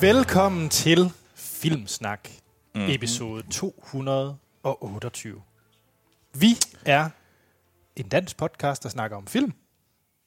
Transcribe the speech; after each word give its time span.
Velkommen 0.00 0.68
til 0.68 1.12
Filmsnak, 1.34 2.28
mm. 2.74 2.80
episode 2.88 3.42
228. 3.50 5.42
Vi 6.34 6.56
er 6.84 7.10
en 7.96 8.08
dansk 8.08 8.36
podcast, 8.36 8.82
der 8.82 8.88
snakker 8.88 9.16
om 9.16 9.26
film. 9.26 9.52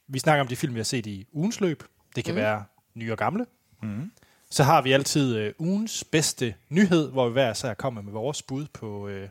Vi 0.07 0.19
snakker 0.19 0.41
om 0.41 0.47
de 0.47 0.55
film, 0.55 0.73
vi 0.73 0.79
har 0.79 0.83
set 0.83 1.05
i 1.05 1.27
ugens 1.31 1.61
løb. 1.61 1.83
Det 2.15 2.25
kan 2.25 2.33
mm. 2.33 2.39
være 2.39 2.63
nye 2.93 3.11
og 3.11 3.17
gamle. 3.17 3.45
Mm. 3.81 4.11
Så 4.49 4.63
har 4.63 4.81
vi 4.81 4.91
altid 4.91 5.35
øh, 5.35 5.53
ugens 5.57 6.03
bedste 6.03 6.55
nyhed, 6.69 7.11
hvor 7.11 7.27
vi 7.27 7.33
hver 7.33 7.53
så 7.53 7.73
kommer 7.73 8.01
med 8.01 8.11
vores 8.11 8.41
bud 8.41 8.65
på 8.73 9.07
øh, 9.07 9.29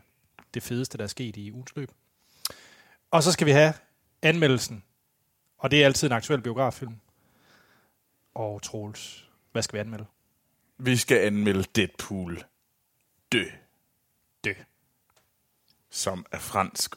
det 0.53 0.63
fedeste, 0.63 0.97
der 0.97 1.03
er 1.03 1.07
sket 1.07 1.37
i 1.37 1.51
ugens 1.51 1.75
løb. 1.75 1.91
Og 3.11 3.23
så 3.23 3.31
skal 3.31 3.47
vi 3.47 3.51
have 3.51 3.73
anmeldelsen. 4.21 4.83
Og 5.57 5.71
det 5.71 5.81
er 5.81 5.85
altid 5.85 6.07
en 6.07 6.13
aktuel 6.13 6.41
biograffilm. 6.41 6.95
Og 8.35 8.61
Troels, 8.61 9.29
hvad 9.51 9.61
skal 9.61 9.73
vi 9.73 9.79
anmelde? 9.79 10.05
Vi 10.85 10.97
skal 10.97 11.17
anmelde 11.17 11.63
Deadpool 11.75 12.43
Dø, 13.31 13.43
Dø. 14.43 14.53
som 15.89 16.25
er 16.31 16.39
fransk 16.39 16.95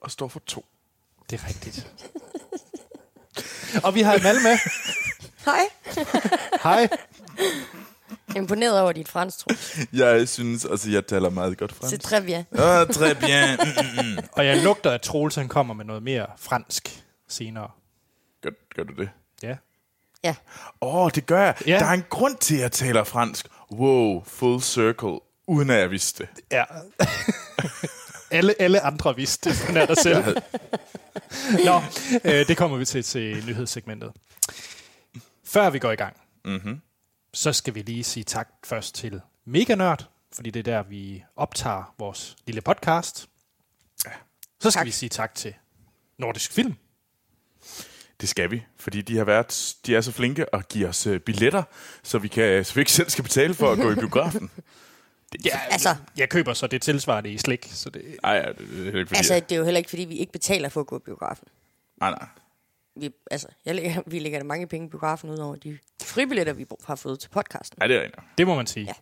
og 0.00 0.10
står 0.10 0.28
for 0.28 0.40
to. 0.46 0.66
Det 1.30 1.40
er 1.42 1.48
rigtigt. 1.48 1.92
og 3.84 3.94
vi 3.94 4.00
har 4.00 4.18
Mal 4.22 4.34
med. 4.42 4.58
Hej. 5.44 5.60
Hej. 6.62 6.88
Imponeret 8.36 8.80
over 8.80 8.92
dit 8.92 9.08
fransk, 9.08 9.38
tro. 9.38 9.50
Jeg 9.92 10.28
synes 10.28 10.64
også, 10.64 10.90
jeg 10.90 11.06
taler 11.06 11.30
meget 11.30 11.58
godt 11.58 11.72
C'est 11.72 11.74
fransk. 11.74 12.04
très 12.04 12.20
bien. 12.20 12.44
Ah, 12.52 12.90
très 12.90 13.14
bien. 13.14 13.58
Mm, 13.58 14.06
mm, 14.06 14.16
mm. 14.16 14.28
Og 14.32 14.46
jeg 14.46 14.62
lugter, 14.62 14.90
at 14.90 15.00
Troels 15.02 15.34
han 15.34 15.48
kommer 15.48 15.74
med 15.74 15.84
noget 15.84 16.02
mere 16.02 16.26
fransk 16.36 17.04
senere. 17.28 17.70
Gør, 18.42 18.50
gør 18.76 18.82
du 18.82 18.92
det? 18.94 19.10
Ja. 20.24 20.28
Ja. 20.28 20.34
Åh, 20.80 20.94
oh, 20.94 21.10
det 21.14 21.26
gør 21.26 21.40
jeg. 21.44 21.54
Ja. 21.66 21.78
Der 21.78 21.86
er 21.86 21.92
en 21.92 22.04
grund 22.10 22.36
til, 22.36 22.54
at 22.54 22.60
jeg 22.60 22.72
taler 22.72 23.04
fransk. 23.04 23.46
Wow, 23.72 24.24
full 24.24 24.60
circle. 24.62 25.18
Uden 25.46 25.70
at 25.70 25.78
jeg 25.80 25.90
vidste 25.90 26.22
det. 26.34 26.42
Ja. 26.52 26.64
alle, 28.38 28.54
alle 28.62 28.80
andre 28.80 29.16
vidste 29.16 29.50
det, 29.50 29.64
men 29.68 29.76
er 29.76 29.86
der 29.86 29.94
selv. 29.94 30.24
Nå, 31.64 31.82
øh, 32.24 32.46
det 32.48 32.56
kommer 32.56 32.76
vi 32.76 32.84
til 32.84 33.02
til 33.02 33.46
nyhedssegmentet. 33.46 34.12
Før 35.44 35.70
vi 35.70 35.78
går 35.78 35.90
i 35.92 35.96
gang, 35.96 36.16
Mm-hmm. 36.44 36.80
så 37.34 37.52
skal 37.52 37.74
vi 37.74 37.82
lige 37.82 38.04
sige 38.04 38.24
tak 38.24 38.48
først 38.64 38.94
til 38.94 39.20
Mega 39.46 39.74
Nørd, 39.74 40.08
fordi 40.34 40.50
det 40.50 40.60
er 40.68 40.72
der, 40.72 40.82
vi 40.82 41.24
optager 41.36 41.94
vores 41.98 42.36
lille 42.46 42.60
podcast. 42.60 43.28
Så 44.60 44.70
skal 44.70 44.80
Tak. 44.80 44.86
vi 44.86 44.90
sige 44.90 45.08
tak 45.08 45.34
til 45.34 45.54
Nordisk 46.18 46.52
Film. 46.52 46.74
Det 48.20 48.28
skal 48.28 48.50
vi, 48.50 48.64
fordi 48.76 49.02
de 49.02 49.16
har 49.16 49.24
været, 49.24 49.74
de 49.86 49.96
er 49.96 50.00
så 50.00 50.12
flinke 50.12 50.54
at 50.54 50.68
give 50.68 50.88
os 50.88 51.06
øh, 51.06 51.20
billetter, 51.20 51.62
så 52.02 52.18
vi, 52.18 52.28
kan, 52.28 52.64
så 52.64 52.74
vi 52.74 52.80
ikke 52.80 52.92
selv 52.92 53.10
skal 53.10 53.24
betale 53.24 53.54
for 53.54 53.72
at 53.72 53.78
gå 53.78 53.90
i 53.90 53.94
biografen. 53.94 54.50
Ja, 55.44 55.60
Altså- 55.70 55.96
jeg 56.16 56.28
køber 56.28 56.54
så 56.54 56.66
det 56.66 56.82
tilsvarende 56.82 57.30
i 57.32 57.38
slik, 57.38 57.68
så 57.72 57.90
det, 57.90 58.16
Nej, 58.22 58.32
ja, 58.32 58.48
det, 58.48 58.58
det 58.58 58.94
er 58.94 58.98
ikke 58.98 59.06
fordi... 59.08 59.16
Altså, 59.18 59.34
det 59.34 59.52
er 59.52 59.56
jo 59.56 59.64
heller 59.64 59.78
ikke, 59.78 59.90
fordi 59.90 60.04
vi 60.04 60.14
ikke 60.16 60.32
betaler 60.32 60.68
for 60.68 60.80
at 60.80 60.86
gå 60.86 60.96
i 60.96 61.00
biografen. 61.04 61.48
nej, 62.00 62.10
nej. 62.10 62.26
Vi, 62.96 63.10
altså, 63.30 63.48
jeg 63.64 63.74
lægger, 63.74 64.02
vi 64.06 64.18
lægger 64.18 64.38
da 64.38 64.44
mange 64.44 64.66
penge 64.66 64.86
i 64.86 64.90
biografen 64.90 65.30
ud 65.30 65.38
over 65.38 65.56
de 65.56 65.78
fribilletter, 66.02 66.52
vi 66.52 66.66
har 66.84 66.94
fået 66.94 67.20
til 67.20 67.28
podcasten. 67.28 67.76
Nej, 67.78 67.86
det 67.86 67.96
er 67.96 68.02
rigtigt. 68.02 68.22
det 68.38 68.46
må 68.46 68.54
man 68.54 68.66
sige. 68.66 68.86
Ja. 68.86 68.92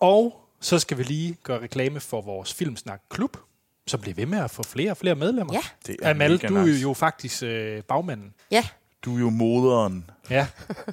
Og 0.00 0.48
så 0.60 0.78
skal 0.78 0.98
vi 0.98 1.02
lige 1.02 1.36
gøre 1.42 1.62
reklame 1.62 2.00
for 2.00 2.20
vores 2.20 2.54
Filmsnak 2.54 3.00
Klub, 3.10 3.36
som 3.86 4.00
bliver 4.00 4.14
ved 4.14 4.26
med 4.26 4.38
at 4.38 4.50
få 4.50 4.62
flere 4.62 4.90
og 4.90 4.96
flere 4.96 5.14
medlemmer. 5.14 5.54
Ja. 5.54 5.60
Det 5.86 5.96
er 6.02 6.10
Amal, 6.10 6.38
du 6.38 6.56
er 6.56 6.64
nice. 6.64 6.80
jo 6.82 6.94
faktisk 6.94 7.42
øh, 7.42 7.82
bagmanden. 7.82 8.34
Ja. 8.50 8.64
Du 9.04 9.16
er 9.16 9.20
jo 9.20 9.30
moderen. 9.30 10.10
Ja, 10.30 10.46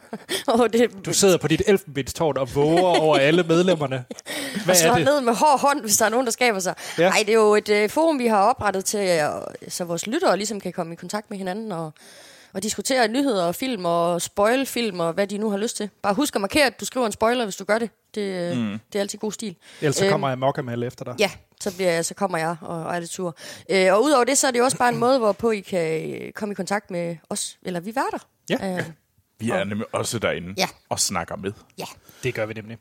Og 0.47 0.73
det, 0.73 1.05
du 1.05 1.13
sidder 1.13 1.37
på 1.37 1.47
dit 1.47 1.61
elfenbenstårn 1.67 2.37
og 2.37 2.55
våger 2.55 2.99
over 2.99 3.17
alle 3.17 3.43
medlemmerne. 3.43 4.05
Hvad 4.65 4.75
slår 4.75 4.91
er 4.91 4.95
det? 4.95 5.05
ned 5.05 5.21
med 5.21 5.33
hård 5.35 5.59
hånd, 5.59 5.81
hvis 5.81 5.97
der 5.97 6.05
er 6.05 6.09
nogen, 6.09 6.25
der 6.25 6.31
skaber 6.31 6.59
sig. 6.59 6.75
Ja. 6.97 7.03
Ja. 7.03 7.09
Ej, 7.09 7.17
det 7.19 7.29
er 7.29 7.33
jo 7.33 7.55
et 7.55 7.69
øh, 7.69 7.89
forum, 7.89 8.19
vi 8.19 8.27
har 8.27 8.37
oprettet 8.43 8.85
til, 8.85 8.99
øh, 8.99 9.21
så 9.67 9.83
vores 9.83 10.07
lyttere 10.07 10.37
ligesom 10.37 10.59
kan 10.59 10.73
komme 10.73 10.93
i 10.93 10.95
kontakt 10.95 11.29
med 11.29 11.37
hinanden 11.37 11.71
og, 11.71 11.93
og 12.53 12.63
diskutere 12.63 13.07
nyheder 13.07 13.43
og 13.45 13.55
film 13.55 13.85
og 13.85 14.21
spoil 14.21 14.65
film 14.65 14.99
og 14.99 15.13
hvad 15.13 15.27
de 15.27 15.37
nu 15.37 15.49
har 15.49 15.57
lyst 15.57 15.77
til. 15.77 15.89
Bare 16.01 16.13
husk 16.13 16.35
at 16.35 16.41
markere, 16.41 16.65
at 16.65 16.79
du 16.79 16.85
skriver 16.85 17.05
en 17.05 17.11
spoiler, 17.11 17.43
hvis 17.43 17.55
du 17.55 17.63
gør 17.63 17.79
det. 17.79 17.89
Det, 18.15 18.21
øh, 18.51 18.57
mm. 18.57 18.79
det 18.93 18.99
er 18.99 19.01
altid 19.01 19.19
god 19.19 19.31
stil. 19.31 19.55
Ellers 19.81 19.95
så 19.95 20.03
Øhm, 20.05 20.11
kommer 20.11 20.29
jeg 20.29 20.39
mok 20.39 20.57
Amal 20.57 20.83
efter 20.83 21.05
dig. 21.05 21.15
Ja, 21.19 21.31
så, 21.61 21.75
bliver 21.75 21.91
jeg, 21.91 22.05
så 22.05 22.13
kommer 22.13 22.37
jeg 22.37 22.55
og, 22.61 22.83
og 22.83 22.95
er 22.95 22.99
det 22.99 23.09
tur. 23.09 23.35
Øh, 23.69 23.93
og 23.93 24.03
udover 24.03 24.23
det, 24.23 24.37
så 24.37 24.47
er 24.47 24.51
det 24.51 24.61
også 24.61 24.77
bare 24.77 24.89
en 24.89 24.97
måde, 24.97 25.17
hvorpå 25.19 25.51
I 25.51 25.59
kan 25.59 26.11
øh, 26.21 26.31
komme 26.31 26.51
i 26.51 26.55
kontakt 26.55 26.91
med 26.91 27.15
os, 27.29 27.57
eller 27.63 27.79
vi 27.79 27.95
værter. 27.95 28.27
Ja. 28.49 28.77
Øh, 28.77 28.83
Vi 29.39 29.49
er 29.49 29.63
nemlig 29.63 29.85
også 29.91 30.19
derinde 30.19 30.53
Ja. 30.57 30.67
og 30.89 30.99
snakker 30.99 31.35
med. 31.35 31.51
ja. 31.77 31.85
Det 32.23 32.33
gør 32.33 32.45
vi 32.45 32.53
nemlig. 32.53 32.77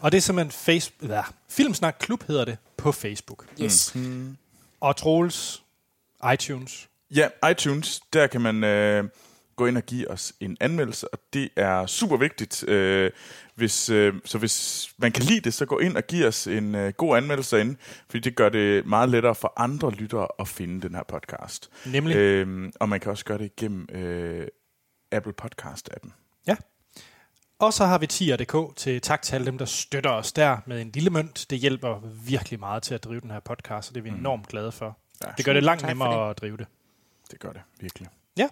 Og 0.00 0.12
det 0.12 0.18
er 0.18 0.22
simpelthen 0.22 0.50
face, 0.52 0.92
ja, 1.08 1.22
Filmsnak 1.48 1.96
Klub 2.00 2.22
hedder 2.26 2.44
det 2.44 2.56
på 2.76 2.92
Facebook. 2.92 3.46
Yes. 3.62 3.94
Mm. 3.94 4.36
Og 4.80 4.96
Troels, 4.96 5.62
iTunes. 6.34 6.87
Ja, 7.14 7.28
iTunes, 7.50 8.00
der 8.12 8.26
kan 8.26 8.40
man 8.40 8.64
øh, 8.64 9.04
gå 9.56 9.66
ind 9.66 9.76
og 9.76 9.82
give 9.82 10.10
os 10.10 10.32
en 10.40 10.56
anmeldelse, 10.60 11.08
og 11.14 11.18
det 11.32 11.48
er 11.56 11.86
super 11.86 12.16
vigtigt. 12.16 12.68
Øh, 12.68 13.10
hvis, 13.54 13.90
øh, 13.90 14.14
så 14.24 14.38
hvis 14.38 14.88
man 14.98 15.12
kan 15.12 15.24
lide 15.24 15.40
det, 15.40 15.54
så 15.54 15.66
gå 15.66 15.78
ind 15.78 15.96
og 15.96 16.02
giv 16.02 16.26
os 16.26 16.46
en 16.46 16.74
øh, 16.74 16.92
god 16.92 17.16
anmeldelse 17.16 17.56
derinde, 17.56 17.76
fordi 18.10 18.20
det 18.20 18.36
gør 18.36 18.48
det 18.48 18.86
meget 18.86 19.08
lettere 19.08 19.34
for 19.34 19.52
andre 19.56 19.90
lyttere 19.90 20.28
at 20.38 20.48
finde 20.48 20.88
den 20.88 20.94
her 20.94 21.02
podcast. 21.02 21.70
Nemlig. 21.86 22.16
Øh, 22.16 22.72
og 22.80 22.88
man 22.88 23.00
kan 23.00 23.10
også 23.10 23.24
gøre 23.24 23.38
det 23.38 23.44
igennem 23.44 23.88
øh, 23.92 24.46
Apple 25.12 25.32
Podcast-appen. 25.42 26.10
Ja. 26.46 26.56
Og 27.58 27.72
så 27.72 27.84
har 27.86 27.98
vi 27.98 28.06
tier.dk 28.06 28.76
til 28.76 29.00
tak 29.00 29.22
til 29.22 29.34
alle 29.34 29.46
dem, 29.46 29.58
der 29.58 29.64
støtter 29.64 30.10
os 30.10 30.32
der 30.32 30.56
med 30.66 30.80
en 30.80 30.90
lille 30.94 31.10
mønt. 31.10 31.46
Det 31.50 31.58
hjælper 31.58 32.00
virkelig 32.24 32.60
meget 32.60 32.82
til 32.82 32.94
at 32.94 33.04
drive 33.04 33.20
den 33.20 33.30
her 33.30 33.40
podcast, 33.40 33.90
og 33.90 33.94
det 33.94 34.00
er 34.00 34.02
vi 34.02 34.18
enormt 34.18 34.48
glade 34.48 34.72
for. 34.72 34.98
Ja, 35.24 35.30
Det 35.36 35.44
gør 35.44 35.52
det 35.52 35.62
langt 35.62 35.86
nemmere 35.86 36.30
at 36.30 36.38
drive 36.40 36.56
det. 36.56 36.66
Det 37.30 37.40
gør 37.40 37.52
det, 37.52 37.60
virkelig. 37.80 38.08
Ja. 38.36 38.48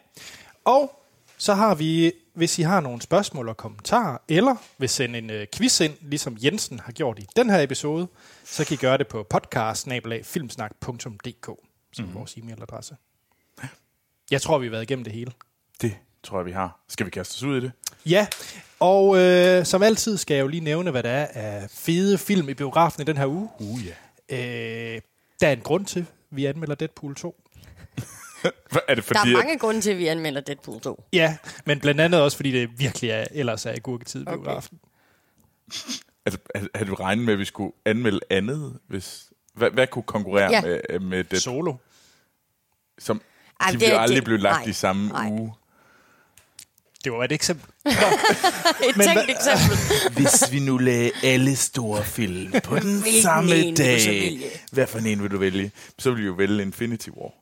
Og 0.65 1.03
så 1.37 1.55
har 1.55 1.75
vi, 1.75 2.13
hvis 2.35 2.59
I 2.59 2.63
har 2.63 2.81
nogle 2.81 3.03
spørgsmål 3.03 3.49
og 3.49 3.57
kommentarer, 3.57 4.19
eller 4.29 4.57
vil 4.79 4.89
sende 4.89 5.19
en 5.19 5.31
øh, 5.31 5.47
quiz 5.55 5.81
ind, 5.81 5.95
ligesom 6.01 6.37
Jensen 6.43 6.81
har 6.81 6.93
gjort 6.93 7.19
i 7.19 7.27
den 7.37 7.51
her 7.51 7.63
episode, 7.63 8.09
så 8.45 8.65
kan 8.65 8.75
I 8.75 8.77
gøre 8.77 8.99
det 8.99 9.09
på 9.09 9.23
podcast 9.31 9.89
som 11.93 12.05
mm. 12.05 12.15
vores 12.15 12.37
e-mailadresse. 12.37 12.95
Jeg 14.31 14.43
tror, 14.43 14.59
vi 14.59 14.67
har 14.67 14.71
været 14.71 14.83
igennem 14.83 15.05
det 15.05 15.13
hele. 15.13 15.33
Det 15.83 15.97
tror 16.23 16.39
jeg, 16.39 16.47
vi 16.47 16.53
har. 16.53 16.81
Skal 16.89 17.07
vi 17.07 17.11
kaste 17.11 17.35
os 17.35 17.43
ud 17.43 17.57
i 17.57 17.61
det? 17.61 17.73
Ja, 18.07 18.27
og 18.81 19.19
øh, 19.19 19.65
som 19.65 19.83
altid 19.83 20.17
skal 20.17 20.35
jeg 20.35 20.43
jo 20.43 20.49
lige 20.49 20.61
nævne, 20.61 20.91
hvad 20.91 21.03
der 21.03 21.11
er 21.11 21.27
af 21.27 21.71
fede 21.71 22.19
film 22.19 22.49
i 22.49 22.55
biografen 22.55 23.03
i 23.03 23.05
den 23.05 23.17
her 23.17 23.27
uge. 23.27 23.49
Uh, 23.59 23.81
ja. 23.87 23.93
Øh, 24.37 25.01
der 25.41 25.49
er 25.49 25.53
en 25.53 25.61
grund 25.61 25.87
til, 25.87 26.07
vi 26.31 26.47
anmelder 26.47 26.75
Deadpool 26.75 27.15
2. 27.15 27.43
Er 28.45 28.51
det 28.95 28.97
Der 28.97 29.03
fordi, 29.03 29.33
er 29.33 29.39
at- 29.39 29.45
mange 29.45 29.59
grunde 29.59 29.81
til, 29.81 29.91
at 29.91 29.99
vi 29.99 30.07
anmelder 30.07 30.41
Deadpool 30.41 30.81
2. 30.81 31.05
Ja, 31.13 31.37
men 31.65 31.81
blandt 31.81 32.01
andet 32.01 32.21
også, 32.23 32.37
fordi 32.37 32.51
det 32.53 32.71
virkelig 32.79 33.11
er, 33.11 33.25
ellers 33.31 33.67
er 33.67 33.73
i 33.73 33.79
gurketid 33.79 34.21
i 34.21 34.25
Okay. 34.27 34.37
biografen. 34.37 34.79
Altså, 36.27 36.39
havde- 36.55 36.85
du 36.91 36.95
regnet 36.95 37.25
med, 37.25 37.33
at 37.33 37.39
vi 37.39 37.45
skulle 37.45 37.73
anmelde 37.85 38.21
andet? 38.31 38.79
Hvis, 38.89 39.25
hvad, 39.55 39.71
hvad 39.71 39.87
kunne 39.87 40.03
konkurrere 40.03 40.51
Ja. 40.51 40.61
med, 40.61 40.99
med 41.01 41.25
det? 41.25 41.43
Solo. 41.43 41.75
Som, 42.99 43.21
Ej, 43.61 43.67
de 43.67 43.73
det- 43.73 43.81
ville 43.81 43.99
aldrig 43.99 44.17
det- 44.17 44.25
blive 44.25 44.39
lagt 44.39 44.61
nej, 44.65 44.71
i 44.71 44.73
samme 44.73 45.09
nej. 45.09 45.29
uge. 45.31 45.55
Det 47.05 47.13
var 47.13 47.25
et 47.25 47.33
eksempel. 47.33 47.71
Et 48.89 48.97
Men 48.97 49.07
tænkt 49.07 49.31
eksempel. 49.31 49.77
Hvis 50.23 50.53
vi 50.53 50.59
nu 50.61 50.79
lagde 50.79 51.11
alle 51.25 51.57
store 51.57 52.05
film 52.05 52.53
på 52.65 52.77
den 52.79 53.01
Hvilken 53.03 53.23
samme 53.23 53.51
dag, 53.75 54.39
hvad 54.73 54.87
for 54.87 54.99
en 54.99 55.23
vil 55.23 55.31
du 55.31 55.39
vælge? 55.39 55.71
Så 55.99 56.11
vil 56.11 56.21
vi 56.23 56.27
jo 56.27 56.33
vælge 56.33 56.63
Infinity 56.63 57.09
War. 57.09 57.33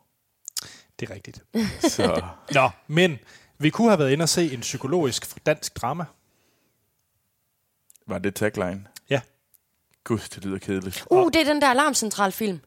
Det 1.01 1.11
er 1.11 1.15
rigtigt. 1.15 1.43
Så 1.95 2.23
Nå, 2.53 2.71
men 2.87 3.19
vi 3.59 3.71
kunne 3.71 3.89
have 3.89 3.99
været 3.99 4.11
inde 4.11 4.23
og 4.23 4.29
se 4.29 4.53
en 4.55 4.61
psykologisk 4.61 5.47
dansk 5.47 5.77
drama. 5.83 6.05
var 8.07 8.19
det 8.19 8.35
tagline. 8.35 8.85
Ja. 9.11 9.21
Gud, 10.05 10.19
det 10.19 10.45
lyder 10.45 10.59
kedeligt. 10.59 11.05
Uh, 11.11 11.31
det 11.33 11.41
er 11.41 11.45
den 11.45 11.61
der 11.63 11.69
alarmcentralfilm. 11.69 12.61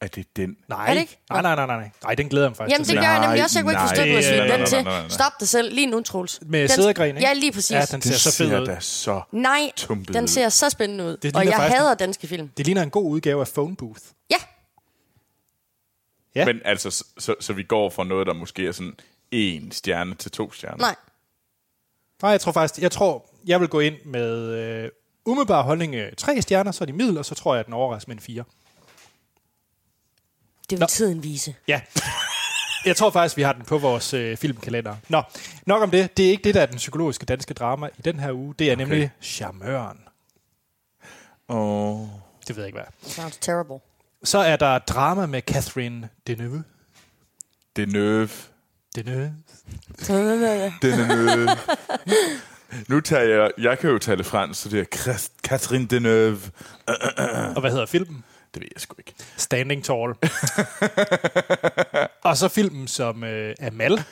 Er 0.00 0.06
det 0.06 0.36
den? 0.36 0.56
Nej, 0.68 0.86
Er 0.88 0.94
det 0.94 1.00
ikke? 1.00 1.18
nej, 1.30 1.42
nej, 1.42 1.54
nej, 1.54 1.66
nej. 1.66 1.90
Nej, 2.02 2.14
den 2.14 2.28
glæder 2.28 2.44
jeg 2.46 2.50
mig 2.50 2.56
faktisk 2.56 2.72
Jamen, 2.74 2.86
det 2.88 2.96
gør 2.96 3.12
jeg 3.12 3.20
nemlig 3.26 3.42
også. 3.44 3.58
Jeg 3.58 3.64
kunne 3.64 3.72
ikke 3.72 3.80
forstå, 3.80 4.02
at 4.02 4.08
du 4.08 4.14
Det- 4.14 4.48
nej, 4.48 4.56
den 4.56 4.66
til. 4.66 4.82
nej, 4.84 4.92
nej, 4.92 5.00
nej. 5.00 5.08
Stop 5.08 5.32
dig 5.40 5.48
selv 5.48 5.74
lige 5.74 5.86
nu, 5.86 6.00
Troels. 6.02 6.38
Med 6.46 6.60
Den- 6.60 6.68
sædergren, 6.68 7.08
ikke? 7.16 7.20
Ja, 7.28 7.32
lige 7.32 7.52
præcis. 7.52 7.70
Ja, 7.70 7.84
den 7.84 8.02
ser 8.02 8.12
så 8.14 8.36
fed 8.36 8.48
ser 8.48 8.60
ud. 8.60 8.66
da 8.66 8.76
så... 8.80 9.22
Nej, 9.32 9.72
den 10.12 10.28
ser 10.28 10.48
så 10.48 10.70
spændende 10.70 11.04
ud. 11.04 11.16
Det 11.16 11.36
Og 11.36 11.44
jeg 11.44 11.54
faktisk- 11.54 11.78
hader 11.78 11.94
danske 11.94 12.26
film. 12.26 12.48
Det 12.56 12.66
ligner 12.66 12.82
en 12.82 12.90
god 12.90 13.10
udgave 13.10 13.40
af 13.40 13.48
Phone 13.48 13.76
Booth. 13.76 14.00
Ja, 14.30 14.36
Ja. 16.34 16.44
Men 16.44 16.60
altså, 16.64 16.90
så, 16.90 17.04
så, 17.18 17.34
så 17.40 17.52
vi 17.52 17.62
går 17.62 17.90
fra 17.90 18.04
noget, 18.04 18.26
der 18.26 18.32
måske 18.32 18.66
er 18.66 18.72
sådan 18.72 18.94
en 19.30 19.72
stjerne 19.72 20.14
til 20.14 20.30
to 20.30 20.52
stjerner. 20.52 20.76
nej. 20.78 20.96
Nej, 22.22 22.30
jeg 22.30 22.40
tror 22.40 22.52
faktisk, 22.52 22.82
jeg 22.82 22.90
tror, 22.92 23.26
jeg 23.46 23.60
vil 23.60 23.68
gå 23.68 23.80
ind 23.80 23.94
med 24.04 24.50
øh, 24.52 24.90
umiddelbar 25.24 25.62
holdning 25.62 25.94
øh, 25.94 26.12
tre 26.16 26.42
stjerner, 26.42 26.72
så 26.72 26.84
er 26.84 26.86
de 26.86 26.92
middel, 26.92 27.18
og 27.18 27.24
så 27.24 27.34
tror 27.34 27.54
jeg, 27.54 27.60
at 27.60 27.66
den 27.66 27.74
overrasker 27.74 28.10
med 28.10 28.16
en 28.16 28.22
fire. 28.22 28.44
Det 30.70 30.70
vil 30.70 30.80
Nå. 30.80 30.86
tiden 30.86 31.22
vise. 31.22 31.54
Ja. 31.68 31.80
Jeg 32.84 32.96
tror 32.96 33.10
faktisk, 33.10 33.36
vi 33.36 33.42
har 33.42 33.52
den 33.52 33.64
på 33.64 33.78
vores 33.78 34.14
øh, 34.14 34.36
filmkalender. 34.36 34.96
Nå, 35.08 35.22
nok 35.66 35.82
om 35.82 35.90
det. 35.90 36.16
Det 36.16 36.26
er 36.26 36.30
ikke 36.30 36.44
det, 36.44 36.54
der 36.54 36.60
er 36.62 36.66
den 36.66 36.76
psykologiske 36.76 37.26
danske 37.26 37.54
drama 37.54 37.88
i 37.98 38.02
den 38.02 38.20
her 38.20 38.32
uge. 38.32 38.54
Det 38.58 38.68
er 38.68 38.72
okay. 38.72 38.82
nemlig 38.82 39.10
Charmøren. 39.22 40.00
Åh. 41.48 42.08
Det 42.48 42.56
ved 42.56 42.64
jeg 42.64 42.66
ikke, 42.66 42.78
hvad. 42.78 43.10
Sounds 43.10 43.36
terrible. 43.36 43.78
Så 44.24 44.38
er 44.38 44.56
der 44.56 44.78
drama 44.78 45.26
med 45.26 45.42
Catherine 45.42 46.08
Deneuve. 46.26 46.64
Deneuve. 47.76 48.30
Er 48.98 49.02
nøv. 50.96 51.48
Nu 52.88 53.00
tager 53.00 53.22
jeg... 53.22 53.50
Jeg 53.58 53.78
kan 53.78 53.90
jo 53.90 53.98
tale 53.98 54.24
fransk, 54.24 54.62
så 54.62 54.68
det 54.68 54.80
er 54.80 55.18
Catherine 55.42 55.86
Deneuve. 55.86 56.40
Og 57.54 57.60
hvad 57.60 57.70
hedder 57.70 57.86
filmen? 57.86 58.24
Det 58.54 58.62
ved 58.62 58.68
jeg 58.74 58.80
sgu 58.80 58.94
ikke. 58.98 59.14
Standing 59.36 59.84
Tall. 59.84 60.14
og 62.28 62.36
så 62.36 62.48
filmen 62.48 62.88
som 62.88 63.24
øh, 63.24 63.54
Amal. 63.60 64.04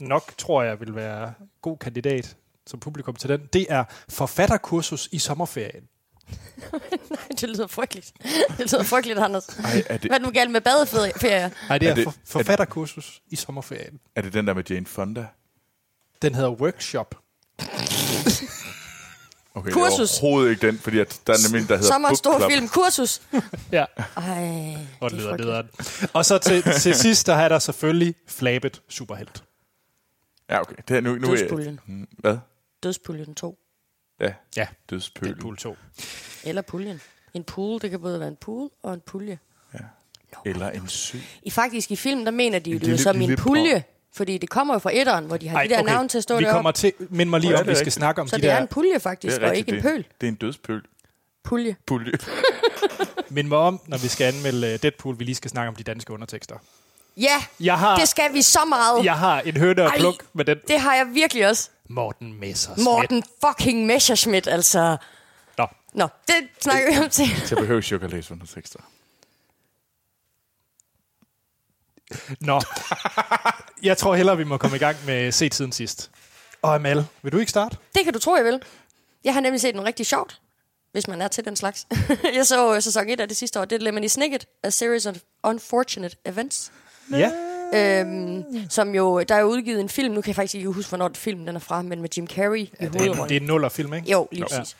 Nok 0.00 0.32
tror 0.38 0.62
jeg 0.62 0.80
vil 0.80 0.94
være 0.94 1.32
god 1.62 1.78
kandidat 1.78 2.36
som 2.66 2.80
publikum 2.80 3.16
til 3.16 3.28
den. 3.28 3.48
Det 3.52 3.66
er 3.68 3.84
forfatterkursus 4.08 5.08
i 5.12 5.18
sommerferien. 5.18 5.88
det 7.40 7.48
lyder 7.48 7.66
frygteligt. 7.66 8.12
Det 8.58 8.72
lyder 8.72 8.82
frygteligt, 8.82 9.18
Anders. 9.18 9.48
Ej, 9.48 9.82
er 9.86 9.96
det, 9.96 10.10
Hvad 10.10 10.18
er 10.20 10.24
nu 10.24 10.30
galt 10.30 10.50
med 10.50 10.60
badeferie? 10.60 11.50
Nej, 11.68 11.78
det 11.78 11.86
Er 11.86 11.90
er, 11.90 11.94
det- 11.94 12.04
for, 12.04 12.14
forfatterkursus 12.26 13.22
i 13.28 13.36
sommerferien. 13.36 14.00
er 14.16 14.22
det 14.22 14.32
den 14.32 14.46
der 14.46 14.54
med 14.54 14.64
Jane 14.70 14.86
Fonda? 14.86 15.26
Den 16.22 16.34
hedder 16.34 16.50
Workshop. 16.50 17.14
Okay, 19.54 19.70
Kursus. 19.72 20.10
Det 20.10 20.18
er 20.18 20.22
overhovedet 20.22 20.50
ikke 20.50 20.66
den, 20.66 20.78
fordi 20.78 20.98
at 20.98 21.20
der 21.26 21.32
er 21.32 21.36
nemlig 21.48 21.62
en, 21.62 21.68
der 21.68 21.76
hedder 21.76 21.88
Sommer 21.92 22.08
Book 22.08 22.18
stor 22.18 22.48
film. 22.50 22.68
Kursus. 22.68 23.22
Ja, 23.72 23.84
Ej, 24.16 24.76
og 25.00 25.10
det 25.10 25.18
det 25.18 25.26
er 25.26 25.36
lyder 25.36 25.36
nederen. 25.36 25.68
Og 26.12 26.24
så 26.24 26.38
til, 26.38 26.62
til 26.62 26.94
sidst, 26.94 27.26
der 27.26 27.34
er 27.34 27.48
der 27.48 27.58
selvfølgelig 27.58 28.14
Flabet 28.28 28.82
Superhelt. 28.88 29.44
Ja, 30.50 30.60
okay. 30.60 30.74
Det 30.88 30.96
er 30.96 31.00
nu, 31.00 31.14
nu 31.14 31.32
er 31.32 31.36
Dødspuljen. 31.36 31.80
Hmm, 31.86 32.08
Hvad? 32.18 32.38
Dødspuljen 32.82 33.34
2. 33.34 33.58
Ja, 34.20 34.32
Ja, 34.56 34.66
dødspøl. 34.90 35.28
Deadpool 35.28 35.56
2. 35.56 35.76
Eller 36.44 36.62
puljen. 36.62 37.00
En 37.34 37.44
pool, 37.44 37.80
det 37.82 37.90
kan 37.90 38.00
både 38.00 38.20
være 38.20 38.28
en 38.28 38.36
pool 38.36 38.70
og 38.82 38.94
en 38.94 39.00
pulje. 39.06 39.38
Eller 40.44 40.70
en 40.70 40.88
sø. 40.88 41.18
I 41.42 41.50
faktisk 41.50 41.90
i 41.90 41.96
filmen, 41.96 42.26
der 42.26 42.32
mener 42.32 42.58
de 42.58 42.70
jo 42.70 42.78
det 42.78 42.86
lille- 42.86 43.02
som 43.02 43.20
en 43.20 43.36
pulje. 43.36 43.84
Fordi 44.14 44.38
det 44.38 44.50
kommer 44.50 44.74
jo 44.74 44.78
fra 44.78 44.90
etteren, 44.94 45.24
hvor 45.24 45.36
de 45.36 45.48
har 45.48 45.56
Ej, 45.58 45.62
de 45.62 45.68
der 45.68 45.80
okay. 45.80 45.92
navn 45.92 46.08
til 46.08 46.18
at 46.18 46.22
stå 46.22 46.36
Vi 46.36 46.42
deroppe. 46.44 46.56
kommer 46.56 46.70
til, 46.70 46.92
mind 47.10 47.30
mig 47.30 47.40
lige 47.40 47.50
Ja, 47.50 47.56
om, 47.58 47.64
det 47.64 47.68
er 47.68 47.70
vi 47.70 47.74
skal 47.76 47.80
rigtigt. 47.84 47.94
snakke 47.94 48.20
om 48.20 48.28
Så 48.28 48.36
de 48.36 48.42
det 48.42 48.50
er 48.50 48.54
der, 48.54 48.62
en 48.62 48.68
pulje 48.68 48.94
Det 48.94 49.02
faktisk, 49.02 49.40
er 49.40 49.48
og 49.48 49.56
ikke 49.56 49.68
en 49.68 49.74
det. 49.74 49.82
pøl. 49.82 50.04
Det 50.20 50.26
er 50.26 50.28
en 50.28 50.34
dødspøl. 50.34 50.82
Pulje. 51.44 51.76
Pulje. 51.86 52.12
mind 53.30 53.48
mig 53.48 53.58
om, 53.58 53.80
når 53.86 53.98
vi 53.98 54.08
skal 54.08 54.34
anmelde 54.34 54.66
øh, 54.72 54.78
Deadpool, 54.82 55.18
vi 55.18 55.24
lige 55.24 55.34
skal 55.34 55.50
snakke 55.50 55.68
om 55.68 55.74
de 55.76 55.82
danske 55.82 56.12
undertekster. 56.12 56.56
Ja, 57.16 57.42
Jeg 57.60 57.78
har, 57.78 57.98
det 57.98 58.08
skal 58.08 58.32
vi 58.32 58.42
så 58.42 58.60
meget. 58.68 59.04
jeg 59.04 59.18
har 59.18 59.40
en 59.40 59.56
høne 59.56 59.82
og 59.84 59.92
pluk 59.98 60.24
med 60.32 60.44
den. 60.44 60.58
Det 60.68 60.80
har 60.80 60.94
jeg 60.94 61.06
virkelig 61.14 61.48
også. 61.48 61.70
Morten 61.92 62.40
Messersmith. 62.40 62.84
Morten 62.84 63.22
fucking 63.46 63.86
Messerschmidt, 63.86 64.46
altså. 64.46 64.96
Nå, 65.58 65.66
Nå, 65.94 66.08
det 66.26 66.48
snakker 66.60 66.90
vi 66.92 67.04
om 67.04 67.10
til. 67.10 67.26
Så 67.48 67.56
behøver 67.56 67.80
jeg 67.80 67.92
ikke 67.92 68.04
at 68.04 68.12
læse 68.12 68.32
undertekster. 68.32 68.78
Nå. 72.40 72.60
jeg 73.82 73.96
tror 73.98 74.14
hellere, 74.14 74.36
vi 74.36 74.44
må 74.44 74.56
komme 74.56 74.76
i 74.76 74.80
gang 74.80 74.96
med 75.06 75.32
set 75.32 75.54
siden 75.54 75.72
sidst. 75.72 76.10
Og 76.62 76.74
Amal, 76.74 77.04
vil 77.22 77.32
du 77.32 77.38
ikke 77.38 77.50
starte? 77.50 77.76
Det 77.94 78.04
kan 78.04 78.12
du 78.12 78.18
tro, 78.18 78.36
jeg 78.36 78.44
vil. 78.44 78.62
Jeg 79.24 79.34
har 79.34 79.40
nemlig 79.40 79.60
set 79.60 79.74
noget 79.74 79.86
rigtig 79.86 80.06
sjovt, 80.06 80.40
hvis 80.92 81.08
man 81.08 81.22
er 81.22 81.28
til 81.28 81.44
den 81.44 81.56
slags. 81.56 81.86
jeg 82.36 82.46
så 82.46 82.74
øh, 82.74 82.82
sæson 82.82 83.08
1 83.08 83.20
af 83.20 83.28
det 83.28 83.36
sidste 83.36 83.60
år. 83.60 83.64
Det 83.64 83.76
er 83.76 83.80
Lemony 83.80 84.06
Snicket, 84.06 84.46
A 84.62 84.70
Series 84.70 85.06
of 85.06 85.16
Unfortunate 85.44 86.16
Events. 86.24 86.72
Ja. 87.10 87.51
Øhm, 87.74 88.44
som 88.70 88.94
jo, 88.94 89.22
der 89.22 89.34
er 89.34 89.40
jo 89.40 89.46
udgivet 89.46 89.80
en 89.80 89.88
film, 89.88 90.14
nu 90.14 90.20
kan 90.20 90.28
jeg 90.28 90.36
faktisk 90.36 90.54
ikke 90.54 90.68
huske, 90.68 90.88
hvornår 90.88 91.10
filmen 91.14 91.46
den 91.46 91.56
er 91.56 91.60
fra, 91.60 91.82
men 91.82 92.00
med 92.00 92.08
Jim 92.16 92.26
Carrey 92.26 92.58
i 92.58 92.70
er, 92.78 92.88
hovedrollen. 92.88 93.28
det 93.28 93.36
er 93.36 93.40
en 93.40 93.46
nullerfilm, 93.46 93.94
ikke? 93.94 94.10
Jo, 94.10 94.28
lige 94.32 94.44
præcis. 94.44 94.76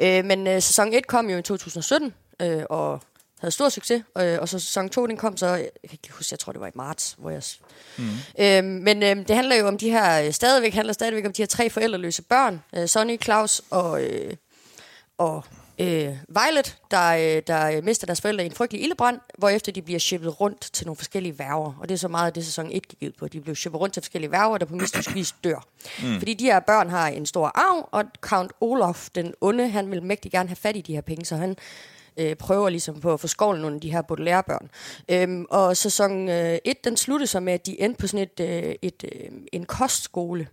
Ja. 0.00 0.18
Øh, 0.18 0.24
men 0.24 0.46
øh, 0.46 0.62
sæson 0.62 0.92
1 0.92 1.06
kom 1.06 1.30
jo 1.30 1.38
i 1.38 1.42
2017, 1.42 2.14
øh, 2.40 2.62
og 2.70 3.00
havde 3.40 3.52
stor 3.52 3.68
succes. 3.68 4.02
Øh, 4.18 4.38
og 4.40 4.48
så 4.48 4.58
sæson 4.58 4.88
2, 4.88 5.06
den 5.06 5.16
kom 5.16 5.36
så, 5.36 5.46
jeg 5.46 5.70
kan 5.82 5.90
ikke 5.92 6.12
huske, 6.12 6.32
jeg 6.32 6.38
tror 6.38 6.52
det 6.52 6.60
var 6.60 6.66
i 6.66 6.70
marts, 6.74 7.16
hvor 7.18 7.30
jeg... 7.30 7.42
Mm. 7.98 8.04
Øh, 8.38 8.64
men 8.64 9.02
øh, 9.02 9.28
det 9.28 9.36
handler 9.36 9.56
jo 9.56 9.66
om 9.66 9.78
de 9.78 9.90
her, 9.90 10.26
øh, 10.26 10.32
stadigvæk 10.32 10.74
handler 10.74 10.92
stadigvæk 10.92 11.26
om 11.26 11.32
de 11.32 11.42
her 11.42 11.46
tre 11.46 11.70
forældreløse 11.70 12.22
børn. 12.22 12.62
Øh, 12.76 12.88
Sonny, 12.88 13.22
Claus 13.22 13.62
og, 13.70 14.02
øh, 14.02 14.34
og 15.18 15.44
øh, 15.78 16.16
Violet, 16.28 16.78
der, 16.90 17.10
øh, 17.10 17.42
der 17.46 17.82
mister 17.82 18.06
deres 18.06 18.20
forældre 18.20 18.44
i 18.44 18.46
en 18.46 18.52
frygtelig 18.52 18.82
ildebrand, 18.82 19.20
hvorefter 19.38 19.72
de 19.72 19.82
bliver 19.82 19.98
shippet 19.98 20.40
rundt 20.40 20.60
til 20.72 20.86
nogle 20.86 20.96
forskellige 20.96 21.38
værger. 21.38 21.78
Og 21.80 21.88
det 21.88 21.94
er 21.94 21.98
så 21.98 22.08
meget 22.08 22.26
af 22.26 22.32
det, 22.32 22.44
sæson 22.44 22.70
1 22.72 22.88
gik 22.88 23.08
ud 23.08 23.12
på. 23.18 23.28
De 23.28 23.40
blev 23.40 23.56
shippet 23.56 23.80
rundt 23.80 23.94
til 23.94 24.02
forskellige 24.02 24.30
værger, 24.30 24.58
der 24.58 24.66
på 24.66 24.74
mystisk 24.74 25.14
vis 25.14 25.34
dør. 25.44 25.66
Mm. 26.02 26.18
Fordi 26.18 26.34
de 26.34 26.44
her 26.44 26.60
børn 26.60 26.90
har 26.90 27.08
en 27.08 27.26
stor 27.26 27.46
arv, 27.46 27.88
og 27.92 28.04
Count 28.20 28.52
Olaf, 28.60 29.08
den 29.14 29.34
onde, 29.40 29.68
han 29.68 29.90
vil 29.90 30.02
mægtig 30.02 30.30
gerne 30.32 30.48
have 30.48 30.56
fat 30.56 30.76
i 30.76 30.80
de 30.80 30.94
her 30.94 31.00
penge, 31.00 31.24
så 31.24 31.36
han 31.36 31.56
øh, 32.16 32.36
prøver 32.36 32.68
ligesom 32.68 33.00
på 33.00 33.12
at 33.12 33.20
få 33.20 33.26
skovlen 33.26 33.62
nogle 33.62 33.74
af 33.74 33.80
de 33.80 33.92
her 33.92 34.02
Baudelaire-børn. 34.02 34.70
Øhm, 35.08 35.46
og 35.50 35.76
sæson 35.76 36.28
1, 36.28 36.60
øh, 36.66 36.74
den 36.84 36.96
sluttede 36.96 37.26
så 37.26 37.40
med, 37.40 37.52
at 37.52 37.66
de 37.66 37.80
endte 37.80 37.98
på 38.00 38.06
sådan 38.06 38.28
et, 38.38 38.40
øh, 38.40 38.74
et, 38.82 39.04
øh, 39.12 39.30
en 39.52 39.66
kostskole 39.66 40.48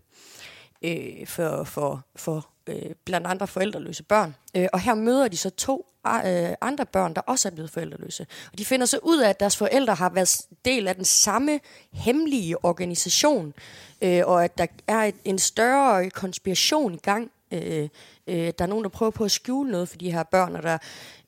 øh, 0.81 1.27
for, 1.27 1.63
for, 1.63 2.05
for 2.15 2.50
øh, 2.67 2.91
blandt 3.05 3.27
andre 3.27 3.47
forældreløse 3.47 4.03
børn. 4.03 4.35
Øh, 4.55 4.67
og 4.73 4.79
her 4.79 4.93
møder 4.93 5.27
de 5.27 5.37
så 5.37 5.49
to 5.49 5.87
øh, 6.07 6.49
andre 6.61 6.85
børn, 6.85 7.13
der 7.13 7.21
også 7.21 7.47
er 7.47 7.51
blevet 7.51 7.71
forældreløse. 7.71 8.25
Og 8.51 8.57
de 8.57 8.65
finder 8.65 8.85
så 8.85 8.99
ud 9.03 9.19
af, 9.19 9.29
at 9.29 9.39
deres 9.39 9.57
forældre 9.57 9.95
har 9.95 10.09
været 10.09 10.41
del 10.65 10.87
af 10.87 10.95
den 10.95 11.05
samme 11.05 11.59
hemmelige 11.91 12.65
organisation, 12.65 13.53
øh, 14.01 14.21
og 14.25 14.43
at 14.43 14.57
der 14.57 14.65
er 14.87 15.03
et, 15.03 15.15
en 15.25 15.39
større 15.39 16.09
konspiration 16.09 16.93
i 16.93 16.97
gang. 16.97 17.31
Øh, 17.51 17.89
øh, 18.27 18.35
der 18.35 18.65
er 18.65 18.67
nogen, 18.67 18.83
der 18.83 18.89
prøver 18.89 19.11
på 19.11 19.23
at 19.23 19.31
skjule 19.31 19.71
noget 19.71 19.89
for 19.89 19.97
de 19.97 20.11
her 20.11 20.23
børn, 20.23 20.55
og 20.55 20.63
der, 20.63 20.77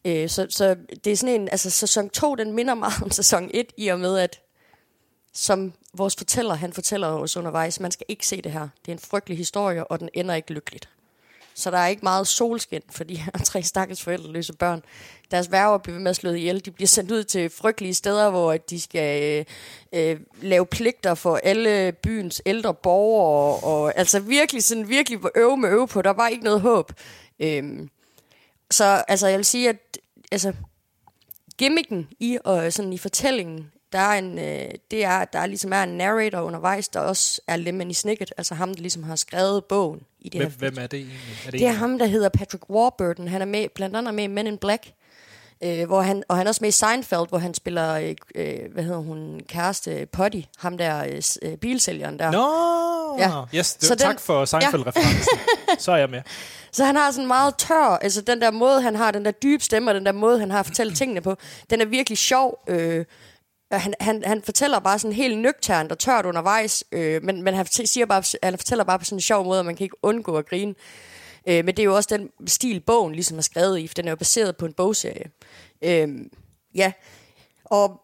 øh, 0.06 0.30
så, 0.30 0.47
så 0.50 0.75
det 1.03 1.12
er 1.12 1.18
sådan 1.18 1.41
en, 1.41 1.50
altså 1.50 1.69
sæson 1.69 2.09
2, 2.09 2.35
den 2.35 2.51
minder 2.51 2.74
meget 2.74 3.03
om 3.03 3.12
sæson 3.12 3.51
1, 3.53 3.68
i 3.77 3.88
og 3.88 4.00
med, 4.00 4.18
at 4.18 4.39
som 5.33 5.74
vores 5.94 6.15
fortæller, 6.15 6.53
han 6.53 6.74
fortæller 6.74 7.07
os 7.07 7.38
undervejs, 7.38 7.80
man 7.80 7.91
skal 7.91 8.06
ikke 8.09 8.27
se 8.27 8.41
det 8.41 8.51
her. 8.51 8.68
Det 8.85 8.91
er 8.91 8.95
en 8.95 9.00
frygtelig 9.00 9.38
historie, 9.38 9.88
og 9.88 10.00
den 10.00 10.09
ender 10.13 10.35
ikke 10.35 10.53
lykkeligt. 10.53 10.89
Så 11.56 11.72
der 11.72 11.78
er 11.78 11.88
ikke 11.88 12.04
meget 12.04 12.28
solskin 12.28 12.82
for 12.90 13.04
de 13.04 13.16
her 13.16 13.32
tre 13.46 13.64
stakkels 13.64 14.04
forældreløse 14.04 14.54
børn. 14.54 14.84
Deres 15.32 15.52
værger 15.52 15.78
bliver 15.78 15.96
ved 15.96 16.04
med 16.04 16.10
at 16.10 16.16
slå 16.16 16.32
ihjel. 16.32 16.66
De 16.66 16.72
bliver 16.72 16.88
sendt 16.88 17.12
ud 17.12 17.24
til 17.24 17.50
frygtelige 17.50 17.94
steder, 17.94 18.30
hvor 18.30 18.57
de 18.57 18.81
skal 18.81 19.24
øh, 19.24 19.45
øh, 19.94 20.19
lave 20.42 20.66
pligter 20.66 21.16
for 21.16 21.40
alle 21.44 21.92
byens 21.92 22.42
ældre 22.45 22.74
borgere. 22.74 23.60
Og, 23.64 23.83
og 23.83 23.98
altså 23.98 24.19
virkelig 24.19 24.64
sådan 24.64 24.90
virkelig 24.90 25.19
øve 25.36 25.57
med 25.57 25.69
øve 25.69 25.88
på. 25.88 26.02
Der 26.02 26.14
var 26.14 26.28
ikke 26.28 26.44
noget 26.44 26.62
håb. 26.62 26.94
Øhm, 27.40 27.90
så 28.72 29.04
altså, 29.07 29.28
jeg 29.28 29.38
vil 29.38 29.45
sige, 29.45 29.69
at 29.69 29.98
altså, 30.31 30.54
gimmicken 31.57 32.07
i, 32.19 32.38
og 32.44 32.74
sådan 32.74 32.94
i 32.94 32.98
fortællingen, 32.98 33.72
der 33.94 34.00
er 34.00 34.18
en, 34.18 34.40
øh, 34.40 34.71
det 34.92 35.04
er, 35.06 35.09
at 35.09 35.33
der 35.33 35.45
ligesom 35.45 35.73
er 35.73 35.83
en 35.83 35.90
narrator 35.97 36.40
undervejs, 36.42 36.88
der 36.88 37.00
også 37.00 37.42
er 37.47 37.56
Lemony 37.56 37.92
Snicket, 37.92 38.33
altså 38.38 38.56
ham, 38.56 38.73
der 38.73 38.81
ligesom 38.81 39.04
har 39.04 39.16
skrevet 39.16 39.66
bogen 39.66 40.02
i 40.19 40.30
det 40.30 40.42
Hvem, 40.42 40.50
her. 40.52 40.57
hvem 40.57 40.78
er 40.83 40.88
det 40.88 40.97
egentlig? 41.00 41.19
Er 41.45 41.52
det, 41.52 41.59
Det 41.59 41.68
er 41.68 41.71
en- 41.71 41.76
ham, 41.78 42.00
der 42.00 42.06
hedder 42.06 42.30
Patrick 42.30 42.69
Warburton. 42.69 43.28
Han 43.28 43.42
er 43.42 43.45
med, 43.45 43.68
blandt 43.76 43.95
andet 43.95 44.14
med 44.14 44.23
i 44.23 44.28
Men 44.28 44.47
in 44.47 44.57
Black. 44.57 44.92
Øh, 45.64 45.85
hvor 45.85 46.02
han, 46.02 46.23
og 46.28 46.38
han 46.38 46.47
er 46.47 46.50
også 46.50 46.59
med 46.62 46.69
i 46.69 46.71
Seinfeld, 46.71 47.30
hvor 47.30 47.38
han 47.38 47.54
spiller, 47.54 47.94
øh, 47.94 48.16
øh, 48.35 48.59
hvad 48.73 48.83
hedder 48.83 48.97
hun, 49.00 49.42
kæreste 49.47 50.06
Potty, 50.12 50.40
ham 50.57 50.78
der 50.78 51.04
øh, 51.06 51.21
øh, 51.52 51.57
bilsælgeren 51.57 52.19
der. 52.19 52.31
Nå! 52.31 53.18
Ja. 53.19 53.57
Yes, 53.59 53.73
det, 53.73 53.88
Så 53.88 53.95
tak 53.95 54.09
den- 54.16 54.19
for 54.19 54.45
Seinfeld-referencen. 54.45 55.38
Så 55.80 55.92
er 55.92 55.97
jeg 55.97 56.09
med. 56.09 56.21
Så 56.71 56.85
han 56.85 56.95
har 56.95 57.12
sådan 57.12 57.28
meget 57.28 57.56
tør, 57.57 57.97
altså 58.02 58.21
den 58.21 58.42
der 58.42 58.52
måde, 58.52 58.81
han 58.81 58.95
har, 58.95 59.12
den 59.12 59.26
der 59.26 59.31
dybe 59.31 59.64
stemme, 59.64 59.92
og 59.92 59.95
den 59.95 60.06
der 60.06 60.12
måde, 60.12 60.40
han 60.40 60.52
har 60.52 60.59
at 60.59 60.66
fortælle 60.66 60.94
tingene 60.95 61.21
på, 61.21 61.35
den 61.69 61.81
er 61.81 61.85
virkelig 61.85 62.18
sjov. 62.18 62.59
Øh, 62.68 63.06
han, 63.77 63.94
han, 63.99 64.23
han 64.25 64.42
fortæller 64.42 64.80
bare 64.80 64.99
sådan 64.99 65.15
helt 65.15 65.39
nøgternt 65.39 65.92
og 65.92 65.99
tørt 65.99 66.25
undervejs, 66.25 66.83
øh, 66.92 67.23
men, 67.23 67.42
men 67.42 67.53
han, 67.53 67.65
siger 67.65 68.06
bare, 68.06 68.23
han 68.44 68.57
fortæller 68.57 68.83
bare 68.83 68.99
på 68.99 69.06
sådan 69.06 69.15
en 69.18 69.21
sjov 69.21 69.45
måde, 69.45 69.59
at 69.59 69.65
man 69.65 69.75
kan 69.75 69.83
ikke 69.83 70.03
undgå 70.03 70.37
at 70.37 70.45
grine. 70.45 70.75
Øh, 71.47 71.65
men 71.65 71.68
det 71.68 71.80
er 71.80 71.83
jo 71.83 71.95
også 71.95 72.18
den 72.18 72.30
stil, 72.47 72.80
bogen 72.80 73.15
ligesom 73.15 73.37
er 73.37 73.42
skrevet 73.42 73.80
i, 73.80 73.87
for 73.87 73.94
den 73.94 74.07
er 74.07 74.11
jo 74.11 74.15
baseret 74.15 74.57
på 74.57 74.65
en 74.65 74.73
bogserie. 74.73 75.31
Øh, 75.81 76.09
ja, 76.75 76.92
og 77.65 78.01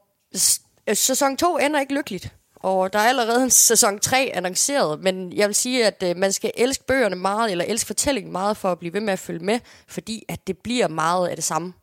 øh, 0.89 0.95
sæson 0.95 1.38
2 1.38 1.57
ender 1.57 1.79
ikke 1.79 1.93
lykkeligt. 1.93 2.33
Og 2.55 2.93
der 2.93 2.99
er 2.99 3.03
allerede 3.09 3.43
en 3.43 3.49
sæson 3.49 3.99
3 3.99 4.31
annonceret, 4.33 4.99
men 4.99 5.33
jeg 5.33 5.47
vil 5.47 5.55
sige, 5.55 5.88
at 5.88 6.03
øh, 6.05 6.17
man 6.17 6.31
skal 6.33 6.51
elske 6.57 6.85
bøgerne 6.85 7.15
meget, 7.15 7.51
eller 7.51 7.65
elske 7.65 7.88
fortællingen 7.88 8.31
meget, 8.31 8.57
for 8.57 8.71
at 8.71 8.79
blive 8.79 8.93
ved 8.93 9.01
med 9.01 9.13
at 9.13 9.19
følge 9.19 9.45
med, 9.45 9.59
fordi 9.88 10.25
at 10.27 10.47
det 10.47 10.57
bliver 10.57 10.88
meget 10.88 11.27
af 11.27 11.35
det 11.35 11.43
samme 11.43 11.73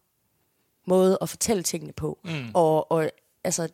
måde 0.86 1.18
at 1.20 1.28
fortælle 1.28 1.62
tingene 1.62 1.92
på. 1.92 2.18
Mm. 2.24 2.50
Og, 2.54 2.92
og 2.92 3.10
altså, 3.46 3.68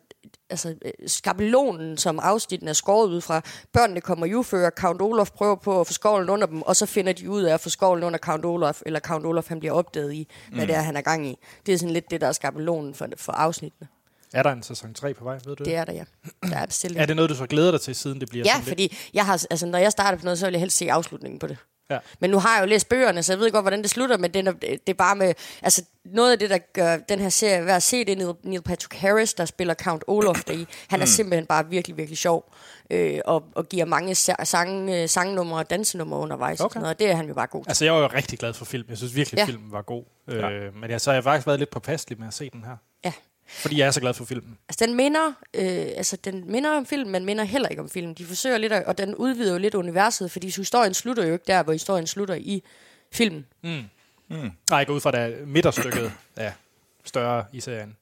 altså 0.49 0.75
skabelonen, 1.07 1.97
som 1.97 2.19
afsnitten 2.19 2.67
er 2.67 2.73
skåret 2.73 3.09
ud 3.09 3.21
fra, 3.21 3.41
børnene 3.73 4.01
kommer 4.01 4.25
jo 4.25 4.41
før, 4.41 4.69
Count 4.69 5.01
Olaf 5.01 5.31
prøver 5.31 5.55
på 5.55 5.81
at 5.81 5.87
få 5.87 5.93
skovlen 5.93 6.29
under 6.29 6.47
dem, 6.47 6.61
og 6.61 6.75
så 6.75 6.85
finder 6.85 7.13
de 7.13 7.29
ud 7.29 7.43
af 7.43 7.53
at 7.53 7.59
få 7.59 7.69
skovlen 7.69 8.03
under 8.03 8.19
Count 8.19 8.45
Olaf, 8.45 8.81
eller 8.85 8.99
Count 8.99 9.25
Olaf 9.25 9.47
han 9.47 9.59
bliver 9.59 9.73
opdaget 9.73 10.13
i, 10.13 10.27
hvad 10.49 10.61
mm. 10.61 10.67
det 10.67 10.75
er, 10.75 10.81
han 10.81 10.97
er 10.97 11.01
gang 11.01 11.27
i. 11.27 11.37
Det 11.65 11.73
er 11.73 11.77
sådan 11.77 11.93
lidt 11.93 12.11
det, 12.11 12.21
der 12.21 12.27
er 12.27 12.31
skabelonen 12.31 12.93
for, 12.93 13.07
for 13.17 13.31
afsnittene. 13.31 13.87
Er 14.33 14.43
der 14.43 14.51
en 14.51 14.63
sæson 14.63 14.93
3 14.93 15.13
på 15.13 15.23
vej, 15.23 15.39
ved 15.45 15.55
du 15.55 15.63
Det 15.63 15.75
er 15.75 15.85
der, 15.85 15.93
ja. 15.93 16.03
Der 16.49 16.57
er 16.57 16.65
bestilt. 16.65 16.97
Er 16.97 17.05
det 17.05 17.15
noget, 17.15 17.29
du 17.29 17.35
så 17.35 17.47
glæder 17.47 17.71
dig 17.71 17.81
til, 17.81 17.95
siden 17.95 18.19
det 18.19 18.29
bliver 18.29 18.45
Ja, 18.45 18.59
fordi 18.63 18.97
jeg 19.13 19.25
har, 19.25 19.45
altså, 19.49 19.65
når 19.65 19.77
jeg 19.77 19.91
starter 19.91 20.17
på 20.17 20.23
noget, 20.23 20.39
så 20.39 20.45
vil 20.45 20.51
jeg 20.51 20.59
helst 20.59 20.77
se 20.77 20.91
afslutningen 20.91 21.39
på 21.39 21.47
det. 21.47 21.57
Ja. 21.89 21.97
Men 22.19 22.29
nu 22.29 22.39
har 22.39 22.55
jeg 22.55 22.61
jo 22.61 22.69
læst 22.69 22.89
bøgerne, 22.89 23.23
så 23.23 23.33
jeg 23.33 23.39
ved 23.39 23.51
godt, 23.51 23.63
hvordan 23.63 23.81
det 23.81 23.89
slutter, 23.89 24.17
men 24.17 24.33
det 24.33 24.61
det 24.61 24.79
er 24.87 24.93
bare 24.93 25.15
med... 25.15 25.33
Altså, 25.61 25.83
noget 26.05 26.31
af 26.31 26.39
det, 26.39 26.49
der 26.49 26.57
gør 26.73 26.97
den 26.97 27.19
her 27.19 27.29
serie 27.29 27.65
værd 27.65 27.75
at 27.75 27.83
se, 27.83 28.05
det 28.05 28.09
er 28.11 28.15
Neil, 28.15 28.33
Neil 28.43 28.61
Patrick 28.61 28.93
Harris, 29.01 29.33
der 29.33 29.45
spiller 29.45 29.73
Count 29.73 30.03
Olaf 30.07 30.35
deri. 30.47 30.65
Han 30.87 31.01
er 31.01 31.05
simpelthen 31.05 31.45
bare 31.45 31.69
virkelig, 31.69 31.97
virkelig 31.97 32.17
sjov, 32.17 32.53
øh, 32.89 33.19
og, 33.25 33.43
og 33.55 33.69
giver 33.69 33.85
mange 33.85 34.11
sa- 34.11 34.43
sang, 34.43 34.89
øh, 34.89 35.09
sangnumre 35.09 35.57
og 35.59 35.69
dansenumre 35.69 36.19
undervejs. 36.19 36.59
Okay. 36.59 36.65
Og 36.65 36.71
sådan 36.71 36.81
noget, 36.81 36.95
og 36.95 36.99
det 36.99 37.09
er 37.09 37.15
han 37.15 37.27
jo 37.27 37.33
bare 37.33 37.47
god 37.47 37.63
til. 37.63 37.69
Altså, 37.69 37.85
jeg 37.85 37.93
var 37.93 37.99
jo 37.99 38.07
rigtig 38.07 38.39
glad 38.39 38.53
for 38.53 38.65
filmen. 38.65 38.89
Jeg 38.89 38.97
synes 38.97 39.15
virkelig, 39.15 39.37
Ja. 39.37 39.45
filmen 39.45 39.71
var 39.71 39.81
god. 39.81 40.03
Øh, 40.29 40.75
men 40.75 40.89
jeg, 40.89 41.01
så 41.01 41.09
har 41.09 41.15
jeg 41.15 41.23
faktisk 41.23 41.47
været 41.47 41.59
lidt 41.59 41.69
påpasselig 41.69 42.19
med 42.19 42.27
at 42.27 42.33
se 42.33 42.49
den 42.49 42.63
her. 42.63 42.77
Ja. 43.47 43.51
Fordi 43.61 43.77
jeg 43.79 43.87
er 43.87 43.91
så 43.91 43.99
glad 44.01 44.13
for 44.13 44.25
filmen. 44.25 44.57
Altså, 44.69 44.85
den 44.85 44.95
minder, 44.95 45.27
øh, 45.53 45.65
altså, 45.97 46.15
den 46.15 46.51
minder 46.51 46.69
om 46.77 46.85
film, 46.85 47.09
men 47.09 47.25
minder 47.25 47.43
heller 47.43 47.69
ikke 47.69 47.81
om 47.81 47.89
film. 47.89 48.15
De 48.15 48.25
forsøger 48.25 48.57
lidt, 48.57 48.73
at, 48.73 48.85
og 48.85 48.97
den 48.97 49.15
udvider 49.15 49.51
jo 49.51 49.57
lidt 49.57 49.75
universet, 49.75 50.31
fordi 50.31 50.49
historien 50.55 50.93
slutter 50.93 51.25
jo 51.25 51.33
ikke 51.33 51.45
der, 51.47 51.63
hvor 51.63 51.73
historien 51.73 52.07
slutter 52.07 52.35
i 52.35 52.63
filmen. 53.11 53.45
Nej, 54.29 54.77
jeg 54.77 54.87
går 54.87 54.93
ud 54.93 54.99
fra, 54.99 55.09
at 55.09 55.15
er 55.33 55.45
midterstykket 55.45 56.11
er 56.35 56.51
større 57.03 57.45
i 57.53 57.59
serien. 57.61 57.95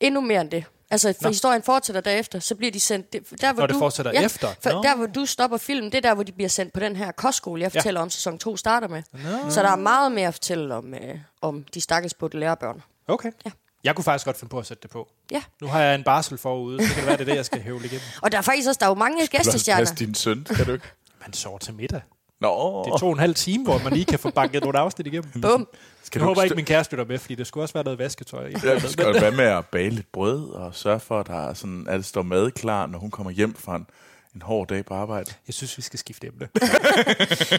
Endnu 0.00 0.20
mere 0.20 0.40
end 0.40 0.50
det. 0.50 0.64
Altså, 0.90 1.12
for 1.12 1.22
Nå. 1.22 1.28
historien 1.28 1.62
fortsætter 1.62 2.00
derefter, 2.00 2.38
så 2.38 2.54
bliver 2.54 2.70
de 2.72 2.80
sendt... 2.80 3.12
Der, 3.40 3.52
hvor 3.52 3.60
Når 3.62 3.66
det 3.66 3.74
du, 3.74 3.78
fortsætter 3.78 4.12
ja, 4.14 4.24
efter? 4.24 4.48
For 4.62 4.70
der, 4.70 4.96
hvor 4.96 5.06
du 5.06 5.26
stopper 5.26 5.56
filmen, 5.56 5.92
det 5.92 5.98
er 5.98 6.00
der, 6.02 6.14
hvor 6.14 6.22
de 6.22 6.32
bliver 6.32 6.48
sendt 6.48 6.72
på 6.72 6.80
den 6.80 6.96
her 6.96 7.12
kostskole, 7.12 7.62
jeg 7.62 7.74
Ja. 7.74 7.80
fortæller 7.80 8.00
om, 8.00 8.10
sæson 8.10 8.38
2 8.38 8.56
starter 8.56 8.88
med. 8.88 9.02
Nå. 9.12 9.50
Så 9.50 9.62
der 9.62 9.68
er 9.70 9.76
meget 9.76 10.12
mere 10.12 10.28
at 10.28 10.34
fortælle 10.34 10.74
om, 10.74 10.94
øh, 10.94 11.18
om 11.40 11.64
de 11.74 11.80
stakkels 11.80 12.14
på 12.14 12.28
lærerbørn. 12.32 12.82
Okay. 13.08 13.32
Ja. 13.46 13.50
Jeg 13.84 13.94
kunne 13.94 14.04
faktisk 14.04 14.24
godt 14.24 14.36
finde 14.36 14.50
på 14.50 14.58
at 14.58 14.66
sætte 14.66 14.82
det 14.82 14.90
på. 14.90 15.08
Ja. 15.30 15.42
Nu 15.60 15.66
har 15.66 15.80
jeg 15.80 15.94
en 15.94 16.04
barsel 16.04 16.38
forude, 16.38 16.86
så 16.88 16.94
kan 16.94 16.96
det 16.96 17.06
være, 17.06 17.16
det 17.16 17.20
er 17.20 17.24
det, 17.24 17.36
jeg 17.36 17.44
skal 17.46 17.60
hævle 17.60 17.84
igennem. 17.84 18.02
Og 18.22 18.32
der 18.32 18.38
er 18.38 18.42
faktisk 18.42 18.68
også 18.68 18.78
der 18.78 18.86
er 18.86 18.90
jo 18.90 18.94
mange 18.94 19.26
gæstestjerner. 19.26 19.94
din 19.98 20.14
søn, 20.14 20.44
kan 20.56 20.66
du 20.66 20.72
ikke? 20.72 20.86
Man 21.20 21.32
sover 21.32 21.58
til 21.58 21.74
middag. 21.74 22.00
Nå, 22.40 22.82
Det 22.84 22.92
er 22.92 22.96
to 22.98 23.06
og 23.06 23.12
en 23.12 23.18
halv 23.18 23.34
time, 23.34 23.64
hvor 23.64 23.78
man 23.78 23.92
lige 23.92 24.04
kan 24.04 24.18
få 24.18 24.30
banket 24.30 24.62
nogle 24.62 24.78
afsnit 24.78 25.06
igennem. 25.06 25.30
Bum. 25.42 25.68
Skal 26.02 26.20
du 26.20 26.24
jeg 26.24 26.28
håber 26.28 26.42
ikke, 26.42 26.56
min 26.56 26.64
kæreste 26.64 26.92
lytter 26.94 27.04
med, 27.04 27.18
fordi 27.18 27.34
det 27.34 27.46
skulle 27.46 27.64
også 27.64 27.74
være 27.74 27.84
noget 27.84 27.98
vasketøj. 27.98 28.52
Ja, 28.64 28.78
du 28.78 28.88
skal 28.88 29.14
være 29.20 29.30
med 29.30 29.44
at 29.44 29.66
bage 29.66 29.90
lidt 29.90 30.12
brød 30.12 30.50
og 30.50 30.74
sørge 30.74 31.00
for, 31.00 31.20
at, 31.20 31.26
der 31.26 31.48
er 31.48 31.54
sådan, 31.54 31.86
at 31.88 31.96
det 31.96 32.04
står 32.04 32.22
mad 32.22 32.50
klar, 32.50 32.86
når 32.86 32.98
hun 32.98 33.10
kommer 33.10 33.30
hjem 33.30 33.54
fra 33.54 33.76
en, 33.76 33.86
en 34.34 34.42
hård 34.42 34.68
dag 34.68 34.84
på 34.84 34.94
arbejde. 34.94 35.30
Jeg 35.46 35.54
synes, 35.54 35.76
vi 35.76 35.82
skal 35.82 35.98
skifte 35.98 36.26
emne. 36.26 36.48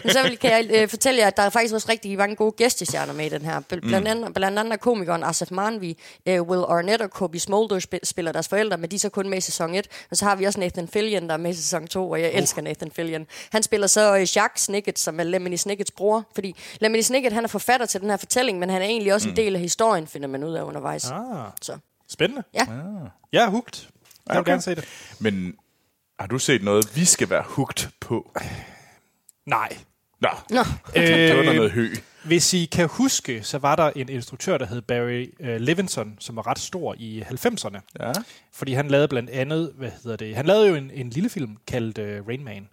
Men 0.04 0.10
så 0.12 0.22
vil, 0.22 0.38
kan 0.38 0.50
jeg 0.50 0.66
øh, 0.82 0.88
fortælle 0.88 1.20
jer, 1.20 1.26
at 1.26 1.36
der 1.36 1.42
er 1.42 1.50
faktisk 1.50 1.74
også 1.74 1.86
rigtig 1.88 2.18
mange 2.18 2.36
gode 2.36 2.52
gæstestjerner 2.52 3.12
med 3.12 3.26
i 3.26 3.28
den 3.28 3.42
her. 3.42 3.60
Bl- 3.60 3.80
Blandt 3.80 4.08
andet, 4.08 4.34
blandt 4.34 4.58
andet 4.58 4.72
er 4.72 4.76
komikeren 4.76 5.24
Asaf 5.24 5.50
Manvi, 5.50 5.98
øh, 6.26 6.42
Will 6.42 6.64
Arnett 6.68 7.02
og 7.02 7.10
Kobe 7.10 7.38
Smolder 7.38 7.80
sp- 7.80 7.98
spiller 8.04 8.32
deres 8.32 8.48
forældre, 8.48 8.76
men 8.78 8.90
de 8.90 8.96
er 8.96 9.00
så 9.00 9.08
kun 9.08 9.28
med 9.28 9.38
i 9.38 9.40
sæson 9.40 9.74
1. 9.74 9.86
Og 10.10 10.16
så 10.16 10.24
har 10.24 10.36
vi 10.36 10.44
også 10.44 10.60
Nathan 10.60 10.88
Fillion, 10.88 11.26
der 11.28 11.32
er 11.32 11.38
med 11.38 11.50
i 11.50 11.54
sæson 11.54 11.86
2, 11.86 12.10
og 12.10 12.20
jeg 12.20 12.30
Uh. 12.32 12.38
elsker 12.38 12.62
Nathan 12.62 12.90
Fillion. 12.90 13.26
Han 13.50 13.62
spiller 13.62 13.86
så 13.86 14.14
øh, 14.16 14.20
Jacques 14.36 14.60
Snicket, 14.62 14.98
som 14.98 15.20
er 15.20 15.24
Lemony 15.24 15.56
Snickets 15.56 15.90
bror, 15.90 16.24
fordi 16.34 16.54
Lemony 16.80 17.00
Snicket, 17.00 17.32
han 17.32 17.44
er 17.44 17.48
forfatter 17.48 17.86
til 17.86 18.00
den 18.00 18.10
her 18.10 18.16
fortælling, 18.16 18.58
men 18.58 18.70
han 18.70 18.82
er 18.82 18.86
egentlig 18.86 19.14
også 19.14 19.28
en 19.28 19.36
del 19.36 19.54
af 19.54 19.60
historien, 19.60 20.06
finder 20.06 20.28
man 20.28 20.44
ud 20.44 20.54
af 20.54 20.62
undervejs. 20.62 21.10
Ah, 21.10 21.20
Så. 21.62 21.78
spændende. 22.08 22.42
Ja. 22.54 22.66
Jeg 23.32 23.44
er 23.44 23.48
hugt. 23.50 23.88
Jeg 24.28 24.34
vil 24.34 24.40
Okay. 24.40 24.50
gerne 24.50 24.62
se 24.62 24.74
det. 24.74 24.84
Men 25.18 25.54
har 26.18 26.26
du 26.26 26.38
set 26.38 26.62
noget, 26.62 26.96
vi 26.96 27.04
skal 27.04 27.30
være 27.30 27.44
hugt 27.46 27.90
på? 28.00 28.32
Nej. 29.46 29.78
Nå, 30.20 30.28
Nå, 30.50 30.58
det 30.94 31.36
var 31.36 31.42
Øh, 31.42 31.54
noget 31.56 31.70
hø. 31.72 31.88
Hvis 32.24 32.54
I 32.54 32.64
kan 32.64 32.88
huske, 32.88 33.42
så 33.42 33.58
var 33.58 33.76
der 33.76 33.90
en 33.96 34.08
instruktør, 34.08 34.58
der 34.58 34.66
hed 34.66 34.82
Barry 34.82 35.26
uh, 35.40 35.46
Levinson, 35.46 36.16
som 36.20 36.36
var 36.36 36.46
ret 36.46 36.58
stor 36.58 36.94
i 36.98 37.22
90'erne. 37.22 37.80
Ja. 38.00 38.12
Fordi 38.52 38.72
han 38.72 38.88
lavede 38.88 39.08
blandt 39.08 39.30
andet, 39.30 39.72
hvad 39.76 39.90
hedder 40.02 40.16
det, 40.16 40.36
han 40.36 40.46
lavede 40.46 40.68
jo 40.68 40.74
en, 40.74 40.90
en 40.90 41.10
lille 41.10 41.28
film 41.30 41.56
kaldt 41.66 41.98
uh, 41.98 42.28
Rain 42.28 42.44
Man. 42.44 42.68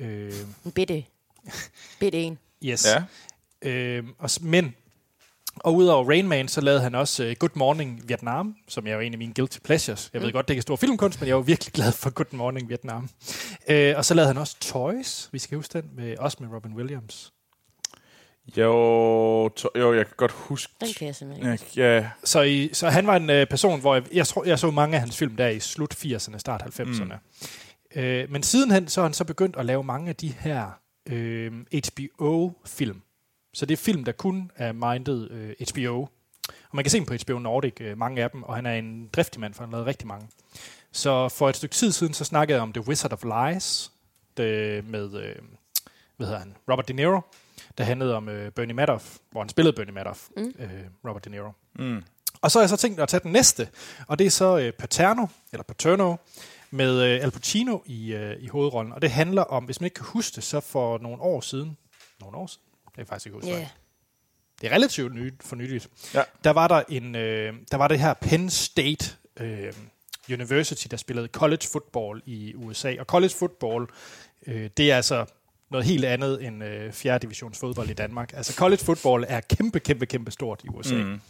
Uh, 0.00 0.06
en 0.64 0.72
bitte. 0.74 1.04
Bitte 2.00 2.18
en. 2.18 2.38
yes. 2.64 2.86
Ja. 2.86 3.04
Øh, 3.70 4.04
og, 4.18 4.30
men, 4.40 4.74
og 5.60 5.74
udover 5.74 6.08
Rain 6.08 6.28
Man, 6.28 6.48
så 6.48 6.60
lavede 6.60 6.80
han 6.80 6.94
også 6.94 7.24
uh, 7.24 7.32
Good 7.38 7.50
Morning 7.54 8.08
Vietnam, 8.08 8.56
som 8.68 8.86
er 8.86 8.92
jo 8.92 9.00
en 9.00 9.12
af 9.12 9.18
mine 9.18 9.34
guilty 9.34 9.58
pleasures. 9.64 10.10
Jeg 10.14 10.22
ved 10.22 10.32
godt, 10.32 10.48
det 10.48 10.54
ikke 10.54 10.60
er 10.60 10.62
stor 10.62 10.76
filmkunst, 10.76 11.20
men 11.20 11.28
jeg 11.28 11.36
var 11.36 11.42
virkelig 11.42 11.72
glad 11.72 11.92
for 11.92 12.10
Good 12.10 12.32
Morning 12.32 12.68
Vietnam. 12.68 13.08
Øh, 13.68 13.94
og 13.96 14.04
så 14.04 14.14
lavede 14.14 14.26
han 14.28 14.38
også 14.38 14.56
Toys, 14.60 15.28
vi 15.32 15.38
skal 15.38 15.56
huske 15.56 15.72
den, 15.72 15.90
med, 15.96 16.18
også 16.18 16.36
med 16.40 16.48
Robin 16.54 16.72
Williams. 16.74 17.32
Jo, 18.56 19.48
to, 19.56 19.68
jo, 19.78 19.94
jeg 19.94 20.06
kan 20.06 20.14
godt 20.16 20.32
huske... 20.32 20.72
Den 20.80 20.88
kan 20.98 21.06
jeg 21.06 21.14
simpelthen 21.14 21.52
ikke. 21.52 21.64
Ja, 21.76 21.96
ja, 21.96 22.10
Så, 22.24 22.42
i, 22.42 22.70
så 22.72 22.88
han 22.88 23.06
var 23.06 23.16
en 23.16 23.30
øh, 23.30 23.46
person, 23.46 23.80
hvor 23.80 23.94
jeg, 23.94 24.04
jeg, 24.14 24.26
tror, 24.26 24.44
jeg 24.44 24.58
så 24.58 24.70
mange 24.70 24.94
af 24.94 25.00
hans 25.00 25.16
film 25.18 25.36
der 25.36 25.48
i 25.48 25.60
slut 25.60 25.94
80'erne, 25.94 26.38
start 26.38 26.62
90'erne. 26.80 27.14
Mm. 27.94 28.00
Øh, 28.00 28.30
men 28.30 28.42
sidenhen 28.42 28.88
så 28.88 29.00
har 29.00 29.06
han 29.08 29.14
så 29.14 29.24
begyndt 29.24 29.56
at 29.56 29.66
lave 29.66 29.84
mange 29.84 30.08
af 30.08 30.16
de 30.16 30.28
her 30.28 30.70
øh, 31.08 31.52
HBO-film. 31.72 33.02
Så 33.56 33.66
det 33.66 33.78
er 33.78 33.82
film, 33.82 34.04
der 34.04 34.12
kun 34.12 34.50
er 34.56 34.72
mindet 34.72 35.30
øh, 35.30 35.54
HBO. 35.72 36.00
Og 36.48 36.72
man 36.72 36.84
kan 36.84 36.90
se 36.90 36.98
dem 36.98 37.06
på 37.06 37.14
HBO 37.24 37.38
Nordic, 37.38 37.80
øh, 37.80 37.98
mange 37.98 38.22
af 38.22 38.30
dem, 38.30 38.42
og 38.42 38.54
han 38.54 38.66
er 38.66 38.72
en 38.72 39.08
driftig 39.08 39.40
mand, 39.40 39.54
for 39.54 39.62
han 39.62 39.72
har 39.72 39.76
lavet 39.76 39.86
rigtig 39.86 40.06
mange. 40.06 40.28
Så 40.92 41.28
for 41.28 41.48
et 41.48 41.56
stykke 41.56 41.74
tid 41.74 41.92
siden, 41.92 42.14
så 42.14 42.24
snakkede 42.24 42.56
jeg 42.56 42.62
om 42.62 42.72
The 42.72 42.88
Wizard 42.88 43.12
of 43.12 43.24
Lies, 43.24 43.92
det, 44.36 44.84
med, 44.88 45.14
øh, 45.14 45.34
hvad 46.16 46.26
hedder 46.26 46.38
han, 46.38 46.56
Robert 46.70 46.88
De 46.88 46.92
Niro, 46.92 47.20
der 47.78 47.84
handlede 47.84 48.16
om 48.16 48.28
øh, 48.28 48.50
Bernie 48.50 48.74
Madoff, 48.74 49.16
hvor 49.30 49.40
han 49.40 49.48
spillede 49.48 49.76
Bernie 49.76 49.94
Madoff, 49.94 50.28
mm. 50.36 50.54
øh, 50.58 50.70
Robert 51.08 51.24
De 51.24 51.30
Niro. 51.30 51.52
Mm. 51.74 52.02
Og 52.40 52.50
så 52.50 52.58
har 52.58 52.62
jeg 52.62 52.70
så 52.70 52.76
tænkt 52.76 53.00
at 53.00 53.08
tage 53.08 53.20
den 53.20 53.32
næste, 53.32 53.68
og 54.06 54.18
det 54.18 54.26
er 54.26 54.30
så 54.30 54.58
øh, 54.58 54.72
Paterno, 54.72 55.26
eller 55.52 55.64
Paterno, 55.64 56.16
med 56.70 57.02
øh, 57.02 57.22
Al 57.22 57.30
Pacino 57.30 57.78
i, 57.86 58.12
øh, 58.12 58.36
i 58.40 58.48
hovedrollen. 58.48 58.92
Og 58.92 59.02
det 59.02 59.10
handler 59.10 59.42
om, 59.42 59.64
hvis 59.64 59.80
man 59.80 59.86
ikke 59.86 59.94
kan 59.94 60.06
huske 60.06 60.36
det, 60.36 60.44
så 60.44 60.60
for 60.60 60.98
nogle 60.98 61.22
år 61.22 61.40
siden, 61.40 61.76
nogle 62.20 62.36
år 62.36 62.46
siden, 62.46 62.65
det 62.96 62.98
jeg 62.98 63.08
faktisk 63.08 63.26
ikke 63.26 63.34
huske, 63.34 63.50
yeah. 63.50 63.66
det 64.60 64.70
er 64.70 64.74
relativt 64.74 65.14
nyt, 65.14 65.34
for 65.40 65.56
nyligt, 65.56 65.88
Ja. 66.14 66.22
der 66.44 66.50
var 66.50 66.68
der 66.68 66.82
en, 66.88 67.14
øh, 67.14 67.54
der 67.70 67.76
var 67.76 67.88
det 67.88 67.98
her 68.00 68.14
Penn 68.14 68.50
State 68.50 69.16
øh, 69.40 69.72
University, 70.32 70.86
der 70.90 70.96
spillede 70.96 71.28
college 71.28 71.66
football 71.72 72.22
i 72.26 72.54
USA. 72.54 72.94
Og 72.98 73.04
college 73.06 73.34
football, 73.38 73.86
øh, 74.46 74.70
det 74.76 74.90
er 74.90 74.96
altså 74.96 75.26
noget 75.70 75.86
helt 75.86 76.04
andet 76.04 76.44
end 76.46 76.64
øh, 76.64 76.92
4. 76.92 77.18
divisions 77.18 77.58
fodbold 77.58 77.90
i 77.90 77.94
Danmark. 77.94 78.32
Altså 78.32 78.54
college 78.54 78.84
football 78.84 79.24
er 79.28 79.40
kæmpe, 79.40 79.80
kæmpe, 79.80 80.06
kæmpe 80.06 80.30
stort 80.30 80.60
i 80.64 80.68
USA. 80.68 80.94
Mm. 80.94 81.20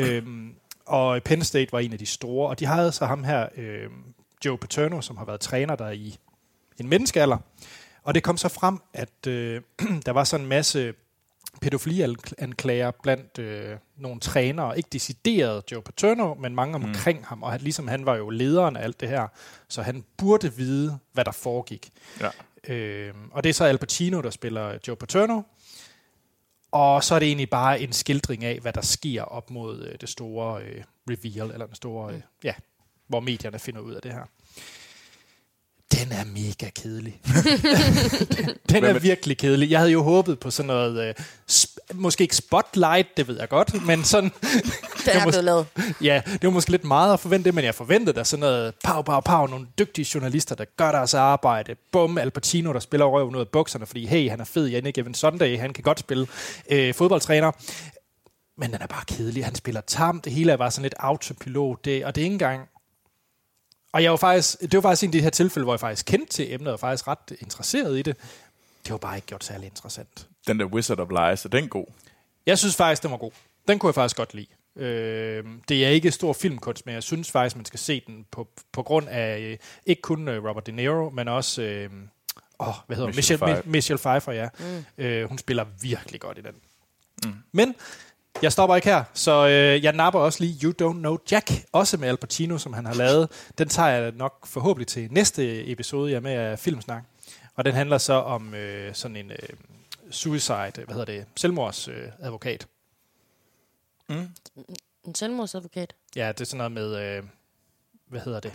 Øhm, 0.00 0.54
og 0.86 1.22
Penn 1.22 1.44
State 1.44 1.72
var 1.72 1.78
en 1.78 1.92
af 1.92 1.98
de 1.98 2.06
store, 2.06 2.48
og 2.48 2.60
de 2.60 2.66
havde 2.66 2.92
så 2.92 3.06
ham 3.06 3.24
her, 3.24 3.48
øh, 3.56 3.90
Joe 4.44 4.58
Paterno, 4.58 5.00
som 5.00 5.16
har 5.16 5.24
været 5.24 5.40
træner 5.40 5.76
der 5.76 5.90
i 5.90 6.18
en 6.80 6.88
menneskealder. 6.88 7.38
Og 8.02 8.14
det 8.14 8.22
kom 8.22 8.36
så 8.36 8.48
frem, 8.48 8.78
at 8.92 9.26
øh, 9.26 9.62
der 10.06 10.10
var 10.10 10.24
sådan 10.24 10.44
en 10.44 10.48
masse 10.48 10.94
pædofilianklager 11.60 12.90
blandt 13.02 13.38
øh, 13.38 13.76
nogle 13.96 14.20
trænere, 14.20 14.76
ikke 14.76 14.88
decideret 14.92 15.62
Joe 15.72 15.82
Paterno, 15.82 16.34
men 16.34 16.54
mange 16.54 16.74
omkring 16.74 17.18
mm. 17.18 17.24
ham, 17.24 17.42
og 17.42 17.52
han, 17.52 17.60
ligesom 17.60 17.88
han 17.88 18.06
var 18.06 18.16
jo 18.16 18.30
lederen 18.30 18.76
af 18.76 18.82
alt 18.82 19.00
det 19.00 19.08
her, 19.08 19.26
så 19.68 19.82
han 19.82 20.04
burde 20.16 20.54
vide, 20.56 20.98
hvad 21.12 21.24
der 21.24 21.32
foregik. 21.32 21.90
ja. 22.20 22.28
Øh, 22.68 23.14
og 23.32 23.44
det 23.44 23.50
er 23.50 23.54
så 23.54 23.64
Al 23.64 23.78
Pacino, 23.78 24.20
der 24.20 24.30
spiller 24.30 24.78
Joe 24.88 24.96
Paterno. 24.96 25.42
Og 26.70 27.04
så 27.04 27.14
er 27.14 27.18
det 27.18 27.26
egentlig 27.26 27.50
bare 27.50 27.80
en 27.80 27.92
skildring 27.92 28.44
af, 28.44 28.58
hvad 28.60 28.72
der 28.72 28.80
sker 28.80 29.22
op 29.22 29.50
mod 29.50 29.86
øh, 29.86 30.00
det 30.00 30.08
store 30.08 30.62
øh, 30.62 30.84
reveal, 31.10 31.50
eller 31.50 31.66
den 31.66 31.74
store, 31.74 32.14
øh, 32.14 32.20
ja, 32.44 32.54
hvor 33.06 33.20
medierne 33.20 33.58
finder 33.58 33.80
ud 33.80 33.92
af 33.94 34.02
det 34.02 34.12
her. 34.12 34.24
Den 35.92 36.12
er 36.12 36.24
mega 36.24 36.70
kedelig. 36.74 37.20
den 37.24 38.54
den 38.82 38.84
er 38.84 38.98
virkelig 38.98 39.38
kedelig. 39.38 39.70
Jeg 39.70 39.78
havde 39.78 39.92
jo 39.92 40.02
håbet 40.02 40.38
på 40.38 40.50
sådan 40.50 40.66
noget, 40.66 41.08
øh, 41.08 41.14
sp- 41.50 41.76
måske 41.94 42.22
ikke 42.22 42.36
spotlight, 42.36 43.08
det 43.16 43.28
ved 43.28 43.38
jeg 43.38 43.48
godt, 43.48 43.86
men 43.86 44.04
sådan, 44.04 44.30
Den 45.06 45.12
er 45.16 45.24
blevet 45.24 45.44
lavet. 45.44 45.66
Ja, 46.02 46.22
det 46.26 46.42
var 46.42 46.50
måske 46.50 46.70
lidt 46.70 46.84
meget 46.84 47.12
at 47.12 47.20
forvente, 47.20 47.52
men 47.52 47.64
jeg 47.64 47.74
forventede 47.74 48.16
der 48.16 48.22
sådan 48.22 48.40
noget 48.40 48.74
pow, 48.84 49.02
pow, 49.02 49.20
pow, 49.20 49.46
nogle 49.46 49.66
dygtige 49.78 50.06
journalister, 50.14 50.54
der 50.54 50.64
gør 50.76 50.92
deres 50.92 51.14
arbejde. 51.14 51.74
Bum, 51.92 52.18
Al 52.18 52.30
Pacino, 52.30 52.72
der 52.72 52.80
spiller 52.80 53.06
røven 53.06 53.34
ud 53.36 53.40
af 53.40 53.48
bukserne, 53.48 53.86
fordi 53.86 54.06
hey, 54.06 54.30
han 54.30 54.40
er 54.40 54.44
fed, 54.44 54.68
Jannik 54.68 54.98
Evan 54.98 55.14
Sunday, 55.14 55.58
han 55.58 55.72
kan 55.72 55.82
godt 55.84 56.00
spille 56.00 56.26
øh, 56.70 56.94
fodboldtræner. 56.94 57.52
Men 58.58 58.72
den 58.72 58.82
er 58.82 58.86
bare 58.86 59.04
kedelig. 59.06 59.44
Han 59.44 59.54
spiller 59.54 59.80
tamt. 59.80 60.24
Det 60.24 60.32
hele 60.32 60.52
er 60.52 60.56
bare 60.56 60.70
sådan 60.70 60.82
lidt 60.82 60.94
autopilot. 60.98 61.84
Det, 61.84 62.04
og 62.04 62.14
det 62.14 62.20
er 62.20 62.24
ikke 62.24 62.34
engang... 62.34 62.60
Og 63.92 64.02
jeg 64.02 64.10
var 64.10 64.16
faktisk, 64.16 64.60
det 64.60 64.74
var 64.74 64.80
faktisk 64.80 65.02
en 65.02 65.08
af 65.08 65.12
de 65.12 65.22
her 65.22 65.30
tilfælde, 65.30 65.64
hvor 65.64 65.72
jeg 65.72 65.80
faktisk 65.80 66.06
kendte 66.06 66.32
til 66.32 66.52
emnet, 66.54 66.72
og 66.72 66.80
faktisk 66.80 67.08
ret 67.08 67.18
interesseret 67.40 67.98
i 67.98 68.02
det. 68.02 68.16
Det 68.84 68.92
var 68.92 68.98
bare 68.98 69.16
ikke 69.16 69.26
gjort 69.26 69.44
særlig 69.44 69.66
interessant. 69.66 70.26
Den 70.46 70.60
der 70.60 70.66
Wizard 70.66 70.98
of 71.00 71.08
Lies, 71.10 71.44
er 71.44 71.48
den 71.48 71.68
god? 71.68 71.86
Jeg 72.46 72.58
synes 72.58 72.76
faktisk, 72.76 73.02
den 73.02 73.10
var 73.10 73.16
god. 73.16 73.30
Den 73.68 73.78
kunne 73.78 73.88
jeg 73.88 73.94
faktisk 73.94 74.16
godt 74.16 74.34
lide. 74.34 74.46
Øh, 74.76 75.44
det 75.68 75.84
er 75.84 75.88
ikke 75.88 76.10
stor 76.10 76.32
filmkunst, 76.32 76.86
men 76.86 76.94
jeg 76.94 77.02
synes 77.02 77.30
faktisk, 77.30 77.56
man 77.56 77.64
skal 77.64 77.78
se 77.80 78.02
den 78.06 78.26
på, 78.30 78.48
på 78.72 78.82
grund 78.82 79.08
af 79.08 79.38
øh, 79.40 79.58
ikke 79.86 80.02
kun 80.02 80.28
øh, 80.28 80.44
Robert 80.44 80.66
De 80.66 80.72
Niro, 80.72 81.10
men 81.10 81.28
også 81.28 81.62
øh, 81.62 81.90
åh, 82.60 82.66
hvad 82.86 82.96
hedder 82.96 83.06
hun? 83.10 83.16
Michelle 83.16 83.16
Michelle, 83.16 83.38
Pfeiffer. 83.38 83.62
Mi- 83.62 83.68
Michelle 83.70 83.98
Pfeiffer. 83.98 84.32
Ja. 84.32 84.48
Mm. 84.98 85.04
Øh, 85.04 85.28
hun 85.28 85.38
spiller 85.38 85.64
virkelig 85.82 86.20
godt 86.20 86.38
i 86.38 86.40
den. 86.40 86.54
Mm. 87.24 87.34
Men 87.52 87.74
Jeg 88.42 88.52
stopper 88.52 88.76
ikke 88.76 88.88
her, 88.88 89.04
så 89.14 89.46
øh, 89.48 89.84
jeg 89.84 89.92
napper 89.92 90.20
også 90.20 90.44
lige 90.44 90.58
You 90.66 90.72
Don't 90.82 90.98
Know 90.98 91.18
Jack, 91.30 91.50
også 91.72 91.96
med 91.96 92.08
Al 92.08 92.16
Pacino, 92.16 92.58
som 92.58 92.72
han 92.72 92.86
har 92.86 92.94
lavet. 92.94 93.50
Den 93.58 93.68
tager 93.68 93.88
jeg 93.88 94.12
nok 94.12 94.46
forhåbentlig 94.46 94.86
til 94.86 95.12
næste 95.12 95.70
episode, 95.72 96.10
jeg 96.10 96.16
er 96.16 96.20
med 96.20 96.32
af 96.32 96.58
Filmsnak. 96.58 97.02
Og 97.56 97.64
den 97.64 97.74
handler 97.74 97.98
så 97.98 98.12
om 98.12 98.54
øh, 98.54 98.94
sådan 98.94 99.16
en 99.16 99.30
øh, 99.30 99.38
suicide, 100.10 100.72
hvad 100.74 100.86
hedder 100.88 101.04
det, 101.04 101.24
selvmordsadvokat. 101.36 102.06
Øh, 102.06 102.26
advokat. 102.26 102.66
En 105.04 105.14
selvmordsadvokat. 105.14 105.94
ja, 106.16 106.28
det 106.28 106.40
er 106.40 106.44
sådan 106.44 106.58
noget 106.58 106.72
med, 106.72 107.16
øh, 107.16 107.22
hvad 108.08 108.20
hedder 108.20 108.40
det? 108.40 108.52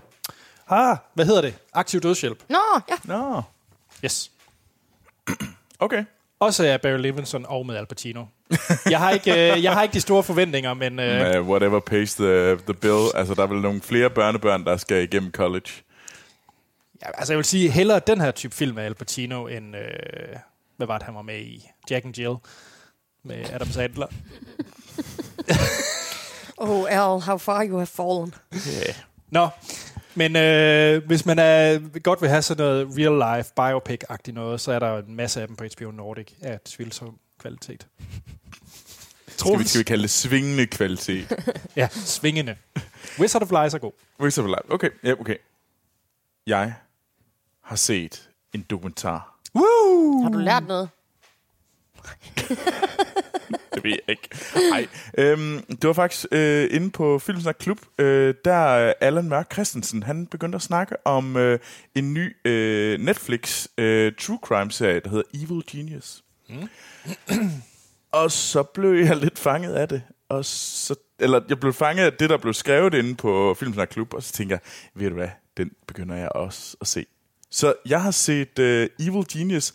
Ah, 0.68 0.98
hvad 1.14 1.26
hedder 1.26 1.42
det? 1.42 1.56
Aktiv 1.74 2.02
dødshjælp. 2.02 2.44
Nå, 2.50 2.60
ja. 2.90 2.96
Nå, 3.04 3.42
Yes. 4.06 4.32
okay. 5.80 6.06
Også 6.40 6.66
af 6.66 6.82
Barry 6.82 6.98
Levinson 6.98 7.46
og 7.48 7.66
med 7.66 7.76
Al 7.76 7.86
Pacino. 7.86 8.26
Jeg 8.90 9.00
har 9.00 9.12
ikke, 9.12 9.32
øh, 9.54 9.64
jeg 9.64 9.74
har 9.74 9.84
ikke 9.84 9.94
de 9.94 10.02
store 10.02 10.24
forventninger, 10.24 10.74
men 10.74 11.00
øh, 11.00 11.40
Uh, 11.42 11.48
whatever 11.50 11.80
pays 11.80 12.16
the, 12.16 12.56
the 12.56 12.74
bill. 12.82 13.06
Altså, 13.16 13.34
der 13.34 13.44
er 13.44 13.48
vel 13.48 13.62
nogle 13.62 13.82
flere 13.82 14.10
børnebørn, 14.10 14.66
der 14.66 14.78
skal 14.78 15.04
igennem 15.04 15.32
college. 15.32 15.72
ja, 17.02 17.08
altså, 17.14 17.34
jeg 17.34 17.38
vil 17.38 17.46
sige 17.46 17.70
hellere 17.72 18.00
den 18.08 18.22
her 18.22 18.32
type 18.32 18.56
film 18.56 18.78
af 18.78 18.86
Al 18.86 18.96
Pacino, 18.96 19.48
end, 19.48 19.76
øh, 19.76 20.36
hvad 20.78 20.88
var 20.88 20.98
det, 20.98 21.06
han 21.06 21.16
var 21.16 21.22
med 21.22 21.40
i? 21.40 21.70
Jack 21.90 22.06
and 22.06 22.18
Jill 22.18 22.36
med 23.24 23.50
Adam 23.54 23.68
Sandler. 23.68 24.08
Oh, 26.58 26.86
Al, 26.90 27.20
how 27.22 27.38
far 27.38 27.66
you 27.66 27.78
have 27.78 27.88
fallen. 27.88 28.34
Yeah. 28.54 28.96
Nå, 29.32 29.48
men 30.16 30.36
øh, 30.36 31.06
hvis 31.06 31.26
man 31.26 31.40
er, 31.40 31.80
godt 32.00 32.22
vil 32.22 32.30
have 32.30 32.42
sådan 32.42 32.66
noget 32.66 32.88
real-life 32.88 33.52
biopic-agtigt 33.60 34.34
noget, 34.34 34.62
så 34.62 34.72
er 34.72 34.80
der 34.80 34.98
en 34.98 35.16
masse 35.16 35.42
af 35.42 35.48
dem 35.48 35.56
på 35.56 35.64
HBO 35.78 35.92
Nordic 35.92 36.28
af 36.42 36.60
tvivlsom 36.66 37.18
kvalitet. 37.40 37.88
Skal 39.38 39.60
vi, 39.60 39.68
skal 39.68 39.80
vi 39.80 39.84
kalde 39.84 40.02
det 40.02 40.10
svingende 40.12 40.66
kvalitet? 40.68 41.34
Ja, 41.76 41.88
svingende. 41.92 42.56
Wizard 43.20 43.42
of 43.42 43.64
Lies 43.64 43.74
er 43.74 43.78
god. 43.78 43.92
Wizard 44.20 44.46
of 44.46 44.50
Life. 44.50 44.74
Okay, 44.74 44.90
ja, 45.04 45.12
okay. 45.20 45.36
Jeg 46.48 46.74
har 47.62 47.76
set 47.76 48.30
en 48.54 48.62
dokumentar. 48.62 49.40
Woo! 49.56 50.22
Har 50.24 50.30
du 50.30 50.38
lært 50.38 50.68
noget? 50.68 50.90
Det 53.76 53.84
ved 53.84 53.92
jeg 53.92 54.00
ikke. 54.08 54.30
Nej. 54.70 54.88
Øhm, 55.18 55.66
det 55.70 55.88
var 55.88 55.94
faktisk 55.94 56.26
øh, 56.32 56.68
inde 56.72 56.92
på 56.92 57.20
Filmsnak 57.20 57.56
Klub, 57.60 57.80
øh, 57.98 58.34
der 58.46 58.94
Allan 59.02 59.30
Mørk 59.30 59.54
Christensen, 59.54 60.04
han 60.04 60.28
begyndte 60.28 60.56
at 60.56 60.62
snakke 60.62 61.08
om 61.08 61.38
øh, 61.38 61.60
en 61.96 62.14
ny 62.14 62.36
øh, 62.46 63.00
Netflix 63.00 63.68
øh, 63.78 64.14
true 64.20 64.40
crime 64.42 64.72
serie, 64.72 65.00
der 65.00 65.10
hedder 65.10 65.24
Evil 65.34 65.64
Genius. 65.72 66.24
Mm. 66.50 66.70
og 68.12 68.32
så 68.32 68.64
blev 68.64 68.94
jeg 68.94 69.18
lidt 69.18 69.40
fanget 69.40 69.74
af 69.74 69.88
det. 69.88 70.02
Og 70.30 70.46
så, 70.46 70.96
eller 71.20 71.42
jeg 71.50 71.60
blev 71.60 71.74
fanget 71.74 72.06
af 72.06 72.14
det, 72.14 72.30
der 72.30 72.38
blev 72.38 72.54
skrevet 72.54 72.94
inde 72.94 73.16
på 73.16 73.56
Filmsnak 73.60 73.88
Klub, 73.88 74.14
og 74.14 74.24
så 74.24 74.34
tænker 74.34 74.56
jeg, 74.56 74.62
ved 75.02 75.10
du 75.10 75.16
hvad, 75.16 75.30
den 75.58 75.72
begynder 75.88 76.16
jeg 76.16 76.30
også 76.32 76.78
at 76.82 76.88
se. 76.88 77.06
Så 77.52 77.74
jeg 77.86 78.02
har 78.02 78.12
set 78.12 78.60
øh, 78.60 78.90
Evil 79.00 79.26
Genius, 79.32 79.74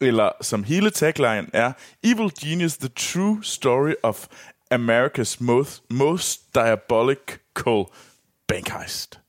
eller 0.00 0.30
som 0.40 0.64
hele 0.64 0.90
tagline 0.90 1.46
er, 1.52 1.72
Evil 2.04 2.30
Genius, 2.42 2.76
the 2.76 2.88
true 2.88 3.38
story 3.44 3.92
of 4.02 4.26
America's 4.74 5.36
most, 5.40 5.82
most 5.90 6.54
diabolical 6.54 7.84
bank 8.48 8.68
heist. 8.68 9.20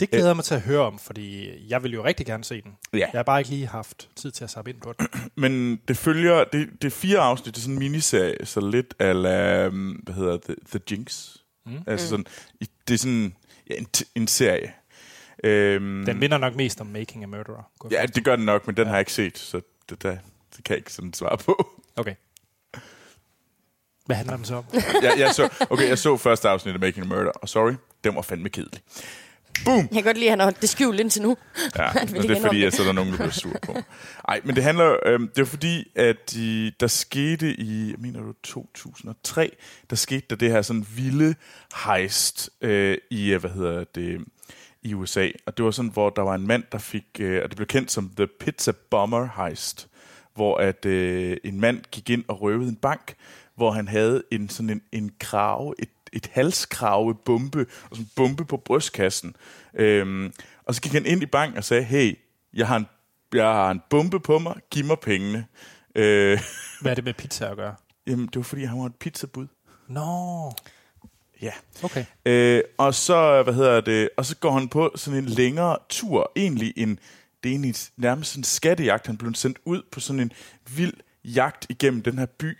Det 0.00 0.10
glæder 0.10 0.26
jeg 0.26 0.36
mig 0.36 0.44
til 0.44 0.54
at 0.54 0.60
høre 0.60 0.80
om, 0.80 0.98
fordi 0.98 1.50
jeg 1.68 1.82
vil 1.82 1.92
jo 1.92 2.04
rigtig 2.04 2.26
gerne 2.26 2.44
se 2.44 2.62
den. 2.62 2.72
Ja. 2.92 2.98
Jeg 2.98 3.08
har 3.14 3.22
bare 3.22 3.40
ikke 3.40 3.50
lige 3.50 3.66
haft 3.66 4.08
tid 4.16 4.30
til 4.30 4.44
at 4.44 4.50
sappe 4.50 4.70
ind 4.70 4.80
på 4.80 4.92
den. 4.98 5.06
Men 5.42 5.76
det 5.88 5.96
følger, 5.96 6.44
det, 6.44 6.68
det 6.82 6.84
er 6.84 6.90
fire 6.90 7.18
afsnit, 7.18 7.54
det 7.54 7.60
er 7.60 7.62
sådan 7.62 7.74
en 7.74 7.78
miniserie, 7.78 8.46
så 8.46 8.60
lidt 8.60 8.94
ala, 8.98 9.68
hvad 9.68 10.14
hedder 10.14 10.36
det, 10.36 10.56
The 10.70 10.80
Jinx. 10.90 11.36
Mm. 11.66 11.72
Altså 11.86 12.08
sådan, 12.08 12.26
i- 12.60 12.70
det 12.88 12.94
er 12.94 12.98
sådan 12.98 13.34
ja, 13.70 13.74
en, 13.74 13.86
en 14.14 14.26
serie. 14.26 14.72
Øhm, 15.44 16.04
Den 16.06 16.18
minder 16.18 16.38
nok 16.38 16.56
mest 16.56 16.80
om 16.80 16.86
Making 16.86 17.24
a 17.24 17.26
Murderer. 17.26 17.70
Ja, 17.90 18.06
det 18.06 18.24
gør 18.24 18.36
den 18.36 18.44
nok, 18.44 18.66
men 18.66 18.76
den 18.76 18.86
har 18.86 18.94
jeg 18.94 19.00
ikke 19.00 19.12
set, 19.12 19.38
så 19.38 19.60
det, 19.90 20.02
der, 20.02 20.10
det 20.56 20.64
kan 20.64 20.72
jeg 20.74 20.78
ikke 20.78 20.92
sådan 20.92 21.12
svare 21.12 21.38
på. 21.38 21.70
Okay. 21.96 22.14
Hvad 24.06 24.16
handler 24.16 24.36
den 24.36 24.44
så 24.44 24.54
om? 24.54 24.64
jeg, 25.02 25.14
jeg, 25.18 25.34
så, 25.34 25.48
okay, 25.70 25.88
jeg 25.88 25.98
så 25.98 26.16
første 26.16 26.48
afsnit 26.48 26.74
af 26.74 26.80
Making 26.80 27.06
a 27.06 27.08
Murder, 27.08 27.30
og 27.30 27.48
sorry, 27.48 27.72
den 28.04 28.14
var 28.14 28.22
fandme 28.22 28.48
kedelig. 28.48 28.80
Boom! 29.64 29.78
Jeg 29.78 29.88
kan 29.90 30.02
godt 30.02 30.16
lide, 30.16 30.26
at 30.26 30.32
han 30.32 30.38
har 30.38 30.46
holdt 30.46 30.60
det 30.60 30.68
skjult 30.68 31.00
indtil 31.00 31.22
nu. 31.22 31.36
Ja, 31.78 31.90
vil 32.12 32.22
det 32.22 32.30
er 32.36 32.40
fordi, 32.40 32.64
at 32.64 32.74
så 32.74 32.82
er 32.82 32.86
der 32.86 32.92
nogen, 32.92 33.10
der 33.10 33.16
bliver 33.16 33.30
sur 33.30 33.58
på. 33.62 33.72
Nej, 34.28 34.40
men 34.44 34.56
det 34.56 34.64
handler, 34.64 34.96
øhm, 35.06 35.28
det 35.28 35.38
var 35.38 35.44
fordi, 35.44 35.90
at 35.96 36.16
de, 36.32 36.72
der 36.80 36.86
skete 36.86 37.54
i, 37.54 37.90
jeg 37.90 37.98
mener 37.98 38.20
du, 38.20 38.32
2003, 38.42 39.56
der 39.90 39.96
skete 39.96 40.26
der 40.30 40.36
det 40.36 40.50
her 40.50 40.62
sådan 40.62 40.86
vilde 40.96 41.34
heist 41.86 42.50
øh, 42.60 42.98
i, 43.10 43.32
øh, 43.32 43.40
hvad 43.40 43.50
hedder 43.50 43.84
det, 43.94 44.24
i 44.82 44.94
USA. 44.94 45.28
Og 45.46 45.56
det 45.56 45.64
var 45.64 45.70
sådan, 45.70 45.90
hvor 45.90 46.10
der 46.10 46.22
var 46.22 46.34
en 46.34 46.46
mand, 46.46 46.64
der 46.72 46.78
fik, 46.78 47.04
øh, 47.20 47.42
og 47.42 47.48
det 47.48 47.56
blev 47.56 47.66
kendt 47.66 47.90
som 47.90 48.12
The 48.16 48.26
Pizza 48.26 48.72
Bomber 48.90 49.28
Heist, 49.36 49.88
hvor 50.34 50.56
at 50.56 50.86
øh, 50.86 51.36
en 51.44 51.60
mand 51.60 51.82
gik 51.90 52.10
ind 52.10 52.24
og 52.28 52.42
røvede 52.42 52.68
en 52.68 52.76
bank, 52.76 53.14
hvor 53.56 53.70
han 53.70 53.88
havde 53.88 54.22
en 54.30 54.48
sådan 54.48 54.70
en, 54.70 54.82
en 54.92 55.10
krave, 55.20 55.74
et, 55.78 55.90
et 56.12 56.30
halskrave 56.32 57.14
bombe, 57.14 57.60
og 57.60 57.96
sådan 57.96 58.04
en 58.04 58.10
bombe 58.16 58.44
på 58.44 58.56
brystkassen. 58.56 59.36
Øhm, 59.74 60.32
og 60.64 60.74
så 60.74 60.80
gik 60.80 60.92
han 60.92 61.06
ind 61.06 61.22
i 61.22 61.26
banken 61.26 61.58
og 61.58 61.64
sagde, 61.64 61.82
hey, 61.82 62.18
jeg 62.54 62.68
har 62.68 62.76
en, 62.76 62.86
jeg 63.34 63.44
har 63.44 63.70
en 63.70 63.80
bombe 63.90 64.20
på 64.20 64.38
mig, 64.38 64.56
giv 64.70 64.84
mig 64.84 64.98
pengene. 64.98 65.46
Øh, 65.94 66.40
Hvad 66.82 66.90
er 66.90 66.94
det 66.94 67.04
med 67.04 67.14
pizza 67.14 67.50
at 67.50 67.56
gøre? 67.56 67.74
jamen, 68.06 68.26
det 68.26 68.36
var 68.36 68.42
fordi, 68.42 68.64
han 68.64 68.78
var 68.78 68.86
et 68.86 68.94
pizzabud. 68.94 69.46
Nå, 69.88 70.52
Ja. 71.42 71.52
okay. 71.82 72.04
Øh, 72.26 72.62
og 72.78 72.94
så, 72.94 73.42
hvad 73.42 73.54
hedder 73.54 73.80
det, 73.80 74.08
og 74.16 74.26
så 74.26 74.36
går 74.36 74.52
han 74.52 74.68
på 74.68 74.92
sådan 74.94 75.18
en 75.18 75.26
længere 75.26 75.76
tur, 75.88 76.32
egentlig 76.36 76.72
en, 76.76 76.98
det 77.42 77.48
er 77.48 77.52
egentlig 77.52 77.74
nærmest 77.96 78.36
en 78.36 78.44
skattejagt. 78.44 79.06
Han 79.06 79.16
blev 79.16 79.34
sendt 79.34 79.58
ud 79.64 79.82
på 79.92 80.00
sådan 80.00 80.20
en 80.20 80.32
vild 80.76 80.94
jagt 81.24 81.66
igennem 81.68 82.02
den 82.02 82.18
her 82.18 82.26
by. 82.26 82.58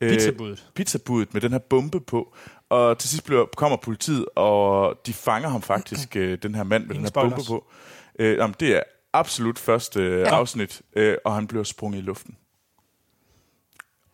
Øh, 0.00 0.10
Pizzabuddet. 0.10 0.70
Pizzabuddet 0.74 1.34
med 1.34 1.40
den 1.40 1.52
her 1.52 1.58
bombe 1.58 2.00
på. 2.00 2.34
Og 2.68 2.98
til 2.98 3.10
sidst 3.10 3.24
bliver, 3.24 3.46
kommer 3.56 3.76
politiet, 3.76 4.26
og 4.36 5.00
de 5.06 5.12
fanger 5.12 5.48
ham 5.48 5.62
faktisk, 5.62 6.16
øh, 6.16 6.38
den 6.42 6.54
her 6.54 6.62
mand 6.62 6.86
med 6.86 6.94
Ingen 6.94 7.12
den 7.12 7.22
her 7.22 7.28
bombe 7.28 7.44
på. 7.48 7.70
Øh, 8.18 8.36
jamen, 8.36 8.54
det 8.60 8.76
er 8.76 8.82
absolut 9.12 9.58
første 9.58 10.00
øh, 10.00 10.26
afsnit, 10.28 10.82
øh, 10.96 11.16
og 11.24 11.34
han 11.34 11.46
bliver 11.46 11.64
sprunget 11.64 11.98
i 11.98 12.02
luften. 12.02 12.36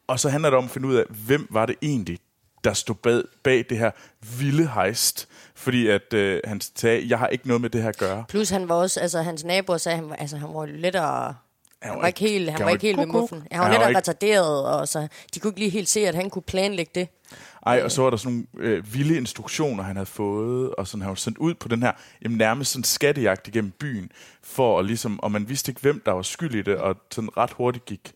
Og 0.06 0.20
så 0.20 0.28
handler 0.28 0.50
det 0.50 0.56
om 0.56 0.64
at 0.64 0.70
finde 0.70 0.88
ud 0.88 0.94
af, 0.94 1.04
hvem 1.26 1.46
var 1.50 1.66
det 1.66 1.76
egentlig, 1.82 2.18
der 2.64 2.73
stod 2.73 2.94
bag, 2.94 3.23
bag 3.42 3.64
det 3.71 3.79
her 3.79 3.90
vilde 4.38 4.68
heist. 4.75 5.29
Fordi 5.55 5.88
at 5.88 6.14
øh, 6.14 6.40
han 6.44 6.61
sagde, 6.61 7.09
jeg 7.09 7.18
har 7.18 7.27
ikke 7.27 7.49
noget 7.49 7.61
med 7.61 7.71
det 7.71 7.83
her 7.83 7.88
at 7.88 7.99
gøre. 7.99 8.25
Plus 8.29 8.51
han 8.51 8.68
var 8.68 8.75
også, 8.75 9.01
altså 9.01 9.23
hans 9.23 9.44
naboer 9.44 9.79
sagde, 9.79 9.97
han 9.97 10.09
var, 10.11 10.16
altså 10.16 10.37
han 10.37 10.49
var 10.55 10.66
lettere... 10.66 11.35
Han 11.83 11.92
var 11.94 12.01
var 12.01 12.07
ikke 12.07 12.21
helt, 12.21 12.51
han 12.51 12.59
han 12.59 12.64
var 12.66 12.73
ikke 12.73 12.87
helt 12.87 12.99
ved 12.99 13.07
muffen. 13.07 13.47
Han 13.53 13.61
var 13.61 13.66
Han 13.66 13.81
var 13.81 13.88
ikke- 13.88 13.99
retarderet, 13.99 14.64
og 14.66 14.88
så 14.88 15.09
de 15.35 15.40
kunne 15.40 15.49
ikke 15.49 15.61
lige 15.61 15.71
helt 15.71 15.88
se, 15.88 16.09
at 16.09 16.14
han 16.14 16.31
kunne 16.31 16.42
planlægge 16.42 16.92
det. 16.94 17.09
Ej, 17.66 17.81
og 17.85 17.92
så 17.92 18.03
var 18.03 18.11
der 18.11 18.16
sådan 18.16 18.47
nogle 18.55 18.68
øh, 18.71 18.94
vilde 18.94 19.16
instruktioner, 19.16 19.83
han 19.83 19.97
havde 19.97 20.07
fået, 20.07 20.75
og 20.75 20.87
sådan, 20.87 21.01
han 21.03 21.09
var 21.09 21.14
sendt 21.14 21.38
ud 21.38 21.55
på 21.55 21.68
den 21.68 21.83
her, 21.83 21.92
jamen 22.23 22.38
nærmest 22.38 22.73
sådan 22.73 22.85
skattejagt 22.85 23.49
igennem 23.49 23.71
byen, 23.71 24.11
for 24.42 24.79
at 24.79 24.87
ligesom, 24.87 25.21
og 25.21 25.33
man 25.33 25.49
vidste 25.49 25.71
ikke, 25.71 25.81
hvem 25.81 26.03
der 26.07 26.12
var 26.12 26.23
skyld 26.23 26.55
i 26.55 26.62
det, 26.62 26.77
og 26.77 26.97
sådan 27.11 27.37
ret 27.37 27.51
hurtigt 27.51 27.85
gik, 27.85 28.12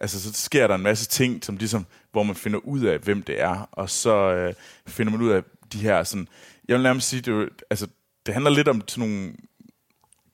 altså 0.00 0.22
så 0.22 0.32
sker 0.32 0.66
der 0.66 0.74
en 0.74 0.82
masse 0.82 1.06
ting, 1.06 1.44
som 1.44 1.56
ligesom, 1.56 1.86
hvor 2.12 2.22
man 2.22 2.36
finder 2.36 2.58
ud 2.58 2.80
af, 2.80 2.98
hvem 2.98 3.22
det 3.22 3.40
er, 3.40 3.68
og 3.72 3.90
så 3.90 4.14
øh, 4.16 4.54
finder 4.86 5.12
man 5.12 5.20
ud 5.22 5.30
af 5.30 5.42
de 5.72 5.78
her 5.78 6.02
sådan, 6.04 6.28
jeg 6.68 6.74
vil 6.76 6.82
nærmest 6.82 7.08
sige, 7.08 7.20
det, 7.20 7.28
er 7.32 7.36
jo- 7.36 7.48
altså, 7.70 7.86
det 8.26 8.34
handler 8.34 8.50
lidt 8.50 8.68
om 8.68 8.82
sådan 8.88 9.08
nogle 9.08 9.32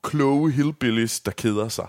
kloge 0.02 0.50
hillbillies, 0.52 1.20
der 1.20 1.30
keder 1.32 1.68
sig. 1.68 1.86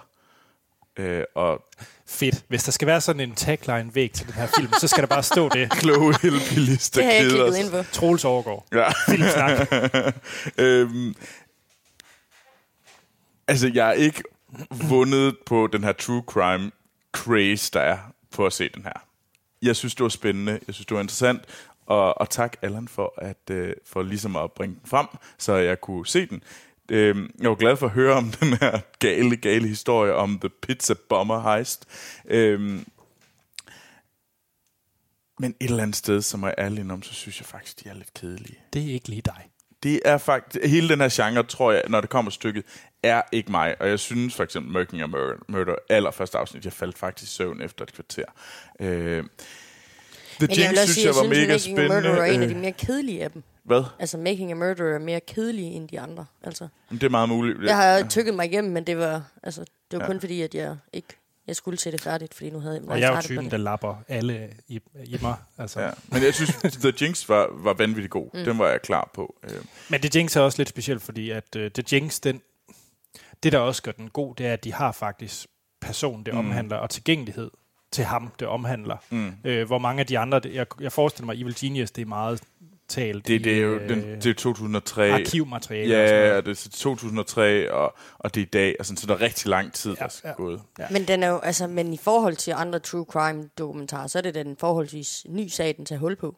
Øh, 0.98 1.24
og 1.36 1.64
Fedt. 2.08 2.46
Hvis 2.48 2.64
der 2.64 2.72
skal 2.72 2.86
være 2.88 3.02
sådan 3.02 3.20
en 3.20 3.36
tagline-væg 3.36 4.12
til 4.12 4.26
den 4.26 4.34
her 4.34 4.48
film, 4.58 4.74
så 4.80 4.88
skal 4.88 5.02
der 5.02 5.08
bare 5.08 5.24
stå 5.24 5.50
det. 5.50 5.72
kloge 5.82 6.16
hillbillies, 6.22 6.90
der 6.90 7.02
Det 7.02 7.06
har 7.06 7.12
jeg 7.14 7.24
ikke 7.24 7.36
keder 7.38 7.52
sig. 7.52 7.62
ind 7.62 7.72
på. 7.72 7.84
Troels 7.92 8.26
overgår. 8.26 8.68
Ja. 8.74 8.90
Filmsnak. 9.10 9.68
øhm, 10.58 11.16
altså, 13.48 13.72
jeg 13.74 13.88
er 13.90 13.94
ikke 13.94 14.24
vundet 14.90 15.38
på 15.46 15.68
den 15.68 15.84
her 15.84 15.92
true 15.92 16.24
crime 16.28 16.72
craze, 17.14 17.72
der 17.74 17.80
er 17.82 17.98
på 18.32 18.46
at 18.46 18.54
se 18.54 18.70
den 18.76 18.84
her. 18.84 19.06
Jeg 19.62 19.76
synes, 19.76 19.96
det 19.96 20.04
var 20.04 20.10
spændende. 20.10 20.60
Jeg 20.68 20.76
synes, 20.76 20.86
det 20.86 20.96
var 20.96 21.02
interessant. 21.02 21.42
Og, 21.86 22.22
og 22.22 22.30
tak, 22.30 22.58
Allan, 22.62 22.88
for, 22.88 23.14
at, 23.18 23.50
øh, 23.52 23.74
for 23.86 24.04
ligesom 24.04 24.36
at 24.36 24.52
bringe 24.52 24.76
den 24.76 24.86
frem, 24.86 25.08
så 25.38 25.56
jeg 25.56 25.82
kunne 25.82 26.08
se 26.08 26.26
den. 26.26 26.44
Øhm, 26.92 27.32
jeg 27.42 27.50
var 27.50 27.56
glad 27.56 27.78
for 27.78 27.86
at 27.86 27.92
høre 27.92 28.14
om 28.16 28.32
den 28.42 28.54
her 28.54 28.80
gale, 29.00 29.36
gale 29.38 29.68
historie 29.68 30.14
om 30.14 30.40
The 30.40 30.50
Pizza 30.50 30.94
Bomber 31.10 31.42
Heist. 31.42 31.86
Øhm, 32.26 32.86
men 35.40 35.56
et 35.60 35.70
eller 35.70 35.84
andet 35.84 35.96
sted, 35.96 36.22
som 36.22 36.44
er 36.44 36.52
ærlig 36.58 36.92
om, 36.92 37.04
så 37.04 37.14
synes 37.14 37.40
jeg 37.40 37.46
faktisk, 37.46 37.84
de 37.84 37.90
er 37.90 37.94
lidt 37.94 38.14
kedelige 38.14 38.58
Det 38.74 38.90
er 38.90 38.94
ikke 38.94 39.10
lige 39.10 39.22
dig. 39.22 39.50
det 39.84 40.02
er 40.06 40.18
faktisk, 40.18 40.66
hele 40.66 40.90
den 40.90 41.00
her 41.02 41.10
genre, 41.12 41.44
tror 41.44 41.72
jeg, 41.72 41.84
når 41.90 42.02
det 42.02 42.10
kommer 42.10 42.32
stykket, 42.32 42.66
er 43.04 43.22
ikke 43.32 43.52
mig. 43.52 43.76
Og 43.82 43.90
jeg 43.90 44.00
synes 44.00 44.36
for 44.36 44.44
eksempel, 44.44 44.72
Murking 44.74 45.04
og 45.04 45.10
Murder, 45.48 45.76
allerførste 45.90 46.38
afsnit, 46.38 46.66
jeg 46.66 46.74
faldt 46.74 46.98
faktisk 46.98 47.32
i 47.32 47.36
søvn 47.36 47.62
efter 47.62 47.84
et 47.84 47.94
kvarter. 47.94 48.24
Øh, 48.80 49.24
The 50.40 50.48
Men 50.48 50.50
jeg 50.50 50.58
Jinx 50.58 50.72
også 50.80 50.84
synes 50.84 50.96
sige, 50.96 51.08
jeg 51.08 51.16
jeg 51.16 51.16
var 51.16 51.34
synes, 51.34 51.38
mega 51.38 51.54
Making 51.54 51.80
a 51.80 51.96
Murderer 51.96 52.22
er 52.22 52.26
en 52.26 52.32
af 52.34 52.38
de 52.40 52.54
spændende. 52.54 52.62
mere 52.62 52.72
kedelige 52.72 53.24
af 53.24 53.32
dem. 53.32 53.44
Hvad? 53.64 53.84
Altså, 54.00 54.18
Making 54.18 54.52
a 54.52 54.56
Murderer 54.56 54.96
er 54.96 55.00
mere 55.00 55.20
kedelig 55.20 55.66
end 55.66 55.90
de 55.90 56.00
andre. 56.00 56.26
Altså, 56.44 56.68
Det 56.92 57.04
er 57.04 57.10
meget 57.10 57.30
muligt. 57.30 57.62
jeg 57.64 57.76
har 57.78 58.08
tykket 58.10 58.34
mig 58.34 58.46
igennem, 58.46 58.74
men 58.74 58.84
det 58.88 58.98
var, 58.98 59.24
altså, 59.44 59.62
det 59.62 59.70
var 59.92 59.98
Ja. 60.00 60.04
ja. 60.04 60.12
kun 60.12 60.20
fordi, 60.20 60.42
at 60.42 60.56
jeg 60.56 60.78
ikke 60.94 61.08
jeg 61.48 61.56
skulle 61.56 61.80
se 61.80 61.92
det 61.92 62.02
færdigt, 62.02 62.34
fordi 62.34 62.50
nu 62.50 62.60
havde 62.60 62.76
jeg, 62.76 62.90
Og 62.90 63.00
jeg 63.00 63.12
er 63.12 63.16
jo 63.16 63.22
typen, 63.22 63.44
det. 63.44 63.52
der 63.52 63.58
lapper 63.58 63.96
alle 64.08 64.50
i, 64.68 64.80
i 65.06 65.18
mig. 65.22 65.36
Altså. 65.58 65.82
Ja. 65.82 65.90
Men 66.08 66.24
jeg 66.24 66.34
synes, 66.34 66.52
The 66.84 66.94
Jinx 67.02 67.30
var, 67.30 67.48
var 67.54 67.74
vanvittigt 67.74 68.12
god. 68.12 68.30
Mm. 68.34 68.44
Den 68.46 68.60
var 68.60 68.68
jeg 68.70 68.82
klar 68.82 69.10
på. 69.14 69.36
Øh, 69.44 69.52
Men 69.90 70.02
The 70.02 70.10
Jinx 70.16 70.36
er 70.36 70.42
også 70.42 70.58
lidt 70.58 70.70
specielt, 70.70 71.02
fordi 71.02 71.30
at 71.30 71.56
uh, 71.56 71.62
The 71.62 71.84
Jinx, 71.92 72.20
den, 72.20 72.42
det 73.44 73.52
der 73.52 73.60
også 73.60 73.84
gør 73.84 73.92
den 73.92 74.10
god, 74.10 74.36
det 74.36 74.46
er, 74.48 74.54
at 74.54 74.64
de 74.64 74.74
har 74.74 74.92
faktisk 74.92 75.48
person, 75.82 76.24
det 76.24 76.34
Mm. 76.34 76.40
omhandler, 76.40 76.78
og 76.78 76.90
tilgængelighed 76.90 77.52
til 77.92 78.04
ham, 78.04 78.32
det 78.40 78.48
omhandler. 78.48 78.98
Mm. 79.10 79.32
Øh, 79.44 79.68
hvor 79.68 79.78
mange 79.78 80.00
af 80.00 80.08
de 80.08 80.20
andre, 80.20 80.40
det- 80.40 80.54
jeg, 80.56 80.66
jeg 80.82 80.92
forestiller 80.92 81.26
mig, 81.26 81.42
Evil 81.42 81.56
Genius, 81.60 81.92
det 81.92 82.02
er 82.02 82.06
meget 82.06 82.42
talt 82.88 83.28
Det, 83.28 83.44
det 83.44 83.58
er 83.58 83.62
jo 83.62 83.80
den, 83.80 84.04
det 84.04 84.26
er 84.26 84.34
2003. 84.34 85.12
arkivmateriale. 85.14 86.04
og 86.04 86.08
sådan 86.10 86.24
Ja, 86.26 86.38
og 86.38 86.46
det 86.46 86.66
er 86.66 86.70
2003, 86.70 87.72
og, 87.74 87.96
og 88.20 88.36
det 88.36 88.42
er 88.42 88.46
i 88.46 88.50
dag. 88.50 88.76
Altså, 88.80 88.94
så 88.98 89.08
der 89.08 89.14
er 89.14 89.22
rigtig 89.22 89.48
lang 89.50 89.74
tid, 89.74 89.90
der 89.96 89.98
Ja, 90.00 90.06
er 90.06 90.30
ja. 90.30 90.32
gået. 90.34 90.62
Men, 90.92 91.08
den 91.08 91.24
er 91.24 91.28
jo, 91.30 91.38
altså, 91.40 91.68
men 91.68 91.94
i 91.94 91.98
forhold 91.98 92.36
til 92.36 92.52
andre 92.52 92.80
true 92.80 93.06
crime 93.10 93.50
dokumentarer, 93.58 94.08
så 94.08 94.18
er 94.18 94.22
det 94.22 94.36
den 94.36 94.58
forholdsvis 94.60 95.26
ny 95.30 95.48
sag, 95.48 95.74
den 95.78 95.86
tager 95.86 96.00
hul 96.00 96.16
på. 96.16 96.36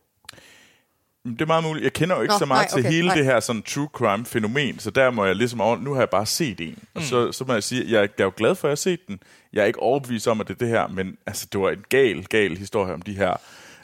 Det 1.26 1.42
er 1.42 1.46
meget 1.46 1.64
muligt. 1.64 1.84
Jeg 1.84 1.94
kender 1.94 2.16
jo 2.16 2.22
ikke 2.22 2.34
Nå, 2.34 2.40
så 2.40 2.46
meget 2.46 2.68
nej, 2.72 2.80
okay, 2.80 2.84
til 2.90 2.94
hele 2.96 3.08
nej. 3.08 3.16
det 3.16 3.26
her 3.26 3.40
sådan 3.40 3.62
true 3.62 3.88
crime 3.94 4.26
fænomen, 4.26 4.80
så 4.80 4.92
der 4.92 5.10
må 5.12 5.26
jeg 5.26 5.36
ligesom 5.36 5.62
over, 5.62 5.78
nu 5.78 5.94
har 5.94 6.02
jeg 6.02 6.10
bare 6.10 6.26
set 6.26 6.60
en. 6.62 6.70
Mm. 6.70 6.78
Og 6.96 7.02
så, 7.02 7.32
så 7.32 7.44
må 7.48 7.54
jeg 7.54 7.64
sige, 7.64 7.84
jeg, 7.84 7.92
jeg 7.92 8.10
er 8.18 8.24
jo 8.24 8.32
glad 8.38 8.56
for, 8.56 8.68
at 8.68 8.70
jeg 8.70 8.72
har 8.72 8.76
set 8.76 9.08
den. 9.08 9.20
Jeg 9.54 9.62
er 9.62 9.66
ikke 9.66 9.80
overbevist 9.80 10.28
om, 10.28 10.42
at 10.42 10.48
det 10.48 10.54
er 10.54 10.58
det 10.58 10.68
her, 10.68 10.88
men 10.88 11.18
altså, 11.26 11.48
det 11.52 11.62
var 11.62 11.70
en 11.70 11.84
gal, 11.90 12.24
gal 12.26 12.58
historie 12.58 12.94
om 12.94 13.02
de 13.02 13.14
her 13.14 13.34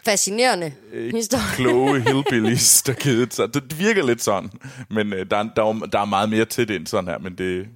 Fascinerende 0.06 0.74
Øh, 0.92 1.14
historie. 1.14 1.44
kloge 1.56 2.00
hillbillies, 2.08 2.82
der 2.84 2.94
kedede 2.94 3.32
sig. 3.36 3.54
Det 3.54 3.80
virker 3.80 4.06
lidt 4.06 4.22
sådan, 4.24 4.52
men 4.90 5.14
øh, 5.14 5.26
der, 5.32 5.38
er- 5.38 5.50
der, 5.56 5.64
er, 5.66 5.74
der 5.74 6.00
er 6.00 6.06
meget 6.06 6.30
mere 6.30 6.46
til 6.46 6.68
det 6.68 6.76
end 6.76 6.88
sådan 6.88 7.08
her. 7.08 7.18
Men, 7.18 7.36
det, 7.38 7.68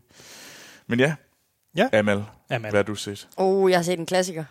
men 0.88 1.00
ja, 1.00 1.14
Ja. 1.78 1.90
Amal, 1.94 2.24
Amal. 2.50 2.70
hvad 2.72 2.78
har 2.78 2.84
du 2.84 2.96
set? 2.96 3.28
Oh, 3.38 3.72
jeg 3.72 3.78
har 3.78 3.84
set 3.84 4.00
en 4.00 4.06
klassiker. 4.06 4.44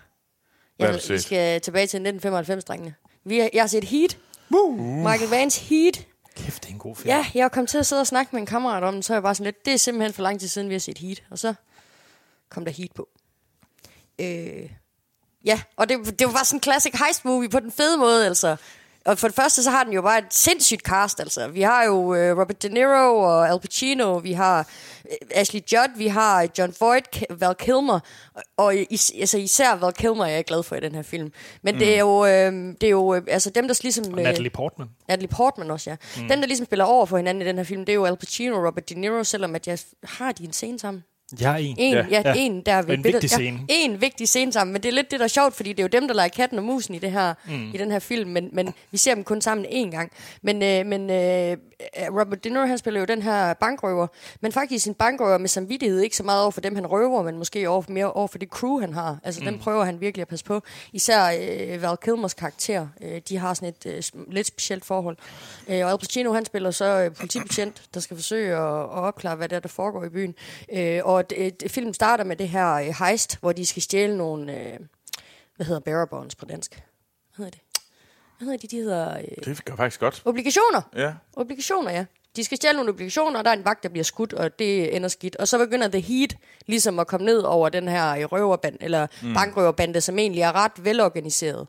Hvad 0.76 0.86
har 0.86 0.92
Jeg, 0.94 1.02
du 1.08 1.12
vi 1.12 1.18
set? 1.18 1.24
skal 1.26 1.60
tilbage 1.60 1.86
til 1.86 1.98
1995-drengene. 2.24 2.94
Vi 3.24 3.38
har, 3.38 3.48
jeg 3.54 3.62
har 3.62 3.66
set 3.68 3.84
Heat. 3.84 4.18
Woo! 4.52 4.76
Michael 4.76 5.30
Vans 5.30 5.68
Heat. 5.68 6.06
Kæft, 6.36 6.62
det 6.62 6.68
er 6.68 6.72
en 6.72 6.78
god 6.78 6.96
film. 6.96 7.08
Ja, 7.08 7.26
jeg 7.34 7.52
kom 7.52 7.66
til 7.66 7.78
at 7.78 7.86
sidde 7.86 8.00
og 8.00 8.06
snakke 8.06 8.30
med 8.32 8.40
en 8.40 8.46
kammerat 8.46 8.82
om 8.82 8.94
den, 8.94 9.02
så 9.02 9.12
jeg 9.12 9.22
bare 9.22 9.34
sådan 9.34 9.44
lidt, 9.44 9.64
det 9.64 9.72
er 9.72 9.76
simpelthen 9.76 10.12
for 10.12 10.22
lang 10.22 10.40
tid 10.40 10.48
siden, 10.48 10.68
vi 10.68 10.74
har 10.74 10.78
set 10.78 10.98
Heat. 10.98 11.22
Og 11.30 11.38
så 11.38 11.54
kom 12.48 12.64
der 12.64 12.72
Heat 12.72 12.92
på. 12.94 13.08
Øh, 14.18 14.70
ja, 15.44 15.60
og 15.76 15.88
det, 15.88 16.18
det 16.18 16.26
var 16.26 16.32
bare 16.32 16.44
sådan 16.44 16.56
en 16.56 16.62
classic 16.62 16.94
heist 17.04 17.24
movie 17.24 17.48
på 17.48 17.60
den 17.60 17.72
fede 17.72 17.96
måde, 17.96 18.26
altså. 18.26 18.56
Og 19.10 19.18
for 19.18 19.28
det 19.28 19.34
første, 19.34 19.62
så 19.62 19.70
har 19.70 19.84
den 19.84 19.92
jo 19.92 20.02
bare 20.02 20.18
et 20.18 20.24
sindssygt 20.34 20.82
cast, 20.82 21.20
altså. 21.20 21.48
Vi 21.48 21.62
har 21.62 21.84
jo 21.84 22.14
øh, 22.14 22.38
Robert 22.38 22.62
De 22.62 22.68
Niro 22.68 23.18
og 23.18 23.48
Al 23.48 23.60
Pacino, 23.60 24.16
vi 24.16 24.32
har 24.32 24.58
øh, 25.10 25.16
Ashley 25.30 25.60
Judd, 25.72 25.96
vi 25.96 26.06
har 26.06 26.48
John 26.58 26.74
Voight, 26.80 27.24
Val 27.30 27.54
Kilmer, 27.54 28.00
og, 28.34 28.42
og 28.56 28.74
is, 28.90 29.12
altså, 29.20 29.38
især 29.38 29.74
Val 29.74 29.92
Kilmer 29.92 30.24
er 30.24 30.30
jeg 30.30 30.44
glad 30.44 30.62
for 30.62 30.76
i 30.76 30.80
den 30.80 30.94
her 30.94 31.02
film. 31.02 31.32
Men 31.62 31.74
mm. 31.74 31.78
det 31.78 31.94
er 31.94 31.98
jo, 31.98 32.26
øh, 32.26 32.52
det 32.80 32.82
er 32.82 32.90
jo 32.90 33.14
øh, 33.14 33.22
altså 33.28 33.50
dem, 33.50 33.68
der 33.68 33.80
ligesom... 33.82 34.04
Og 34.12 34.22
Natalie 34.22 34.50
Portman. 34.50 34.88
Natalie 35.08 35.28
Portman 35.28 35.70
også, 35.70 35.90
ja. 35.90 35.96
Mm. 36.16 36.28
Dem, 36.28 36.40
der 36.40 36.46
ligesom 36.46 36.66
spiller 36.66 36.84
over 36.84 37.06
for 37.06 37.16
hinanden 37.16 37.42
i 37.42 37.46
den 37.46 37.56
her 37.56 37.64
film, 37.64 37.84
det 37.84 37.92
er 37.92 37.96
jo 37.96 38.04
Al 38.04 38.16
Pacino 38.16 38.56
og 38.56 38.66
Robert 38.66 38.88
De 38.88 38.94
Niro, 38.94 39.24
selvom 39.24 39.54
at 39.54 39.66
jeg 39.66 39.78
har 40.04 40.32
de 40.32 40.44
en 40.44 40.52
scene 40.52 40.78
sammen. 40.78 41.04
Jeg 41.40 41.52
er 41.52 41.56
en. 41.56 41.76
En, 41.78 41.92
Ja. 41.94 41.98
ja, 41.98 42.06
ja, 42.10 42.22
Ja. 42.24 42.34
en 42.36 42.60
der 42.66 42.82
ved 42.82 42.94
En 42.94 43.04
vigtig 43.04 43.30
scene. 43.30 43.58
Ja, 43.68 43.74
en 43.74 44.00
vigtig 44.00 44.28
scene 44.28 44.52
sammen, 44.52 44.72
men 44.72 44.82
det 44.82 44.88
er 44.88 44.92
lidt 44.92 45.10
det, 45.10 45.18
der 45.20 45.24
er 45.24 45.28
sjovt, 45.28 45.54
fordi 45.56 45.70
det 45.72 45.78
er 45.78 45.82
jo 45.82 46.00
dem, 46.00 46.08
der 46.08 46.14
leger 46.14 46.28
katten 46.28 46.58
og 46.58 46.64
musen 46.64 46.94
i, 46.94 46.98
det 46.98 47.12
her, 47.12 47.34
mm. 47.46 47.70
i 47.74 47.76
den 47.78 47.90
her 47.90 47.98
film, 47.98 48.30
men, 48.30 48.48
men 48.52 48.74
vi 48.90 48.98
ser 48.98 49.14
dem 49.14 49.24
kun 49.24 49.40
sammen 49.40 49.66
én 49.66 49.90
gang. 49.90 50.12
Men, 50.42 50.62
øh, 50.62 50.86
men 50.86 51.10
øh, 51.10 51.56
Robert 52.10 52.44
De 52.44 52.48
Niro, 52.48 52.64
han 52.64 52.78
spiller 52.78 53.00
jo 53.00 53.06
den 53.06 53.22
her 53.22 53.54
bankrøver, 53.54 54.06
men 54.40 54.52
faktisk 54.52 54.86
en 54.86 54.94
bankrøver 54.94 55.38
med 55.38 55.48
samvittighed, 55.48 56.00
ikke 56.00 56.16
så 56.16 56.22
meget 56.22 56.42
over 56.42 56.50
for 56.50 56.60
dem, 56.60 56.74
han 56.74 56.86
røver, 56.86 57.22
men 57.22 57.38
måske 57.38 57.68
over, 57.68 57.82
mere 57.88 58.12
over 58.12 58.28
for 58.28 58.38
det 58.38 58.48
crew, 58.48 58.80
han 58.80 58.92
har. 58.92 59.18
Altså, 59.22 59.40
mm. 59.40 59.46
den 59.46 59.58
prøver 59.58 59.84
han 59.84 60.00
virkelig 60.00 60.22
at 60.22 60.28
passe 60.28 60.44
på. 60.44 60.62
Især 60.92 61.30
øh, 61.40 61.82
Val 61.82 61.96
Kilmers 61.96 62.34
karakter, 62.34 62.88
øh, 63.00 63.20
de 63.28 63.36
har 63.36 63.54
sådan 63.54 63.68
et 63.68 63.86
øh, 63.86 64.22
lidt 64.32 64.46
specielt 64.46 64.84
forhold. 64.84 65.16
Øh, 65.68 65.84
og 65.84 65.90
Al 65.90 65.98
Pacino, 65.98 66.32
han 66.32 66.44
spiller 66.44 66.70
så 66.70 66.84
øh, 66.84 67.14
politibetjent, 67.14 67.82
der 67.94 68.00
skal 68.00 68.16
forsøge 68.16 68.56
at, 68.56 68.80
at 68.80 68.88
opklare, 68.88 69.36
hvad 69.36 69.48
det 69.48 69.56
er, 69.56 69.60
der 69.60 69.68
foregår 69.68 70.04
i 70.04 70.08
byen. 70.08 70.34
Øh, 70.72 71.00
og 71.04 71.30
det, 71.30 71.60
det, 71.60 71.70
filmen 71.70 71.94
starter 71.94 72.24
med 72.24 72.36
det 72.36 72.48
her 72.48 72.72
øh, 72.72 72.94
heist, 72.98 73.38
hvor 73.40 73.52
de 73.52 73.66
skal 73.66 73.82
stjæle 73.82 74.16
nogle, 74.16 74.58
øh, 74.58 74.78
hvad 75.56 75.66
hedder 75.66 75.80
bearer 75.80 76.06
bonds 76.06 76.34
på 76.34 76.44
dansk? 76.44 76.70
Hvad 76.74 77.44
hedder 77.44 77.50
det? 77.50 77.69
Hvad 78.40 78.46
hedder 78.46 78.68
de? 78.68 78.76
De 78.76 78.82
hedder 78.82 79.16
øh, 79.18 79.24
Det 79.44 79.64
gør 79.64 79.76
faktisk 79.76 80.00
godt. 80.00 80.22
obligationer. 80.24 80.80
Ja. 80.96 81.12
Obligationer, 81.36 81.90
ja. 81.90 82.04
De 82.36 82.44
skal 82.44 82.56
stjæle 82.56 82.76
nogle 82.76 82.90
obligationer, 82.90 83.38
og 83.38 83.44
der 83.44 83.50
er 83.50 83.54
en 83.56 83.64
vagt, 83.64 83.82
der 83.82 83.88
bliver 83.88 84.04
skudt, 84.04 84.32
og 84.32 84.58
det 84.58 84.96
ender 84.96 85.08
skidt. 85.08 85.36
Og 85.36 85.48
så 85.48 85.58
begynder 85.58 85.88
The 85.88 86.00
Heat 86.00 86.36
ligesom 86.66 86.98
at 86.98 87.06
komme 87.06 87.26
ned 87.26 87.38
over 87.38 87.68
den 87.68 87.88
her 87.88 88.16
øh, 88.16 88.24
røverband, 88.24 88.76
eller 88.80 89.06
mm. 89.22 89.34
bankrøverbande, 89.34 90.00
som 90.00 90.18
egentlig 90.18 90.42
er 90.42 90.52
ret 90.52 90.72
velorganiseret. 90.84 91.66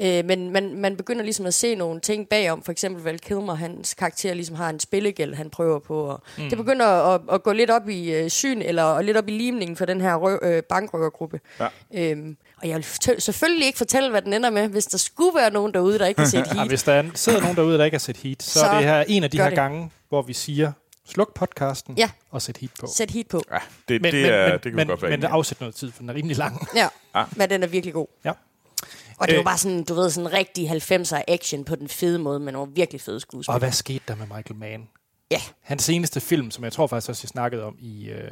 Øh, 0.00 0.24
men 0.24 0.50
man, 0.50 0.74
man 0.74 0.96
begynder 0.96 1.22
ligesom 1.22 1.46
at 1.46 1.54
se 1.54 1.74
nogle 1.74 2.00
ting 2.00 2.28
bagom. 2.28 2.62
For 2.62 2.72
eksempel 2.72 3.02
Val 3.04 3.18
Kilmer, 3.18 3.54
hans 3.54 3.94
karakter 3.94 4.34
ligesom 4.34 4.56
har 4.56 4.70
en 4.70 4.80
spillegæld, 4.80 5.34
han 5.34 5.50
prøver 5.50 5.78
på. 5.78 6.00
Og 6.04 6.22
mm. 6.38 6.48
Det 6.48 6.58
begynder 6.58 6.86
at, 6.86 7.20
at 7.32 7.42
gå 7.42 7.52
lidt 7.52 7.70
op 7.70 7.88
i 7.88 8.12
øh, 8.14 8.30
syn, 8.30 8.62
eller 8.62 8.82
og 8.82 9.04
lidt 9.04 9.16
op 9.16 9.28
i 9.28 9.30
limningen 9.30 9.76
for 9.76 9.84
den 9.84 10.00
her 10.00 10.14
røv, 10.14 10.38
øh, 10.42 10.62
bankrøvergruppe. 10.62 11.40
Ja. 11.60 11.66
Øhm, 11.94 12.36
og 12.62 12.68
jeg 12.68 12.76
vil 12.76 12.84
selvfølgelig 13.20 13.66
ikke 13.66 13.78
fortælle, 13.78 14.10
hvad 14.10 14.22
den 14.22 14.32
ender 14.32 14.50
med, 14.50 14.68
hvis 14.68 14.86
der 14.86 14.98
skulle 14.98 15.34
være 15.36 15.50
nogen 15.50 15.74
derude, 15.74 15.98
der 15.98 16.06
ikke 16.06 16.20
har 16.20 16.28
set 16.36 16.46
Ja, 16.46 16.54
Heat. 16.54 16.68
hvis 16.68 16.82
der 16.82 16.92
er, 16.92 17.04
sidder 17.14 17.40
nogen 17.40 17.56
derude, 17.56 17.78
der 17.78 17.84
ikke 17.84 17.94
har 17.94 17.98
set 18.00 18.16
Heat, 18.16 18.42
så, 18.42 18.58
så 18.58 18.66
er 18.66 18.74
det 18.78 18.84
her 18.88 19.04
en 19.08 19.24
af 19.24 19.30
de 19.30 19.38
her 19.38 19.44
det. 19.48 19.54
gange, 19.54 19.90
hvor 20.08 20.22
vi 20.22 20.32
siger, 20.32 20.72
sluk 21.08 21.34
podcasten 21.34 21.94
Ja. 21.98 22.10
og 22.30 22.42
sæt 22.42 22.56
Heat 22.56 22.70
på. 22.80 22.86
Sæt 22.94 23.10
Heat 23.10 23.26
på. 23.28 23.42
Ja, 23.52 23.58
det, 23.88 24.02
Men, 24.02 24.12
det, 24.12 24.22
men, 24.22 24.30
er, 24.32 24.44
men, 24.48 24.52
det 24.52 24.62
kan 24.62 24.74
men, 24.76 24.86
godt 24.86 25.02
være 25.02 25.10
men 25.10 25.24
afsæt 25.24 25.60
noget 25.60 25.74
tid, 25.74 25.92
for 25.92 26.00
den 26.02 26.08
er 26.10 26.14
rimelig 26.14 26.36
lang. 26.36 26.68
Ja, 26.76 26.88
Ah. 27.14 27.26
men 27.36 27.50
den 27.50 27.62
er 27.62 27.66
virkelig 27.66 27.94
god. 27.94 28.06
Ja. 28.24 28.32
Og 29.18 29.28
det 29.28 29.34
er 29.34 29.38
Øh. 29.40 29.44
bare 29.44 29.58
sådan, 29.58 29.84
du 29.84 29.94
ved, 29.94 30.10
sådan 30.10 30.32
rigtig 30.32 30.70
90'er 30.70 31.22
action 31.28 31.64
på 31.64 31.76
den 31.76 31.88
fede 31.88 32.18
måde, 32.18 32.40
med 32.40 32.52
nogle 32.52 32.72
virkelig 32.74 33.00
fede 33.00 33.16
Og 33.16 33.20
skuespillere. 33.20 33.58
hvad 33.58 33.72
skete 33.72 34.04
der 34.08 34.14
med 34.16 34.26
Michael 34.26 34.56
Mann? 34.56 34.88
Ja, 35.30 35.40
Hans 35.62 35.82
seneste 35.84 36.20
film, 36.20 36.50
som 36.50 36.64
jeg 36.64 36.72
tror 36.72 36.86
faktisk 36.86 37.08
også, 37.08 37.20
jeg 37.24 37.28
snakkede 37.28 37.62
om 37.64 37.76
i, 37.78 38.08
øh, 38.10 38.30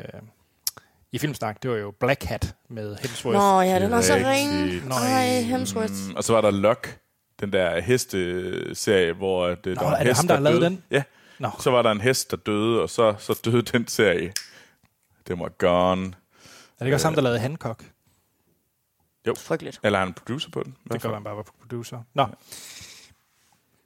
i 1.12 1.18
Filmsnak, 1.18 1.62
det 1.62 1.70
var 1.70 1.76
jo 1.76 1.90
Black 2.00 2.22
Hat 2.24 2.54
med 2.70 2.96
Hemsworth. 3.02 3.38
Nå 3.38 3.60
ja, 3.60 3.80
den 3.80 3.92
er 3.92 4.00
så 4.00 4.14
ring. 4.14 4.88
Nå, 4.88 4.94
Ej, 4.94 5.40
Hemsworth. 5.42 5.92
Mm, 6.08 6.14
og 6.14 6.24
så 6.24 6.32
var 6.32 6.40
der 6.40 6.50
Luck, 6.50 6.98
den 7.40 7.52
der 7.52 7.80
hesteserie, 7.80 9.12
hvor 9.12 9.46
øh, 9.46 9.56
det, 9.56 9.64
der 9.64 9.74
Nå, 9.74 9.80
var 9.82 9.90
er 9.90 9.96
en 9.96 10.00
det 10.00 10.06
hest, 10.08 10.18
ham, 10.20 10.26
der 10.28 10.34
har 10.34 10.42
lavet 10.42 10.60
døde. 10.60 10.70
den? 10.70 10.82
Ja, 10.90 11.02
Nå. 11.38 11.50
så 11.60 11.70
var 11.70 11.82
der 11.82 11.90
en 11.90 12.00
hest, 12.00 12.30
der 12.30 12.36
døde, 12.36 12.82
og 12.82 12.90
så, 12.90 13.14
så 13.18 13.40
døde 13.44 13.62
den 13.62 13.88
serie. 13.88 14.32
Den 15.28 15.40
var 15.40 15.48
gone. 15.58 16.06
Er 16.06 16.10
det 16.78 16.86
ikke 16.86 16.96
også 16.96 17.06
ham, 17.06 17.14
der 17.14 17.22
lavede 17.22 17.38
Hancock? 17.38 17.84
Frygteligt. 19.36 19.80
Eller 19.82 19.98
er 19.98 20.04
han 20.04 20.14
producer 20.14 20.50
på 20.50 20.62
den? 20.62 20.76
Det 20.92 21.02
gør 21.02 21.10
man 21.10 21.24
bare 21.24 21.36
var 21.36 21.42
producer. 21.42 22.02
Nå. 22.14 22.26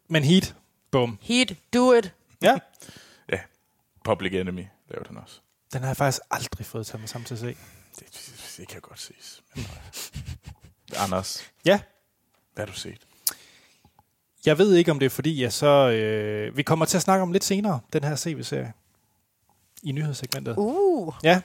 Men 0.09 0.24
Heat, 0.24 0.55
bum. 0.90 1.18
Heat, 1.22 1.55
do 1.74 1.92
it. 1.92 2.12
Ja, 2.42 2.59
Ja, 3.33 3.38
Public 4.05 4.33
Enemy 4.35 4.64
lavede 4.90 5.09
han 5.09 5.16
også. 5.16 5.40
den 5.72 5.81
har 5.81 5.88
jeg 5.88 5.96
faktisk 5.96 6.20
aldrig 6.31 6.66
fået 6.66 6.87
taget 6.87 7.01
mig 7.01 7.09
sammen 7.09 7.27
til 7.27 7.35
at 7.35 7.40
se. 7.40 7.57
Det, 8.01 8.55
det 8.57 8.68
kan 8.68 8.81
godt 8.81 9.01
ses. 9.01 9.42
Men, 9.55 9.64
øh, 9.64 11.05
Anders, 11.05 11.51
Ja, 11.64 11.81
hvad 12.55 12.66
har 12.66 12.72
du 12.72 12.79
set? 12.79 13.07
jeg 14.46 14.59
ved 14.59 14.74
ikke, 14.74 14.90
om 14.90 14.98
det 14.98 15.07
er 15.07 15.11
fordi, 15.11 15.42
jeg 15.42 15.53
så... 15.53 15.90
Øh, 15.90 16.57
vi 16.57 16.62
kommer 16.62 16.85
til 16.85 16.96
at 16.96 17.03
snakke 17.03 17.22
om 17.22 17.33
lidt 17.33 17.44
senere, 17.44 17.81
den 17.92 18.05
her 18.05 18.16
CV-serie. 18.16 18.72
I 19.83 19.92
nyhedssegmentet. 19.92 20.55
Uh, 20.59 21.14
Ja, 21.22 21.40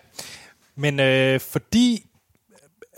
men 0.76 1.00
øh, 1.00 1.40
fordi 1.40 2.10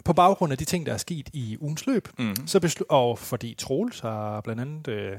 på 0.06 0.14
baggrund 0.14 0.52
af 0.52 0.58
de 0.58 0.66
ting, 0.66 0.86
der 0.86 0.94
er 0.94 0.98
sket 0.98 1.30
i 1.34 1.58
ugens 1.62 1.86
løb, 1.88 2.08
Mm-hmm. 2.18 2.48
så 2.48 2.60
beslu- 2.66 2.86
og 2.90 3.20
fordi 3.20 3.54
Troels 3.54 4.00
har 4.00 4.42
blandt 4.42 4.62
andet 4.62 4.88
øh, 4.88 5.18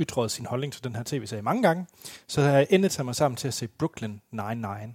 ytret 0.00 0.30
sin 0.30 0.46
holdning 0.46 0.72
til 0.72 0.84
den 0.84 0.96
her 0.96 1.02
tv-serie 1.06 1.42
mange 1.42 1.62
gange, 1.62 1.86
så 2.26 2.42
har 2.42 2.50
jeg 2.50 2.66
endet 2.70 2.90
taget 2.90 3.04
mig 3.04 3.14
sammen 3.14 3.36
til 3.36 3.48
at 3.48 3.54
se 3.54 3.68
Brooklyn 3.68 4.18
Nine-Nine 4.34 4.94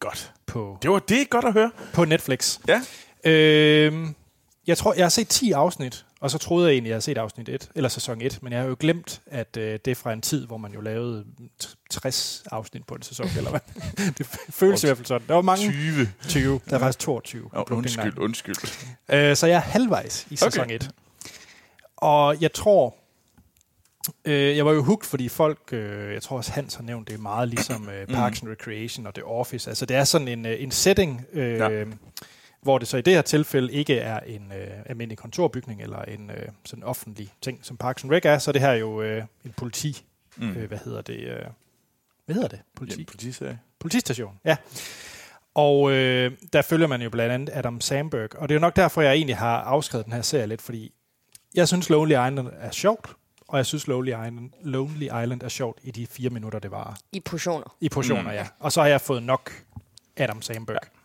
Godt. 0.00 0.32
på, 0.46 0.78
Det 0.82 0.90
var 0.90 0.98
det 0.98 1.30
godt 1.30 1.44
at 1.44 1.52
høre. 1.52 1.70
på 1.94 2.04
Netflix. 2.04 2.58
Ja. 2.68 2.82
Øh, 3.24 4.06
jeg 4.66 4.78
tror, 4.78 4.94
jeg 4.94 5.04
har 5.04 5.08
set 5.10 5.28
10 5.28 5.52
afsnit, 5.52 6.06
og 6.20 6.30
så 6.30 6.38
troede 6.38 6.66
jeg 6.68 6.72
egentlig, 6.74 6.88
at 6.88 6.90
jeg 6.90 6.94
havde 6.94 7.02
set 7.02 7.18
afsnit 7.18 7.48
1, 7.48 7.70
eller 7.74 7.88
sæson 7.88 8.20
1, 8.22 8.38
men 8.42 8.52
jeg 8.52 8.60
har 8.60 8.68
jo 8.68 8.76
glemt, 8.80 9.20
at 9.26 9.56
øh, 9.56 9.78
det 9.84 9.90
er 9.90 9.94
fra 9.94 10.12
en 10.12 10.20
tid, 10.20 10.46
hvor 10.46 10.56
man 10.56 10.72
jo 10.72 10.80
lavede 10.80 11.24
t- 11.64 11.74
60 11.90 12.42
afsnit 12.52 12.86
på 12.86 12.94
en 12.94 13.02
sæson, 13.02 13.26
eller 13.36 13.50
hvad? 13.50 13.60
det 14.18 14.26
føles 14.50 14.82
i 14.82 14.86
hvert 14.86 14.96
fald 14.96 15.06
sådan. 15.06 15.28
Der 15.28 15.34
var 15.34 15.42
mange 15.42 15.70
20. 15.70 16.08
20, 16.28 16.60
der 16.70 16.74
er 16.74 16.78
faktisk 16.78 16.98
22. 16.98 17.42
på 17.42 17.48
Oh, 17.48 17.52
Brooklyn 17.66 17.76
undskyld, 17.76 18.18
undskyld. 18.18 18.56
Øh, 19.08 19.36
så 19.36 19.46
jeg 19.46 19.56
er 19.56 19.60
halvvejs 19.60 20.26
i 20.30 20.36
sæson 20.36 20.62
Okay. 20.64 20.74
1. 20.74 20.90
Og 21.96 22.40
jeg 22.42 22.52
tror, 22.52 22.96
øh, 24.24 24.56
jeg 24.56 24.66
var 24.66 24.72
jo 24.72 24.82
hooked, 24.82 25.08
fordi 25.08 25.28
folk, 25.28 25.58
øh, 25.72 26.12
jeg 26.14 26.22
tror 26.22 26.36
også 26.36 26.52
Hans 26.52 26.74
har 26.74 26.82
nævnt, 26.82 27.08
det 27.08 27.14
er 27.14 27.18
meget 27.18 27.48
ligesom 27.48 27.88
øh, 27.88 28.06
Parks 28.06 28.42
and 28.42 28.50
Recreation 28.50 29.06
og 29.06 29.14
The 29.14 29.24
Office. 29.24 29.70
Altså 29.70 29.86
det 29.86 29.96
er 29.96 30.04
sådan 30.04 30.28
en, 30.28 30.46
øh, 30.46 30.62
en 30.62 30.70
setting, 30.70 31.24
øh, 31.32 31.58
Ja. 31.58 31.84
Hvor 32.68 32.78
det 32.78 32.88
så 32.88 32.96
i 32.96 33.00
det 33.00 33.14
her 33.14 33.22
tilfælde 33.22 33.72
ikke 33.72 33.98
er 33.98 34.20
en 34.20 34.52
øh, 34.52 34.70
almindelig 34.86 35.18
kontorbygning 35.18 35.82
eller 35.82 36.02
en 36.02 36.30
øh, 36.30 36.48
sådan 36.64 36.84
offentlig 36.84 37.32
ting, 37.40 37.58
som 37.62 37.76
Parks 37.76 38.04
and 38.04 38.12
Rec 38.12 38.22
er, 38.24 38.38
så 38.38 38.50
er 38.50 38.52
det 38.52 38.62
her 38.62 38.72
jo 38.72 39.02
øh, 39.02 39.22
en 39.44 39.52
politi, 39.56 40.04
mm. 40.36 40.50
øh, 40.50 40.68
hvad 40.68 40.78
hedder 40.78 41.00
det, 41.00 41.20
øh, 41.20 41.42
hvad 42.26 42.34
hedder 42.34 42.48
det? 42.48 42.60
Politi? 42.76 43.00
Ja, 43.00 43.04
politiserie. 43.04 43.58
Politistation, 43.78 44.34
ja. 44.44 44.56
Og 45.54 45.92
øh, 45.92 46.32
der 46.52 46.62
følger 46.62 46.86
man 46.86 47.02
jo 47.02 47.10
blandt 47.10 47.32
andet 47.32 47.50
Adam 47.52 47.80
Sandberg, 47.80 48.36
og 48.36 48.48
det 48.48 48.54
er 48.54 48.56
jo 48.56 48.60
nok 48.60 48.76
derfor, 48.76 49.02
jeg 49.02 49.12
egentlig 49.12 49.36
har 49.36 49.60
afskrevet 49.60 50.04
den 50.04 50.12
her 50.12 50.22
serie 50.22 50.46
lidt, 50.46 50.62
fordi 50.62 50.92
jeg 51.54 51.68
synes 51.68 51.90
Lonely 51.90 52.12
Island 52.28 52.48
er 52.60 52.70
sjovt, 52.70 53.08
og 53.48 53.56
jeg 53.56 53.66
synes 53.66 53.86
Lonely 53.86 54.10
Island, 54.10 54.50
Lonely 54.62 55.04
Island 55.04 55.42
er 55.42 55.48
sjovt 55.48 55.78
i 55.82 55.90
de 55.90 56.06
fire 56.06 56.30
minutter, 56.30 56.58
det 56.58 56.70
var. 56.70 56.98
I 57.12 57.20
portioner. 57.20 57.76
I 57.80 57.88
portioner, 57.88 58.22
mm. 58.22 58.28
ja. 58.28 58.46
Og 58.58 58.72
så 58.72 58.80
har 58.80 58.88
jeg 58.88 59.00
fået 59.00 59.22
nok 59.22 59.52
Adam 60.16 60.42
Sandberg. 60.42 60.78
Ja. 60.82 60.97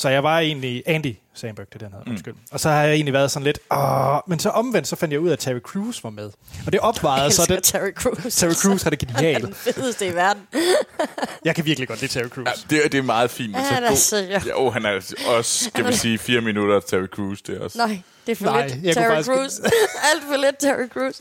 Så 0.00 0.08
jeg 0.08 0.22
var 0.22 0.38
egentlig 0.38 0.82
Andy 0.86 1.16
Samberg, 1.34 1.72
det 1.72 1.80
den 1.80 1.88
hedder, 1.88 2.04
mm. 2.04 2.10
undskyld. 2.10 2.34
Og 2.50 2.60
så 2.60 2.68
har 2.68 2.82
jeg 2.82 2.94
egentlig 2.94 3.12
været 3.12 3.30
sådan 3.30 3.44
lidt, 3.44 3.58
Åh, 3.72 4.18
men 4.26 4.38
så 4.38 4.50
omvendt, 4.50 4.88
så 4.88 4.96
fandt 4.96 5.12
jeg 5.12 5.20
ud 5.20 5.28
af, 5.28 5.32
at 5.32 5.38
Terry 5.38 5.58
Crews 5.58 6.04
var 6.04 6.10
med. 6.10 6.30
Og 6.66 6.72
det 6.72 6.80
opvejede 6.80 7.30
så 7.30 7.46
det... 7.48 7.62
Terry 7.62 7.92
Crews. 7.94 8.34
Terry 8.34 8.52
Crews 8.52 8.82
har 8.82 8.90
det 8.90 8.98
genialt. 8.98 9.44
den 9.46 9.54
fedeste 9.54 10.06
i 10.06 10.14
verden. 10.14 10.42
jeg 11.44 11.54
kan 11.54 11.64
virkelig 11.64 11.88
godt 11.88 12.00
lide 12.00 12.12
Terry 12.12 12.28
Crews. 12.28 12.46
Ja, 12.46 12.76
det, 12.76 12.84
er, 12.84 12.88
det 12.88 12.98
er 12.98 13.02
meget 13.02 13.30
fint. 13.30 13.56
Ja, 13.56 13.60
han 13.60 13.84
er 13.84 13.94
så 13.94 14.16
ja, 14.16 14.40
oh, 14.54 14.72
han 14.72 14.84
er 14.84 15.14
også, 15.26 15.64
skal 15.64 15.86
vi 15.86 15.92
sige, 15.92 16.18
fire 16.18 16.40
minutter 16.40 16.80
Terry 16.80 17.06
Crews. 17.06 17.42
Det 17.42 17.56
er 17.56 17.60
også. 17.60 17.78
Nej, 17.78 18.00
det 18.26 18.32
er 18.32 18.36
for 18.36 18.44
Nej, 18.44 18.66
lidt. 18.66 18.94
Terry 18.94 19.08
faktisk... 19.08 19.28
Crews. 19.28 19.58
Alt 20.12 20.24
for 20.28 20.36
lidt 20.36 20.58
Terry 20.58 20.88
Crews. 20.88 21.20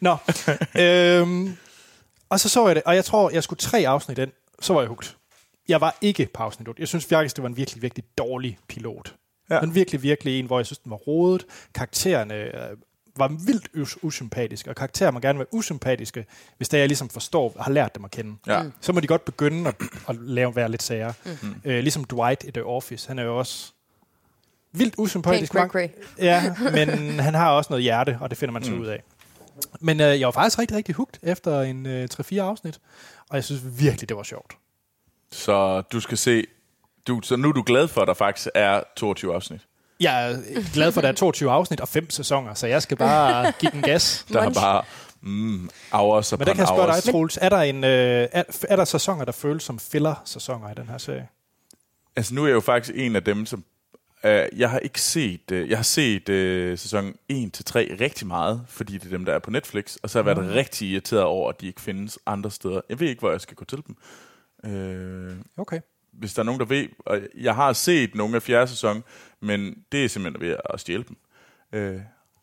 Nå. 0.00 0.16
øhm, 0.82 1.56
og 2.28 2.40
så 2.40 2.48
så 2.48 2.66
jeg 2.66 2.76
det, 2.76 2.82
og 2.86 2.94
jeg 2.94 3.04
tror, 3.04 3.30
jeg 3.30 3.42
skulle 3.42 3.60
tre 3.60 3.88
afsnit 3.88 4.18
ind, 4.18 4.30
så 4.60 4.72
var 4.72 4.80
jeg 4.80 4.88
hugt 4.88 5.16
jeg 5.70 5.80
var 5.80 5.96
ikke 6.00 6.28
på 6.34 6.42
afsnit 6.42 6.68
8. 6.68 6.80
Jeg 6.80 6.88
synes 6.88 7.04
faktisk, 7.04 7.36
det 7.36 7.42
var 7.42 7.48
en 7.48 7.56
virkelig, 7.56 7.82
virkelig 7.82 8.04
dårlig 8.18 8.58
pilot. 8.68 9.14
Ja. 9.50 9.60
En 9.60 9.74
virkelig, 9.74 10.02
virkelig 10.02 10.38
en, 10.38 10.46
hvor 10.46 10.58
jeg 10.58 10.66
synes, 10.66 10.78
den 10.78 10.90
var 10.90 10.96
rodet. 10.96 11.46
Karaktererne 11.74 12.34
øh, 12.34 12.76
var 13.16 13.28
vildt 13.28 13.68
us- 13.76 13.98
usympatiske, 14.02 14.70
og 14.70 14.76
karakterer 14.76 15.10
må 15.10 15.20
gerne 15.20 15.38
være 15.38 15.54
usympatiske, 15.54 16.26
hvis 16.56 16.68
det 16.68 16.78
jeg 16.78 16.88
ligesom 16.88 17.08
forstår, 17.08 17.56
har 17.60 17.72
lært 17.72 17.94
dem 17.94 18.04
at 18.04 18.10
kende. 18.10 18.36
Ja. 18.46 18.62
Så 18.80 18.92
må 18.92 19.00
de 19.00 19.06
godt 19.06 19.24
begynde 19.24 19.68
at, 19.68 19.74
at 20.08 20.16
lave, 20.16 20.56
være 20.56 20.70
lidt 20.70 20.82
sager. 20.82 21.12
Mm. 21.42 21.54
Øh, 21.64 21.80
ligesom 21.80 22.04
Dwight 22.04 22.44
i 22.44 22.50
The 22.50 22.64
Office, 22.64 23.08
han 23.08 23.18
er 23.18 23.22
jo 23.22 23.38
også 23.38 23.72
vildt 24.72 24.94
usympatisk. 24.98 25.52
Cray. 25.52 25.88
Ja, 26.18 26.54
men 26.72 26.88
han 27.20 27.34
har 27.34 27.50
også 27.50 27.68
noget 27.70 27.82
hjerte, 27.82 28.18
og 28.20 28.30
det 28.30 28.38
finder 28.38 28.52
man 28.52 28.64
så 28.64 28.70
mm. 28.70 28.80
ud 28.80 28.86
af. 28.86 29.02
Men 29.80 30.00
øh, 30.00 30.20
jeg 30.20 30.26
var 30.26 30.32
faktisk 30.32 30.58
rigtig, 30.58 30.76
rigtig 30.76 30.94
hugt 30.94 31.18
efter 31.22 31.60
en 31.60 31.86
øh, 31.86 32.08
3-4 32.14 32.38
afsnit, 32.38 32.80
og 33.30 33.36
jeg 33.36 33.44
synes 33.44 33.62
virkelig, 33.78 34.08
det 34.08 34.16
var 34.16 34.22
sjovt. 34.22 34.56
Så 35.32 35.80
du 35.80 36.00
skal 36.00 36.18
se... 36.18 36.44
Du, 37.06 37.20
så 37.22 37.36
nu 37.36 37.48
er 37.48 37.52
du 37.52 37.62
glad 37.62 37.88
for, 37.88 38.00
at 38.00 38.08
der 38.08 38.14
faktisk 38.14 38.48
er 38.54 38.82
22 38.96 39.34
afsnit? 39.34 39.60
Jeg 40.00 40.32
er 40.32 40.72
glad 40.72 40.92
for, 40.92 41.00
at 41.00 41.02
der 41.02 41.08
er 41.08 41.14
22 41.14 41.50
afsnit 41.50 41.80
og 41.80 41.88
5 41.88 42.10
sæsoner, 42.10 42.54
så 42.54 42.66
jeg 42.66 42.82
skal 42.82 42.96
bare 42.96 43.52
give 43.58 43.70
den 43.72 43.82
gas. 43.82 44.24
der 44.32 44.40
er 44.42 44.50
bare 44.50 44.82
mm, 45.20 45.70
hours 45.92 46.32
Men 46.32 46.38
der 46.38 46.44
kan 46.44 46.58
jeg 46.58 46.68
spørge 46.68 46.92
dig, 46.92 47.12
Troels, 47.12 47.38
er 47.42 47.48
der, 47.48 47.56
en, 47.56 47.84
øh, 47.84 48.28
er, 48.32 48.42
er 48.68 48.76
der 48.76 48.84
sæsoner, 48.84 49.24
der 49.24 49.32
føles 49.32 49.62
som 49.62 49.78
filler-sæsoner 49.78 50.70
i 50.70 50.74
den 50.76 50.88
her 50.88 50.98
serie? 50.98 51.28
Altså 52.16 52.34
nu 52.34 52.42
er 52.42 52.46
jeg 52.46 52.54
jo 52.54 52.60
faktisk 52.60 52.98
en 52.98 53.16
af 53.16 53.24
dem, 53.24 53.46
som... 53.46 53.64
Øh, 54.24 54.46
jeg 54.56 54.70
har 54.70 54.78
ikke 54.78 55.00
set... 55.00 55.50
Øh, 55.50 55.70
jeg 55.70 55.78
har 55.78 55.82
set 55.82 56.28
øh, 56.28 56.78
sæson 56.78 57.08
1-3 57.08 57.14
rigtig 58.00 58.26
meget, 58.26 58.64
fordi 58.68 58.92
det 58.92 59.06
er 59.06 59.10
dem, 59.10 59.24
der 59.24 59.34
er 59.34 59.38
på 59.38 59.50
Netflix, 59.50 59.96
og 60.02 60.10
så 60.10 60.22
har 60.22 60.28
jeg 60.28 60.36
været 60.36 60.48
mm. 60.48 60.54
rigtig 60.54 60.88
irriteret 60.88 61.22
over, 61.22 61.48
at 61.48 61.60
de 61.60 61.66
ikke 61.66 61.80
findes 61.80 62.18
andre 62.26 62.50
steder. 62.50 62.80
Jeg 62.88 63.00
ved 63.00 63.08
ikke, 63.08 63.20
hvor 63.20 63.30
jeg 63.30 63.40
skal 63.40 63.56
gå 63.56 63.64
til 63.64 63.82
dem. 63.86 63.96
Øh, 64.64 65.36
okay. 65.56 65.80
Hvis 66.12 66.34
der 66.34 66.42
er 66.42 66.44
nogen, 66.44 66.60
der 66.60 66.66
ved, 66.66 66.88
og 66.98 67.20
jeg 67.38 67.54
har 67.54 67.72
set 67.72 68.14
nogle 68.14 68.36
af 68.36 68.42
fjerde 68.42 68.68
sæson, 68.68 69.04
men 69.40 69.84
det 69.92 70.04
er 70.04 70.08
simpelthen 70.08 70.48
ved 70.48 70.56
at 70.70 70.80
stjæle 70.80 71.04
dem. 71.08 71.16
Øh, 71.72 72.00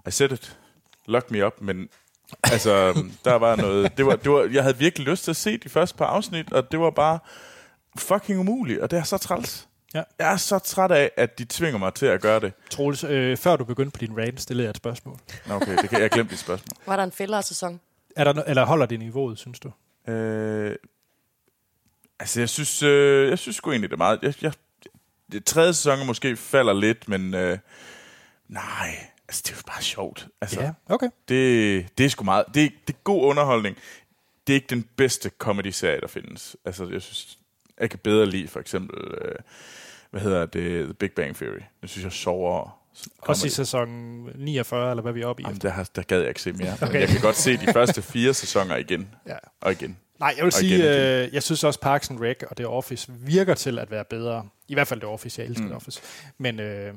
I 0.07 0.11
said 0.11 0.31
it. 0.31 0.57
Lock 1.05 1.31
me 1.31 1.45
up, 1.45 1.61
men 1.61 1.89
altså, 2.43 3.03
der 3.25 3.33
var 3.33 3.55
noget, 3.55 3.97
det 3.97 4.05
var, 4.05 4.15
det 4.15 4.31
var, 4.31 4.49
jeg 4.51 4.63
havde 4.63 4.77
virkelig 4.77 5.07
lyst 5.07 5.23
til 5.23 5.31
at 5.31 5.35
se 5.35 5.57
de 5.57 5.69
første 5.69 5.97
par 5.97 6.05
afsnit, 6.05 6.53
og 6.53 6.71
det 6.71 6.79
var 6.79 6.89
bare 6.89 7.19
fucking 7.97 8.39
umuligt, 8.39 8.81
og 8.81 8.91
det 8.91 8.99
er 8.99 9.03
så 9.03 9.17
træls. 9.17 9.67
Ja. 9.93 10.03
Jeg 10.19 10.33
er 10.33 10.37
så 10.37 10.59
træt 10.59 10.91
af, 10.91 11.11
at 11.17 11.39
de 11.39 11.45
tvinger 11.45 11.79
mig 11.79 11.93
til 11.93 12.05
at 12.05 12.21
gøre 12.21 12.39
det. 12.39 12.53
Troels, 12.69 13.03
øh, 13.03 13.37
før 13.37 13.55
du 13.55 13.63
begyndte 13.63 13.91
på 13.91 14.05
din 14.05 14.17
rant, 14.17 14.41
stillede 14.41 14.63
jeg 14.63 14.69
et 14.69 14.77
spørgsmål. 14.77 15.17
Okay, 15.49 15.77
det 15.77 15.89
kan 15.89 16.01
jeg 16.01 16.09
glemme 16.09 16.31
dit 16.31 16.39
spørgsmål. 16.39 16.77
Var 16.85 16.95
der 16.95 17.03
en 17.03 17.11
fælder 17.11 17.41
sæson? 17.41 17.79
Er 18.15 18.23
der, 18.23 18.43
eller 18.43 18.65
holder 18.65 18.85
det 18.85 18.99
niveauet, 18.99 19.39
synes 19.39 19.59
du? 19.59 19.71
Øh, 20.11 20.75
Altså, 22.19 22.39
jeg 22.39 22.49
synes, 22.49 22.83
øh, 22.83 23.29
jeg 23.29 23.39
synes 23.39 23.55
sgu 23.55 23.71
egentlig, 23.71 23.89
det 23.89 23.95
er 23.95 23.97
meget... 23.97 24.19
Jeg, 24.21 24.33
jeg, 24.41 24.53
det 25.31 25.45
tredje 25.45 25.73
sæson 25.73 26.05
måske 26.05 26.35
falder 26.35 26.73
lidt, 26.73 27.09
men 27.09 27.33
øh, 27.33 27.57
nej, 28.47 28.97
altså, 29.27 29.41
det 29.45 29.51
er 29.51 29.55
jo 29.55 29.61
bare 29.67 29.81
sjovt. 29.81 30.27
Altså, 30.41 30.61
ja, 30.61 30.71
okay. 30.89 31.09
Det, 31.29 31.97
det 31.97 32.05
er 32.05 32.09
sgu 32.09 32.23
meget... 32.23 32.45
Det, 32.53 32.71
det 32.87 32.93
er 32.93 32.99
god 33.03 33.23
underholdning. 33.23 33.77
Det 34.47 34.53
er 34.53 34.55
ikke 34.55 34.69
den 34.69 34.85
bedste 34.95 35.31
comedy-serie, 35.37 36.01
der 36.01 36.07
findes. 36.07 36.55
Altså, 36.65 36.87
jeg 36.91 37.01
synes, 37.01 37.37
jeg 37.79 37.89
kan 37.89 37.99
bedre 37.99 38.25
lide 38.25 38.47
for 38.47 38.59
eksempel... 38.59 38.97
Øh, 39.21 39.35
hvad 40.11 40.21
hedder 40.21 40.45
det? 40.45 40.83
The 40.83 40.93
Big 40.93 41.11
Bang 41.11 41.35
Theory. 41.35 41.59
Det 41.81 41.89
synes 41.89 42.03
jeg 42.03 42.09
er 42.09 42.13
sjovere. 42.13 42.71
Også 43.21 43.47
i 43.47 43.49
sæson 43.49 43.89
49, 44.35 44.89
eller 44.89 45.01
hvad 45.01 45.13
vi 45.13 45.21
er 45.21 45.25
oppe 45.27 45.41
i? 45.41 45.45
Jamen, 45.45 45.61
der, 45.61 45.83
der 45.95 46.01
gad 46.01 46.19
jeg 46.19 46.27
ikke 46.27 46.41
se 46.41 46.53
mere. 46.53 46.73
okay. 46.81 46.99
Jeg 46.99 47.07
kan 47.07 47.21
godt 47.21 47.35
se 47.35 47.57
de 47.57 47.73
første 47.73 48.01
fire 48.01 48.33
sæsoner 48.33 48.75
igen. 48.75 49.15
Ja. 49.27 49.37
Og 49.61 49.71
igen. 49.71 49.97
Nej, 50.19 50.33
jeg 50.37 50.43
vil 50.43 50.51
sige, 50.51 50.75
igen, 50.75 50.79
igen. 50.79 51.25
Øh, 51.25 51.33
jeg 51.33 51.43
synes 51.43 51.63
også 51.63 51.79
Parks 51.79 52.09
and 52.09 52.19
Rec 52.19 52.37
og 52.49 52.55
The 52.55 52.67
Office 52.67 53.11
virker 53.11 53.53
til 53.53 53.79
at 53.79 53.91
være 53.91 54.05
bedre. 54.05 54.47
I 54.67 54.73
hvert 54.73 54.87
fald 54.87 54.99
The 54.99 55.07
Office, 55.07 55.41
jeg 55.41 55.47
elsker 55.47 55.63
mm. 55.63 55.69
The 55.69 55.75
Office. 55.75 56.01
Men, 56.37 56.59
øh, 56.59 56.93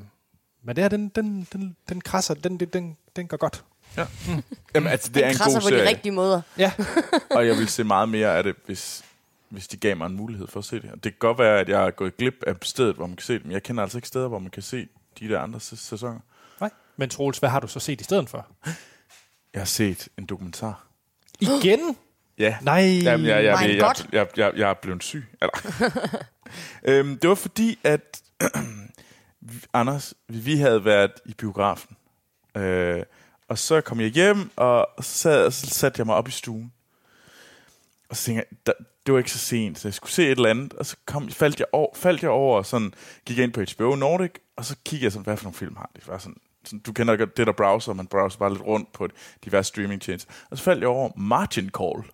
men 0.62 0.76
det 0.76 0.84
her, 0.84 0.88
den, 0.88 1.08
den, 1.08 1.48
den, 1.52 1.76
den 1.88 2.00
krasser, 2.00 2.34
den, 2.34 2.60
den, 2.60 2.68
den, 2.68 2.96
den 3.16 3.28
går 3.28 3.36
godt. 3.36 3.64
Ja. 3.96 4.06
Mm. 4.28 4.42
Jamen, 4.74 4.88
altså, 4.88 5.08
det 5.08 5.14
den 5.14 5.24
er 5.24 5.28
en 5.28 5.36
god 5.36 5.60
på 5.60 5.68
serie. 5.68 5.84
de 5.84 5.88
rigtige 5.88 6.12
måder. 6.12 6.40
Ja. 6.58 6.72
og 7.36 7.46
jeg 7.46 7.56
vil 7.56 7.68
se 7.68 7.84
meget 7.84 8.08
mere 8.08 8.36
af 8.36 8.42
det, 8.42 8.56
hvis, 8.66 9.04
hvis 9.48 9.68
de 9.68 9.76
gav 9.76 9.96
mig 9.96 10.06
en 10.06 10.16
mulighed 10.16 10.46
for 10.46 10.60
at 10.60 10.64
se 10.64 10.76
det. 10.76 10.90
Og 10.90 11.04
det 11.04 11.12
kan 11.12 11.18
godt 11.18 11.38
være, 11.38 11.60
at 11.60 11.68
jeg 11.68 11.86
er 11.86 11.90
gået 11.90 12.16
glip 12.16 12.34
af 12.46 12.54
stedet, 12.62 12.96
hvor 12.96 13.06
man 13.06 13.16
kan 13.16 13.24
se 13.24 13.32
det, 13.32 13.44
men 13.44 13.52
jeg 13.52 13.62
kender 13.62 13.82
altså 13.82 13.98
ikke 13.98 14.08
steder, 14.08 14.28
hvor 14.28 14.38
man 14.38 14.50
kan 14.50 14.62
se 14.62 14.88
de 15.20 15.28
der 15.28 15.40
andre 15.40 15.60
sæsoner. 15.60 16.20
Nej. 16.60 16.70
Men 16.96 17.10
Troels, 17.10 17.38
hvad 17.38 17.48
har 17.48 17.60
du 17.60 17.66
så 17.66 17.80
set 17.80 18.00
i 18.00 18.04
stedet 18.04 18.28
for? 18.30 18.46
Jeg 19.54 19.60
har 19.60 19.64
set 19.66 20.08
en 20.18 20.26
dokumentar. 20.26 20.86
Igen? 21.40 21.96
Ja. 22.40 22.56
Nej. 22.60 23.00
Jamen, 23.02 23.26
jeg, 23.26 23.44
jeg, 23.44 23.58
jeg, 23.62 23.76
jeg, 23.76 23.94
jeg, 24.12 24.26
jeg, 24.36 24.52
jeg 24.56 24.70
er 24.70 24.74
blevet 24.74 25.02
syg. 25.02 25.24
Eller. 25.42 25.88
øhm, 26.88 27.18
det 27.18 27.28
var 27.28 27.34
fordi, 27.34 27.78
at 27.84 28.22
Anders, 29.74 30.14
vi 30.28 30.56
havde 30.56 30.84
været 30.84 31.12
i 31.26 31.34
biografen. 31.34 31.96
Øh, 32.56 33.02
og 33.48 33.58
så 33.58 33.80
kom 33.80 34.00
jeg 34.00 34.08
hjem, 34.08 34.50
og 34.56 34.88
så, 35.00 35.12
sad, 35.12 35.50
så 35.50 35.66
satte 35.66 36.00
jeg 36.00 36.06
mig 36.06 36.14
op 36.14 36.28
i 36.28 36.30
stuen. 36.30 36.72
Og 38.08 38.16
så 38.16 38.24
tænkte 38.24 38.46
jeg, 38.50 38.58
der, 38.66 38.72
det 39.06 39.12
var 39.12 39.18
ikke 39.18 39.32
så 39.32 39.38
sent, 39.38 39.78
så 39.78 39.88
jeg 39.88 39.94
skulle 39.94 40.12
se 40.12 40.22
et 40.22 40.30
eller 40.30 40.50
andet. 40.50 40.72
Og 40.72 40.86
så 40.86 40.96
kom, 41.04 41.30
faldt, 41.30 41.58
jeg 41.58 41.66
over, 41.72 41.94
faldt 41.94 42.22
jeg 42.22 42.30
over, 42.30 42.56
og 42.58 42.66
sådan, 42.66 42.94
gik 43.24 43.36
jeg 43.36 43.44
ind 43.44 43.52
på 43.52 43.60
HBO 43.60 43.94
Nordic, 43.94 44.30
og 44.56 44.64
så 44.64 44.76
kiggede 44.84 45.04
jeg 45.04 45.12
sådan, 45.12 45.24
hvad 45.24 45.36
for 45.36 45.44
nogle 45.44 45.56
film 45.56 45.76
har 45.76 45.90
de? 45.96 46.00
Var 46.06 46.18
sådan, 46.18 46.36
sådan, 46.64 46.78
du 46.78 46.92
kender 46.92 47.16
godt 47.16 47.36
det 47.36 47.46
der 47.46 47.52
browser, 47.52 47.92
man 47.92 48.06
browser 48.06 48.38
bare 48.38 48.50
lidt 48.52 48.62
rundt 48.62 48.92
på 48.92 49.08
diverse 49.44 49.68
streaming 49.68 50.02
chains. 50.02 50.26
Og 50.50 50.58
så 50.58 50.64
faldt 50.64 50.80
jeg 50.80 50.88
over 50.88 51.10
Margin 51.16 51.70
Call 51.78 52.10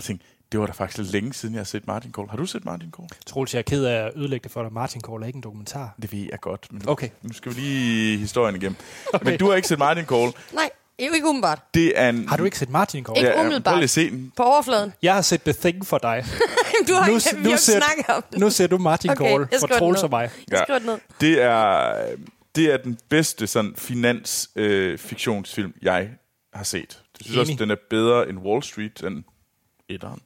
og 0.00 0.04
tænkte, 0.04 0.26
det 0.52 0.60
var 0.60 0.66
da 0.66 0.72
faktisk 0.72 1.12
længe 1.12 1.32
siden, 1.32 1.54
jeg 1.54 1.60
har 1.60 1.64
set 1.64 1.86
Martin 1.86 2.12
Call. 2.12 2.28
Har 2.28 2.36
du 2.36 2.46
set 2.46 2.64
Martin 2.64 2.92
Call? 2.96 3.08
Troels, 3.26 3.54
jeg 3.54 3.58
er 3.58 3.62
ked 3.62 3.84
af 3.84 4.06
at 4.06 4.12
ødelægge 4.16 4.44
det 4.44 4.52
for 4.52 4.62
dig. 4.62 4.72
Martin 4.72 5.00
Call 5.00 5.22
er 5.22 5.26
ikke 5.26 5.36
en 5.36 5.42
dokumentar. 5.42 5.94
Det 6.02 6.12
ved 6.12 6.28
jeg 6.30 6.40
godt, 6.40 6.66
men 6.70 6.88
okay. 6.88 7.08
nu 7.22 7.32
skal 7.32 7.56
vi 7.56 7.60
lige 7.60 8.18
historien 8.18 8.56
igennem. 8.56 8.76
Okay. 9.14 9.30
Men 9.30 9.38
du 9.38 9.48
har 9.48 9.56
ikke 9.56 9.68
set 9.68 9.78
Martin 9.78 10.04
Call. 10.04 10.32
Nej, 10.52 10.70
ikke 10.98 11.26
umiddelbart. 11.26 11.62
Det 11.74 11.92
er 12.00 12.08
en... 12.08 12.28
Har 12.28 12.36
du 12.36 12.44
ikke 12.44 12.58
set 12.58 12.70
Martin 12.70 13.04
Call? 13.04 13.18
Ikke 13.18 13.32
umiddelbart. 13.40 13.72
Prøv 13.72 13.78
lige 13.78 13.88
se 13.88 14.10
den. 14.10 14.32
På 14.36 14.42
overfladen. 14.42 14.92
Jeg 15.02 15.14
har 15.14 15.22
set 15.22 15.42
The 15.42 15.52
Thing 15.52 15.86
for 15.86 15.98
dig. 15.98 16.24
du 16.88 16.94
har 16.94 17.06
nu, 17.06 17.14
ikke, 17.14 17.50
nu, 17.50 17.56
ser, 17.56 17.80
om 18.08 18.24
Nu 18.36 18.50
ser 18.50 18.66
du 18.66 18.78
Martin 18.78 19.10
okay, 19.10 19.24
Call 19.24 19.48
for 19.60 19.66
Troels 19.66 20.02
og 20.02 20.10
mig. 20.10 20.30
Jeg 20.50 20.60
skriver 20.64 20.78
det 20.78 20.86
ned. 20.86 20.98
Det 21.20 21.42
er, 21.42 21.94
det 22.54 22.72
er 22.72 22.76
den 22.76 22.98
bedste 23.08 23.46
sådan, 23.46 23.74
finans-fiktionsfilm, 23.76 25.72
øh, 25.76 25.84
jeg 25.84 26.10
har 26.54 26.64
set. 26.64 26.78
Jeg 26.78 26.96
synes 27.20 27.36
Enig. 27.36 27.40
også, 27.40 27.54
den 27.58 27.70
er 27.70 27.76
bedre 27.90 28.28
end 28.28 28.38
Wall 28.38 28.62
Street, 28.62 29.02
end 29.02 29.24
etteren. 29.90 30.20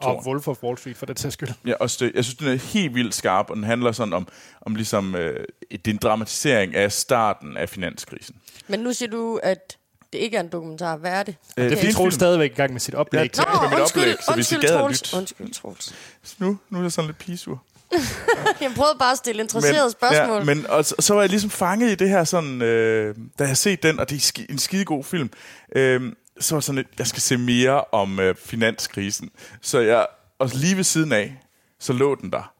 Og 0.00 0.26
Wolf 0.26 0.48
of 0.48 0.62
Wall 0.62 0.78
Street, 0.78 0.96
for 0.96 1.06
det 1.06 1.20
sags 1.20 1.32
skyld. 1.32 1.48
Ja, 1.66 1.74
også 1.80 2.04
det. 2.04 2.12
Jeg 2.14 2.24
synes, 2.24 2.36
den 2.36 2.48
er 2.48 2.54
helt 2.54 2.94
vildt 2.94 3.14
skarp, 3.14 3.50
og 3.50 3.56
den 3.56 3.64
handler 3.64 3.92
sådan 3.92 4.12
om, 4.12 4.28
om 4.60 4.74
ligesom, 4.74 5.14
øh, 5.14 5.44
det 5.70 5.86
er 5.86 5.90
en 5.90 5.96
dramatisering 5.96 6.74
af 6.74 6.92
starten 6.92 7.56
af 7.56 7.68
finanskrisen. 7.68 8.36
Men 8.68 8.80
nu 8.80 8.92
siger 8.92 9.10
du, 9.10 9.40
at 9.42 9.78
det 10.12 10.18
ikke 10.18 10.36
er 10.36 10.40
en 10.40 10.48
dokumentar. 10.48 10.96
Hvad 10.96 11.10
er 11.10 11.22
det? 11.22 11.36
Okay. 11.52 11.70
Det 11.70 11.84
er 11.84 11.92
Troels 11.92 12.14
stadigvæk 12.14 12.50
i 12.50 12.54
gang 12.54 12.72
med 12.72 12.80
sit 12.80 12.94
oplæg. 12.94 13.38
Ja, 13.38 13.42
Nå, 13.42 13.60
med 13.60 13.70
mit 13.70 13.78
undskyld, 13.78 14.02
oplæg, 14.02 14.16
så 14.24 14.34
hvis 14.34 14.52
I 14.52 14.54
gad 14.54 14.78
Troels. 14.78 15.12
Lyt. 15.12 15.18
Undskyld, 15.18 15.52
Troels. 15.52 15.94
Nu, 16.38 16.58
nu 16.70 16.78
er 16.78 16.82
jeg 16.82 16.92
sådan 16.92 17.06
lidt 17.06 17.18
pisur. 17.18 17.62
jeg 18.60 18.72
prøvede 18.76 18.96
bare 18.98 19.12
at 19.12 19.18
stille 19.18 19.42
interesserede 19.42 19.90
spørgsmål. 19.90 20.38
Ja, 20.38 20.44
men 20.44 20.66
og 20.66 20.84
så, 20.84 20.94
så 20.98 21.14
var 21.14 21.20
jeg 21.20 21.30
ligesom 21.30 21.50
fanget 21.50 21.90
i 21.90 21.94
det 21.94 22.08
her 22.08 22.24
sådan, 22.24 22.62
øh, 22.62 23.16
da 23.38 23.44
jeg 23.44 23.56
set 23.56 23.82
den, 23.82 24.00
og 24.00 24.10
det 24.10 24.32
er 24.38 24.42
en 24.50 24.58
skidegod 24.58 25.04
film. 25.04 25.30
Øh, 25.76 26.12
så 26.40 26.54
var 26.54 26.60
sådan 26.60 26.76
lidt, 26.76 26.88
jeg 26.98 27.06
skal 27.06 27.22
se 27.22 27.36
mere 27.38 27.84
om 27.92 28.20
øh, 28.20 28.34
finanskrisen. 28.36 29.30
Så 29.62 29.78
jeg, 29.80 30.06
og 30.38 30.50
lige 30.54 30.76
ved 30.76 30.84
siden 30.84 31.12
af, 31.12 31.36
så 31.80 31.92
lå 31.92 32.14
den 32.14 32.30
der. 32.32 32.52